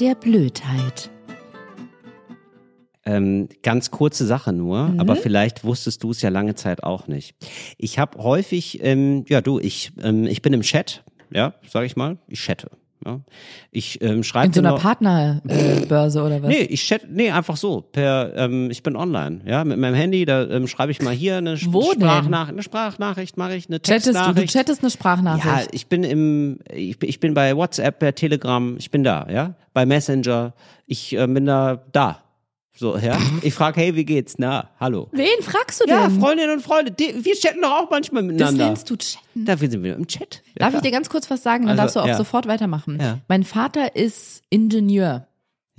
der 0.00 0.14
Blödheit. 0.14 1.10
Ähm, 3.04 3.48
ganz 3.62 3.90
kurze 3.90 4.26
Sache 4.26 4.52
nur, 4.52 4.94
aber 4.98 5.16
vielleicht 5.16 5.64
wusstest 5.64 6.02
du 6.02 6.10
es 6.10 6.20
ja 6.22 6.28
lange 6.28 6.54
Zeit 6.54 6.82
auch 6.82 7.06
nicht. 7.06 7.34
Ich 7.78 7.98
habe 7.98 8.22
häufig, 8.22 8.82
ähm, 8.82 9.24
ja 9.28 9.40
du, 9.40 9.58
ich, 9.58 9.92
ähm, 10.02 10.24
ich 10.26 10.42
bin 10.42 10.52
im 10.52 10.60
Chat, 10.62 11.04
ja, 11.30 11.54
sag 11.68 11.84
ich 11.84 11.96
mal, 11.96 12.18
ich 12.28 12.40
chatte. 12.40 12.70
Ja. 13.06 13.20
Ich 13.70 14.02
ähm, 14.02 14.22
schreibe 14.24 14.46
In 14.48 14.52
so 14.52 14.60
einer 14.60 14.74
Partnerbörse 14.76 16.22
oder 16.22 16.42
was? 16.42 16.48
Nee, 16.48 16.62
ich 16.62 16.82
chat, 16.86 17.02
nee, 17.10 17.30
einfach 17.30 17.56
so. 17.56 17.80
Per, 17.80 18.32
ähm, 18.36 18.70
ich 18.70 18.82
bin 18.82 18.96
online, 18.96 19.40
ja, 19.46 19.64
mit 19.64 19.78
meinem 19.78 19.94
Handy, 19.94 20.24
da 20.24 20.44
ähm, 20.48 20.66
schreibe 20.66 20.90
ich 20.92 21.00
mal 21.02 21.14
hier 21.14 21.36
eine, 21.36 21.56
Sch- 21.56 21.68
Wo? 21.72 21.92
Sprachnach 21.92 22.48
eine 22.48 22.62
Sprachnachricht 22.62 23.36
mache 23.36 23.54
ich, 23.54 23.68
eine 23.68 23.80
Chattest 23.80 24.06
du, 24.08 24.12
du 24.12 24.16
Textnachricht. 24.18 24.52
chattest 24.52 24.82
eine 24.82 24.90
Sprachnachricht. 24.90 25.44
Ja, 25.46 25.62
ich 25.72 25.86
bin 25.86 26.02
im, 26.04 26.58
ich, 26.72 26.98
bin- 26.98 27.08
ich 27.08 27.20
bin 27.20 27.34
bei 27.34 27.56
WhatsApp, 27.56 27.98
bei 28.00 28.12
Telegram, 28.12 28.76
ich 28.78 28.90
bin 28.90 29.04
da, 29.04 29.26
ja, 29.30 29.54
bei 29.74 29.86
Messenger, 29.86 30.52
ich 30.86 31.16
äh, 31.16 31.26
bin 31.26 31.46
da, 31.46 31.82
da. 31.92 32.22
So, 32.78 32.96
ja. 32.96 33.18
Ich 33.42 33.54
frage, 33.54 33.80
hey, 33.80 33.96
wie 33.96 34.04
geht's? 34.04 34.36
Na, 34.38 34.70
hallo. 34.78 35.08
Wen 35.10 35.26
fragst 35.42 35.80
du 35.80 35.84
Ja, 35.88 36.06
denn? 36.06 36.20
Freundinnen 36.20 36.52
und 36.52 36.62
Freunde, 36.62 36.92
die, 36.92 37.24
wir 37.24 37.34
chatten 37.34 37.60
doch 37.60 37.72
auch 37.72 37.90
manchmal 37.90 38.22
das 38.22 38.32
miteinander. 38.32 38.66
nennst 38.68 38.88
du 38.88 38.96
chatten. 38.96 39.44
Dafür 39.44 39.68
sind 39.68 39.82
wir 39.82 39.96
im 39.96 40.06
Chat. 40.06 40.42
Ja, 40.46 40.52
Darf 40.60 40.68
ich 40.68 40.72
klar. 40.74 40.82
dir 40.82 40.90
ganz 40.92 41.08
kurz 41.10 41.28
was 41.28 41.42
sagen? 41.42 41.66
Dann 41.66 41.70
Also, 41.70 41.82
darfst 41.82 41.96
du 41.96 42.00
auch 42.00 42.06
ja. 42.06 42.16
sofort 42.16 42.46
weitermachen. 42.46 42.98
Ja. 43.00 43.18
Mein 43.26 43.42
Vater 43.42 43.96
ist 43.96 44.42
Ingenieur 44.48 45.26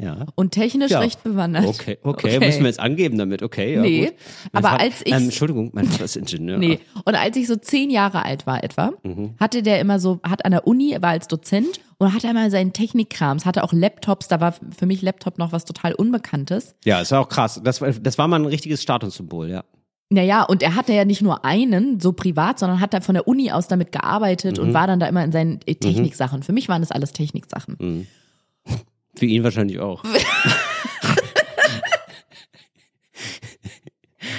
Ja. 0.01 0.25
und 0.35 0.51
technisch 0.51 0.91
Ja. 0.91 0.99
recht 0.99 1.23
bewandert. 1.23 1.65
Okay, 1.65 1.97
okay, 2.03 2.39
müssen 2.39 2.61
wir 2.61 2.67
jetzt 2.67 2.79
angeben 2.79 3.17
damit, 3.17 3.43
okay. 3.43 3.75
Ja, 3.75 3.81
Nee, 3.81 4.05
gut. 4.05 4.13
Mein 4.53 4.63
aber 4.63 4.69
Vater- 4.77 4.83
als 4.83 5.01
ich- 5.05 5.13
Ähm, 5.13 5.23
Entschuldigung, 5.23 5.71
mein 5.73 5.85
Vater 5.85 6.05
ist 6.05 6.15
Ingenieur. 6.15 6.57
Nee. 6.57 6.79
Und 7.05 7.15
als 7.15 7.35
ich 7.35 7.47
so 7.47 7.55
zehn 7.57 7.89
Jahre 7.89 8.23
alt 8.23 8.47
war 8.47 8.63
etwa, 8.63 8.91
Mhm. 9.03 9.35
hatte 9.39 9.61
der 9.61 9.79
immer 9.79 9.99
so, 9.99 10.19
hat 10.23 10.45
an 10.45 10.51
der 10.51 10.65
Uni, 10.67 10.95
war 11.01 11.09
als 11.09 11.27
Dozent 11.27 11.79
und 11.97 12.13
hatte 12.13 12.27
immer 12.27 12.49
seinen 12.49 12.71
Technikkrams, 12.71 13.45
hatte 13.45 13.63
auch 13.63 13.73
Laptops, 13.73 14.27
da 14.29 14.39
war 14.39 14.53
für 14.77 14.85
mich 14.85 15.01
Laptop 15.01 15.37
noch 15.37 15.51
was 15.51 15.65
total 15.65 15.93
Unbekanntes. 15.93 16.75
Ja, 16.85 17.01
ist 17.01 17.11
auch 17.13 17.27
krass. 17.29 17.59
Das, 17.63 17.81
war- 17.81 17.91
das 17.91 18.17
war 18.17 18.27
mal 18.27 18.39
ein 18.39 18.45
richtiges 18.45 18.81
Statussymbol, 18.81 19.49
ja. 19.49 19.63
Naja, 20.11 20.41
und 20.43 20.63
er 20.63 20.73
hatte 20.75 20.91
ja 20.91 21.05
nicht 21.05 21.21
nur 21.21 21.45
einen, 21.45 21.99
so 21.99 22.13
privat, 22.13 22.57
sondern 22.57 22.79
hat 22.79 22.95
da 22.95 23.01
von 23.01 23.13
der 23.13 23.27
Uni 23.27 23.51
aus 23.51 23.67
damit 23.67 23.91
gearbeitet 23.91 24.57
Mhm. 24.57 24.63
und 24.63 24.73
war 24.73 24.87
dann 24.87 24.99
da 24.99 25.05
immer 25.07 25.23
in 25.23 25.31
seinen 25.31 25.59
äh, 25.67 25.75
Techniksachen. 25.75 26.41
Für 26.41 26.51
mich 26.51 26.67
waren 26.67 26.81
das 26.81 26.89
alles 26.89 27.11
Techniksachen. 27.13 28.07
Für 29.19 29.25
ihn 29.25 29.43
wahrscheinlich 29.43 29.79
auch. 29.79 30.03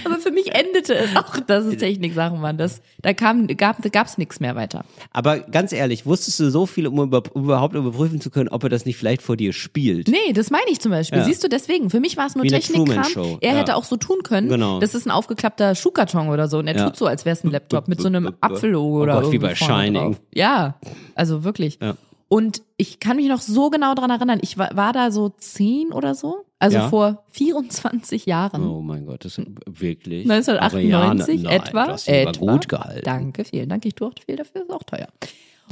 Aber 0.04 0.18
für 0.18 0.30
mich 0.30 0.54
endete 0.54 0.94
es 0.94 1.14
auch, 1.16 1.38
dass 1.40 1.64
es 1.64 1.76
Techniksachen 1.78 2.42
waren. 2.42 2.58
Das, 2.58 2.80
da 3.02 3.12
kam, 3.14 3.46
gab 3.46 3.78
es 4.06 4.18
nichts 4.18 4.40
mehr 4.40 4.54
weiter. 4.56 4.84
Aber 5.12 5.40
ganz 5.40 5.72
ehrlich, 5.72 6.04
wusstest 6.06 6.40
du 6.40 6.50
so 6.50 6.66
viel, 6.66 6.86
um, 6.86 6.98
über, 7.00 7.22
um 7.32 7.44
überhaupt 7.44 7.74
überprüfen 7.74 8.20
zu 8.20 8.30
können, 8.30 8.48
ob 8.48 8.62
er 8.62 8.68
das 8.68 8.84
nicht 8.86 8.96
vielleicht 8.96 9.22
vor 9.22 9.36
dir 9.36 9.52
spielt? 9.52 10.08
Nee, 10.08 10.32
das 10.34 10.50
meine 10.50 10.70
ich 10.70 10.80
zum 10.80 10.90
Beispiel. 10.90 11.18
Ja. 11.18 11.24
Siehst 11.24 11.42
du, 11.44 11.48
deswegen. 11.48 11.90
Für 11.90 12.00
mich 12.00 12.16
war 12.16 12.26
es 12.26 12.34
nur 12.34 12.44
Technikkram. 12.44 13.38
Er 13.40 13.52
ja. 13.52 13.58
hätte 13.58 13.76
auch 13.76 13.84
so 13.84 13.96
tun 13.96 14.22
können. 14.22 14.48
Genau. 14.48 14.80
Das 14.80 14.94
ist 14.94 15.06
ein 15.06 15.10
aufgeklappter 15.10 15.74
Schuhkarton 15.74 16.28
oder 16.28 16.48
so. 16.48 16.58
Und 16.58 16.66
er 16.66 16.76
Ja. 16.76 16.84
tut 16.86 16.96
so, 16.96 17.06
als 17.06 17.24
wäre 17.24 17.34
es 17.34 17.44
ein 17.44 17.50
Laptop 17.50 17.88
mit 17.88 18.00
so 18.00 18.06
einem 18.08 18.32
Apfellogo 18.40 18.98
Oh 18.98 19.02
oder 19.02 19.20
Gott, 19.22 19.32
wie 19.32 19.38
bei 19.38 19.54
Shining. 19.54 19.94
Drauf. 19.94 20.20
Ja, 20.34 20.78
also 21.14 21.44
wirklich. 21.44 21.78
Ja. 21.80 21.94
Und 22.32 22.62
ich 22.76 23.00
kann 23.00 23.16
mich 23.16 23.26
noch 23.26 23.40
so 23.40 23.70
genau 23.70 23.92
dran 23.96 24.08
erinnern. 24.10 24.38
Ich 24.40 24.56
war, 24.56 24.76
war 24.76 24.92
da 24.92 25.10
so 25.10 25.30
zehn 25.30 25.92
oder 25.92 26.14
so. 26.14 26.44
Also 26.60 26.76
Ja. 26.76 26.88
vor 26.88 27.24
24 27.30 28.24
Jahren. 28.24 28.64
Oh 28.64 28.80
mein 28.82 29.04
Gott, 29.04 29.24
das 29.24 29.36
ist 29.38 29.48
wirklich. 29.66 30.30
1998 30.30 31.40
Aber 31.46 31.52
ja, 31.52 31.58
nein, 31.58 31.60
etwa. 31.66 31.82
Aber 31.82 32.08
etwa. 32.08 32.52
gut 32.52 32.68
gehalten. 32.68 33.02
Danke, 33.04 33.44
vielen 33.44 33.68
Dank. 33.68 33.84
Ich 33.84 33.96
tue 33.96 34.06
auch 34.06 34.12
viel 34.24 34.36
dafür, 34.36 34.62
ist 34.62 34.70
auch 34.70 34.84
teuer. 34.84 35.08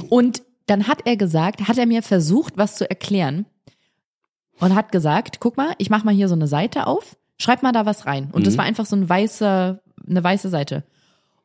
Und 0.09 0.43
dann 0.65 0.87
hat 0.89 0.99
er 1.05 1.15
gesagt, 1.15 1.67
hat 1.69 1.77
er 1.77 1.85
mir 1.85 2.03
versucht, 2.03 2.57
was 2.57 2.75
zu 2.75 2.89
erklären 2.89 3.45
und 4.59 4.75
hat 4.75 4.91
gesagt, 4.91 5.39
guck 5.39 5.55
mal, 5.55 5.73
ich 5.77 5.89
mach 5.89 6.03
mal 6.03 6.13
hier 6.13 6.27
so 6.27 6.35
eine 6.35 6.47
Seite 6.47 6.87
auf, 6.87 7.15
schreib 7.37 7.63
mal 7.63 7.71
da 7.71 7.85
was 7.85 8.05
rein. 8.05 8.29
Und 8.33 8.45
das 8.45 8.55
Mhm. 8.55 8.57
war 8.57 8.65
einfach 8.65 8.85
so 8.85 8.97
ein 8.97 9.07
weißer, 9.07 9.79
eine 10.07 10.23
weiße 10.23 10.49
Seite. 10.49 10.83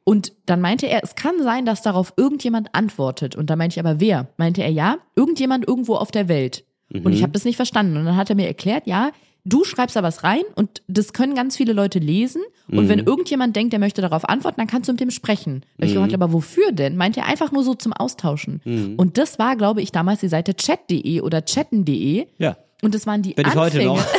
Und 0.05 0.32
dann 0.46 0.61
meinte 0.61 0.86
er, 0.86 1.02
es 1.02 1.14
kann 1.14 1.42
sein, 1.42 1.64
dass 1.64 1.80
darauf 1.82 2.12
irgendjemand 2.16 2.74
antwortet. 2.74 3.36
Und 3.36 3.48
da 3.50 3.57
meinte 3.57 3.74
ich 3.80 3.84
aber, 3.86 4.00
wer? 4.00 4.28
Meinte 4.36 4.62
er, 4.62 4.70
ja, 4.70 4.98
irgendjemand 5.16 5.66
irgendwo 5.66 5.94
auf 5.96 6.11
der 6.11 6.28
Welt. 6.28 6.64
Und 6.92 7.05
Mhm. 7.07 7.12
ich 7.12 7.22
habe 7.22 7.32
das 7.32 7.44
nicht 7.44 7.57
verstanden. 7.57 7.96
Und 7.96 8.05
dann 8.05 8.16
hat 8.16 8.28
er 8.28 8.36
mir 8.36 8.46
erklärt, 8.46 8.86
ja, 8.86 9.11
du 9.46 9.64
schreibst 9.64 9.96
da 9.96 10.02
was 10.02 10.22
rein 10.22 10.42
und 10.55 10.82
das 10.88 11.12
können 11.14 11.34
ganz 11.34 11.57
viele 11.57 11.72
Leute 11.72 11.98
lesen. 11.98 12.42
Und 12.70 12.84
Mhm. 12.84 12.88
wenn 12.88 12.98
irgendjemand 13.00 13.57
denkt, 13.57 13.72
der 13.72 13.80
möchte 13.80 14.02
darauf 14.02 14.28
antworten, 14.28 14.59
dann 14.59 14.66
kannst 14.66 14.88
du 14.88 14.92
mit 14.92 15.00
dem 15.00 15.11
sprechen. 15.11 15.62
Da 15.78 15.82
hab 15.82 15.88
Ich 15.88 15.90
Mhm. 15.90 15.94
gefragt, 15.94 16.14
aber 16.14 16.32
wofür 16.32 16.72
denn? 16.72 16.96
Meint 16.96 17.16
er 17.16 17.26
einfach 17.26 17.50
nur 17.52 17.64
so 17.64 17.74
zum 17.74 17.92
Austauschen. 17.94 18.61
Und 18.98 19.16
das 19.18 19.38
war, 19.38 19.57
glaube 19.57 19.80
ich, 19.82 19.90
damals 19.92 20.20
die 20.20 20.28
Seite 20.28 20.55
chat.de 20.55 21.20
oder 21.22 21.44
chatten.de. 21.44 22.26
Ja. 22.38 22.57
Und 22.82 22.94
das 22.94 23.07
waren 23.07 23.22
die 23.22 23.32
Bin 23.34 23.46
ich 23.46 23.55
heute 23.55 23.78
Anfänge. 23.78 23.86
noch. 23.96 24.05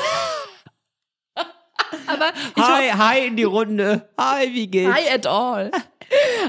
aber 2.16 2.34
Hi, 2.57 2.91
hi 2.91 3.28
in 3.28 3.36
die 3.36 3.43
Runde. 3.43 4.09
Hi, 4.20 4.53
wie 4.53 4.68
geht's? 4.68 4.93
Hi 4.93 5.09
at 5.13 5.28
all. 5.28 5.72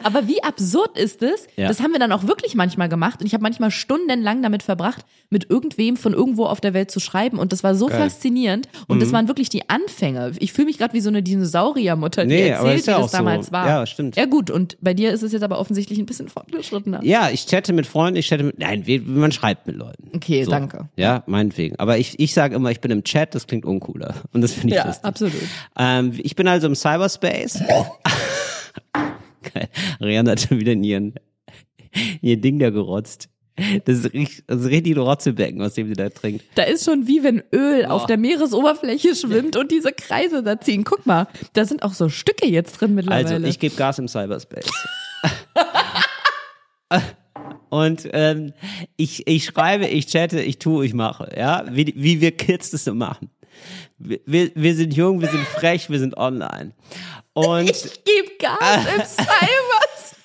Aber 0.04 0.28
wie 0.28 0.42
absurd 0.42 0.98
ist 0.98 1.22
es? 1.22 1.46
Ja. 1.56 1.68
Das 1.68 1.80
haben 1.80 1.92
wir 1.92 1.98
dann 1.98 2.12
auch 2.12 2.26
wirklich 2.26 2.54
manchmal 2.54 2.88
gemacht 2.88 3.20
und 3.20 3.26
ich 3.26 3.32
habe 3.32 3.42
manchmal 3.42 3.70
stundenlang 3.70 4.42
damit 4.42 4.62
verbracht, 4.62 5.04
mit 5.30 5.50
irgendwem 5.50 5.96
von 5.96 6.12
irgendwo 6.12 6.46
auf 6.46 6.60
der 6.60 6.74
Welt 6.74 6.90
zu 6.90 7.00
schreiben 7.00 7.38
und 7.38 7.52
das 7.52 7.64
war 7.64 7.74
so 7.74 7.86
Geil. 7.86 7.98
Mhm. 7.98 8.02
faszinierend 8.04 8.68
und 8.86 9.00
das 9.02 9.12
waren 9.12 9.28
wirklich 9.28 9.48
die 9.48 9.68
Anfänge. 9.68 10.32
Ich 10.38 10.52
fühle 10.52 10.66
mich 10.66 10.78
gerade 10.78 10.92
wie 10.94 11.00
so 11.00 11.08
eine 11.08 11.22
Dinosauriermutter, 11.22 12.22
die 12.22 12.28
Nee, 12.34 12.48
erzählt, 12.48 12.78
ist 12.80 12.86
ja 12.86 12.92
wie 12.94 12.96
auch 12.98 13.02
das 13.04 13.12
damals 13.12 13.46
so. 13.46 13.52
war. 13.52 13.66
Ja, 13.66 13.86
stimmt. 13.86 14.16
Ja 14.16 14.26
gut, 14.26 14.50
und 14.50 14.76
bei 14.80 14.94
dir 14.94 15.12
ist 15.12 15.22
es 15.22 15.32
jetzt 15.32 15.42
aber 15.42 15.58
offensichtlich 15.58 15.98
ein 15.98 16.06
bisschen 16.06 16.28
fortgeschrittener. 16.28 17.02
Ja, 17.02 17.30
ich 17.30 17.46
chatte 17.46 17.72
mit 17.72 17.86
Freunden, 17.86 18.16
ich 18.18 18.28
chatte 18.28 18.44
mit. 18.44 18.58
Nein, 18.58 18.84
man 19.06 19.32
schreibt 19.32 19.66
mit 19.66 19.76
Leuten. 19.76 20.10
Okay, 20.14 20.46
danke. 20.48 20.88
Ja, 20.96 21.24
meinetwegen. 21.26 21.78
Aber 21.78 21.98
ich, 21.98 22.18
ich 22.20 22.32
sage 22.34 22.54
immer, 22.54 22.70
ich 22.70 22.80
bin 22.80 22.90
im 22.90 23.02
Chat, 23.04 23.34
das 23.34 23.46
klingt 23.46 23.64
uncooler. 23.64 24.14
Und 24.32 24.42
das 24.42 24.52
finde 24.52 24.68
ich 24.74 24.74
Ja, 24.76 24.86
lustig. 24.86 25.04
absolut. 25.04 25.34
Ähm, 25.78 26.12
ich 26.22 26.36
bin 26.36 26.46
also 26.48 26.66
im 26.66 26.74
Cyberspace. 26.74 27.60
Geil. 29.52 29.68
Rihanna 30.00 30.32
hat 30.32 30.40
schon 30.40 30.60
wieder 30.60 30.72
in 30.72 30.84
ihren, 30.84 31.14
ihr 32.20 32.36
Ding 32.36 32.58
da 32.58 32.70
gerotzt. 32.70 33.28
Das 33.86 33.98
ist 33.98 34.12
richtig, 34.12 34.44
das 34.46 34.60
ist 34.60 34.66
richtig 34.66 34.96
ein 34.96 35.00
Rotzebecken, 35.00 35.62
aus 35.62 35.74
dem 35.74 35.88
sie 35.88 35.94
da 35.94 36.10
trinkt. 36.10 36.44
Da 36.56 36.64
ist 36.64 36.84
schon 36.84 37.06
wie 37.06 37.22
wenn 37.22 37.42
Öl 37.54 37.86
auf 37.86 38.04
der 38.04 38.18
Meeresoberfläche 38.18 39.14
schwimmt 39.14 39.56
und 39.56 39.70
diese 39.70 39.92
Kreise 39.92 40.42
da 40.42 40.60
ziehen. 40.60 40.84
Guck 40.84 41.06
mal, 41.06 41.26
da 41.54 41.64
sind 41.64 41.82
auch 41.82 41.94
so 41.94 42.10
Stücke 42.10 42.46
jetzt 42.46 42.72
drin 42.72 42.94
mittlerweile. 42.94 43.36
Also, 43.36 43.46
ich 43.46 43.58
gebe 43.58 43.74
Gas 43.74 43.98
im 43.98 44.08
Cyberspace. 44.08 44.70
Und 47.68 48.08
ähm, 48.12 48.52
ich, 48.96 49.26
ich 49.26 49.44
schreibe, 49.44 49.86
ich 49.86 50.06
chatte, 50.06 50.40
ich 50.40 50.58
tue, 50.58 50.86
ich 50.86 50.94
mache. 50.94 51.30
Ja, 51.36 51.64
wie, 51.70 51.92
wie 51.96 52.20
wir 52.20 52.30
Kids 52.30 52.70
das 52.70 52.84
so 52.84 52.94
machen. 52.94 53.28
Wir, 53.98 54.50
wir, 54.54 54.74
sind 54.74 54.94
jung, 54.94 55.20
wir 55.20 55.28
sind 55.28 55.46
frech, 55.46 55.88
wir 55.88 55.98
sind 55.98 56.16
online. 56.16 56.72
Und 57.32 57.70
ich 57.70 58.04
gebe 58.04 58.36
Gas 58.38 58.86
im 58.86 59.02
Cybers. 59.04 60.16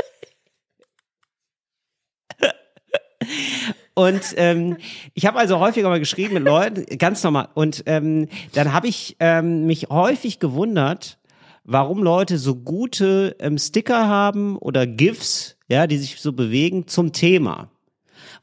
Und 3.93 4.33
ähm, 4.37 4.77
ich 5.13 5.25
habe 5.25 5.37
also 5.37 5.59
häufiger 5.59 5.89
mal 5.89 5.99
geschrieben 5.99 6.33
mit 6.35 6.43
Leuten, 6.43 6.85
ganz 6.97 7.23
normal. 7.23 7.49
Und 7.53 7.83
ähm, 7.85 8.27
dann 8.53 8.73
habe 8.73 8.87
ich 8.87 9.15
ähm, 9.19 9.67
mich 9.67 9.89
häufig 9.89 10.39
gewundert, 10.39 11.19
warum 11.63 12.01
Leute 12.01 12.37
so 12.37 12.55
gute 12.55 13.35
ähm, 13.39 13.57
Sticker 13.57 14.07
haben 14.07 14.57
oder 14.57 14.87
GIFs, 14.87 15.57
ja, 15.67 15.87
die 15.87 15.97
sich 15.97 16.19
so 16.19 16.33
bewegen 16.33 16.87
zum 16.87 17.13
Thema. 17.13 17.69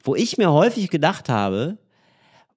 Wo 0.03 0.15
ich 0.15 0.37
mir 0.37 0.51
häufig 0.51 0.89
gedacht 0.89 1.29
habe, 1.29 1.77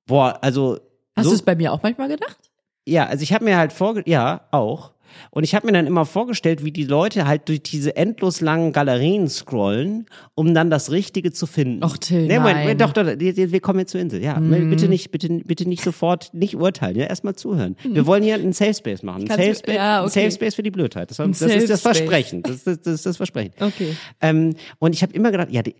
boah, 0.06 0.38
also 0.42 0.78
Hast 1.16 1.24
so, 1.24 1.30
du 1.30 1.36
es 1.36 1.42
bei 1.42 1.56
mir 1.56 1.72
auch 1.72 1.82
manchmal 1.82 2.08
gedacht? 2.08 2.38
Ja, 2.86 3.06
also 3.06 3.22
ich 3.22 3.32
habe 3.32 3.44
mir 3.44 3.56
halt 3.56 3.72
vorge 3.72 4.02
ja 4.06 4.42
auch 4.50 4.92
und 5.30 5.44
ich 5.44 5.54
habe 5.54 5.66
mir 5.66 5.72
dann 5.74 5.86
immer 5.86 6.06
vorgestellt, 6.06 6.64
wie 6.64 6.72
die 6.72 6.84
Leute 6.84 7.26
halt 7.26 7.46
durch 7.50 7.62
diese 7.62 7.96
endlos 7.96 8.40
langen 8.40 8.72
Galerien 8.72 9.28
scrollen, 9.28 10.06
um 10.34 10.54
dann 10.54 10.70
das 10.70 10.90
Richtige 10.90 11.32
zu 11.32 11.46
finden. 11.46 11.84
Och, 11.84 11.98
Till, 11.98 12.26
nee, 12.26 12.38
Moment, 12.38 12.64
nein. 12.64 12.78
Doch, 12.78 12.94
doch, 12.94 13.14
die- 13.14 13.52
wir 13.52 13.60
kommen 13.60 13.80
jetzt 13.80 13.90
zur 13.92 14.00
Insel. 14.00 14.22
Ja, 14.22 14.40
bitte 14.40 14.88
nicht, 14.88 15.10
bitte, 15.10 15.28
bitte 15.44 15.68
nicht 15.68 15.84
sofort, 15.84 16.32
nicht 16.32 16.56
urteilen, 16.56 16.96
ja, 16.96 17.04
erstmal 17.04 17.34
zuhören. 17.36 17.76
Wir 17.84 18.06
wollen 18.06 18.22
hier 18.22 18.36
einen 18.36 18.54
Safe 18.54 18.72
Space 18.72 19.02
machen, 19.02 19.28
einen 19.30 19.42
Safe 19.42 19.54
Space, 19.54 19.74
ja, 19.74 20.00
okay. 20.02 20.10
Safe 20.22 20.30
Space 20.30 20.54
für 20.54 20.62
die 20.62 20.70
Blödheit. 20.70 21.10
Das, 21.10 21.18
war, 21.18 21.26
Ein 21.26 21.32
das 21.32 21.42
ist 21.42 21.68
das. 21.68 21.82
Versprechen. 21.82 22.42
Das, 22.42 22.64
das, 22.64 22.80
das 22.80 22.94
ist 22.94 23.04
das 23.06 23.16
Versprechen. 23.18 23.52
Okay. 23.60 23.94
Ähm, 24.22 24.54
und 24.78 24.94
ich 24.94 25.02
habe 25.02 25.12
immer 25.12 25.30
gedacht, 25.30 25.48
ja, 25.50 25.60
die, 25.62 25.74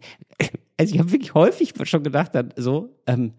also 0.77 0.93
ich 0.95 0.99
habe 1.01 1.11
wirklich 1.11 1.33
häufig 1.33 1.73
schon 1.85 2.03
gedacht, 2.03 2.35
dann 2.35 2.53
so, 2.57 2.91
ähm, 3.07 3.33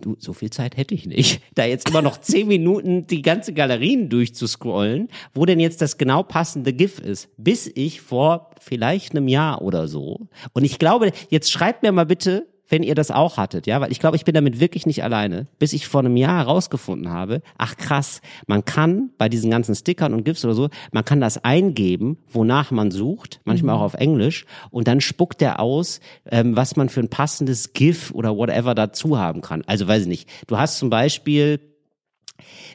du, 0.00 0.16
so 0.18 0.32
viel 0.32 0.50
Zeit 0.50 0.76
hätte 0.76 0.94
ich 0.94 1.06
nicht, 1.06 1.40
da 1.54 1.64
jetzt 1.64 1.88
immer 1.88 2.02
noch 2.02 2.20
zehn 2.20 2.48
Minuten 2.48 3.06
die 3.06 3.22
ganze 3.22 3.52
Galerien 3.52 4.08
durchzuscrollen, 4.08 5.08
wo 5.34 5.44
denn 5.46 5.60
jetzt 5.60 5.82
das 5.82 5.98
genau 5.98 6.22
passende 6.22 6.72
GIF 6.72 6.98
ist, 6.98 7.28
bis 7.36 7.70
ich 7.74 8.00
vor 8.00 8.50
vielleicht 8.60 9.12
einem 9.12 9.28
Jahr 9.28 9.62
oder 9.62 9.88
so. 9.88 10.28
Und 10.52 10.64
ich 10.64 10.78
glaube, 10.78 11.12
jetzt 11.30 11.50
schreibt 11.50 11.82
mir 11.82 11.92
mal 11.92 12.06
bitte, 12.06 12.46
wenn 12.68 12.82
ihr 12.82 12.94
das 12.94 13.10
auch 13.10 13.36
hattet, 13.36 13.66
ja, 13.66 13.80
weil 13.80 13.92
ich 13.92 14.00
glaube, 14.00 14.16
ich 14.16 14.24
bin 14.24 14.34
damit 14.34 14.60
wirklich 14.60 14.86
nicht 14.86 15.02
alleine, 15.02 15.46
bis 15.58 15.72
ich 15.72 15.86
vor 15.86 16.00
einem 16.00 16.16
Jahr 16.16 16.38
herausgefunden 16.38 17.10
habe, 17.10 17.42
ach 17.58 17.76
krass, 17.76 18.20
man 18.46 18.64
kann 18.64 19.10
bei 19.18 19.28
diesen 19.28 19.50
ganzen 19.50 19.74
Stickern 19.74 20.14
und 20.14 20.24
GIFs 20.24 20.44
oder 20.44 20.54
so, 20.54 20.68
man 20.92 21.04
kann 21.04 21.20
das 21.20 21.44
eingeben, 21.44 22.18
wonach 22.30 22.70
man 22.70 22.90
sucht, 22.90 23.40
manchmal 23.44 23.76
auch 23.76 23.82
auf 23.82 23.94
Englisch, 23.94 24.46
und 24.70 24.88
dann 24.88 25.00
spuckt 25.00 25.40
der 25.40 25.60
aus, 25.60 26.00
ähm, 26.30 26.56
was 26.56 26.76
man 26.76 26.88
für 26.88 27.00
ein 27.00 27.08
passendes 27.08 27.72
GIF 27.72 28.12
oder 28.12 28.36
whatever 28.36 28.74
dazu 28.74 29.18
haben 29.18 29.40
kann. 29.40 29.62
Also 29.66 29.86
weiß 29.86 30.02
ich 30.02 30.08
nicht, 30.08 30.28
du 30.46 30.58
hast 30.58 30.78
zum 30.78 30.90
Beispiel 30.90 31.60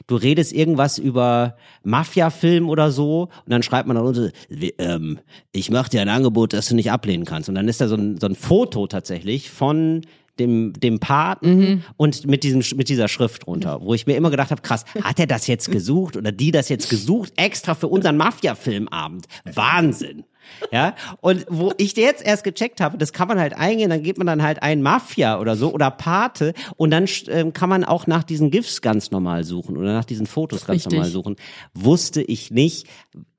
du 0.06 0.16
redest 0.16 0.52
irgendwas 0.52 0.98
über 0.98 1.56
Mafia-Film 1.82 2.68
oder 2.68 2.90
so 2.90 3.22
und 3.44 3.50
dann 3.50 3.62
schreibt 3.62 3.86
man 3.86 3.96
dann 3.96 4.06
unter, 4.06 4.30
ähm, 4.78 5.18
ich 5.52 5.70
mache 5.70 5.90
dir 5.90 6.00
ein 6.00 6.08
Angebot, 6.08 6.52
das 6.52 6.68
du 6.68 6.74
nicht 6.74 6.90
ablehnen 6.90 7.24
kannst. 7.24 7.48
Und 7.48 7.54
dann 7.54 7.68
ist 7.68 7.80
da 7.80 7.88
so 7.88 7.96
ein, 7.96 8.18
so 8.18 8.26
ein 8.26 8.34
Foto 8.34 8.86
tatsächlich 8.86 9.50
von 9.50 10.02
dem, 10.38 10.72
dem 10.72 11.00
Paten 11.00 11.56
Mhm. 11.58 11.82
und 11.96 12.26
mit, 12.26 12.44
diesem, 12.44 12.62
mit 12.76 12.88
dieser 12.88 13.08
Schrift 13.08 13.46
drunter, 13.46 13.80
wo 13.82 13.94
ich 13.94 14.06
mir 14.06 14.16
immer 14.16 14.30
gedacht 14.30 14.50
habe, 14.50 14.62
krass, 14.62 14.84
hat 15.02 15.18
er 15.18 15.26
das 15.26 15.46
jetzt 15.46 15.70
gesucht 15.70 16.16
oder 16.16 16.32
die 16.32 16.50
das 16.50 16.68
jetzt 16.68 16.88
gesucht, 16.88 17.32
extra 17.36 17.74
für 17.74 17.88
unseren 17.88 18.16
Mafia-Filmabend? 18.16 19.26
Wahnsinn. 19.54 20.24
Ja, 20.72 20.96
und 21.20 21.46
wo 21.48 21.72
ich 21.76 21.96
jetzt 21.96 22.24
erst 22.26 22.42
gecheckt 22.42 22.80
habe, 22.80 22.98
das 22.98 23.12
kann 23.12 23.28
man 23.28 23.38
halt 23.38 23.52
eingehen, 23.52 23.88
dann 23.90 24.02
gibt 24.02 24.18
man 24.18 24.26
dann 24.26 24.42
halt 24.42 24.62
ein 24.62 24.82
Mafia 24.82 25.38
oder 25.38 25.54
so 25.54 25.72
oder 25.72 25.90
Pate 25.92 26.54
und 26.76 26.90
dann 26.90 27.06
ähm, 27.28 27.52
kann 27.52 27.68
man 27.68 27.84
auch 27.84 28.06
nach 28.08 28.24
diesen 28.24 28.50
GIFs 28.50 28.80
ganz 28.82 29.12
normal 29.12 29.44
suchen 29.44 29.76
oder 29.76 29.92
nach 29.92 30.04
diesen 30.04 30.26
Fotos 30.26 30.66
ganz 30.66 30.78
Richtig. 30.86 30.92
normal 30.92 31.10
suchen. 31.10 31.36
Wusste 31.74 32.22
ich 32.22 32.50
nicht. 32.50 32.88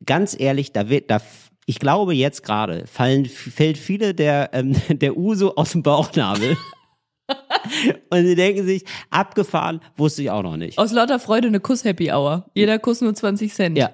Ganz 0.05 0.39
ehrlich, 0.39 0.71
da 0.71 0.87
wird, 0.89 1.11
da 1.11 1.21
ich 1.65 1.79
glaube 1.79 2.13
jetzt 2.13 2.43
gerade 2.43 2.87
fallen 2.87 3.25
fällt 3.25 3.77
viele 3.77 4.13
der 4.13 4.51
ähm, 4.53 4.75
der 4.89 5.17
Uso 5.17 5.55
aus 5.55 5.71
dem 5.73 5.83
Bauchnabel. 5.83 6.55
Und 8.09 8.25
sie 8.25 8.35
denken 8.35 8.65
sich, 8.65 8.83
abgefahren, 9.09 9.81
wusste 9.97 10.23
ich 10.23 10.31
auch 10.31 10.43
noch 10.43 10.57
nicht. 10.57 10.77
Aus 10.77 10.91
lauter 10.91 11.19
Freude 11.19 11.47
eine 11.47 11.59
Kuss-Happy 11.59 12.11
Hour. 12.11 12.45
Jeder 12.53 12.79
Kuss 12.79 13.01
nur 13.01 13.13
20 13.13 13.53
Cent. 13.53 13.77
Ja. 13.77 13.91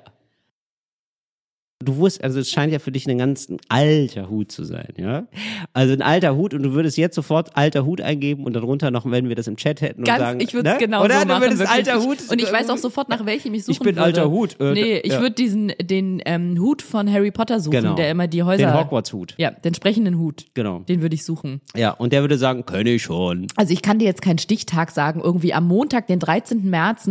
Du 1.79 1.97
wusst, 1.97 2.23
also 2.23 2.39
es 2.39 2.49
scheint 2.49 2.73
ja 2.73 2.79
für 2.79 2.91
dich 2.91 3.07
ein 3.07 3.19
ganz 3.19 3.49
ein 3.49 3.57
alter 3.69 4.31
Hut 4.31 4.51
zu 4.51 4.63
sein, 4.63 4.93
ja? 4.97 5.27
Also 5.73 5.93
ein 5.93 6.01
alter 6.01 6.35
Hut 6.35 6.55
und 6.55 6.63
du 6.63 6.73
würdest 6.73 6.97
jetzt 6.97 7.13
sofort 7.13 7.55
alter 7.55 7.85
Hut 7.85 8.01
eingeben 8.01 8.45
und 8.45 8.53
darunter 8.53 8.89
noch, 8.89 9.05
wenn 9.09 9.29
wir 9.29 9.35
das 9.35 9.45
im 9.45 9.57
Chat 9.57 9.81
hätten 9.81 9.99
und 9.99 10.07
Ganz, 10.07 10.19
sagen, 10.19 10.39
ich 10.39 10.55
würde 10.55 10.69
es 10.69 10.75
ne? 10.75 10.79
genau 10.79 11.03
Oder 11.03 11.19
so 11.21 11.27
machen. 11.27 11.41
du 11.41 11.45
würdest 11.45 11.59
wirklich. 11.59 11.77
alter 11.93 12.03
Hut. 12.03 12.17
Und 12.31 12.41
ich 12.41 12.51
weiß 12.51 12.71
auch 12.71 12.77
sofort, 12.79 13.09
nach 13.09 13.27
welchem 13.27 13.53
ich 13.53 13.63
suchen 13.65 13.73
Ich 13.73 13.79
bin 13.79 13.95
würde. 13.95 14.01
alter 14.05 14.31
Hut, 14.31 14.59
äh, 14.59 14.73
nee, 14.73 14.97
ich 14.97 15.13
ja. 15.13 15.21
würde 15.21 15.35
diesen, 15.35 15.71
den 15.79 16.19
ähm, 16.25 16.57
Hut 16.59 16.81
von 16.81 17.11
Harry 17.11 17.29
Potter 17.29 17.59
suchen, 17.59 17.73
Genau. 17.81 17.93
der 17.93 18.09
immer 18.09 18.27
die 18.27 18.41
Häuser... 18.41 18.65
den 18.65 18.73
Hogwarts 18.73 19.13
Hut. 19.13 19.35
Ja, 19.37 19.51
den 19.51 19.75
sprechenden 19.75 20.17
Hut. 20.17 20.45
Genau. 20.55 20.79
Den 20.79 21.03
würde 21.03 21.13
ich 21.13 21.23
suchen. 21.23 21.61
Ja, 21.75 21.91
und 21.91 22.11
der 22.11 22.21
würde 22.21 22.39
sagen, 22.39 22.65
kenne 22.65 22.89
ich 22.89 23.03
schon. 23.03 23.45
Also 23.55 23.71
ich 23.71 23.83
kann 23.83 23.99
dir 23.99 24.05
jetzt 24.05 24.23
keinen 24.23 24.39
Stichtag 24.39 24.89
sagen, 24.89 25.21
irgendwie 25.23 25.53
am 25.53 25.67
Montag, 25.67 26.07
den 26.07 26.17
13. 26.17 26.67
März 26.67 27.05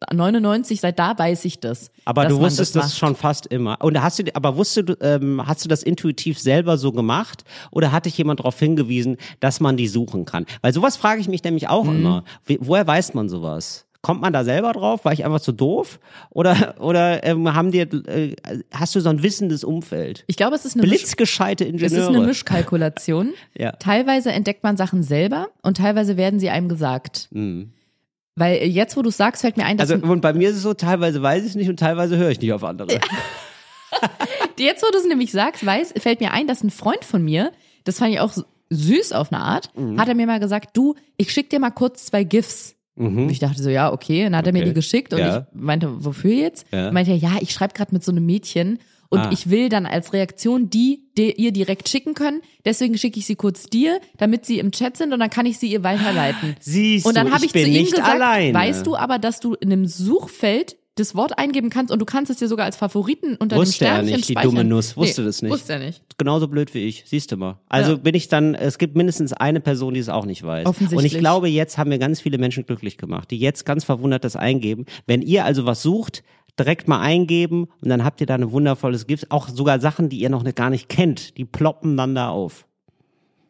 1999, 0.00 0.80
seit 0.80 0.98
da 0.98 1.18
weiß 1.18 1.44
ich 1.46 1.58
das. 1.60 1.90
Aber 2.04 2.26
du 2.26 2.38
wusstest 2.38 2.76
das, 2.76 2.84
macht. 2.86 2.98
schon 2.98 3.16
fast 3.16 3.46
immer. 3.46 3.78
Und 3.82 4.00
hast 4.02 4.18
du, 4.18 4.24
aber 4.34 4.56
wusstest 4.56 4.88
du, 4.90 4.96
ähm, 5.00 5.42
hast 5.46 5.64
du 5.64 5.68
das 5.68 5.82
intuitiv 5.82 6.38
selber 6.38 6.76
so 6.76 6.92
gemacht? 6.92 7.44
Oder 7.70 7.92
hat 7.92 8.04
dich 8.06 8.16
jemand 8.18 8.40
darauf 8.40 8.58
hingewiesen, 8.58 9.16
dass 9.40 9.60
man 9.60 9.76
die 9.76 9.88
suchen 9.88 10.24
kann? 10.26 10.44
Weil 10.60 10.72
sowas 10.74 10.96
frage 10.96 11.20
ich 11.20 11.28
mich 11.28 11.42
nämlich 11.44 11.68
auch 11.68 11.84
Mhm. 11.84 11.96
immer. 11.96 12.24
Wie, 12.44 12.58
woher 12.60 12.86
weiß 12.86 13.14
man 13.14 13.28
sowas? 13.28 13.84
Kommt 14.02 14.20
man 14.20 14.32
da 14.32 14.44
selber 14.44 14.72
drauf? 14.72 15.04
War 15.04 15.12
ich 15.12 15.24
einfach 15.24 15.40
zu 15.40 15.50
doof? 15.50 15.98
Oder, 16.30 16.74
oder 16.78 17.24
ähm, 17.24 17.52
haben 17.54 17.72
dir, 17.72 17.92
äh, 18.06 18.36
hast 18.72 18.94
du 18.94 19.00
so 19.00 19.08
ein 19.08 19.22
wissendes 19.22 19.64
Umfeld? 19.64 20.22
Ich 20.28 20.36
glaube, 20.36 20.54
es 20.54 20.64
ist 20.64 20.76
eine 20.76 20.82
Blitzgescheite 20.86 21.64
es 21.64 21.70
Ingenieure. 21.70 22.02
ist 22.02 22.08
eine 22.08 22.20
Mischkalkulation. 22.26 23.32
Ja. 23.58 23.72
Teilweise 23.72 24.30
entdeckt 24.30 24.62
man 24.62 24.76
Sachen 24.76 25.02
selber 25.02 25.48
und 25.62 25.78
teilweise 25.78 26.16
werden 26.18 26.38
sie 26.38 26.50
einem 26.50 26.68
gesagt. 26.68 27.28
Weil 28.36 28.56
äh, 28.58 28.66
jetzt, 28.66 28.96
wo 28.96 29.02
du 29.02 29.10
sagst, 29.10 29.40
fällt 29.42 29.56
mir 29.56 29.64
ein, 29.64 29.76
dass 29.78 29.88
Mhm. 29.88 29.94
Also 30.02 30.12
und 30.12 30.20
bei 30.20 30.32
mir 30.34 30.50
ist 30.50 30.56
es 30.56 30.62
so, 30.62 30.74
teilweise 30.74 31.22
weiß 31.22 31.42
ich 31.42 31.50
es 31.50 31.54
nicht 31.56 31.68
und 31.70 31.78
teilweise 31.80 32.16
höre 32.16 32.30
ich 32.30 32.40
nicht 32.40 32.52
auf 32.52 32.62
andere. 32.64 32.98
Jetzt, 34.58 34.82
wo 34.82 34.90
du 34.90 34.98
es 34.98 35.06
nämlich 35.06 35.32
sagst, 35.32 35.64
weiß, 35.64 35.94
fällt 35.98 36.20
mir 36.20 36.32
ein, 36.32 36.46
dass 36.46 36.62
ein 36.62 36.70
Freund 36.70 37.04
von 37.04 37.22
mir, 37.22 37.52
das 37.84 37.98
fand 37.98 38.12
ich 38.12 38.20
auch 38.20 38.32
süß 38.70 39.12
auf 39.12 39.32
eine 39.32 39.42
Art, 39.42 39.70
Mhm. 39.76 40.00
hat 40.00 40.08
er 40.08 40.14
mir 40.14 40.26
mal 40.26 40.40
gesagt, 40.40 40.76
du, 40.76 40.94
ich 41.16 41.32
schick 41.32 41.50
dir 41.50 41.60
mal 41.60 41.70
kurz 41.70 42.06
zwei 42.06 42.24
GIFs. 42.24 42.74
Und 42.98 43.28
ich 43.28 43.40
dachte 43.40 43.62
so, 43.62 43.68
ja, 43.68 43.92
okay. 43.92 44.24
Und 44.24 44.32
dann 44.32 44.38
hat 44.38 44.46
er 44.46 44.52
mir 44.54 44.60
Mhm. 44.60 44.62
Okay. 44.64 44.70
die 44.70 44.74
geschickt 44.74 45.12
und 45.12 45.18
Ja. 45.18 45.38
ich 45.52 45.60
meinte, 45.60 46.02
wofür 46.04 46.32
jetzt? 46.32 46.66
Ja. 46.72 46.90
Meinte 46.92 47.10
er, 47.10 47.18
ja, 47.18 47.32
ich 47.40 47.50
schreibe 47.52 47.74
gerade 47.74 47.92
mit 47.94 48.02
so 48.02 48.10
einem 48.10 48.24
Mädchen 48.24 48.78
und 49.08 49.18
Ah. 49.20 49.30
ich 49.32 49.50
will 49.50 49.68
dann 49.68 49.86
als 49.86 50.12
Reaktion 50.12 50.68
die, 50.70 51.02
die 51.16 51.32
ihr 51.32 51.52
direkt 51.52 51.88
schicken 51.88 52.14
können. 52.14 52.40
Deswegen 52.64 52.96
schicke 52.98 53.18
ich 53.18 53.26
sie 53.26 53.36
kurz 53.36 53.64
dir, 53.66 54.00
damit 54.18 54.44
sie 54.46 54.58
im 54.58 54.72
Chat 54.72 54.96
sind 54.96 55.12
und 55.12 55.20
dann 55.20 55.30
kann 55.30 55.46
ich 55.46 55.58
sie 55.58 55.68
ihr 55.70 55.82
weiterleiten. 55.82 56.56
Siehst 56.60 57.06
und 57.06 57.16
dann 57.16 57.26
du, 57.28 57.32
habe 57.32 57.44
ich 57.44 57.48
ich, 57.48 57.52
bin 57.52 57.62
zu 57.64 57.68
ihm 57.70 57.74
nicht 57.82 57.92
gesagt, 57.94 58.08
alleine. 58.10 58.54
weißt 58.54 58.86
du 58.86 58.96
aber, 58.96 59.18
dass 59.18 59.40
du 59.40 59.54
in 59.54 59.72
einem 59.72 59.86
Suchfeld 59.86 60.76
das 60.98 61.14
Wort 61.14 61.38
eingeben 61.38 61.68
kannst 61.68 61.92
und 61.92 61.98
du 61.98 62.06
kannst 62.06 62.30
es 62.30 62.38
dir 62.38 62.48
sogar 62.48 62.64
als 62.64 62.76
Favoriten 62.76 63.36
unter 63.36 63.56
Wusste 63.56 63.84
dem 63.84 63.86
er 63.86 63.92
Sternchen 63.96 64.16
nicht, 64.16 64.28
die 64.30 64.32
speichern. 64.32 64.50
dumme 64.50 64.64
Nuss. 64.64 64.96
Wusste 64.96 65.24
das 65.24 65.42
nicht. 65.42 65.52
Wusste 65.52 65.74
er 65.74 65.78
nicht. 65.80 66.02
genauso 66.16 66.48
blöd 66.48 66.72
wie 66.72 66.78
ich, 66.86 67.04
siehst 67.06 67.30
du 67.32 67.36
mal. 67.36 67.60
Also 67.68 67.92
Ja. 67.92 67.96
bin 67.98 68.14
ich 68.14 68.28
dann, 68.28 68.54
es 68.54 68.78
gibt 68.78 68.96
mindestens 68.96 69.34
eine 69.34 69.60
Person, 69.60 69.92
die 69.92 70.00
es 70.00 70.08
auch 70.08 70.24
nicht 70.24 70.42
weiß. 70.42 70.64
Offensichtlich. 70.66 70.98
Und 70.98 71.04
ich 71.04 71.18
glaube, 71.18 71.48
jetzt 71.48 71.76
haben 71.76 71.90
wir 71.90 71.98
ganz 71.98 72.22
viele 72.22 72.38
Menschen 72.38 72.64
glücklich 72.64 72.96
gemacht, 72.96 73.30
die 73.30 73.36
jetzt 73.38 73.66
ganz 73.66 73.84
verwundert 73.84 74.24
das 74.24 74.36
eingeben. 74.36 74.86
Wenn 75.06 75.20
ihr 75.20 75.44
also 75.44 75.66
was 75.66 75.82
sucht, 75.82 76.22
direkt 76.58 76.88
mal 76.88 77.00
eingeben 77.00 77.68
und 77.80 77.88
dann 77.88 78.04
habt 78.04 78.20
ihr 78.20 78.26
da 78.26 78.34
ein 78.34 78.50
wundervolles 78.50 79.06
Gift. 79.06 79.30
Auch 79.30 79.48
sogar 79.48 79.80
Sachen, 79.80 80.08
die 80.08 80.18
ihr 80.18 80.30
noch 80.30 80.44
gar 80.54 80.70
nicht 80.70 80.88
kennt, 80.88 81.36
die 81.36 81.44
ploppen 81.44 81.96
dann 81.96 82.14
da 82.14 82.28
auf. 82.28 82.66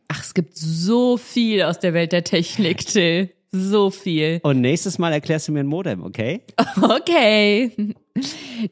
Ach, 0.09 0.23
es 0.23 0.35
gibt 0.35 0.57
so 0.57 1.17
viel 1.17 1.63
aus 1.63 1.79
der 1.79 1.95
Welt 1.95 2.13
der 2.13 2.25
Technik, 2.25 2.87
Till. 2.87 3.31
So 3.53 3.91
viel. 3.91 4.41
Und 4.43 4.61
nächstes 4.61 4.99
Mal 4.99 5.13
erklärst 5.13 5.49
du 5.49 5.53
mir 5.53 5.61
ein 5.61 5.67
Modem, 5.67 6.05
okay? 6.05 6.43
Okay. 6.83 7.95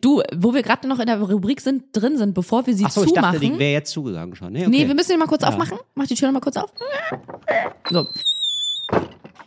Du, 0.01 0.22
wo 0.35 0.55
wir 0.55 0.62
gerade 0.62 0.89
noch 0.89 0.99
in 0.99 1.07
der 1.07 1.20
Rubrik 1.20 1.61
sind, 1.61 1.85
drin 1.93 2.16
sind, 2.16 2.35
bevor 2.35 2.66
wir 2.66 2.74
sie 2.74 2.85
Ach 2.87 2.91
so, 2.91 3.05
ich 3.05 3.12
dachte, 3.12 3.39
zumachen. 3.39 3.55
die 3.55 3.59
wäre 3.59 3.72
jetzt 3.72 3.91
zugegangen 3.91 4.35
schon. 4.35 4.53
Nee, 4.53 4.61
okay. 4.62 4.70
Nee, 4.70 4.89
wir 4.89 4.95
müssen 4.95 5.12
die 5.12 5.18
mal 5.18 5.26
kurz 5.26 5.45
aufmachen. 5.45 5.78
Mach 5.95 6.07
die 6.07 6.14
Tür 6.14 6.28
noch 6.28 6.35
mal 6.35 6.41
kurz 6.41 6.57
auf. 6.57 6.70
So. 7.91 8.07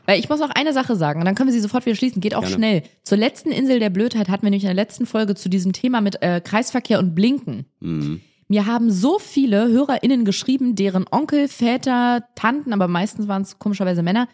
Weil 0.05 0.19
ich 0.19 0.29
muss 0.29 0.39
noch 0.39 0.49
eine 0.49 0.73
Sache 0.73 0.95
sagen 0.95 1.19
und 1.19 1.25
dann 1.25 1.35
können 1.35 1.49
wir 1.49 1.53
sie 1.53 1.59
sofort 1.59 1.85
wieder 1.85 1.95
schließen. 1.95 2.21
Geht 2.21 2.35
auch 2.35 2.41
Gerne. 2.41 2.55
schnell. 2.55 2.83
Zur 3.03 3.17
letzten 3.17 3.51
Insel 3.51 3.79
der 3.79 3.89
Blödheit 3.89 4.29
hatten 4.29 4.43
wir 4.43 4.49
nämlich 4.49 4.63
in 4.63 4.69
der 4.69 4.75
letzten 4.75 5.05
Folge 5.05 5.35
zu 5.35 5.49
diesem 5.49 5.73
Thema 5.73 6.01
mit 6.01 6.21
äh, 6.21 6.41
Kreisverkehr 6.43 6.99
und 6.99 7.15
Blinken. 7.15 7.65
Mhm. 7.79 8.21
Mir 8.47 8.65
haben 8.65 8.89
so 8.89 9.19
viele 9.19 9.67
HörerInnen 9.67 10.23
geschrieben, 10.23 10.75
deren 10.75 11.05
Onkel, 11.11 11.49
Väter, 11.49 12.23
Tanten, 12.35 12.71
aber 12.71 12.87
meistens 12.87 13.27
waren 13.27 13.41
es 13.41 13.59
komischerweise 13.59 14.03
Männer, 14.03 14.29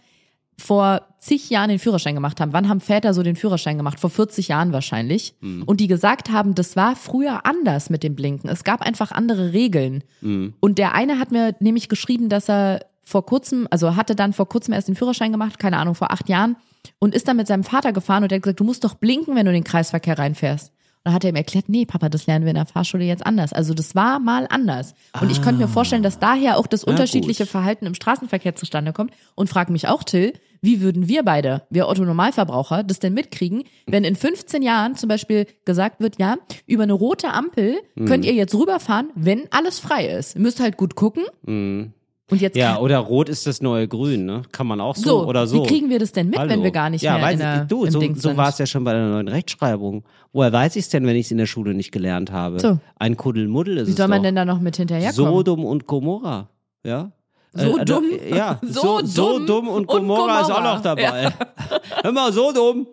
vor 0.60 1.08
zig 1.18 1.50
Jahren 1.50 1.70
den 1.70 1.80
Führerschein 1.80 2.14
gemacht 2.14 2.40
haben. 2.40 2.54
Wann 2.54 2.70
haben 2.70 2.80
Väter 2.80 3.16
so 3.16 3.24
den 3.24 3.36
Führerschein 3.36 3.78
gemacht? 3.78 4.00
Vor 4.00 4.12
40 4.12 4.50
Jahren 4.50 4.72
wahrscheinlich. 4.72 5.34
Und 5.66 5.80
die 5.80 5.88
gesagt 5.88 6.30
haben, 6.30 6.54
das 6.54 6.76
war 6.76 6.96
früher 6.96 7.48
anders 7.48 7.90
mit 7.90 8.04
dem 8.04 8.16
Blinken. 8.16 8.50
Es 8.50 8.64
gab 8.64 8.82
einfach 8.84 9.12
andere 9.12 9.52
Regeln. 9.54 10.04
Und 10.60 10.78
der 10.78 10.94
eine 10.94 11.18
hat 11.18 11.32
mir 11.32 11.56
nämlich 11.60 11.90
geschrieben, 11.90 12.30
dass 12.30 12.50
er 12.50 12.86
vor 13.04 13.26
kurzem, 13.26 13.68
also 13.70 13.96
hatte 13.96 14.16
dann 14.16 14.34
vor 14.34 14.48
kurzem 14.48 14.74
erst 14.74 14.88
den 14.88 14.96
Führerschein 14.96 15.32
gemacht, 15.32 15.60
keine 15.60 15.78
Ahnung, 15.78 15.96
vor 15.96 16.12
acht 16.12 16.30
Jahren, 16.30 16.56
und 17.00 17.16
ist 17.16 17.28
dann 17.28 17.38
mit 17.38 17.48
seinem 17.48 17.64
Vater 17.64 17.94
gefahren 17.94 18.24
und 18.24 18.32
der 18.32 18.38
hat 18.38 18.44
gesagt, 18.44 18.60
du 18.60 18.64
musst 18.64 18.84
doch 18.84 18.96
blinken, 18.96 19.36
wenn 19.36 19.46
du 19.46 19.52
in 19.52 19.56
den 19.56 19.64
Kreisverkehr 19.64 20.18
reinfährst. 20.18 20.70
Und 20.70 21.10
dann 21.10 21.14
hat 21.16 21.24
er 21.26 21.32
ihm 21.32 21.36
erklärt, 21.36 21.68
nee, 21.68 21.86
Papa, 21.86 22.08
das 22.08 22.28
lernen 22.28 22.46
wir 22.46 22.52
in 22.52 22.56
der 22.56 22.66
Fahrschule 22.66 23.04
jetzt 23.04 23.26
anders. 23.26 23.52
Also 23.52 23.74
das 23.74 23.94
war 23.94 24.20
mal 24.20 24.48
anders. 24.50 24.94
Und 25.20 25.32
ich 25.32 25.42
könnte 25.42 25.62
mir 25.62 25.68
vorstellen, 25.68 26.02
dass 26.02 26.18
daher 26.18 26.58
auch 26.58 26.66
das 26.66 26.86
unterschiedliche 26.86 27.44
gut. 27.44 27.52
Verhalten 27.52 27.86
im 27.86 27.94
Straßenverkehr 27.94 28.56
zustande 28.56 28.94
kommt. 28.94 29.12
Und 29.36 29.50
frag 29.50 29.70
mich 29.70 29.90
auch, 29.90 30.04
Till, 30.04 30.32
wie 30.62 30.80
würden 30.80 31.10
wir 31.10 31.24
beide, 31.24 31.64
wir 31.70 31.90
Otto-Normalverbraucher, 31.90 32.84
das 32.84 33.00
denn 33.00 33.14
mitkriegen, 33.14 33.66
wenn 33.86 34.06
in 34.06 34.16
15 34.16 34.62
Jahren 34.62 34.96
zum 34.96 35.10
Beispiel 35.10 35.46
gesagt 35.66 36.00
wird, 36.00 36.20
ja, 36.20 36.38
über 36.68 36.84
eine 36.84 36.94
rote 36.94 37.32
Ampel 37.34 37.82
könnt 38.06 38.24
ihr 38.24 38.34
jetzt 38.34 38.56
rüberfahren, 38.56 39.10
wenn 39.14 39.52
alles 39.52 39.80
frei 39.80 40.08
ist. 40.08 40.36
Ihr 40.36 40.42
müsst 40.42 40.62
halt 40.62 40.78
gut 40.78 40.96
gucken. 40.96 41.26
Und 42.32 42.42
jetzt 42.42 42.56
Ja, 42.56 42.80
oder 42.80 43.00
rot 43.00 43.28
ist 43.28 43.46
das 43.48 43.62
neue 43.62 43.88
Grün, 43.88 44.26
ne? 44.26 44.44
Kann 44.52 44.66
man 44.66 44.80
auch 44.80 44.96
so, 44.96 45.04
so, 45.22 45.28
oder 45.28 45.46
so. 45.46 45.62
wie 45.64 45.68
kriegen 45.68 45.90
wir 45.90 46.00
das 46.00 46.14
denn 46.14 46.30
mit, 46.30 46.40
Hallo. 46.40 46.50
wenn 46.50 46.64
wir 46.64 46.72
gar 46.72 46.90
nicht 46.90 47.02
ja, 47.02 47.16
mehr 47.16 47.22
weiß 47.24 47.34
in 47.34 47.40
der, 47.40 47.62
ich, 47.64 47.68
du, 47.68 47.84
im 47.84 47.92
so, 47.92 48.00
Ding 48.00 48.16
so 48.16 48.36
war 48.38 48.48
es 48.50 48.58
ja 48.58 48.66
schon 48.66 48.84
bei 48.86 48.94
der 48.94 49.08
neuen 49.08 49.28
Rechtschreibung. 49.28 50.04
Woher 50.32 50.52
weiß 50.54 50.78
ich 50.78 50.86
es 50.86 50.90
denn, 50.90 51.06
wenn 51.06 51.16
ich 51.18 51.26
es 51.26 51.32
in 51.32 51.38
der 51.38 51.46
Schule 51.48 51.74
nicht 51.74 51.92
gelernt 51.92 52.32
habe? 52.32 52.60
So. 52.60 52.80
Ein 52.98 53.18
Kuddelmuddel 53.18 53.78
ist 53.78 53.88
Wie 53.88 53.92
es 53.92 53.98
soll 53.98 54.08
man 54.08 54.20
doch. 54.20 54.24
denn 54.24 54.36
da 54.36 54.46
noch 54.46 54.62
mit 54.62 54.78
hinterherkommen? 54.78 55.14
Sodom 55.34 55.66
und 55.66 55.86
Gomorra, 55.86 56.50
ja? 56.86 57.12
So 57.52 57.78
Äh, 57.78 57.86
dumm. 57.86 58.06
äh, 58.10 58.36
Ja, 58.36 58.60
So 58.64 59.00
so, 59.02 59.06
so 59.06 59.38
dumm 59.40 59.46
dumm 59.46 59.68
und 59.68 59.76
und 59.90 60.00
Gomorra 60.00 60.42
ist 60.42 60.50
auch 60.52 60.64
noch 60.64 60.82
dabei. 60.82 61.30
Hör 62.02 62.12
mal, 62.14 62.32
so 62.32 62.52
dumm. 62.54 62.88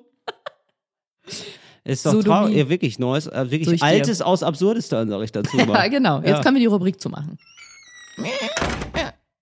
Ist 1.84 2.04
doch 2.04 2.10
Sodomie. 2.12 2.24
traurig, 2.26 2.56
ja, 2.56 2.68
wirklich 2.68 2.98
neues, 2.98 3.26
äh, 3.28 3.44
wirklich 3.50 3.68
Durch 3.68 3.80
dir. 3.80 3.86
Altes 3.86 4.20
aus 4.20 4.42
Absurdistan, 4.42 5.08
sag 5.08 5.22
ich 5.22 5.32
dazu 5.32 5.56
mal. 5.56 5.68
Ja, 5.78 5.88
genau. 5.88 6.18
Jetzt 6.18 6.28
Ja. 6.28 6.42
können 6.42 6.56
wir 6.56 6.60
die 6.60 6.66
Rubrik 6.66 7.00
zumachen. 7.00 7.38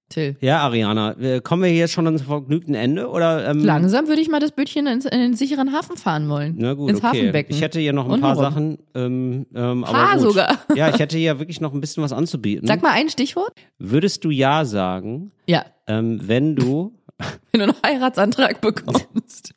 Till. 0.09 0.37
Ja, 0.41 0.61
Ariana, 0.61 1.15
kommen 1.41 1.63
wir 1.63 1.69
hier 1.71 1.81
jetzt 1.81 1.93
schon 1.93 2.07
ans 2.07 2.23
vergnügten 2.23 2.75
Ende? 2.75 3.09
Oder, 3.09 3.49
ähm, 3.51 3.65
Langsam 3.65 4.09
würde 4.09 4.21
ich 4.23 4.29
mal 4.29 4.41
das 4.41 4.53
Bötchen 4.53 4.87
ins, 4.87 5.05
in 5.05 5.19
den 5.21 5.35
sicheren 5.35 5.73
Hafen 5.73 5.97
fahren 5.97 6.29
wollen. 6.29 6.55
Na 6.59 6.75
gut, 6.75 6.91
ins 6.91 6.99
okay. 7.01 7.09
Hafenbecken. 7.09 7.55
Ich 7.55 7.61
hätte 7.63 7.79
hier 7.81 7.93
noch 7.93 8.07
ein 8.07 8.13
Und 8.13 8.21
paar 8.21 8.35
rum. 8.35 8.43
Sachen. 8.43 8.79
Ähm, 8.95 9.47
ähm, 9.55 9.85
aber 9.85 9.93
Paar 9.93 10.15
gut. 10.15 10.23
sogar. 10.23 10.59
Ja, 10.75 10.89
ich 10.89 10.99
hätte 10.99 11.19
hier 11.19 11.39
wirklich 11.39 11.61
noch 11.61 11.75
ein 11.75 11.81
bisschen 11.81 12.03
was 12.03 12.13
anzubieten. 12.13 12.67
Sag 12.67 12.83
mal 12.83 12.93
ein 12.93 13.09
Stichwort. 13.11 13.53
Würdest 13.79 14.25
du 14.25 14.31
ja 14.31 14.65
sagen, 14.65 15.33
Ja, 15.47 15.65
ähm, 15.87 16.21
wenn 16.23 16.57
du 16.57 16.95
wenn 17.53 17.61
du 17.61 17.65
einen 17.67 17.75
Heiratsantrag 17.85 18.61
bekommst. 18.63 19.55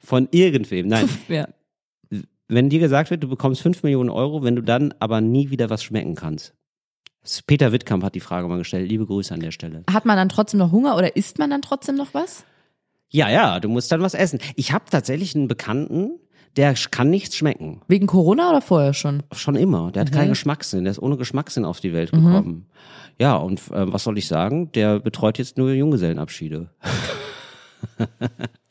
von 0.00 0.28
irgendwem, 0.30 0.88
nein, 0.88 1.08
ja. 1.28 1.48
wenn 2.48 2.68
dir 2.70 2.80
gesagt 2.80 3.10
wird, 3.10 3.22
du 3.22 3.28
bekommst 3.28 3.62
5 3.62 3.82
Millionen 3.82 4.10
Euro, 4.10 4.42
wenn 4.42 4.56
du 4.56 4.62
dann 4.62 4.94
aber 5.00 5.20
nie 5.20 5.50
wieder 5.50 5.70
was 5.70 5.82
schmecken 5.82 6.14
kannst? 6.14 6.54
Peter 7.46 7.72
Wittkamp 7.72 8.02
hat 8.04 8.14
die 8.14 8.20
Frage 8.20 8.48
mal 8.48 8.58
gestellt. 8.58 8.88
Liebe 8.88 9.06
Grüße 9.06 9.32
an 9.34 9.40
der 9.40 9.50
Stelle. 9.50 9.84
Hat 9.90 10.04
man 10.04 10.16
dann 10.16 10.28
trotzdem 10.28 10.58
noch 10.58 10.72
Hunger 10.72 10.96
oder 10.96 11.16
isst 11.16 11.38
man 11.38 11.50
dann 11.50 11.62
trotzdem 11.62 11.96
noch 11.96 12.14
was? 12.14 12.44
Ja, 13.10 13.30
ja, 13.30 13.58
du 13.60 13.68
musst 13.68 13.90
dann 13.92 14.02
was 14.02 14.14
essen. 14.14 14.38
Ich 14.56 14.72
habe 14.72 14.84
tatsächlich 14.90 15.34
einen 15.34 15.48
Bekannten, 15.48 16.18
der 16.56 16.74
kann 16.90 17.08
nichts 17.10 17.36
schmecken. 17.36 17.80
Wegen 17.88 18.06
Corona 18.06 18.50
oder 18.50 18.60
vorher 18.60 18.92
schon? 18.94 19.22
Schon 19.32 19.54
immer. 19.56 19.90
Der 19.92 20.02
hat 20.02 20.10
Mhm. 20.10 20.14
keinen 20.14 20.28
Geschmackssinn. 20.30 20.84
Der 20.84 20.90
ist 20.90 20.98
ohne 20.98 21.16
Geschmackssinn 21.16 21.64
auf 21.64 21.80
die 21.80 21.92
Welt 21.92 22.10
gekommen. 22.10 22.66
Ja, 23.18 23.36
und 23.36 23.60
äh, 23.72 23.92
was 23.92 24.04
soll 24.04 24.18
ich 24.18 24.26
sagen? 24.28 24.70
Der 24.72 25.00
betreut 25.00 25.38
jetzt 25.38 25.56
nur 25.58 25.70
Junggesellenabschiede. 25.72 26.70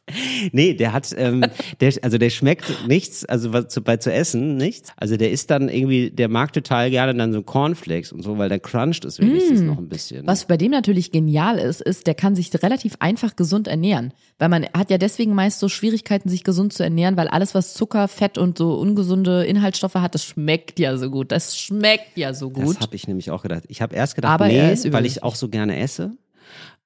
Nee, 0.53 0.73
der 0.73 0.93
hat, 0.93 1.13
ähm, 1.17 1.43
der, 1.81 1.93
also 2.01 2.17
der 2.17 2.29
schmeckt 2.29 2.87
nichts, 2.87 3.25
also 3.25 3.51
was 3.51 3.67
zu, 3.67 3.81
bei 3.81 3.97
zu 3.97 4.11
essen 4.11 4.55
nichts. 4.55 4.91
Also 4.95 5.17
der 5.17 5.31
isst 5.31 5.49
dann 5.51 5.67
irgendwie, 5.69 6.11
der 6.11 6.29
mag 6.29 6.53
total 6.53 6.89
gerne 6.89 7.13
dann 7.13 7.33
so 7.33 7.43
Cornflakes 7.43 8.13
und 8.13 8.23
so, 8.23 8.37
weil 8.37 8.49
der 8.49 8.59
cruncht 8.59 9.03
es 9.05 9.19
wenigstens 9.19 9.61
noch 9.61 9.77
ein 9.77 9.89
bisschen. 9.89 10.25
Was 10.25 10.45
bei 10.45 10.55
dem 10.55 10.71
natürlich 10.71 11.11
genial 11.11 11.57
ist, 11.57 11.81
ist, 11.81 12.07
der 12.07 12.15
kann 12.15 12.35
sich 12.35 12.51
relativ 12.63 12.95
einfach 12.99 13.35
gesund 13.35 13.67
ernähren. 13.67 14.13
Weil 14.39 14.49
man 14.49 14.65
hat 14.73 14.89
ja 14.89 14.97
deswegen 14.97 15.33
meist 15.35 15.59
so 15.59 15.67
Schwierigkeiten, 15.67 16.29
sich 16.29 16.43
gesund 16.43 16.71
zu 16.73 16.83
ernähren, 16.83 17.17
weil 17.17 17.27
alles, 17.27 17.53
was 17.53 17.73
Zucker, 17.73 18.07
Fett 18.07 18.37
und 18.37 18.57
so 18.57 18.75
ungesunde 18.75 19.45
Inhaltsstoffe 19.45 19.95
hat, 19.95 20.13
das 20.15 20.23
schmeckt 20.23 20.79
ja 20.79 20.95
so 20.97 21.09
gut. 21.09 21.31
Das 21.31 21.57
schmeckt 21.57 22.15
ja 22.17 22.33
so 22.33 22.49
Das 22.49 22.63
gut. 22.63 22.79
habe 22.79 22.95
ich 22.95 23.07
nämlich 23.07 23.31
auch 23.31 23.41
gedacht. 23.41 23.63
Ich 23.67 23.81
habe 23.81 23.95
erst 23.95 24.15
gedacht, 24.15 24.33
Aber 24.33 24.47
nee, 24.47 24.71
ist 24.71 24.91
weil 24.93 25.05
ich 25.05 25.23
auch 25.23 25.35
so 25.35 25.49
gerne 25.49 25.77
esse. 25.79 26.11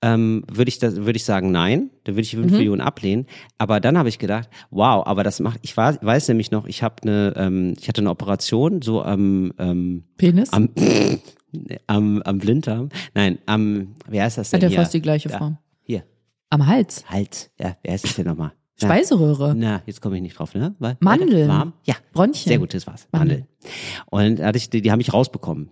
Ähm, 0.04 0.44
würde 0.52 0.70
ich 0.70 0.80
das, 0.80 0.96
würde 0.96 1.16
ich 1.18 1.24
sagen, 1.26 1.52
nein, 1.52 1.92
da 2.06 2.14
würde 2.14 2.22
ich 2.22 2.36
Mhm. 2.36 2.42
fünf 2.42 2.52
Millionen 2.54 2.82
ablehnen. 2.82 3.28
Aber 3.60 3.80
dann 3.80 3.98
habe 3.98 4.10
ich 4.10 4.18
gedacht, 4.18 4.50
wow, 4.72 5.06
aber 5.06 5.24
das 5.24 5.40
macht, 5.40 5.60
ich 5.62 5.78
war, 5.78 5.98
weiß 6.02 6.28
nämlich 6.30 6.50
noch, 6.52 6.66
ich 6.66 6.82
habe 6.82 6.96
eine, 7.04 7.34
ähm, 7.38 7.76
ich 7.80 7.88
hatte 7.88 8.02
eine 8.02 8.10
Operation 8.10 8.82
so 8.82 9.04
am, 9.04 9.54
ähm, 9.60 10.04
Penis? 10.18 10.52
am, 10.54 10.70
am, 11.88 12.22
am 12.24 12.38
Blinddarm. 12.40 12.90
Nein, 13.14 13.38
am, 13.46 13.96
wie 14.10 14.22
heißt 14.22 14.38
das 14.38 14.50
denn 14.50 14.64
Hat 14.64 14.72
ja 14.72 14.80
fast 14.82 14.94
die 14.94 15.02
gleiche 15.02 15.30
Form. 15.30 15.58
Hier, 15.84 16.04
Am 16.50 16.66
Hals. 16.66 17.06
Hals. 17.08 17.52
Ja, 17.60 17.78
wie 17.84 17.92
heißt 17.92 18.04
das 18.04 18.16
denn 18.16 18.26
nochmal? 18.26 18.54
Speiseröhre. 18.88 19.54
Na, 19.56 19.82
jetzt 19.86 20.02
komme 20.02 20.16
ich 20.18 20.22
nicht 20.22 20.38
drauf, 20.40 20.54
ne? 20.54 20.76
Weil- 20.80 20.98
Mandeln. 21.00 21.48
Warm? 21.48 21.74
Ja. 21.86 21.96
Bronchien. 22.14 22.50
Sehr 22.50 22.60
gut, 22.60 22.74
das 22.74 22.88
war's. 22.88 23.08
Mandeln. 23.12 23.46
Mandeln. 24.10 24.38
Und 24.40 24.46
hatte 24.46 24.58
ich, 24.58 24.70
die, 24.70 24.82
die 24.82 24.92
habe 24.92 25.02
ich 25.02 25.14
rausbekommen. 25.14 25.70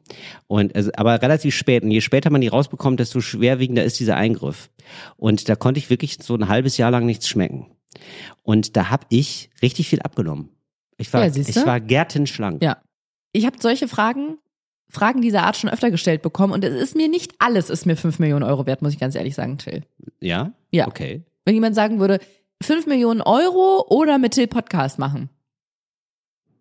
Und 0.47 0.75
also, 0.75 0.91
aber 0.95 1.21
relativ 1.21 1.55
spät. 1.55 1.83
Und 1.83 1.91
je 1.91 2.01
später 2.01 2.29
man 2.29 2.41
die 2.41 2.47
rausbekommt, 2.47 2.99
desto 2.99 3.21
schwerwiegender 3.21 3.83
ist 3.83 3.99
dieser 3.99 4.15
Eingriff. 4.15 4.69
Und 5.17 5.49
da 5.49 5.55
konnte 5.55 5.79
ich 5.79 5.89
wirklich 5.89 6.17
so 6.21 6.35
ein 6.35 6.47
halbes 6.47 6.77
Jahr 6.77 6.91
lang 6.91 7.05
nichts 7.05 7.27
schmecken. 7.27 7.67
Und 8.43 8.77
da 8.77 8.89
habe 8.89 9.05
ich 9.09 9.49
richtig 9.61 9.87
viel 9.89 10.01
abgenommen. 10.01 10.49
Ich 10.97 11.11
war, 11.13 11.25
Ja, 11.25 11.31
ich 11.35 11.55
war 11.65 11.79
gärtenschlank. 11.79 12.61
Ja. 12.63 12.77
Ich 13.31 13.45
habe 13.45 13.57
solche 13.59 13.87
Fragen, 13.87 14.37
Fragen 14.89 15.21
dieser 15.21 15.43
Art 15.43 15.55
schon 15.55 15.69
öfter 15.69 15.91
gestellt 15.91 16.21
bekommen 16.21 16.51
und 16.51 16.63
es 16.65 16.73
ist 16.81 16.95
mir 16.95 17.07
nicht 17.07 17.33
alles 17.39 17.69
ist 17.69 17.85
mir 17.85 17.95
5 17.95 18.19
Millionen 18.19 18.43
Euro 18.43 18.65
wert, 18.65 18.81
muss 18.81 18.93
ich 18.93 18.99
ganz 18.99 19.15
ehrlich 19.15 19.35
sagen, 19.35 19.57
Till. 19.57 19.83
Ja? 20.19 20.51
Ja. 20.71 20.87
Okay. 20.87 21.23
Wenn 21.45 21.53
jemand 21.55 21.75
sagen 21.75 21.99
würde, 21.99 22.19
5 22.61 22.87
Millionen 22.87 23.21
Euro 23.21 23.85
oder 23.89 24.17
mit 24.17 24.33
Till 24.33 24.47
Podcast 24.47 24.99
machen. 24.99 25.29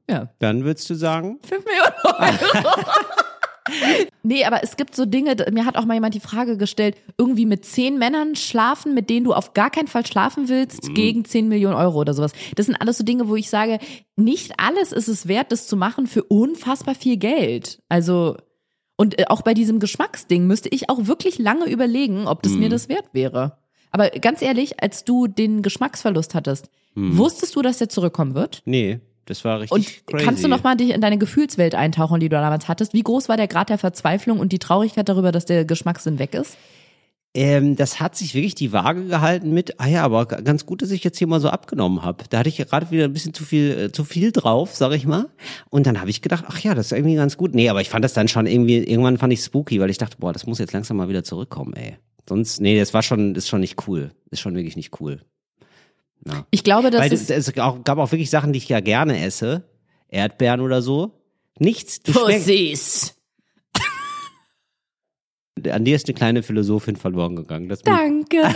Ja, 0.08 0.30
Dann 0.38 0.64
würdest 0.64 0.88
du 0.88 0.94
sagen, 0.94 1.38
5 1.42 1.64
Millionen 1.64 1.94
Euro. 2.04 2.84
nee, 4.22 4.44
aber 4.44 4.62
es 4.62 4.76
gibt 4.76 4.94
so 4.94 5.04
Dinge, 5.04 5.36
mir 5.52 5.64
hat 5.64 5.76
auch 5.76 5.84
mal 5.84 5.94
jemand 5.94 6.14
die 6.14 6.20
Frage 6.20 6.56
gestellt, 6.56 6.96
irgendwie 7.18 7.46
mit 7.46 7.64
zehn 7.64 7.98
Männern 7.98 8.34
schlafen, 8.36 8.94
mit 8.94 9.10
denen 9.10 9.24
du 9.24 9.34
auf 9.34 9.52
gar 9.54 9.70
keinen 9.70 9.88
Fall 9.88 10.06
schlafen 10.06 10.48
willst, 10.48 10.94
gegen 10.94 11.24
10 11.24 11.48
Millionen 11.48 11.76
Euro 11.76 12.00
oder 12.00 12.14
sowas. 12.14 12.32
Das 12.56 12.66
sind 12.66 12.76
alles 12.76 12.98
so 12.98 13.04
Dinge, 13.04 13.28
wo 13.28 13.36
ich 13.36 13.50
sage, 13.50 13.78
nicht 14.16 14.54
alles 14.58 14.92
ist 14.92 15.08
es 15.08 15.28
wert, 15.28 15.52
das 15.52 15.66
zu 15.66 15.76
machen 15.76 16.06
für 16.06 16.24
unfassbar 16.24 16.94
viel 16.94 17.16
Geld. 17.18 17.82
Also, 17.88 18.36
und 18.96 19.18
äh, 19.18 19.26
auch 19.28 19.42
bei 19.42 19.54
diesem 19.54 19.78
Geschmacksding 19.78 20.46
müsste 20.46 20.68
ich 20.70 20.88
auch 20.88 21.06
wirklich 21.06 21.38
lange 21.38 21.66
überlegen, 21.68 22.26
ob 22.26 22.42
das 22.42 22.52
mir 22.52 22.68
das 22.68 22.88
wert 22.88 23.10
wäre. 23.12 23.58
Aber 23.90 24.10
ganz 24.10 24.42
ehrlich, 24.42 24.82
als 24.82 25.04
du 25.04 25.26
den 25.26 25.62
Geschmacksverlust 25.62 26.34
hattest, 26.34 26.68
wusstest 26.94 27.54
du, 27.56 27.62
dass 27.62 27.78
der 27.78 27.88
zurückkommen 27.88 28.34
wird? 28.34 28.62
nee, 28.64 29.00
das 29.26 29.44
war 29.44 29.60
richtig 29.60 29.72
Und 29.72 30.06
crazy. 30.06 30.24
kannst 30.24 30.42
du 30.42 30.48
noch 30.48 30.62
mal 30.62 30.74
dich 30.74 30.88
in 30.90 31.02
deine 31.02 31.18
Gefühlswelt 31.18 31.74
eintauchen, 31.74 32.18
die 32.18 32.30
du 32.30 32.36
damals 32.36 32.66
hattest? 32.66 32.94
Wie 32.94 33.02
groß 33.02 33.28
war 33.28 33.36
der 33.36 33.46
Grad 33.46 33.68
der 33.68 33.76
Verzweiflung 33.76 34.38
und 34.40 34.52
die 34.52 34.58
Traurigkeit 34.58 35.06
darüber, 35.06 35.32
dass 35.32 35.44
der 35.44 35.66
Geschmackssinn 35.66 36.18
weg 36.18 36.32
ist? 36.32 36.56
Ähm, 37.34 37.76
das 37.76 38.00
hat 38.00 38.16
sich 38.16 38.34
wirklich 38.34 38.54
die 38.54 38.72
Waage 38.72 39.04
gehalten 39.04 39.52
mit, 39.52 39.78
ah 39.80 39.86
ja, 39.86 40.02
aber 40.02 40.24
ganz 40.24 40.64
gut, 40.64 40.80
dass 40.80 40.90
ich 40.90 41.04
jetzt 41.04 41.18
hier 41.18 41.26
mal 41.26 41.40
so 41.40 41.50
abgenommen 41.50 42.02
habe. 42.02 42.24
Da 42.30 42.38
hatte 42.38 42.48
ich 42.48 42.56
ja 42.56 42.64
gerade 42.64 42.90
wieder 42.90 43.04
ein 43.04 43.12
bisschen 43.12 43.34
zu 43.34 43.44
viel, 43.44 43.70
äh, 43.78 43.92
zu 43.92 44.04
viel 44.04 44.32
drauf, 44.32 44.74
sag 44.74 44.92
ich 44.92 45.04
mal. 45.06 45.26
Und 45.68 45.86
dann 45.86 46.00
habe 46.00 46.08
ich 46.08 46.22
gedacht, 46.22 46.44
ach 46.48 46.58
ja, 46.60 46.74
das 46.74 46.86
ist 46.86 46.92
irgendwie 46.92 47.16
ganz 47.16 47.36
gut. 47.36 47.54
Nee, 47.54 47.68
aber 47.68 47.82
ich 47.82 47.90
fand 47.90 48.02
das 48.04 48.14
dann 48.14 48.28
schon 48.28 48.46
irgendwie, 48.46 48.78
irgendwann 48.78 49.18
fand 49.18 49.34
ich 49.34 49.40
spooky, 49.40 49.78
weil 49.78 49.90
ich 49.90 49.98
dachte, 49.98 50.16
boah, 50.18 50.32
das 50.32 50.46
muss 50.46 50.58
jetzt 50.58 50.72
langsam 50.72 50.96
mal 50.96 51.10
wieder 51.10 51.22
zurückkommen, 51.22 51.74
ey. 51.74 51.98
Sonst, 52.28 52.60
nee, 52.60 52.78
das 52.78 52.92
war 52.92 53.02
schon, 53.02 53.34
ist 53.34 53.48
schon 53.48 53.60
nicht 53.60 53.88
cool. 53.88 54.10
Ist 54.30 54.40
schon 54.40 54.54
wirklich 54.54 54.76
nicht 54.76 55.00
cool. 55.00 55.22
Ja. 56.26 56.46
Ich 56.50 56.62
glaube, 56.62 56.90
das 56.90 57.00
Weil 57.00 57.12
ist 57.12 57.30
es, 57.30 57.48
es 57.48 57.58
auch, 57.58 57.82
gab 57.84 57.98
auch 57.98 58.12
wirklich 58.12 58.30
Sachen, 58.30 58.52
die 58.52 58.58
ich 58.58 58.68
ja 58.68 58.80
gerne 58.80 59.24
esse. 59.24 59.64
Erdbeeren 60.08 60.60
oder 60.60 60.82
so. 60.82 61.12
Nichts. 61.58 62.00
Du 62.00 62.12
Pussys. 62.12 63.16
an 65.70 65.84
dir 65.84 65.96
ist 65.96 66.06
eine 66.06 66.14
kleine 66.14 66.42
Philosophin 66.42 66.96
verloren 66.96 67.36
gegangen. 67.36 67.68
Das 67.68 67.82
Danke. 67.82 68.42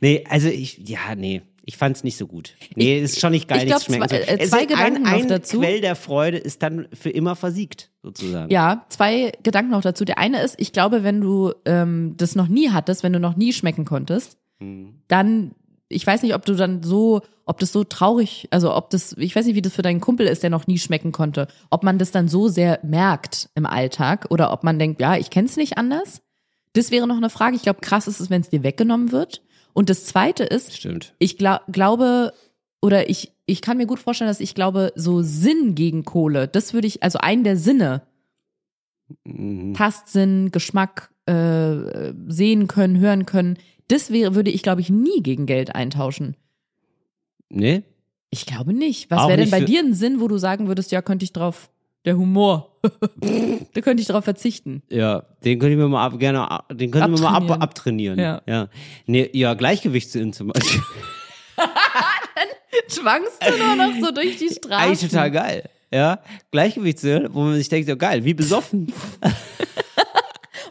Nee, 0.00 0.24
also 0.28 0.48
ich, 0.48 0.86
ja, 0.88 1.14
nee. 1.14 1.42
Ich 1.66 1.76
fand's 1.78 2.04
nicht 2.04 2.16
so 2.18 2.26
gut. 2.26 2.54
Nee, 2.76 3.00
ist 3.00 3.20
schon 3.20 3.32
nicht 3.32 3.48
geil, 3.48 3.60
ich 3.62 3.66
glaub, 3.66 3.80
schmecken. 3.82 4.08
zwei- 4.08 4.16
äh, 4.18 4.38
Es 4.38 4.50
zwei 4.50 4.60
ist 4.62 4.68
Gedanken 4.68 4.96
ein, 5.06 5.12
noch 5.12 5.20
ein 5.22 5.28
dazu. 5.28 5.60
Quell 5.60 5.80
der 5.80 5.96
Freude 5.96 6.36
ist 6.36 6.62
dann 6.62 6.88
für 6.92 7.08
immer 7.10 7.36
versiegt, 7.36 7.90
sozusagen. 8.02 8.52
Ja, 8.52 8.84
zwei 8.90 9.32
Gedanken 9.42 9.70
noch 9.70 9.80
dazu. 9.80 10.04
Der 10.04 10.18
eine 10.18 10.42
ist, 10.42 10.56
ich 10.58 10.72
glaube, 10.72 11.02
wenn 11.04 11.20
du 11.22 11.52
ähm, 11.64 12.14
das 12.18 12.34
noch 12.34 12.48
nie 12.48 12.70
hattest, 12.70 13.02
wenn 13.02 13.14
du 13.14 13.18
noch 13.20 13.36
nie 13.36 13.52
schmecken 13.52 13.84
konntest, 13.86 14.36
Hm. 14.60 15.00
dann, 15.08 15.52
ich 15.88 16.06
weiß 16.06 16.22
nicht, 16.22 16.34
ob 16.34 16.44
du 16.44 16.54
dann 16.54 16.82
so, 16.82 17.22
ob 17.46 17.58
das 17.60 17.72
so 17.72 17.82
traurig, 17.82 18.46
also 18.50 18.74
ob 18.74 18.90
das, 18.90 19.14
ich 19.18 19.34
weiß 19.34 19.46
nicht, 19.46 19.54
wie 19.54 19.62
das 19.62 19.72
für 19.74 19.82
deinen 19.82 20.00
Kumpel 20.00 20.26
ist, 20.26 20.42
der 20.42 20.50
noch 20.50 20.66
nie 20.66 20.78
schmecken 20.78 21.12
konnte, 21.12 21.48
ob 21.70 21.82
man 21.82 21.98
das 21.98 22.10
dann 22.10 22.28
so 22.28 22.48
sehr 22.48 22.78
merkt 22.82 23.48
im 23.54 23.64
Alltag 23.64 24.26
oder 24.30 24.52
ob 24.52 24.64
man 24.64 24.78
denkt, 24.78 25.00
ja, 25.00 25.16
ich 25.16 25.30
kenn's 25.30 25.56
nicht 25.56 25.78
anders. 25.78 26.20
Das 26.74 26.90
wäre 26.90 27.06
noch 27.06 27.16
eine 27.16 27.30
Frage. 27.30 27.56
Ich 27.56 27.62
glaube, 27.62 27.80
krass 27.80 28.06
ist 28.06 28.20
es, 28.20 28.28
wenn 28.30 28.42
es 28.42 28.50
dir 28.50 28.62
weggenommen 28.62 29.12
wird. 29.12 29.42
Und 29.74 29.90
das 29.90 30.06
zweite 30.06 30.44
ist, 30.44 30.74
Stimmt. 30.76 31.14
ich 31.18 31.36
glaub, 31.36 31.60
glaube 31.70 32.32
oder 32.80 33.10
ich 33.10 33.32
ich 33.46 33.60
kann 33.60 33.76
mir 33.76 33.86
gut 33.86 33.98
vorstellen, 33.98 34.30
dass 34.30 34.40
ich 34.40 34.54
glaube, 34.54 34.92
so 34.94 35.20
Sinn 35.20 35.74
gegen 35.74 36.04
Kohle, 36.04 36.48
das 36.48 36.72
würde 36.72 36.86
ich 36.86 37.02
also 37.02 37.18
einen 37.18 37.44
der 37.44 37.56
Sinne, 37.58 38.02
Mhm. 39.24 39.74
Tastsinn, 39.74 40.50
Geschmack, 40.50 41.10
äh, 41.26 42.12
sehen 42.26 42.68
können, 42.68 42.98
hören 42.98 43.26
können, 43.26 43.58
das 43.88 44.10
wäre 44.10 44.34
würde 44.34 44.50
ich 44.50 44.62
glaube 44.62 44.80
ich 44.80 44.88
nie 44.88 45.22
gegen 45.22 45.44
Geld 45.44 45.74
eintauschen. 45.74 46.36
Nee? 47.50 47.82
Ich 48.30 48.46
glaube 48.46 48.72
nicht. 48.72 49.10
Was 49.10 49.28
wäre 49.28 49.36
denn 49.36 49.50
bei 49.50 49.60
dir 49.60 49.80
ein 49.80 49.92
Sinn, 49.94 50.20
wo 50.20 50.26
du 50.28 50.38
sagen 50.38 50.66
würdest, 50.68 50.90
ja, 50.90 51.02
könnte 51.02 51.24
ich 51.24 51.32
drauf 51.32 51.70
der 52.04 52.16
Humor. 52.16 52.70
da 53.74 53.80
könnte 53.80 54.02
ich 54.02 54.08
drauf 54.08 54.24
verzichten. 54.24 54.82
Ja, 54.90 55.24
den 55.44 55.58
könnte 55.58 55.72
ich 55.72 55.78
mir 55.78 55.88
mal 55.88 56.04
ab, 56.04 56.18
gerne, 56.18 56.50
ab- 56.50 56.68
den 56.70 56.90
könnte 56.90 57.08
mir 57.08 57.20
mal 57.20 57.34
ab, 57.34 57.62
Abtrainieren. 57.62 58.18
Ja. 58.18 58.42
ja. 58.46 58.68
Nee, 59.06 59.30
ja, 59.32 59.54
Gleichgewichtssinn 59.54 60.32
zum 60.32 60.48
Beispiel. 60.48 60.82
Schwankst 62.88 63.38
du 63.46 63.56
nur 63.64 63.76
noch 63.76 63.94
so 64.00 64.12
durch 64.12 64.36
die 64.36 64.48
Straße? 64.48 64.74
Eigentlich 64.74 65.10
total 65.10 65.30
geil. 65.30 65.70
Ja, 65.92 66.18
Gleichgewichtssinn, 66.50 67.28
wo 67.32 67.42
man 67.42 67.54
sich 67.54 67.68
denkt, 67.68 67.88
so 67.88 67.96
geil, 67.96 68.24
wie 68.24 68.34
besoffen. 68.34 68.92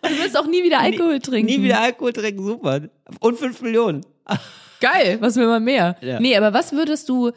Und 0.02 0.12
du 0.12 0.18
wirst 0.24 0.38
auch 0.38 0.48
nie 0.48 0.64
wieder 0.64 0.80
Alkohol 0.82 1.20
trinken. 1.20 1.46
Nie 1.46 1.64
wieder 1.64 1.80
Alkohol 1.80 2.12
trinken, 2.12 2.44
super. 2.44 2.82
Und 3.22 3.40
fünf 3.40 3.62
Millionen. 3.62 4.06
Geil, 4.82 5.18
was 5.22 5.38
will 5.38 5.48
man 5.48 5.64
mehr? 5.64 5.96
Ja. 6.02 6.20
Nee, 6.20 6.36
aber 6.36 6.54
was 6.54 6.74
würdest 6.74 7.08
du, 7.08 7.32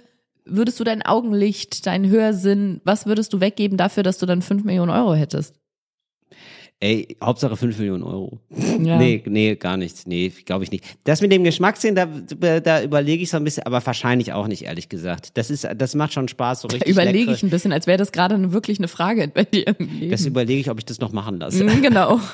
würdest 0.46 0.78
du 0.80 0.84
dein 0.84 1.02
Augenlicht, 1.02 1.86
dein 1.86 2.08
Hörsinn, 2.08 2.80
was 2.84 3.06
würdest 3.06 3.32
du 3.32 3.40
weggeben 3.40 3.76
dafür, 3.76 4.02
dass 4.02 4.18
du 4.18 4.26
dann 4.26 4.42
5 4.42 4.64
Millionen 4.64 4.90
Euro 4.90 5.14
hättest? 5.14 5.54
Ey, 6.78 7.16
Hauptsache 7.24 7.56
5 7.56 7.78
Millionen 7.78 8.02
Euro. 8.02 8.38
Ja. 8.50 8.98
Nee, 8.98 9.22
nee, 9.26 9.54
gar 9.56 9.78
nichts. 9.78 10.06
Nee, 10.06 10.28
glaube 10.44 10.62
ich 10.64 10.70
nicht. 10.70 10.84
Das 11.04 11.22
mit 11.22 11.32
dem 11.32 11.42
Geschmackssinn, 11.42 11.94
da, 11.94 12.04
da 12.60 12.82
überlege 12.82 13.22
ich 13.22 13.30
so 13.30 13.38
ein 13.38 13.44
bisschen, 13.44 13.62
aber 13.64 13.84
wahrscheinlich 13.86 14.34
auch 14.34 14.46
nicht, 14.46 14.62
ehrlich 14.64 14.90
gesagt. 14.90 15.38
Das 15.38 15.50
ist, 15.50 15.66
das 15.76 15.94
macht 15.94 16.12
schon 16.12 16.28
Spaß, 16.28 16.60
so 16.60 16.68
richtig 16.68 16.88
Überlege 16.92 17.30
leckere- 17.30 17.34
ich 17.34 17.42
ein 17.42 17.48
bisschen, 17.50 17.72
als 17.72 17.86
wäre 17.86 17.96
das 17.96 18.12
gerade 18.12 18.52
wirklich 18.52 18.78
eine 18.78 18.88
Frage 18.88 19.28
bei 19.28 19.44
dir 19.44 19.68
im 19.78 19.88
Leben. 19.98 20.10
Das 20.10 20.26
überlege 20.26 20.60
ich, 20.60 20.68
ob 20.70 20.78
ich 20.78 20.84
das 20.84 21.00
noch 21.00 21.12
machen 21.12 21.38
lasse. 21.38 21.64
Mhm, 21.64 21.82
genau. 21.82 22.20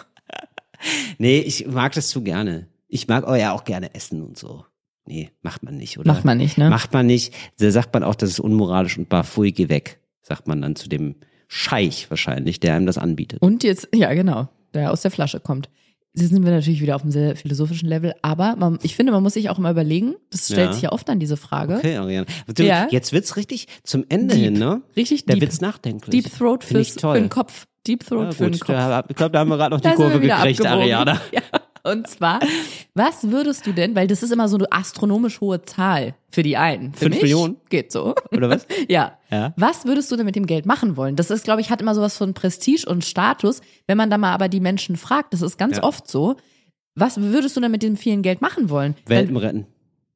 Nee, 1.19 1.39
ich 1.39 1.69
mag 1.69 1.93
das 1.93 2.09
zu 2.09 2.23
gerne. 2.25 2.67
Ich 2.89 3.07
mag 3.07 3.23
auch 3.25 3.37
ja 3.37 3.53
auch 3.53 3.63
gerne 3.63 3.95
essen 3.95 4.21
und 4.21 4.37
so. 4.37 4.65
Nee, 5.07 5.31
macht 5.43 5.63
man 5.63 5.77
nicht, 5.77 5.99
oder? 5.99 6.13
Macht 6.13 6.25
man 6.25 6.39
nicht, 6.39 6.59
ne? 6.59 6.71
Macht 6.71 6.93
man 6.93 7.07
nicht. 7.07 7.35
Da 7.59 7.71
sagt 7.71 7.93
man 7.93 8.05
auch, 8.05 8.15
das 8.15 8.31
ist 8.31 8.41
unmoralisch 8.41 8.99
und 8.99 9.09
barfui, 9.09 9.53
geh 9.53 9.69
weg, 9.69 9.99
sagt 10.23 10.47
man 10.47 10.63
dann 10.63 10.77
zu 10.77 10.89
dem 10.89 11.17
Scheich 11.49 12.09
wahrscheinlich, 12.09 12.61
der 12.61 12.75
einem 12.75 12.87
das 12.87 12.99
anbietet. 12.99 13.43
Und 13.43 13.63
jetzt, 13.65 13.89
ja 13.95 14.13
genau, 14.15 14.49
der 14.75 14.93
aus 14.93 15.03
der 15.03 15.11
Flasche 15.11 15.41
kommt. 15.41 15.69
Jetzt 16.15 16.29
sind 16.31 16.45
wir 16.45 16.53
natürlich 16.53 16.81
wieder 16.83 16.95
auf 16.95 17.03
einem 17.03 17.11
sehr 17.11 17.37
philosophischen 17.37 17.89
Level, 17.89 18.15
aber 18.23 18.55
man, 18.57 18.79
ich 18.83 18.95
finde, 18.97 19.13
man 19.13 19.23
muss 19.23 19.33
sich 19.35 19.49
auch 19.51 19.59
immer 19.59 19.71
überlegen, 19.71 20.15
das 20.31 20.45
stellt 20.47 20.67
Ja. 20.69 20.73
sich 20.75 20.83
ja 20.83 20.93
oft 20.93 21.09
an 21.11 21.19
diese 21.19 21.37
Frage. 21.39 21.77
Okay, 21.77 21.97
Ariane. 21.97 22.27
Du, 22.55 22.63
Ja. 22.63 22.87
Jetzt 22.91 23.13
wird's 23.15 23.37
richtig 23.37 23.67
zum 23.83 24.05
Ende 24.11 24.35
Deep. 24.35 24.45
hin, 24.45 24.53
ne? 24.55 24.83
Richtig 24.95 25.25
Da 25.25 25.33
deep. 25.33 25.43
wird's 25.43 25.61
nachdenklich. 25.63 26.23
Deep 26.23 26.33
Throat 26.37 26.65
fürs, 26.65 26.93
für 27.01 27.15
den 27.15 27.29
Kopf. 27.31 27.67
Deep 27.87 28.05
Throat 28.07 28.25
Ja, 28.27 28.33
für 28.33 28.51
den 28.51 28.61
Kopf. 28.61 29.05
ich 29.09 29.17
glaube, 29.17 29.33
da 29.33 29.39
haben 29.41 29.49
wir 29.49 29.57
gerade 29.57 29.75
noch 29.75 29.81
die 29.81 29.89
Kurve 29.91 30.21
gekriegt, 30.21 30.61
abgebogen. 30.61 30.67
Ariana. 30.67 31.21
Ja. 31.33 31.41
Und 31.85 32.07
zwar, 32.07 32.39
was 32.95 33.31
würdest 33.31 33.67
du 33.67 33.73
denn, 33.73 33.97
weil 33.97 34.07
das 34.07 34.23
ist 34.23 34.31
immer 34.31 34.49
so 34.49 34.57
eine 34.57 34.71
astronomisch 34.71 35.41
hohe 35.41 35.63
Zahl 35.63 36.15
für 36.31 36.43
die 36.43 36.57
einen. 36.57 36.93
Für 36.93 37.01
Fünf 37.07 37.15
mich 37.17 37.23
Millionen? 37.23 37.57
Geht 37.69 37.91
so. 37.91 38.15
Oder 38.31 38.49
was? 38.51 38.67
Ja. 38.89 39.19
Ja. 39.31 39.53
Was 39.57 39.85
würdest 39.85 40.11
du 40.13 40.17
denn 40.17 40.27
mit 40.27 40.37
dem 40.37 40.47
Geld 40.47 40.65
machen 40.67 40.97
wollen? 40.97 41.17
Das 41.17 41.31
ist, 41.31 41.45
glaube 41.45 41.61
ich, 41.61 41.71
hat 41.71 41.81
immer 41.81 41.95
sowas 41.95 42.17
von 42.17 42.35
Prestige 42.35 42.87
und 42.89 43.05
Status. 43.05 43.61
Wenn 43.87 43.97
man 43.97 44.11
da 44.11 44.19
mal 44.19 44.33
aber 44.33 44.49
die 44.49 44.61
Menschen 44.61 44.97
fragt, 44.97 45.33
das 45.35 45.43
ist 45.43 45.59
ganz 45.59 45.79
Ja. 45.79 45.83
oft 45.83 46.09
so. 46.09 46.37
Was 46.95 47.21
würdest 47.21 47.57
du 47.57 47.61
denn 47.61 47.71
mit 47.73 47.83
dem 47.83 47.97
vielen 47.97 48.23
Geld 48.23 48.41
machen 48.43 48.71
wollen? 48.71 48.95
Welpen 49.07 49.37
retten. 49.37 49.67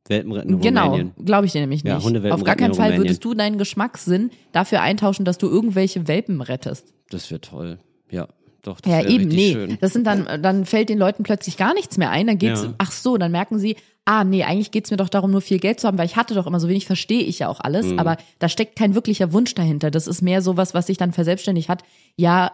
Welpen 0.09 0.32
retten 0.32 0.60
Genau, 0.60 0.98
glaube 1.24 1.47
ich 1.47 1.52
dir 1.52 1.60
nämlich 1.62 1.82
nicht. 1.82 1.93
Ja, 1.93 2.02
Hundewelpen 2.02 2.32
Auf 2.32 2.44
gar 2.44 2.55
keinen 2.55 2.74
Fall 2.74 2.97
würdest 2.97 3.24
du 3.24 3.34
deinen 3.34 3.59
Geschmackssinn 3.59 4.30
dafür 4.52 4.82
eintauschen, 4.82 5.24
dass 5.24 5.38
du 5.38 5.48
irgendwelche 5.48 6.06
Welpen 6.06 6.43
rettest. 6.43 6.93
Das 7.10 7.28
wäre 7.30 7.40
toll. 7.40 7.78
Ja, 8.10 8.28
doch. 8.66 8.80
Das 8.80 8.93
Ja, 8.93 9.02
eben, 9.09 9.28
nee. 9.28 9.52
Schön. 9.52 9.78
Das 9.80 9.93
sind 9.93 10.06
dann, 10.06 10.43
dann 10.43 10.64
fällt 10.66 10.88
den 10.88 10.98
Leuten 10.98 11.22
plötzlich 11.22 11.56
gar 11.56 11.74
nichts 11.74 11.97
mehr 11.98 12.10
ein. 12.10 12.26
Dann 12.26 12.38
geht's, 12.38 12.62
Ja. 12.64 12.74
ach 12.78 12.93
so, 12.93 13.16
dann 13.16 13.32
merken 13.32 13.59
sie, 13.59 13.76
ah, 14.05 14.22
nee, 14.24 14.44
eigentlich 14.44 14.70
geht's 14.70 14.90
mir 14.90 14.97
doch 14.97 15.09
darum, 15.09 15.30
nur 15.32 15.40
viel 15.40 15.59
Geld 15.59 15.80
zu 15.80 15.88
haben, 15.88 15.98
weil 15.98 16.06
ich 16.06 16.16
hatte 16.16 16.34
doch 16.34 16.47
immer 16.47 16.60
so 16.60 16.68
wenig, 16.68 16.86
verstehe 16.86 17.22
ich 17.22 17.40
ja 17.40 17.48
auch 17.48 17.60
alles. 17.60 17.86
Mhm. 17.86 17.98
Aber 17.98 18.16
da 18.38 18.48
steckt 18.48 18.76
kein 18.76 18.94
wirklicher 18.94 19.32
Wunsch 19.32 19.55
dahinter. 19.55 19.90
Das 19.90 20.06
ist 20.06 20.22
mehr 20.22 20.43
sowas, 20.43 20.74
was 20.74 20.86
sich 20.86 20.97
dann 20.97 21.12
verselbstständigt 21.12 21.68
hat. 21.68 21.82
Ja, 22.16 22.52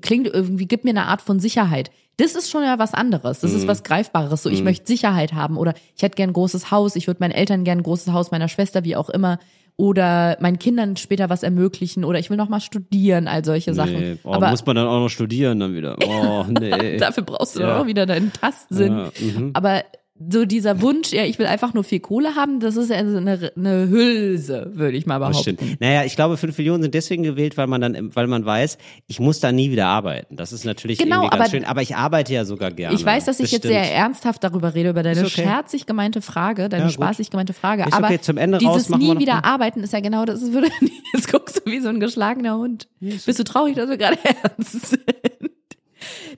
klingt 0.00 0.26
irgendwie, 0.28 0.66
gibt 0.66 0.84
mir 0.84 0.90
eine 0.90 1.06
Art 1.06 1.20
von 1.22 1.40
Sicherheit. 1.40 1.90
Das 2.16 2.36
ist 2.36 2.48
schon 2.48 2.62
ja 2.62 2.78
was 2.78 2.94
anderes. 2.94 3.40
Das 3.40 3.50
Mhm. 3.50 3.56
ist 3.58 3.66
was 3.66 3.82
Greifbares. 3.82 4.44
So, 4.44 4.48
ich 4.50 4.62
möchte 4.62 4.86
Sicherheit 4.86 5.32
haben 5.32 5.56
oder 5.56 5.74
ich 5.96 6.02
hätte 6.04 6.14
gern 6.14 6.30
ein 6.30 6.34
großes 6.34 6.70
Haus. 6.70 6.94
Ich 6.94 7.08
würde 7.08 7.18
meinen 7.20 7.32
Eltern 7.32 7.64
gern 7.64 7.78
ein 7.78 7.82
großes 7.82 8.12
Haus, 8.12 8.30
meiner 8.30 8.46
Schwester, 8.48 8.84
wie 8.84 8.94
auch 8.94 9.10
immer. 9.10 9.40
Oder 9.76 10.36
meinen 10.40 10.60
Kindern 10.60 10.96
später 10.96 11.30
was 11.30 11.42
ermöglichen 11.42 12.04
oder 12.04 12.20
ich 12.20 12.30
will 12.30 12.36
noch 12.36 12.48
mal 12.48 12.60
studieren, 12.60 13.26
all 13.26 13.44
solche 13.44 13.74
Sachen. 13.74 13.98
Nee. 13.98 14.16
Oh, 14.22 14.32
Aber 14.34 14.50
muss 14.50 14.64
man 14.64 14.76
dann 14.76 14.86
auch 14.86 15.00
noch 15.00 15.08
studieren 15.08 15.58
dann 15.58 15.74
wieder. 15.74 15.96
Oh, 16.06 16.44
nee. 16.48 16.96
Dafür 16.96 17.24
brauchst 17.24 17.56
du 17.56 17.60
Ja. 17.62 17.80
auch 17.80 17.86
wieder 17.86 18.06
deinen 18.06 18.32
Tastsinn. 18.32 18.96
Ja, 18.96 19.10
mhm. 19.20 19.50
Aber 19.52 19.82
so 20.30 20.44
dieser 20.44 20.80
Wunsch, 20.80 21.12
ja, 21.12 21.24
ich 21.24 21.40
will 21.40 21.46
einfach 21.46 21.74
nur 21.74 21.82
viel 21.82 21.98
Kohle 21.98 22.36
haben, 22.36 22.60
das 22.60 22.76
ist 22.76 22.88
ja 22.88 22.96
eine, 22.98 23.50
eine 23.56 23.88
Hülse, 23.88 24.70
würde 24.74 24.96
ich 24.96 25.06
mal 25.06 25.18
behaupten. 25.18 25.56
stimmt. 25.56 25.80
Naja, 25.80 26.04
ich 26.04 26.14
glaube, 26.14 26.36
fünf 26.36 26.56
Millionen 26.56 26.84
sind 26.84 26.94
deswegen 26.94 27.24
gewählt, 27.24 27.56
weil 27.56 27.66
man 27.66 27.80
dann, 27.80 28.14
weil 28.14 28.28
man 28.28 28.44
weiß, 28.46 28.78
ich 29.08 29.18
muss 29.18 29.40
da 29.40 29.50
nie 29.50 29.72
wieder 29.72 29.86
arbeiten. 29.86 30.36
Das 30.36 30.52
ist 30.52 30.64
natürlich 30.64 30.98
Genau, 30.98 31.22
irgendwie 31.24 31.30
ganz 31.36 31.40
aber- 31.40 31.50
schön. 31.50 31.64
Aber 31.64 31.82
ich 31.82 31.96
arbeite 31.96 32.32
ja 32.32 32.44
sogar 32.44 32.70
gerne. 32.70 32.94
Ich 32.96 33.04
weiß, 33.04 33.24
dass 33.24 33.40
ich 33.40 33.50
jetzt 33.50 33.64
sehr 33.66 33.92
ernsthaft 33.92 34.44
darüber 34.44 34.74
rede, 34.74 34.90
über 34.90 35.02
deine 35.02 35.20
okay. 35.22 35.28
scherzig 35.42 35.84
gemeinte 35.84 36.22
Frage, 36.22 36.68
deine 36.68 36.84
Ja, 36.84 36.90
spaßig 36.90 37.30
gemeinte 37.30 37.52
Frage. 37.52 37.82
Ist 37.82 37.92
aber 37.92 38.06
okay, 38.06 38.20
zum 38.20 38.36
Ende 38.36 38.58
raus 38.62 38.84
dieses 38.84 38.90
wir 38.90 38.98
nie 39.14 39.18
wieder 39.18 39.44
arbeiten 39.44 39.80
ist 39.82 39.92
ja 39.92 39.98
genau 40.00 40.24
das. 40.24 40.42
Ist, 40.42 40.52
würde, 40.52 40.68
jetzt 41.14 41.30
guckst 41.30 41.60
du 41.64 41.70
wie 41.70 41.80
so 41.80 41.88
ein 41.88 41.98
geschlagener 41.98 42.56
Hund. 42.56 42.86
Bist 43.00 43.36
du 43.38 43.42
traurig, 43.44 43.74
dass 43.74 43.90
wir 43.90 43.96
gerade 43.96 44.18
ernst 44.42 44.86
sind? 44.90 45.00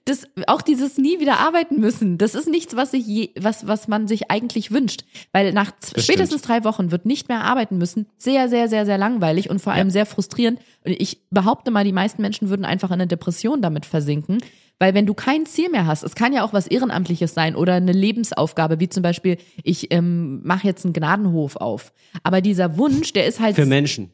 Das, 0.05 0.27
auch 0.47 0.63
dieses 0.63 0.99
nie 0.99 1.21
wieder 1.21 1.39
arbeiten 1.39 1.81
müssen, 1.81 2.19
das 2.19 2.35
ist 2.35 2.49
nichts, 2.49 2.77
was 2.77 2.93
sich 2.93 3.07
je, 3.07 3.31
was, 3.39 3.67
was 3.67 3.89
man 3.89 4.09
sich 4.09 4.31
eigentlich 4.31 4.71
wünscht. 4.71 5.05
Weil 5.33 5.53
nach 5.53 5.73
Das 5.93 6.05
spätestens 6.05 6.43
drei 6.43 6.65
Wochen 6.65 6.91
wird 6.91 7.07
nicht 7.07 7.29
mehr 7.29 7.43
arbeiten 7.43 7.79
müssen. 7.79 8.07
Sehr, 8.19 8.49
sehr, 8.49 8.69
sehr, 8.69 8.87
sehr 8.87 8.99
langweilig 8.99 9.51
und 9.51 9.61
vor 9.61 9.73
allem 9.73 9.91
sehr 9.91 10.07
frustrierend. 10.07 10.61
Und 10.85 10.93
ich 10.93 11.21
behaupte 11.31 11.71
mal, 11.71 11.85
die 11.85 11.93
meisten 11.93 12.23
Menschen 12.23 12.49
würden 12.49 12.65
einfach 12.65 12.91
in 12.91 12.95
eine 12.95 13.07
Depression 13.07 13.63
damit 13.63 13.87
versinken. 13.87 14.39
Weil 14.79 14.93
wenn 14.93 15.07
du 15.07 15.15
kein 15.15 15.47
Ziel 15.47 15.71
mehr 15.71 15.87
hast, 15.87 16.03
es 16.03 16.15
kann 16.15 16.33
ja 16.35 16.45
auch 16.45 16.53
was 16.53 16.67
Ehrenamtliches 16.67 17.33
sein 17.33 17.57
oder 17.57 17.75
eine 17.75 17.93
Lebensaufgabe, 17.93 18.79
wie 18.79 18.89
zum 18.89 19.03
Beispiel, 19.03 19.39
ich 19.63 19.91
ähm, 19.91 20.43
mache 20.45 20.67
jetzt 20.67 20.85
einen 20.85 20.93
Gnadenhof 20.93 21.57
auf. 21.57 21.93
Aber 22.23 22.43
dieser 22.43 22.77
Wunsch, 22.77 23.13
der 23.15 23.27
ist 23.27 23.41
halt 23.41 23.57
Für 23.57 23.65
Menschen. 23.65 24.11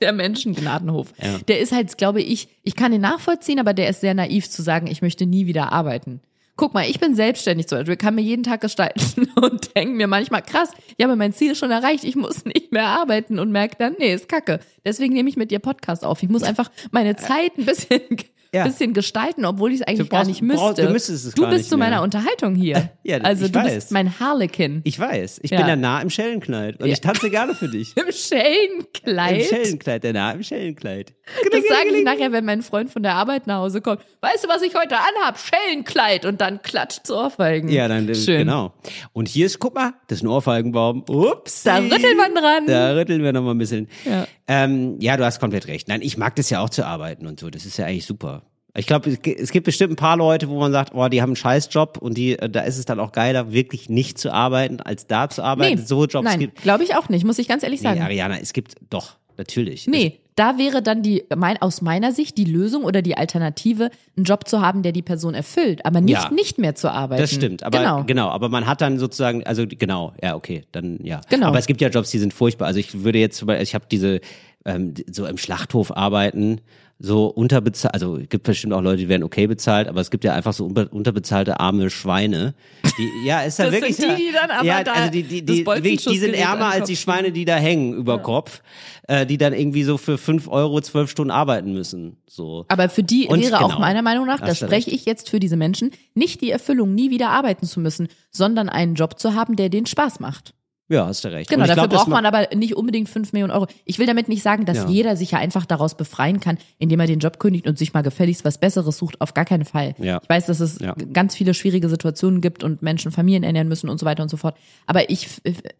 Der 0.00 0.12
Menschengnadenhof. 0.12 1.12
Ja. 1.22 1.38
Der 1.48 1.60
ist 1.60 1.72
halt, 1.72 1.96
glaube 1.98 2.20
ich, 2.20 2.48
ich 2.62 2.76
kann 2.76 2.92
ihn 2.92 3.00
nachvollziehen, 3.00 3.58
aber 3.58 3.74
der 3.74 3.88
ist 3.88 4.00
sehr 4.00 4.14
naiv 4.14 4.50
zu 4.50 4.62
sagen, 4.62 4.86
ich 4.86 5.02
möchte 5.02 5.26
nie 5.26 5.46
wieder 5.46 5.72
arbeiten. 5.72 6.20
Guck 6.56 6.72
mal, 6.72 6.88
ich 6.88 7.00
bin 7.00 7.16
selbstständig 7.16 7.66
zum 7.66 7.78
Beispiel, 7.78 7.96
kann 7.96 8.14
mir 8.14 8.20
jeden 8.22 8.44
Tag 8.44 8.60
gestalten 8.60 9.28
und 9.40 9.74
denke 9.74 9.94
mir 9.94 10.06
manchmal, 10.06 10.42
krass, 10.42 10.70
ich 10.96 11.04
habe 11.04 11.16
mein 11.16 11.32
Ziel 11.32 11.56
schon 11.56 11.72
erreicht, 11.72 12.04
ich 12.04 12.14
muss 12.14 12.44
nicht 12.44 12.70
mehr 12.70 12.86
arbeiten 12.86 13.38
und 13.40 13.50
merke 13.50 13.76
dann, 13.78 13.96
nee, 13.98 14.14
ist 14.14 14.28
kacke. 14.28 14.60
Deswegen 14.84 15.14
nehme 15.14 15.28
ich 15.28 15.36
mit 15.36 15.50
dir 15.50 15.58
Podcast 15.58 16.04
auf. 16.04 16.22
Ich 16.22 16.28
muss 16.28 16.44
einfach 16.44 16.70
meine 16.92 17.16
Zeit 17.16 17.58
ein 17.58 17.64
bisschen, 17.64 18.00
Ja. 18.54 18.64
bisschen 18.64 18.92
gestalten, 18.94 19.44
obwohl 19.44 19.72
ich 19.72 19.80
es 19.80 19.86
eigentlich 19.86 20.08
gar 20.08 20.20
brauchst- 20.20 20.28
nicht 20.28 20.42
müsste. 20.42 20.60
brauchst- 20.64 20.78
du 20.78 20.88
müsstest 20.90 21.26
es 21.26 21.34
du 21.34 21.42
gar 21.42 21.50
bist 21.50 21.68
zu 21.68 21.76
meiner 21.76 21.96
mehr. 21.96 22.02
Unterhaltung 22.02 22.54
hier. 22.54 22.90
Ja, 23.06 23.18
also 23.18 23.48
du 23.48 23.54
weiß. 23.54 23.74
bist 23.74 23.90
mein 23.92 24.18
Harlekin. 24.18 24.80
Ich 24.84 24.98
weiß. 24.98 25.40
Ich 25.42 25.50
Ja. 25.50 25.58
bin 25.58 25.66
der 25.66 25.76
Nah 25.76 26.00
im 26.00 26.08
Schellenkleid. 26.08 26.80
Und 26.82 26.88
ich 26.88 27.00
tanze 27.02 27.28
gerne 27.28 27.54
für 27.54 27.68
dich. 27.68 27.94
Im 27.96 28.10
Schellenkleid. 28.10 29.40
Im 29.42 29.46
Schellenkleid, 29.46 30.04
der 30.04 30.12
Nah 30.14 30.32
im 30.32 30.42
Schellenkleid. 30.42 31.12
Das 31.50 31.62
sage 31.68 31.88
ich 31.96 32.04
nachher, 32.04 32.32
wenn 32.32 32.44
mein 32.44 32.62
Freund 32.62 32.90
von 32.90 33.02
der 33.02 33.14
Arbeit 33.14 33.46
nach 33.46 33.58
Hause 33.58 33.80
kommt. 33.80 34.00
Weißt 34.20 34.44
du, 34.44 34.48
was 34.48 34.62
ich 34.62 34.74
heute 34.74 34.96
anhab? 34.96 35.38
Schellenkleid. 35.38 36.24
Und 36.24 36.40
dann 36.40 36.62
klatscht 36.62 37.06
zu 37.06 37.14
Ohrfeigen. 37.16 37.68
Ja, 37.68 37.88
dann 37.88 38.08
äh, 38.08 38.14
Schön. 38.14 38.38
genau. 38.38 38.72
Und 39.12 39.28
hier 39.28 39.46
ist, 39.46 39.58
guck 39.58 39.74
mal, 39.74 39.92
das 40.08 40.18
ist 40.18 40.24
ein 40.24 40.28
Ohrfeigenbaum. 40.28 41.04
Ups. 41.08 41.62
Da 41.64 41.76
rüttelt 41.78 42.16
man 42.16 42.34
dran. 42.34 42.66
Da 42.66 42.92
rütteln 42.94 43.22
wir 43.22 43.32
noch 43.32 43.42
mal 43.42 43.50
ein 43.52 43.58
bisschen. 43.58 43.88
Ja. 44.04 44.26
Ähm, 44.46 44.96
ja, 45.00 45.16
du 45.16 45.24
hast 45.24 45.40
komplett 45.40 45.66
recht. 45.68 45.88
Nein, 45.88 46.02
ich 46.02 46.16
mag 46.18 46.36
das 46.36 46.50
ja 46.50 46.60
auch 46.60 46.70
zu 46.70 46.84
arbeiten 46.86 47.26
und 47.26 47.40
so. 47.40 47.48
Das 47.50 47.64
ist 47.64 47.76
ja 47.78 47.86
eigentlich 47.86 48.04
super. 48.06 48.42
Ich 48.76 48.86
glaube, 48.86 49.08
es 49.08 49.22
gi- 49.22 49.36
es 49.38 49.52
gibt 49.52 49.64
bestimmt 49.66 49.92
ein 49.92 49.96
paar 49.96 50.16
Leute, 50.16 50.48
wo 50.48 50.58
man 50.58 50.72
sagt, 50.72 50.94
oh, 50.94 51.08
die 51.08 51.22
haben 51.22 51.30
einen 51.30 51.36
Scheißjob 51.36 51.96
und 51.98 52.18
die, 52.18 52.38
äh, 52.38 52.50
da 52.50 52.62
ist 52.62 52.76
es 52.76 52.84
dann 52.84 52.98
auch 53.00 53.12
geiler, 53.12 53.52
wirklich 53.52 53.88
nicht 53.88 54.18
zu 54.18 54.32
arbeiten, 54.32 54.80
als 54.80 55.06
da 55.06 55.28
zu 55.30 55.42
arbeiten. 55.42 55.76
Nee, 55.78 55.86
so 55.86 56.04
Jobs 56.06 56.24
nein, 56.24 56.40
gibt. 56.40 56.62
glaube 56.62 56.82
ich 56.84 56.94
auch 56.96 57.08
nicht, 57.08 57.24
muss 57.24 57.38
ich 57.38 57.46
ganz 57.48 57.62
ehrlich 57.62 57.80
Nee, 57.80 57.88
sagen. 57.88 58.02
Ariana, 58.02 58.38
es 58.40 58.52
gibt 58.52 58.74
doch, 58.90 59.16
natürlich. 59.38 59.86
Nee, 59.86 60.20
da 60.36 60.58
wäre 60.58 60.82
dann 60.82 61.02
die, 61.02 61.24
mein, 61.34 61.60
aus 61.62 61.80
meiner 61.80 62.12
Sicht 62.12 62.36
die 62.38 62.44
Lösung 62.44 62.84
oder 62.84 63.02
die 63.02 63.16
Alternative, 63.16 63.90
einen 64.16 64.24
Job 64.24 64.48
zu 64.48 64.60
haben, 64.60 64.82
der 64.82 64.92
die 64.92 65.02
Person 65.02 65.34
erfüllt, 65.34 65.86
aber 65.86 66.00
nicht, 66.00 66.24
Ja. 66.24 66.30
nicht 66.30 66.58
mehr 66.58 66.74
zu 66.74 66.90
arbeiten. 66.90 67.22
Das 67.22 67.30
stimmt, 67.32 67.62
aber 67.62 67.78
genau. 67.78 68.04
genau. 68.04 68.28
aber 68.30 68.48
man 68.48 68.66
hat 68.66 68.80
dann 68.80 68.98
sozusagen, 68.98 69.44
also 69.44 69.64
genau, 69.68 70.12
ja, 70.22 70.34
okay, 70.34 70.64
dann 70.72 70.98
ja. 71.02 71.20
Genau. 71.30 71.46
Aber 71.48 71.58
es 71.58 71.66
gibt 71.66 71.80
ja 71.80 71.88
Jobs, 71.88 72.10
die 72.10 72.18
sind 72.18 72.34
furchtbar. 72.34 72.66
Also 72.66 72.80
ich 72.80 73.04
würde 73.04 73.18
jetzt 73.18 73.38
zum 73.38 73.46
Beispiel, 73.46 73.62
ich 73.62 73.74
habe 73.74 73.84
diese 73.90 74.20
ähm, 74.64 74.94
so 75.10 75.26
im 75.26 75.36
Schlachthof 75.36 75.96
arbeiten, 75.96 76.60
so 76.98 77.26
unterbezahlt, 77.26 77.94
also 77.94 78.16
es 78.16 78.28
gibt 78.28 78.44
bestimmt 78.44 78.72
auch 78.72 78.80
Leute, 78.80 78.98
die 78.98 79.08
werden 79.08 79.24
okay 79.24 79.46
bezahlt, 79.46 79.88
aber 79.88 80.00
es 80.00 80.10
gibt 80.10 80.24
ja 80.24 80.32
einfach 80.32 80.52
so 80.52 80.66
unterbezahlte 80.66 81.58
arme 81.58 81.90
Schweine. 81.90 82.54
Die, 82.84 83.26
ja, 83.26 83.42
ist 83.42 83.58
ja 83.58 83.66
Das 83.66 83.74
wirklich 83.74 83.96
sind 83.96 84.16
die, 84.16 84.26
die 84.26 84.32
dann 84.32 84.50
aber 84.50 84.64
ja, 84.64 84.84
da 84.84 84.92
also 84.92 85.10
die, 85.10 85.24
die, 85.24 85.44
das 85.44 85.56
die, 85.82 85.96
die 85.96 86.18
sind 86.18 86.34
ärmer 86.34 86.66
als 86.66 86.86
die 86.86 86.96
Schweine, 86.96 87.32
die 87.32 87.44
da 87.44 87.56
hängen 87.56 87.94
über 87.94 88.18
Kopf, 88.20 88.62
äh, 89.08 89.26
die 89.26 89.38
dann 89.38 89.52
irgendwie 89.52 89.82
so 89.82 89.98
für 89.98 90.18
fünf 90.18 90.46
Euro 90.48 90.80
zwölf 90.80 91.10
Stunden 91.10 91.32
arbeiten 91.32 91.72
müssen. 91.72 92.16
So. 92.28 92.64
Aber 92.68 92.88
für 92.88 93.02
die 93.02 93.26
Und 93.26 93.42
wäre 93.42 93.60
auch 93.60 93.68
genau, 93.68 93.80
meiner 93.80 94.02
Meinung 94.02 94.26
nach, 94.26 94.40
da 94.40 94.46
hast 94.46 94.62
du 94.62 94.66
spreche 94.66 94.90
ich 94.90 95.04
jetzt 95.04 95.30
für 95.30 95.40
diese 95.40 95.56
Menschen, 95.56 95.90
nicht 96.14 96.40
die 96.40 96.50
Erfüllung, 96.50 96.94
nie 96.94 97.10
wieder 97.10 97.30
arbeiten 97.30 97.66
zu 97.66 97.80
müssen, 97.80 98.08
sondern 98.30 98.68
einen 98.68 98.94
Job 98.94 99.18
zu 99.18 99.34
haben, 99.34 99.56
der 99.56 99.68
denen 99.68 99.86
Spaß 99.86 100.20
macht. 100.20 100.54
Ja, 100.90 101.06
hast 101.06 101.24
du 101.24 101.28
recht. 101.28 101.48
Genau, 101.48 101.62
ich 101.64 101.68
dafür 101.68 101.88
glaub, 101.88 102.00
braucht 102.00 102.08
ma- 102.08 102.16
man 102.20 102.26
aber 102.26 102.54
nicht 102.54 102.76
unbedingt 102.76 103.08
fünf 103.08 103.32
Millionen 103.32 103.52
Euro. 103.52 103.66
Ich 103.86 103.98
will 103.98 104.06
damit 104.06 104.28
nicht 104.28 104.42
sagen, 104.42 104.66
dass 104.66 104.76
Ja. 104.78 104.88
jeder 104.88 105.16
sich 105.16 105.30
ja 105.30 105.38
einfach 105.38 105.64
daraus 105.64 105.96
befreien 105.96 106.40
kann, 106.40 106.58
indem 106.78 107.00
er 107.00 107.06
den 107.06 107.20
Job 107.20 107.38
kündigt 107.38 107.66
und 107.66 107.78
sich 107.78 107.94
mal 107.94 108.02
gefälligst 108.02 108.44
was 108.44 108.58
Besseres 108.58 108.98
sucht. 108.98 109.18
Auf 109.22 109.32
gar 109.32 109.46
keinen 109.46 109.64
Fall. 109.64 109.94
Ja. 109.98 110.20
Ich 110.22 110.28
weiß, 110.28 110.44
dass 110.44 110.60
es 110.60 110.78
Ja. 110.80 110.94
ganz 111.14 111.34
viele 111.34 111.54
schwierige 111.54 111.88
Situationen 111.88 112.42
gibt 112.42 112.62
und 112.64 112.82
Menschen 112.82 113.12
Familien 113.12 113.44
ernähren 113.44 113.68
müssen 113.68 113.88
und 113.88 113.98
so 113.98 114.04
weiter 114.04 114.22
und 114.22 114.28
so 114.28 114.36
fort. 114.36 114.56
Aber 114.86 115.08
ich, 115.08 115.28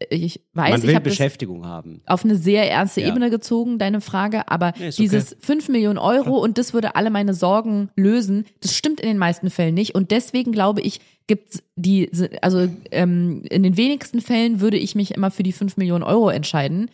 ich 0.08 0.40
weiß, 0.54 0.70
man 0.70 0.78
ich 0.80 0.86
will 0.86 0.94
habe 0.94 1.04
das 1.04 1.12
Beschäftigung 1.18 1.66
haben. 1.66 2.00
auf 2.06 2.24
eine 2.24 2.36
sehr 2.36 2.70
ernste. 2.70 3.02
Ebene 3.02 3.28
gezogen, 3.28 3.78
deine 3.78 4.00
Frage. 4.00 4.48
Aber 4.48 4.72
ist 4.80 4.98
dieses 4.98 5.36
fünf 5.38 5.68
Millionen 5.68 5.98
Euro 5.98 6.38
und 6.38 6.56
das 6.56 6.72
würde 6.72 6.96
alle 6.96 7.10
meine 7.10 7.34
Sorgen 7.34 7.90
lösen, 7.94 8.46
das 8.62 8.74
stimmt 8.74 9.00
in 9.00 9.08
den 9.08 9.18
meisten 9.18 9.50
Fällen 9.50 9.74
nicht. 9.74 9.94
Und 9.94 10.10
deswegen 10.12 10.50
glaube 10.52 10.80
ich, 10.80 11.00
gibt's 11.26 11.62
die, 11.76 12.10
also 12.42 12.68
ähm, 12.90 13.42
in 13.50 13.62
den 13.62 13.76
wenigsten 13.76 14.20
Fällen 14.20 14.60
würde 14.60 14.76
ich 14.76 14.94
mich 14.94 15.12
immer 15.12 15.30
für 15.30 15.42
die 15.42 15.52
fünf 15.52 15.76
Millionen 15.76 16.04
Euro 16.04 16.30
entscheiden. 16.30 16.90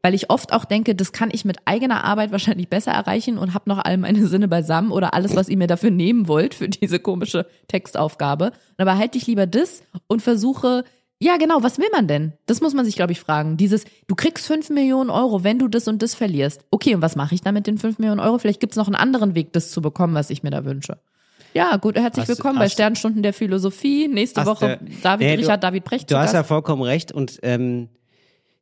Weil 0.00 0.14
ich 0.14 0.30
oft 0.30 0.52
auch 0.52 0.64
denke, 0.64 0.94
das 0.94 1.10
kann 1.10 1.30
ich 1.32 1.44
mit 1.44 1.58
eigener 1.64 2.04
Arbeit 2.04 2.30
wahrscheinlich 2.30 2.68
besser 2.68 2.92
erreichen 2.92 3.36
und 3.36 3.52
habe 3.52 3.68
noch 3.68 3.78
all 3.84 3.96
meine 3.96 4.26
Sinne 4.28 4.46
beisammen 4.46 4.92
oder 4.92 5.12
alles, 5.12 5.34
was 5.34 5.48
ihr 5.48 5.56
mir 5.56 5.66
dafür 5.66 5.90
nehmen 5.90 6.28
wollt 6.28 6.54
für 6.54 6.68
diese 6.68 7.00
komische 7.00 7.46
Textaufgabe. 7.66 8.46
Und 8.46 8.78
aber 8.78 8.96
halte 8.96 9.18
ich 9.18 9.26
lieber 9.26 9.46
das 9.46 9.82
und 10.06 10.22
versuche, 10.22 10.84
ja 11.20 11.36
genau, 11.36 11.64
was 11.64 11.78
will 11.78 11.88
man 11.92 12.06
denn? 12.06 12.32
Das 12.46 12.60
muss 12.60 12.74
man 12.74 12.84
sich, 12.84 12.94
glaube 12.94 13.10
ich, 13.10 13.18
fragen. 13.18 13.56
Dieses, 13.56 13.84
du 14.06 14.14
kriegst 14.14 14.46
fünf 14.46 14.70
Millionen 14.70 15.10
Euro, 15.10 15.42
wenn 15.42 15.58
du 15.58 15.66
das 15.66 15.88
und 15.88 16.00
das 16.00 16.14
verlierst. 16.14 16.64
Okay, 16.70 16.94
und 16.94 17.02
was 17.02 17.16
mache 17.16 17.34
ich 17.34 17.40
da 17.40 17.50
mit 17.50 17.66
den 17.66 17.78
fünf 17.78 17.98
Millionen 17.98 18.20
Euro? 18.20 18.38
Vielleicht 18.38 18.60
gibt's 18.60 18.76
noch 18.76 18.86
einen 18.86 18.94
anderen 18.94 19.34
Weg, 19.34 19.52
das 19.52 19.72
zu 19.72 19.82
bekommen, 19.82 20.14
was 20.14 20.30
ich 20.30 20.44
mir 20.44 20.50
da 20.50 20.64
wünsche. 20.64 20.98
Ja, 21.54 21.76
gut, 21.76 21.96
herzlich 21.96 22.22
Hast- 22.22 22.28
willkommen 22.28 22.58
bei 22.58 22.66
hast- 22.66 22.72
Sternstunden 22.72 23.22
der 23.22 23.32
Philosophie. 23.32 24.08
Nächste 24.08 24.44
Woche 24.46 24.78
du- 24.80 24.90
David, 25.02 25.26
Nee, 25.26 25.36
du- 25.36 25.42
Richard 25.42 25.62
David 25.64 25.84
Precht. 25.84 26.10
Du 26.10 26.16
hast 26.16 26.34
ja 26.34 26.44
vollkommen 26.44 26.82
recht 26.82 27.10
und 27.12 27.38
ähm, 27.42 27.88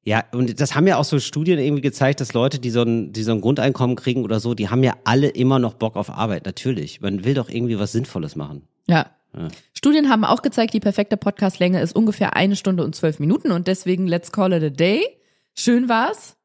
ja, 0.05 0.23
und 0.33 0.61
das 0.61 0.75
haben 0.77 0.87
ja 0.87 0.97
auch 0.99 1.05
so 1.05 1.19
Studien 1.19 1.59
irgendwie 1.59 1.83
gezeigt, 1.83 2.21
dass 2.21 2.33
Leute, 2.33 2.59
die 2.61 2.71
so 2.71 2.83
ein, 2.83 3.13
die 3.13 3.23
so 3.25 3.33
ein 3.33 3.41
Grundeinkommen 3.41 3.97
kriegen 3.97 4.23
oder 4.23 4.39
so, 4.39 4.55
die 4.55 4.69
haben 4.69 4.85
ja 4.85 4.95
alle 5.05 5.29
immer 5.29 5.59
noch 5.59 5.75
Bock 5.75 5.97
auf 5.97 6.11
Arbeit, 6.11 6.47
natürlich. 6.47 7.01
Man 7.01 7.25
will 7.25 7.35
doch 7.35 7.49
irgendwie 7.49 7.79
was 7.79 7.93
Sinnvolles 7.93 8.37
machen. 8.37 8.63
Ja. 8.89 9.07
Studien 9.75 10.09
haben 10.09 10.25
auch 10.25 10.41
gezeigt, 10.41 10.73
die 10.73 10.81
perfekte 10.81 11.19
Podcastlänge 11.19 11.83
ist 11.83 11.95
ungefähr 11.95 12.37
eine 12.37 12.57
Stunde 12.57 12.85
und 12.85 12.95
zwölf 12.95 13.19
Minuten 13.19 13.53
und 13.53 13.67
deswegen 13.67 14.07
let's 14.07 14.33
call 14.33 14.53
it 14.55 14.63
a 14.63 14.71
day. 14.71 15.03
Schön 15.55 15.89
war's. 15.91 16.36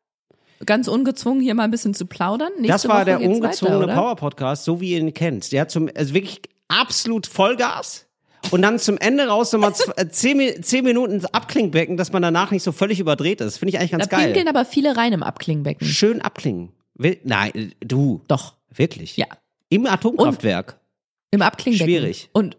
Ganz 0.66 0.88
ungezwungen 0.88 1.42
hier 1.42 1.56
mal 1.56 1.64
ein 1.64 1.72
bisschen 1.72 1.94
zu 1.94 2.06
plaudern. 2.06 2.52
Nächste 2.58 2.72
das 2.72 2.88
war 2.88 2.98
Woche 2.98 3.06
der 3.06 3.22
ungezwungene 3.22 3.80
weiter, 3.80 3.86
oder? 3.86 3.96
Power 3.96 4.16
Podcast, 4.16 4.64
so 4.66 4.80
wie 4.82 4.92
ihr 4.92 5.00
ihn 5.00 5.14
kennt. 5.14 5.52
Der 5.52 5.62
hat 5.62 5.72
zum, 5.72 5.90
also 5.96 6.14
wirklich 6.14 6.42
absolut 6.68 7.28
Vollgas. 7.28 8.08
und 8.52 8.62
dann 8.62 8.80
zum 8.80 8.98
Ende 8.98 9.28
raus 9.28 9.52
nochmal 9.52 9.74
äh, 9.98 10.08
zehn, 10.08 10.64
zehn 10.64 10.84
Minuten 10.84 11.14
ins 11.14 11.26
Abklingbecken, 11.26 11.98
dass 11.98 12.12
man 12.12 12.22
danach 12.22 12.52
nicht 12.52 12.64
so 12.64 12.72
völlig 12.72 13.00
überdreht 13.00 13.42
ist. 13.42 13.58
Finde 13.58 13.72
ich 13.72 13.80
eigentlich 13.80 13.92
Da 13.92 13.98
ganz 13.98 14.10
geil. 14.10 14.26
pinkeln 14.26 14.48
aber 14.48 14.66
viele 14.66 14.96
rein 14.98 15.14
im 15.14 15.24
Abklingbecken. 15.24 15.86
Schön 15.88 16.22
abklingen. 16.22 16.70
Will, 16.96 17.20
nein, 17.24 17.52
äh, 17.56 17.70
du. 17.86 18.22
Doch, 18.28 18.56
Wirklich? 18.74 19.18
ja. 19.18 19.26
Im 19.70 19.86
Atomkraftwerk. 19.86 20.80
Im 21.32 21.42
Abklingbecken. 21.42 21.88
Schwierig. 21.88 22.30
Und 22.34 22.58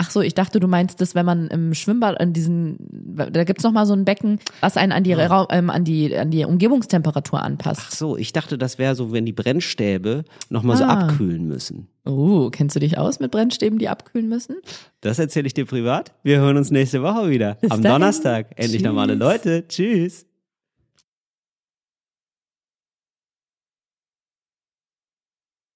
ach 0.00 0.10
so, 0.10 0.20
ich 0.22 0.34
dachte, 0.34 0.60
du 0.60 0.68
meinst 0.68 1.00
das, 1.00 1.14
wenn 1.14 1.26
man 1.26 1.48
im 1.48 1.74
Schwimmbad 1.74 2.20
an 2.20 2.32
diesen, 2.32 2.76
da 3.16 3.44
gibt's 3.44 3.64
noch 3.64 3.72
mal 3.72 3.84
so 3.84 3.92
ein 3.94 4.04
Becken, 4.04 4.38
was 4.60 4.76
einen 4.76 4.92
an 4.92 5.02
die, 5.04 5.12
Rau- 5.12 5.48
ähm, 5.50 5.70
an 5.70 5.84
die, 5.84 6.16
an 6.16 6.30
die 6.30 6.44
Umgebungstemperatur 6.44 7.40
Ach 7.40 7.44
anpasst. 7.44 7.92
so, 7.98 8.16
ich 8.16 8.32
dachte, 8.32 8.56
das 8.58 8.78
wäre 8.78 8.94
so, 8.94 9.12
wenn 9.12 9.26
die 9.26 9.32
Brennstäbe 9.32 10.24
nochmal 10.50 10.76
so 10.76 10.84
Ah. 10.84 11.00
abkühlen 11.08 11.46
müssen. 11.46 11.88
Oh, 12.04 12.48
kennst 12.50 12.76
du 12.76 12.80
dich 12.80 12.96
aus 12.96 13.18
mit 13.20 13.30
Brennstäben, 13.32 13.78
die 13.78 13.88
abkühlen 13.88 14.28
müssen? 14.28 14.56
Das 15.00 15.18
erzähle 15.18 15.46
ich 15.48 15.54
dir 15.54 15.66
privat. 15.66 16.12
Wir 16.22 16.38
hören 16.38 16.56
uns 16.56 16.70
nächste 16.70 17.02
Woche 17.02 17.28
wieder. 17.28 17.56
Bis 17.60 17.70
Am 17.72 17.82
dahin. 17.82 17.96
Donnerstag. 18.00 18.46
Endlich 18.56 18.76
Tschüss. 18.76 18.82
normale 18.82 19.14
Leute. 19.14 19.66
Tschüss. 19.68 20.24